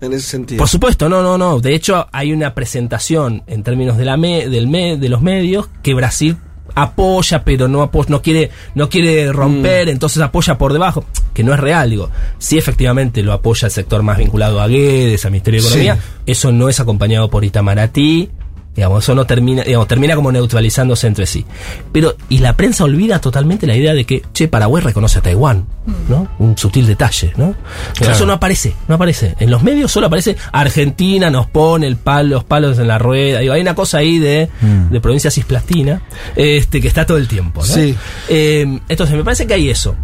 [0.00, 0.58] En ese sentido.
[0.58, 1.58] por supuesto, no, no, no.
[1.60, 5.68] De hecho, hay una presentación en términos de la me- del me- de los medios
[5.82, 6.36] que Brasil
[6.76, 11.52] apoya, pero no apoya, no quiere, no quiere romper, entonces apoya por debajo, que no
[11.52, 12.10] es real, digo.
[12.38, 15.96] Sí, efectivamente lo apoya el sector más vinculado a Guedes, al Ministerio de Economía.
[15.96, 16.22] Sí.
[16.26, 18.30] Eso no es acompañado por Itamaraty.
[18.76, 21.46] Digamos, eso no termina, digamos, termina como neutralizándose entre sí.
[21.92, 25.66] Pero, y la prensa olvida totalmente la idea de que, che, Paraguay reconoce a Taiwán,
[26.08, 26.28] ¿no?
[26.38, 27.54] Un sutil detalle, ¿no?
[27.94, 28.12] Claro.
[28.12, 29.34] Eso no aparece, no aparece.
[29.40, 33.40] En los medios solo aparece Argentina nos pone el palo, los palos en la rueda.
[33.40, 34.50] Digo, hay una cosa ahí de,
[34.90, 36.02] de provincia cisplastina,
[36.34, 37.74] este, que está todo el tiempo, ¿no?
[37.74, 37.96] Sí.
[38.28, 39.96] Eh, entonces, me parece que hay eso.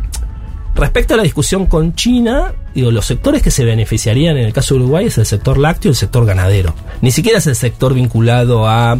[0.75, 4.75] Respecto a la discusión con China, digo, los sectores que se beneficiarían en el caso
[4.75, 6.75] de Uruguay es el sector lácteo y el sector ganadero.
[7.03, 8.99] Ni siquiera es el sector vinculado a,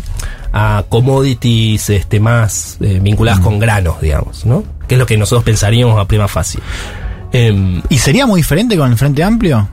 [0.53, 4.65] a commodities este, más eh, vinculadas con granos, digamos, ¿no?
[4.87, 6.61] Que es lo que nosotros pensaríamos a prima fácil.
[7.33, 9.69] Em, ¿Y sería muy diferente con el Frente Amplio?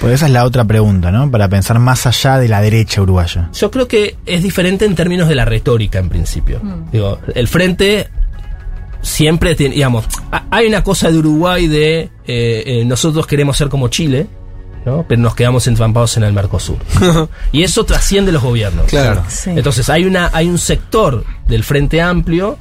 [0.00, 1.30] Pues esa es la otra pregunta, ¿no?
[1.30, 3.50] Para pensar más allá de la derecha uruguaya.
[3.52, 6.60] Yo creo que es diferente en términos de la retórica en principio.
[6.92, 8.08] Digo, el frente
[9.02, 13.68] siempre tiene, digamos, ha- hay una cosa de Uruguay de eh, eh, nosotros queremos ser
[13.68, 14.26] como Chile,
[14.84, 15.04] ¿no?
[15.08, 16.78] Pero nos quedamos entrampados en el Mercosur.
[17.52, 18.86] y eso trasciende los gobiernos.
[18.86, 19.22] Claro.
[19.28, 19.50] Sí.
[19.50, 22.56] Entonces hay una, hay un sector del Frente Amplio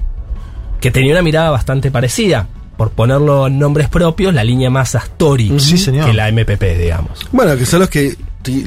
[0.82, 2.48] que tenía una mirada bastante parecida.
[2.78, 6.06] Por ponerlo en nombres propios, la línea más Astori Sí, señor.
[6.06, 7.20] que la MPP, digamos.
[7.34, 8.16] Bueno, que son los que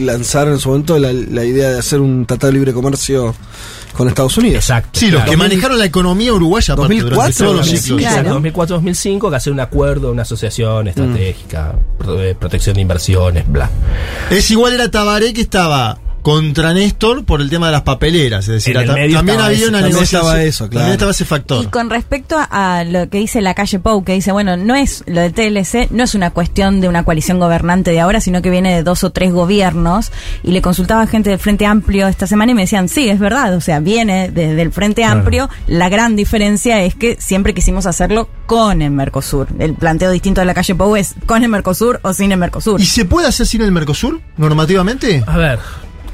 [0.00, 3.34] lanzaron en su momento la, la idea de hacer un tratado de libre comercio
[3.92, 4.64] con Estados Unidos.
[4.64, 4.98] Exacto.
[4.98, 5.30] Sí, los claro.
[5.30, 8.00] que manejaron la economía uruguaya aparte, 2004, durante todos los sí, ciclos.
[8.00, 8.40] Claro.
[8.40, 11.74] 2004-2005 que hace un acuerdo, una asociación estratégica,
[12.18, 13.70] eh, protección de inversiones, bla.
[14.30, 18.46] Es igual era Tabaré que estaba contra Néstor por el tema de las papeleras.
[18.48, 20.20] Es decir, también había ese, una también negociación.
[20.22, 20.80] estaba eso, claro.
[20.80, 21.64] También estaba ese factor.
[21.64, 24.74] Y con respecto a, a lo que dice la calle Pou, que dice, bueno, no
[24.74, 28.40] es lo del TLC, no es una cuestión de una coalición gobernante de ahora, sino
[28.40, 30.12] que viene de dos o tres gobiernos.
[30.42, 33.18] Y le consultaba a gente del Frente Amplio esta semana y me decían, sí, es
[33.18, 35.50] verdad, o sea, viene desde el Frente Amplio.
[35.66, 39.48] La gran diferencia es que siempre quisimos hacerlo con el Mercosur.
[39.58, 42.80] El planteo distinto de la calle Pou es con el Mercosur o sin el Mercosur.
[42.80, 45.24] ¿Y se puede hacer sin el Mercosur normativamente?
[45.26, 45.58] A ver,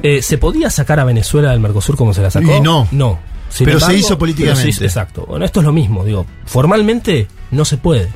[0.03, 2.57] eh, ¿se podía sacar a Venezuela del Mercosur como se la sacó?
[2.57, 2.87] Y no.
[2.93, 3.19] No.
[3.49, 4.63] Sin Pero se hizo políticamente.
[4.63, 5.25] se hizo- exacto.
[5.27, 8.09] Bueno, esto es lo mismo, digo, formalmente no se puede.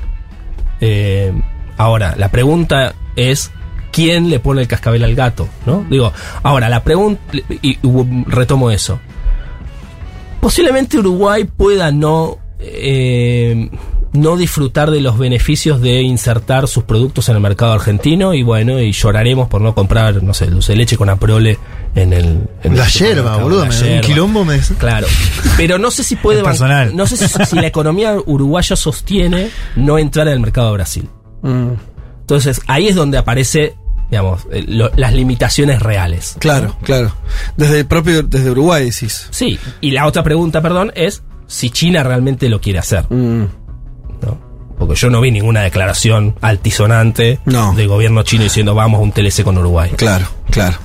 [0.81, 1.33] Eh,
[1.78, 3.51] ahora, la pregunta es
[3.93, 5.85] quién le pone el cascabel al gato, ¿no?
[5.89, 6.12] Digo,
[6.43, 7.20] ahora la pregunta
[7.62, 7.78] y, y
[8.27, 8.99] retomo eso.
[10.41, 13.70] Posiblemente Uruguay pueda no eh,
[14.12, 18.78] no disfrutar de los beneficios de insertar sus productos en el mercado argentino y bueno,
[18.78, 21.58] y lloraremos por no comprar, no sé, dulce de leche con aprole
[21.94, 22.49] en el...
[22.62, 25.07] en La el yerba, boludo, la me da un quilombo me- Claro.
[25.57, 26.42] Pero no sé si puede...
[26.42, 26.94] Personal.
[26.94, 31.08] No sé si, si la economía uruguaya sostiene no entrar en el mercado de Brasil.
[31.42, 31.70] Mm,
[32.20, 33.74] Entonces, ahí es donde aparece,
[34.10, 36.36] digamos, eh, lo- las limitaciones reales.
[36.39, 37.15] claro, claro.
[37.57, 39.26] Desde el propio, desde Uruguay decís.
[39.31, 43.05] Sí, y la otra pregunta, perdón, es si China realmente lo quiere hacer.
[43.10, 43.44] Mm.
[44.86, 47.75] Porque yo no vi ninguna declaración altisonante No.
[47.75, 49.91] del gobierno chino diciendo vamos a un TLC con Uruguay.
[49.97, 50.78] claro, claro.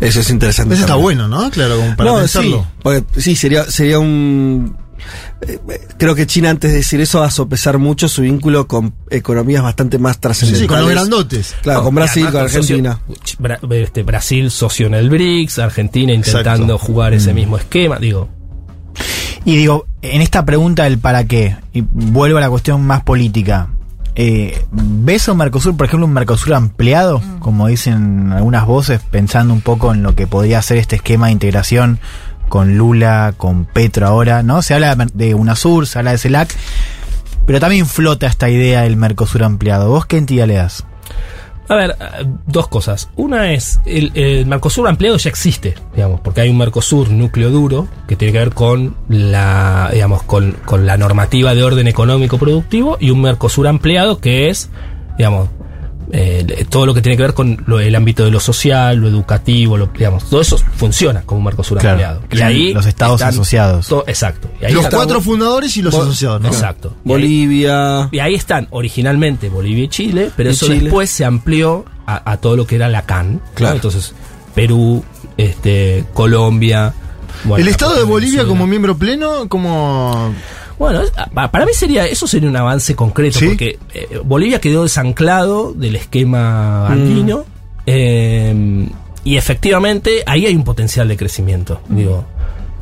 [0.00, 0.74] Eso es interesante.
[0.74, 1.18] Eso está también.
[1.18, 1.50] bueno, ¿no?
[1.50, 2.60] Claro, como para no, pensarlo.
[2.62, 4.76] sí, porque sí, sería, sería un...
[5.40, 5.58] eh,
[5.96, 9.62] Creo que China antes de decir eso va a sopesar mucho su vínculo con economías
[9.62, 10.60] bastante más Sí, trascendentales.
[10.62, 11.54] sí, con los grandotes.
[11.62, 13.00] Claro, No, con y Brasil, con Argentina.
[13.08, 16.78] socio- Bra- este, Brasil socio en el BRICS, Argentina intentando Exacto.
[16.78, 18.28] jugar ese mismo esquema, digo.
[19.44, 23.68] Y digo, en esta pregunta del para qué, y vuelvo a la cuestión más política.
[24.16, 29.52] Eh, ¿Ves a un Mercosur, por ejemplo, un Mercosur ampliado, como dicen algunas voces, pensando
[29.52, 31.98] un poco en lo que podría ser este esquema de integración
[32.48, 34.62] con Lula, con Petro ahora, ¿no?
[34.62, 36.54] Se habla de UNASUR, se habla de CELAC,
[37.46, 39.88] pero también flota esta idea del Mercosur ampliado.
[39.88, 40.84] ¿Vos qué entidad le das?
[41.68, 43.08] A ver, eh, dos cosas.
[43.16, 47.88] Una es, el, el Mercosur ampliado ya existe, digamos, porque hay un Mercosur núcleo duro
[48.06, 52.96] que tiene que ver con la, digamos, con, con la normativa de orden económico productivo
[53.00, 54.70] y un Mercosur ampliado que es,
[55.16, 55.48] digamos,
[56.16, 59.08] eh, todo lo que tiene que ver con lo- el ámbito de lo social, lo
[59.08, 62.22] educativo, lo, digamos, todo eso funciona como un Mercosur Claro, ampliado.
[62.28, 63.88] que son los estados asociados.
[63.88, 64.48] to- exacto.
[64.60, 66.48] Y ahí Los cuatro fundadores y los asociados, ¿no?
[66.48, 66.90] Exacto.
[66.90, 68.08] Y ahí- Bolivia.
[68.12, 70.80] y ahí están originalmente Bolivia y Chile, pero Y eso Chile.
[70.82, 73.34] después se amplió a, a todo lo que era la CAN.
[73.34, 73.40] ¿no?
[73.54, 73.74] Claro.
[73.74, 74.14] Entonces,
[74.54, 75.02] Perú,
[75.36, 76.94] este, Colombia.
[77.42, 78.48] bueno, el Estado de Bolivia Venezuela.
[78.48, 80.32] como miembro pleno, como...
[80.78, 83.46] Bueno, pa- para mí sería eso sería un avance concreto, ¿Sí?
[83.48, 86.92] porque eh, Bolivia quedó desanclado del esquema Mm.
[86.92, 87.44] andino
[87.86, 88.86] eh,
[89.24, 92.24] y efectivamente ahí hay un potencial de crecimiento, digo.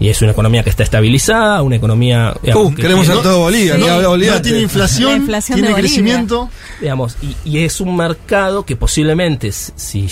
[0.01, 2.35] Y es una economía que está estabilizada, una economía...
[2.43, 3.83] Uh, queremos ser todo Bolivia, Sí.
[3.87, 4.17] no.
[4.17, 5.89] No tiene inflación, La inflación tiene Bolivia.
[5.91, 6.51] crecimiento.
[6.81, 10.09] digamos, y, y es un mercado que posiblemente, si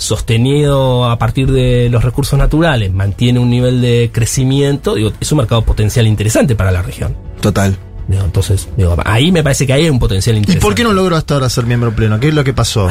[0.00, 5.38] sostenido a partir de los recursos naturales, mantiene un nivel de crecimiento, digo, es un
[5.38, 7.16] mercado potencial interesante para la región.
[7.40, 7.76] Total.
[8.08, 10.66] Digo, entonces, digo, ahí me parece que ahí hay un potencial ¿Y interesante.
[10.66, 12.18] por qué no logró hasta ahora ser miembro pleno?
[12.18, 12.88] ¿Qué es lo que pasó?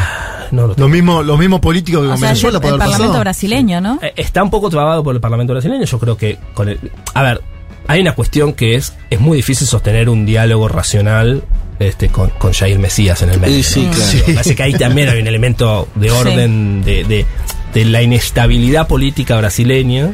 [0.51, 2.77] No lo Los mismos, los mismos políticos que O con sea, el, Venezuela el haber
[2.79, 3.19] Parlamento pasado.
[3.19, 3.99] brasileño, ¿no?
[4.01, 5.83] Eh, Está un poco trabado por el Parlamento brasileño.
[5.85, 6.79] Yo creo que con el.
[7.13, 7.41] A ver,
[7.89, 8.93] hay una cuestión que es.
[9.09, 11.43] Es muy difícil sostener un diálogo racional
[11.79, 13.57] este, con, con Jair Mesías en el medio.
[13.57, 13.91] Y sí, ¿no?
[13.91, 14.11] claro.
[14.27, 17.25] Me parece que ahí también hay un elemento de orden, de, de,
[17.73, 20.11] de la inestabilidad política brasileña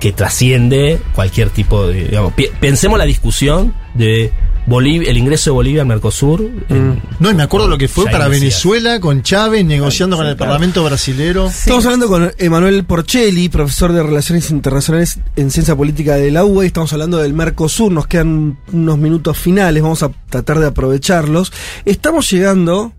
[0.00, 2.04] que trasciende cualquier tipo de.
[2.04, 4.32] digamos, pi- pensemos la discusión de
[4.72, 6.40] Bolivia, el ingreso de Bolivia al Mercosur.
[6.70, 8.26] en- No, y me acuerdo lo que fue para.
[8.28, 11.48] Venezuela con Chávez negociando con el Parlamento brasilero.
[11.48, 16.64] Estamos hablando con Emanuel Porcelli, profesor de Relaciones Internacionales en Ciencia Política de la UBA,
[16.64, 17.92] y estamos hablando del Mercosur.
[17.92, 21.52] Nos quedan unos minutos finales, vamos a tratar de aprovecharlos.
[21.84, 22.92] Estamos llegando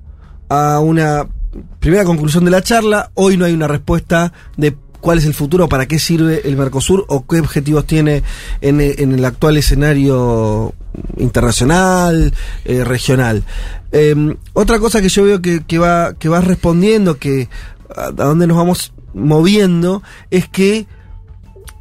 [0.50, 1.28] a una
[1.80, 3.10] primera conclusión de la charla.
[3.16, 7.04] Hoy no hay una respuesta de cuál es el futuro, para qué sirve el Mercosur
[7.10, 8.22] o qué objetivos tiene
[8.62, 10.74] en, en el actual escenario
[11.18, 12.34] internacional,
[12.66, 13.44] eh, regional.
[13.92, 17.50] Eh, otra cosa que yo veo que, va que va respondiendo, que
[17.96, 20.88] a, a dónde nos vamos moviendo, es que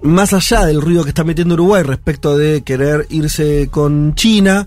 [0.03, 4.67] más allá del ruido que está metiendo Uruguay respecto de querer irse con China,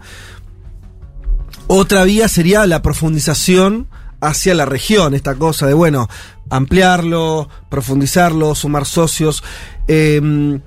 [1.67, 3.88] otra vía sería la profundización
[4.22, 6.07] hacia la región, esta cosa de, bueno,
[6.49, 9.43] ampliarlo, profundizarlo, sumar socios.
[9.88, 10.59] Eh,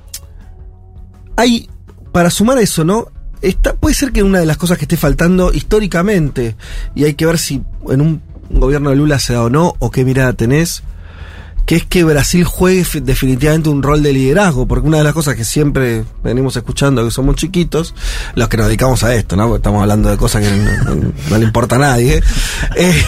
[1.37, 1.69] hay,
[2.13, 3.09] para sumar eso, ¿no?
[3.81, 6.57] Puede ser que una de las cosas que esté faltando históricamente,
[6.95, 9.91] y hay que ver si en un gobierno de Lula se da o no, o
[9.91, 10.83] qué mirada tenés,
[11.67, 15.13] que es que Brasil juegue fi- definitivamente un rol de liderazgo, porque una de las
[15.13, 17.95] cosas que siempre venimos escuchando, que somos chiquitos,
[18.35, 19.45] los que nos dedicamos a esto, ¿no?
[19.49, 20.51] Porque estamos hablando de cosas que
[21.31, 22.23] no le importa a nadie,
[22.77, 23.03] eh,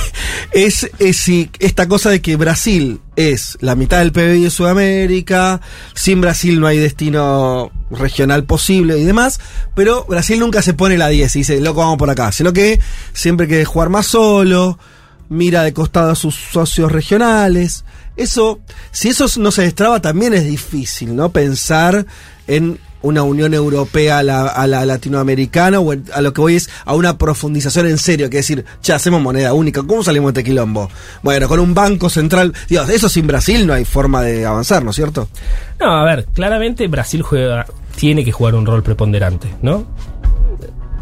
[0.53, 5.63] es, es si esta cosa de que Brasil es la mitad del PBI de Sudamérica,
[5.95, 9.41] sin Brasil no hay destino regional posible y demás,
[9.75, 12.81] pero Brasil nunca se pone la 10 y dice, loco, vamos por acá, sino que
[13.13, 14.79] siempre quiere jugar más solo,
[15.29, 17.85] mira de costado a sus socios regionales.
[18.17, 18.61] Eso,
[18.91, 21.31] si eso no se destraba, también es difícil, ¿no?
[21.31, 22.05] Pensar
[22.47, 26.69] en una Unión Europea a la, a la latinoamericana o a lo que voy es
[26.85, 30.41] a una profundización en serio, que es decir, ya hacemos moneda única, ¿cómo salimos de
[30.41, 30.91] este quilombo?
[31.23, 34.91] Bueno, con un banco central, Dios, eso sin Brasil no hay forma de avanzar, ¿no
[34.91, 35.29] es cierto?
[35.79, 37.67] No, a ver, claramente Brasil juega,
[38.01, 39.87] tiene que jugar un rol preponderante, ¿no?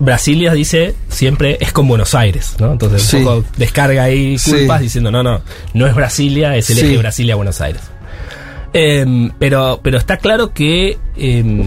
[0.01, 2.73] Brasilia dice siempre es con Buenos Aires, ¿no?
[2.73, 3.17] Entonces Sí.
[3.18, 4.51] un poco descarga ahí Sí.
[4.51, 5.41] culpas diciendo no, no,
[5.75, 6.86] no es Brasilia, es el Sí.
[6.86, 7.83] eje Brasilia-Buenos Aires.
[8.73, 11.65] Em, pero, pero está claro que, em,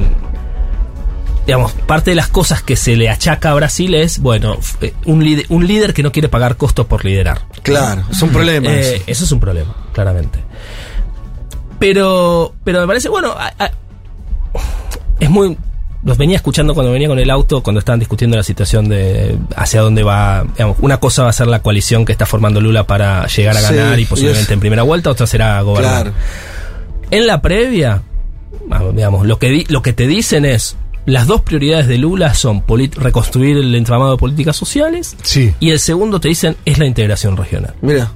[1.46, 5.24] digamos, parte de las cosas que se le achaca a Brasil es, bueno, eh, un,
[5.24, 7.42] líder, un líder que no quiere pagar costos por liderar.
[7.64, 8.70] Claro, es un problema.
[8.70, 9.04] Eh, eso.
[9.08, 10.40] eso es un problema, claramente.
[11.80, 13.72] Pero, pero me parece, bueno, a- a-
[15.22, 15.58] es muy.
[16.04, 19.82] Los venía escuchando cuando venía con el auto, cuando estaban discutiendo la situación de hacia
[19.82, 20.44] dónde va.
[20.54, 23.62] Digamos, una cosa va a ser la coalición que está formando Lula para llegar a
[23.62, 26.06] ganar y y posiblemente en primera vuelta, otra será gobernar.
[26.12, 26.18] Claro.
[27.12, 28.02] En la previa,
[28.72, 30.76] ah, digamos, lo que, di- lo que te dicen es.
[31.04, 32.64] Las dos prioridades de Lula son
[32.96, 35.52] reconstruir el entramado de políticas sociales Sí.
[35.60, 37.74] y el segundo te dicen es la integración regional.
[37.82, 38.12] Mira.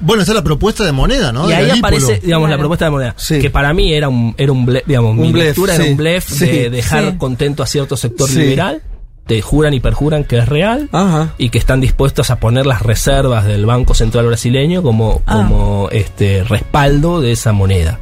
[0.00, 1.46] Bueno, está la propuesta de moneda, ¿no?
[1.46, 1.96] Y De ahí Galípolo.
[1.96, 3.16] aparece, digamos, la propuesta de moneda.
[3.28, 5.96] Que para mí era un, era un blef, digamos, Un mi blef, lectura era un
[5.96, 7.16] blef sí, de dejar sí.
[7.18, 8.38] contento a cierto sector Sí.
[8.38, 8.82] liberal.
[9.26, 10.90] Te juran y perjuran que es real
[11.38, 15.36] y que están dispuestos a poner las reservas del Banco Central brasileño como, Ah.
[15.36, 17.98] como este respaldo de esa moneda.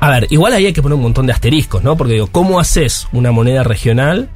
[0.00, 1.96] A ver, igual ahí hay que poner un montón de asteriscos, ¿no?
[1.96, 4.28] Porque digo, ¿cómo haces una moneda regional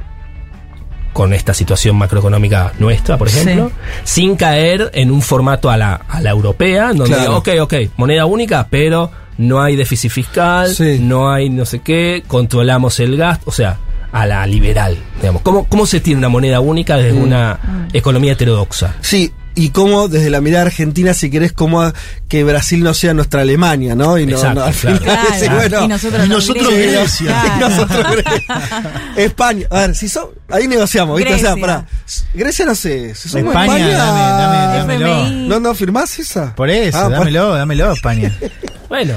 [1.12, 3.70] con esta situación macroeconómica nuestra, por ejemplo,
[4.04, 7.36] sin caer en un formato a la, a la europea, donde, Claro.
[7.38, 12.98] ok, ok, moneda única, pero no hay déficit fiscal, no hay no sé qué, controlamos
[13.00, 13.78] el gasto, o sea,
[14.12, 15.42] a la liberal, digamos.
[15.42, 17.22] ¿Cómo, cómo se tiene una moneda única desde Mm.
[17.22, 18.94] una economía heterodoxa?
[19.00, 21.92] Sí, y cómo desde la mirada argentina, si querés, como
[22.28, 24.18] que Brasil no sea nuestra Alemania, ¿no?
[24.18, 25.54] Y no, Exacto, no, al final, Claro.
[25.56, 27.00] bueno, Y nosotros y no nosotros Grecia.
[27.00, 27.26] Grecia.
[27.26, 27.56] Claro.
[27.56, 29.02] Y nosotros Grecia.
[29.16, 29.66] España.
[29.70, 31.34] A ver, si son, ahí negociamos, ¿viste?
[31.34, 31.66] O sea, Grecia.
[31.66, 31.86] pará.
[32.34, 35.30] Grecia no sé, si somos España, España, dame, dame, dámelo.
[35.48, 36.54] ¿No, no firmás esa?
[36.54, 38.36] Por eso, Ah, dámelo, dámelo, España.
[38.88, 39.14] Bueno,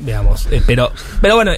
[0.00, 1.52] veamos, eh, pero, pero bueno,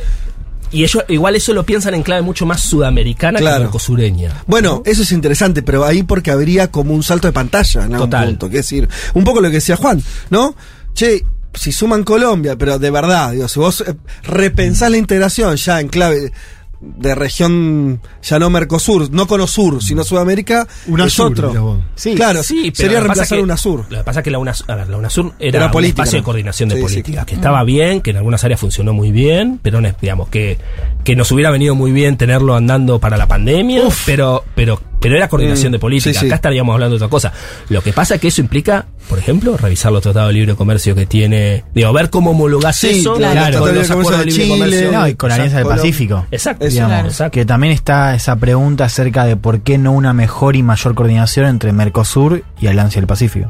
[0.73, 3.57] y ellos igual eso lo piensan en clave mucho más sudamericana Claro.
[3.57, 4.43] que mercosureña.
[4.47, 8.11] Bueno, eso es interesante, pero ahí porque habría como un salto de pantalla en algún
[8.11, 8.29] Total.
[8.29, 8.49] punto.
[8.51, 10.55] Que es decir, un poco lo que decía Juan, ¿no?
[10.95, 15.81] Che, si suman Colombia, pero de verdad, digo, si vos eh, repensás la integración ya
[15.81, 16.33] en clave
[16.81, 21.83] de región, ya no Mercosur, no Conosur, sino Sudamérica, UNASUR, es otro.
[21.95, 23.87] Sí, claro, Sí, pero sería reemplazar que- UNASUR.
[23.89, 26.13] Lo que pasa es que la UNASUR, a ver, la UNASUR era, Era un espacio
[26.13, 26.21] ¿no?
[26.21, 26.85] de coordinación de Sí, sí.
[26.87, 30.59] política, que estaba bien, que en algunas áreas funcionó muy bien, pero digamos que,
[31.05, 35.29] que nos hubiera venido muy bien tenerlo andando para la pandemia, pero, pero, pero era
[35.29, 36.13] coordinación Mm, de política.
[36.15, 36.27] sí, sí.
[36.27, 37.33] Acá estaríamos hablando de otra cosa.
[37.69, 40.95] Lo que pasa es que eso implica, por ejemplo, revisar los tratados de libre comercio
[40.95, 43.61] que tiene, digo, ver cómo homologás Sí, eso claro.
[43.61, 44.93] con los acuerdos de libre Chile, comercio.
[44.93, 45.83] no, y con la Alianza del Exacto.
[45.83, 46.27] Pacífico.
[46.31, 46.67] Exacto.
[46.67, 47.31] Digamos, Claro.
[47.31, 51.47] Que también está esa pregunta acerca de por qué no una mejor y mayor coordinación
[51.47, 53.49] entre Mercosur y Alianza del Pacífico.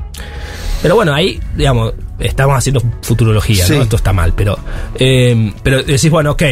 [0.83, 3.75] Pero bueno, ahí, digamos, estamos haciendo futurología, Sí.
[3.77, 3.83] ¿no?
[3.83, 4.59] Esto está mal, pero,
[4.99, 6.43] eh, pero decís, bueno, ok,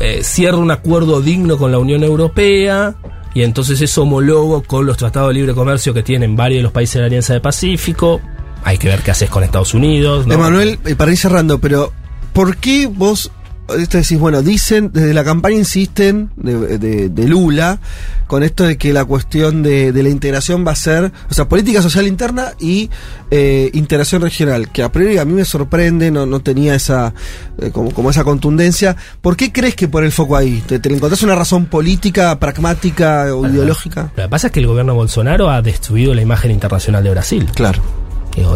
[0.00, 2.94] eh, cierro un acuerdo digno con la Unión Europea
[3.34, 6.72] y entonces eso homologo con los tratados de libre comercio que tienen varios de los
[6.72, 8.20] países de la Alianza del Pacífico.
[8.64, 10.26] Hay que ver qué haces con Estados Unidos.
[10.26, 10.34] ¿no?
[10.34, 11.92] Emanuel, eh, para ir cerrando, pero
[12.32, 13.30] ¿por qué vos
[13.76, 17.80] esto decís, bueno, dicen, desde la campaña insisten de, de- de Lula
[18.26, 21.48] con esto de que la cuestión de, de la integración va a ser, o sea,
[21.48, 22.90] política social interna y
[23.30, 27.14] eh, integración regional, que a priori a mí me sorprende, no, no tenía esa,
[27.60, 28.96] eh, como, como esa contundencia.
[29.22, 30.62] ¿Por qué crees que por el foco ahí?
[30.66, 34.12] ¿Te, te encontrás una razón política, pragmática o ideológica?
[34.16, 37.46] Lo que pasa es que el gobierno Bolsonaro ha destruido la imagen internacional de Brasil.
[37.54, 37.82] Claro.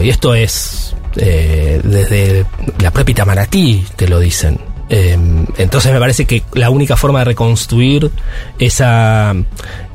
[0.02, 2.44] y esto es eh, desde
[2.80, 4.58] la propia Itamaraty te lo dicen.
[4.94, 5.16] Eh,
[5.56, 8.10] entonces me parece que la única forma de reconstruir
[8.58, 9.34] esa,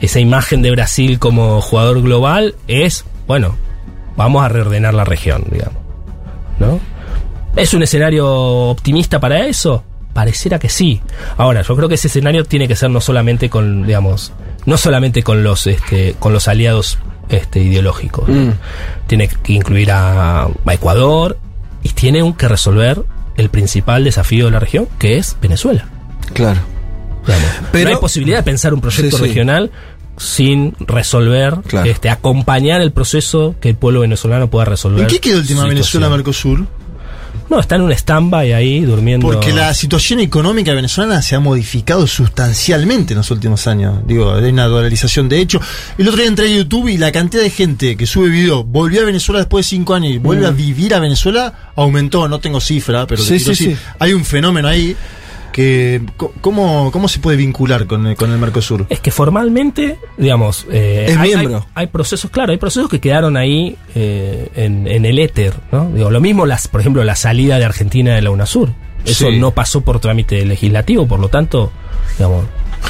[0.02, 3.56] esa imagen de Brasil como jugador global es, bueno,
[4.16, 5.78] vamos a reordenar la región, digamos.
[6.60, 6.80] ¿No?
[7.56, 9.84] ¿Es un escenario optimista para eso?
[10.14, 11.00] Pareciera que sí.
[11.38, 14.34] Ahora, yo creo que ese escenario tiene que ser no solamente con, digamos,
[14.66, 16.98] no solamente con los, este, con los aliados
[17.30, 18.28] este, ideológicos.
[18.28, 18.50] Mm.
[19.06, 21.38] Tiene que incluir a, a Ecuador
[21.84, 23.04] y tiene un que resolver
[23.38, 25.88] el principal desafío de la región, que es Venezuela.
[26.34, 26.60] Claro.
[27.74, 29.30] no hay posibilidad de pensar un proyecto Sí, sí.
[29.30, 29.72] regional
[30.18, 35.02] sin resolver, este, acompañar el proceso que el pueblo venezolano pueda resolver.
[35.02, 35.66] ¿En qué quedó el tema.
[35.66, 36.66] Venezuela-Mercosur?
[37.50, 39.26] No, está en un stand-by ahí durmiendo.
[39.26, 44.00] Porque la situación económica venezolana se ha modificado sustancialmente en los últimos años.
[44.06, 45.30] Digo, hay una dolarización.
[45.30, 45.62] De hecho,
[45.98, 49.02] el otro día entré a YouTube y la cantidad de gente que sube video, volvió
[49.02, 50.50] a Venezuela después de cinco años y vuelve Mm.
[50.50, 52.28] a vivir a Venezuela, aumentó.
[52.28, 53.78] No tengo cifra, pero Sí, sí, sí.
[54.00, 54.96] hay un fenómeno ahí
[55.58, 56.02] que.
[56.18, 58.86] co- ¿Cómo, cómo se puede vincular con el, con el Mercosur?
[58.90, 61.66] Es que formalmente, digamos, eh, Es hay, miembro.
[61.74, 65.90] hay- hay procesos, claro, hay procesos que quedaron ahí eh, en, en el éter, ¿no?
[65.92, 68.70] Digo, lo mismo, las, por ejemplo, la salida de Argentina de la UNASUR.
[69.04, 69.40] Eso Sí.
[69.40, 71.72] no pasó por trámite legislativo, por lo tanto,
[72.18, 72.46] digamos,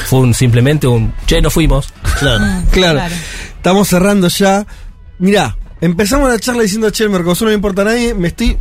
[0.07, 1.93] fue un, simplemente un, che, no fuimos.
[2.19, 2.43] Claro.
[2.71, 3.01] Claro.
[3.55, 4.65] Estamos cerrando ya.
[5.19, 8.13] Mirá, empezamos la charla diciendo, che, el Mercosur no le importa a nadie.
[8.13, 8.57] Me estoy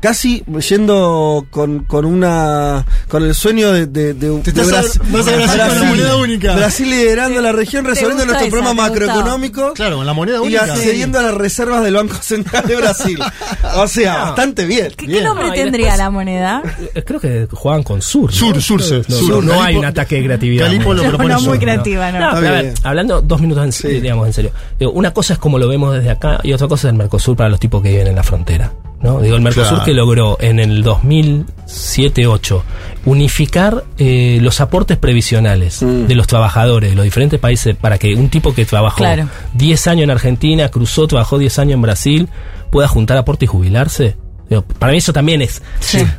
[0.00, 5.28] casi yendo con, con una con el sueño de, de, de, de estás a- vas
[5.28, 6.54] a Brasil con la moneda única.
[6.56, 9.72] Brasil liderando la región, resolviendo nuestro esa, problema macroeconómico.
[9.74, 10.64] Claro, con la moneda Y única.
[10.64, 13.18] accediendo a las reservas del Banco Central de Brasil.
[13.76, 14.24] O sea, No.
[14.26, 14.88] bastante bien.
[14.96, 16.62] ¿Qué, qué nombre No, y tendría después- la moneda?
[16.94, 18.30] Eh, Creo que juegan con Sur.
[18.30, 18.36] ¿no?
[18.36, 19.44] Sur, Sur, no, Sur, no, Sur.
[19.44, 20.66] no Calipo- hay un ataque de creatividad.
[20.66, 22.28] Calipo lo propone No, muy creativa, no.
[22.30, 22.74] A ver, bien.
[22.82, 24.50] hablando dos minutos, en, digamos, en serio.
[24.78, 27.36] Digo, una cosa es como lo vemos desde acá y otra cosa es el Mercosur
[27.36, 28.72] para los tipos que viven en la frontera.
[29.02, 29.20] ¿No?
[29.20, 29.84] Digo, el Mercosur Claro.
[29.84, 32.62] que logró en el 2007-8
[33.06, 38.28] unificar eh, los aportes previsionales de los trabajadores de los diferentes países para que un
[38.28, 39.28] tipo que trabajó Claro.
[39.54, 42.28] 10 años en Argentina, cruzó, trabajó 10 años en Brasil,
[42.70, 44.16] pueda juntar aporte y jubilarse.
[44.50, 45.62] Digo, Para mí eso también es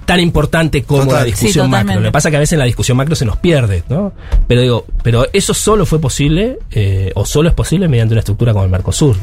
[0.05, 1.15] tan importante como Total.
[1.19, 1.95] la Sí, discusión macro.
[1.99, 4.13] Lo que pasa es que a veces en la discusión macro se nos pierde, ¿no?
[4.47, 8.53] Pero digo, pero eso solo fue posible, eh, o solo es posible mediante una estructura
[8.53, 9.17] como el Mercosur.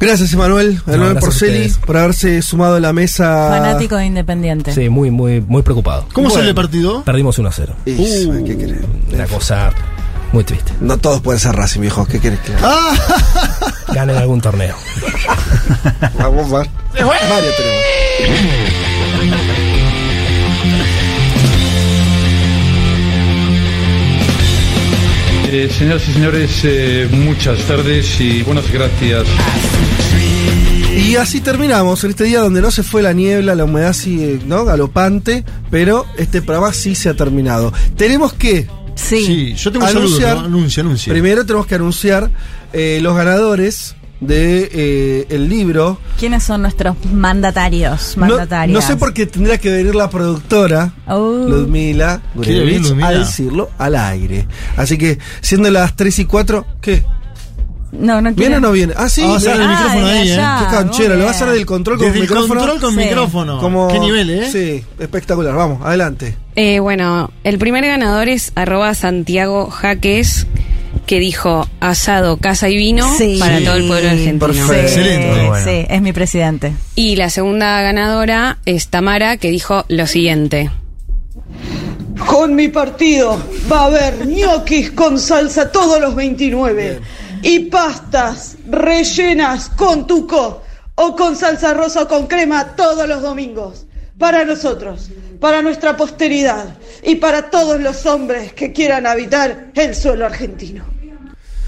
[0.00, 0.80] Gracias, Emanuel.
[0.86, 3.48] Emanuel gracias a Porceli, por haberse sumado a la mesa.
[3.50, 4.72] Fanático de Independiente.
[4.72, 6.06] Sí, muy, muy, muy preocupado.
[6.12, 6.34] ¿Cómo Bueno.
[6.40, 7.02] sale el partido?
[7.04, 7.74] Perdimos 1 a 0.
[7.86, 8.78] Y, Uh, ¿qué querés?
[9.12, 9.70] Una cosa
[10.32, 10.72] muy triste.
[10.80, 12.06] No todos pueden ser Racing, viejo.
[12.06, 12.52] ¿Qué querés que?
[12.62, 12.94] Ah,
[13.92, 14.76] Ganen algún torneo.
[16.18, 16.64] Vamos, va.
[16.94, 18.87] Mario tenemos.
[25.50, 29.24] Eh, señoras y señores, eh, muchas tardes y buenas gracias.
[30.94, 34.40] Y así terminamos en este día donde no se fue la niebla, la humedad sigue
[34.46, 34.64] ¿no?
[34.66, 37.72] galopante, pero este programa sí se ha terminado.
[37.96, 39.24] Tenemos que Sí.
[39.24, 40.06] sí, yo tengo saludo.
[40.06, 40.44] anunciar, ¿no?
[40.46, 41.12] Anuncia, anuncia.
[41.12, 42.30] primero tenemos que anunciar
[42.72, 45.98] eh, los ganadores de eh, el libro.
[46.18, 48.16] ¿Quiénes son nuestros mandatarios?
[48.16, 48.74] No, Mandatarias.
[48.74, 51.44] no sé por qué tendría que venir la productora Oh.
[51.48, 53.08] Ludmila Gurevich, Ludmila.
[53.08, 54.46] a decirlo al aire.
[54.76, 57.04] Así que siendo las 3 y 4, ¿qué?
[57.90, 58.92] No, no ¿Viene o no viene?
[58.96, 59.22] Ah, sí.
[59.22, 60.34] Vamos a hacer el Ah, micrófono ahí, ¿eh?
[60.34, 62.60] Qué canchero, muy lo va a hacer del control con Desde el micrófono.
[62.60, 62.96] control con Sí.
[62.98, 63.58] micrófono.
[63.60, 64.50] Como- ¿Qué nivel, eh?
[64.52, 65.54] Sí, espectacular.
[65.54, 66.36] Vamos, adelante.
[66.54, 70.46] Eh, bueno, el primer ganador es arroba Santiago Jaques,
[71.08, 73.38] que dijo asado, casa y vino Sí.
[73.40, 74.38] para todo el pueblo argentino.
[74.38, 74.72] Perfecto.
[74.74, 75.46] Sí, Excelente.
[75.48, 75.64] Bueno.
[75.64, 76.72] sí, es mi presidente.
[76.94, 80.70] Y la segunda ganadora es Tamara, que dijo lo siguiente.
[82.26, 87.00] Con mi partido va a haber ñoquis con salsa todos los 29
[87.42, 90.62] y pastas rellenas con tuco
[90.96, 93.86] o con salsa rosa o con crema todos los domingos.
[94.18, 100.26] Para nosotros, para nuestra posteridad y para todos los hombres que quieran habitar el suelo
[100.26, 100.97] argentino.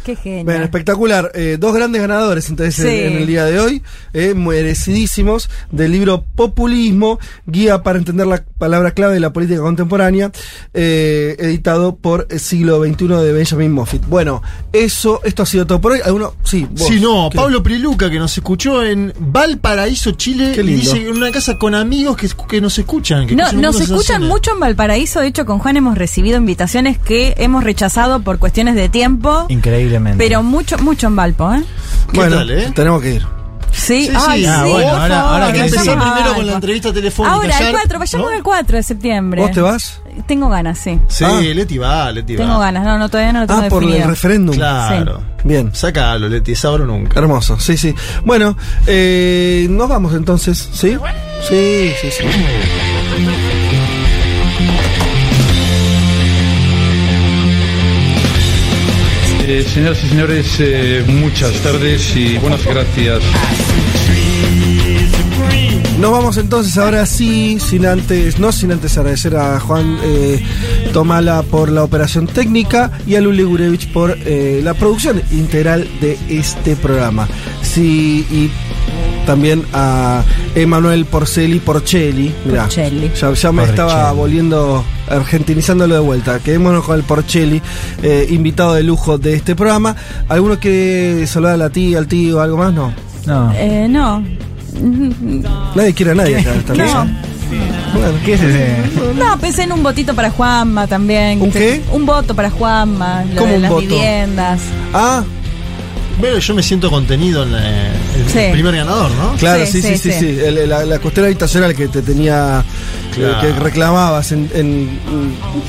[0.04, 0.44] Qué genio.
[0.44, 1.30] Bueno, espectacular.
[1.34, 2.88] Eh, dos grandes ganadores entonces Sí.
[2.88, 3.82] en, en el día de hoy,
[4.14, 10.30] eh, merecidísimos, del libro Populismo, Guía para entender la palabra clave de la política contemporánea,
[10.74, 14.02] eh, editado por el siglo XXI de Benjamin Moffitt.
[14.06, 16.00] Bueno, eso, esto ha sido todo por hoy.
[16.04, 16.34] ¿Alguno?
[16.44, 16.86] Sí, vos.
[16.88, 17.36] Sí, no, ¿Qué?
[17.36, 20.92] Pablo Priluca que nos escuchó en Valparaíso, Chile, Qué y lindo.
[20.94, 23.26] dice en una casa con amigos que, que nos escuchan.
[23.26, 25.20] Que No, nos escuchan mucho en Valparaíso.
[25.20, 29.46] De hecho, con Juan hemos recibido invitaciones que hemos rechazado por cuestiones de tiempo.
[30.18, 31.62] Pero mucho, mucho en Valpo, ¿eh?
[32.12, 32.72] ¿Qué Bueno, tal, eh?
[32.74, 33.26] tenemos que ir.
[33.72, 34.46] Sí, Sí, Ay, sí.
[34.46, 35.90] Ah, sí, bueno, por ahora- favor, ahora que empezar sí.
[35.90, 37.34] primero con la entrevista telefónica.
[37.34, 38.36] Ahora, el ayer, 4, vayamos ¿no?
[38.36, 39.42] el 4 de septiembre.
[39.42, 40.00] ¿Vos te vas?
[40.26, 40.98] Tengo ganas, sí.
[41.08, 41.40] Sí, Ah.
[41.40, 42.44] Leti va, Leti va.
[42.44, 42.84] Tengo ganas.
[42.84, 44.04] No, no, todavía no lo tengo Ah, por definido.
[44.04, 44.54] el referéndum.
[44.56, 45.22] Claro.
[45.44, 45.70] Bien.
[45.72, 47.18] Sácalo, Leti, es ahora o nunca.
[47.20, 47.94] Hermoso, sí, sí.
[48.24, 48.56] Bueno,
[48.88, 50.98] eh, nos vamos entonces, ¿sí?
[51.48, 52.24] Sí, sí, sí.
[59.52, 63.20] Eh, señoras y señores, eh, muchas tardes y buenas gracias.
[65.98, 70.40] Nos vamos entonces ahora sí, sin antes, no sin antes agradecer a Juan eh,
[70.92, 76.76] Tomala por la operación técnica y a Luli Gurevich por la producción integral de este
[76.76, 77.26] programa.
[77.74, 78.50] Sí, y
[79.26, 80.22] también a
[80.54, 82.34] Emanuel Porceli Porcelli.
[82.44, 83.10] Mirá, Porcelli.
[83.20, 83.70] Ya, ya me Porcelli.
[83.70, 86.38] estaba volviendo, argentinizándolo de vuelta.
[86.40, 87.62] Quedémonos con el Porcelli,
[88.02, 89.94] eh, invitado de lujo de este programa.
[90.28, 92.72] ¿Alguno quiere saludar a la tía, al tío, algo más?
[92.72, 92.92] No.
[93.26, 93.52] No.
[93.54, 94.22] Eh, no.
[95.74, 97.06] Nadie quiere a nadie acá esta No.
[97.92, 98.18] Bueno.
[98.24, 98.76] ¿Qué es ese?
[99.16, 101.40] No, pensé en un votito para Juanma también.
[101.42, 101.82] ¿Un qué?
[101.92, 103.24] Un voto para Juanma.
[103.34, 103.82] Lo ¿Cómo de un las voto?
[103.82, 104.60] viviendas.
[104.94, 105.24] Ah,
[106.20, 108.52] Pero yo me siento contenido en eh, el Sí.
[108.52, 109.32] primer ganador, ¿no?
[109.36, 110.38] Claro, sí, Sí, sí, sí, sí.
[110.44, 112.62] El- la, la cuestión habitacional que te tenía,
[113.14, 113.40] Claro.
[113.40, 114.50] que reclamabas en...
[114.54, 114.88] en-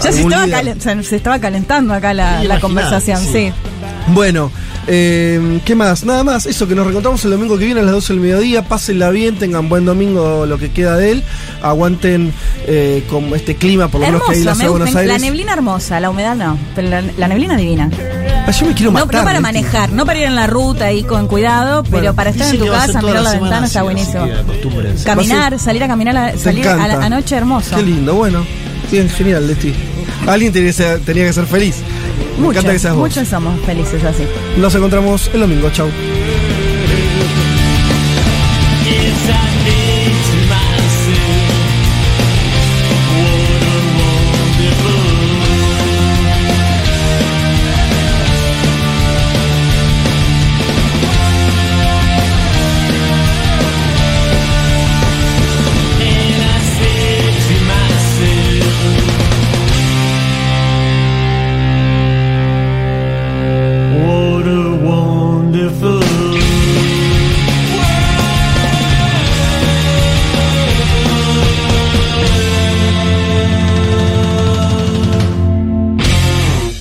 [0.03, 3.29] Ya se estaba, calen- se, estaba calentando acá la, la conversación, sí.
[3.31, 3.53] sí.
[4.07, 4.51] Bueno,
[4.87, 6.03] eh, ¿qué más?
[6.03, 8.63] Nada más, eso que nos reencontramos el domingo que viene a las 12 del mediodía.
[8.63, 11.23] Pásenla bien, tengan buen domingo lo que queda de él.
[11.61, 12.33] Aguanten
[12.65, 14.53] eh, con este clima, por lo menos que hay en la.
[14.69, 15.21] Buenos La Aires.
[15.21, 16.57] neblina hermosa, la humedad no.
[16.75, 17.89] Pero la, la neblina divina.
[18.51, 19.21] Ah, yo me quiero No, matar.
[19.21, 22.53] no para manejar, no para ir en la ruta ahí con cuidado, pero para estar
[22.53, 24.27] en tu casa, mirar la ventana está buenísimo.
[25.05, 27.75] Caminar, salir a caminar, a- salir a la anoche hermoso.
[27.77, 28.45] Qué lindo, bueno.
[28.91, 29.73] Bien, genial, Leti.
[30.27, 31.75] Alguien tenía que ser, tenía que ser feliz.
[32.37, 33.09] Me Muchos, encanta que seas vos.
[33.09, 34.23] muchos somos felices así.
[34.57, 35.69] Nos encontramos el domingo.
[35.71, 35.87] Chau.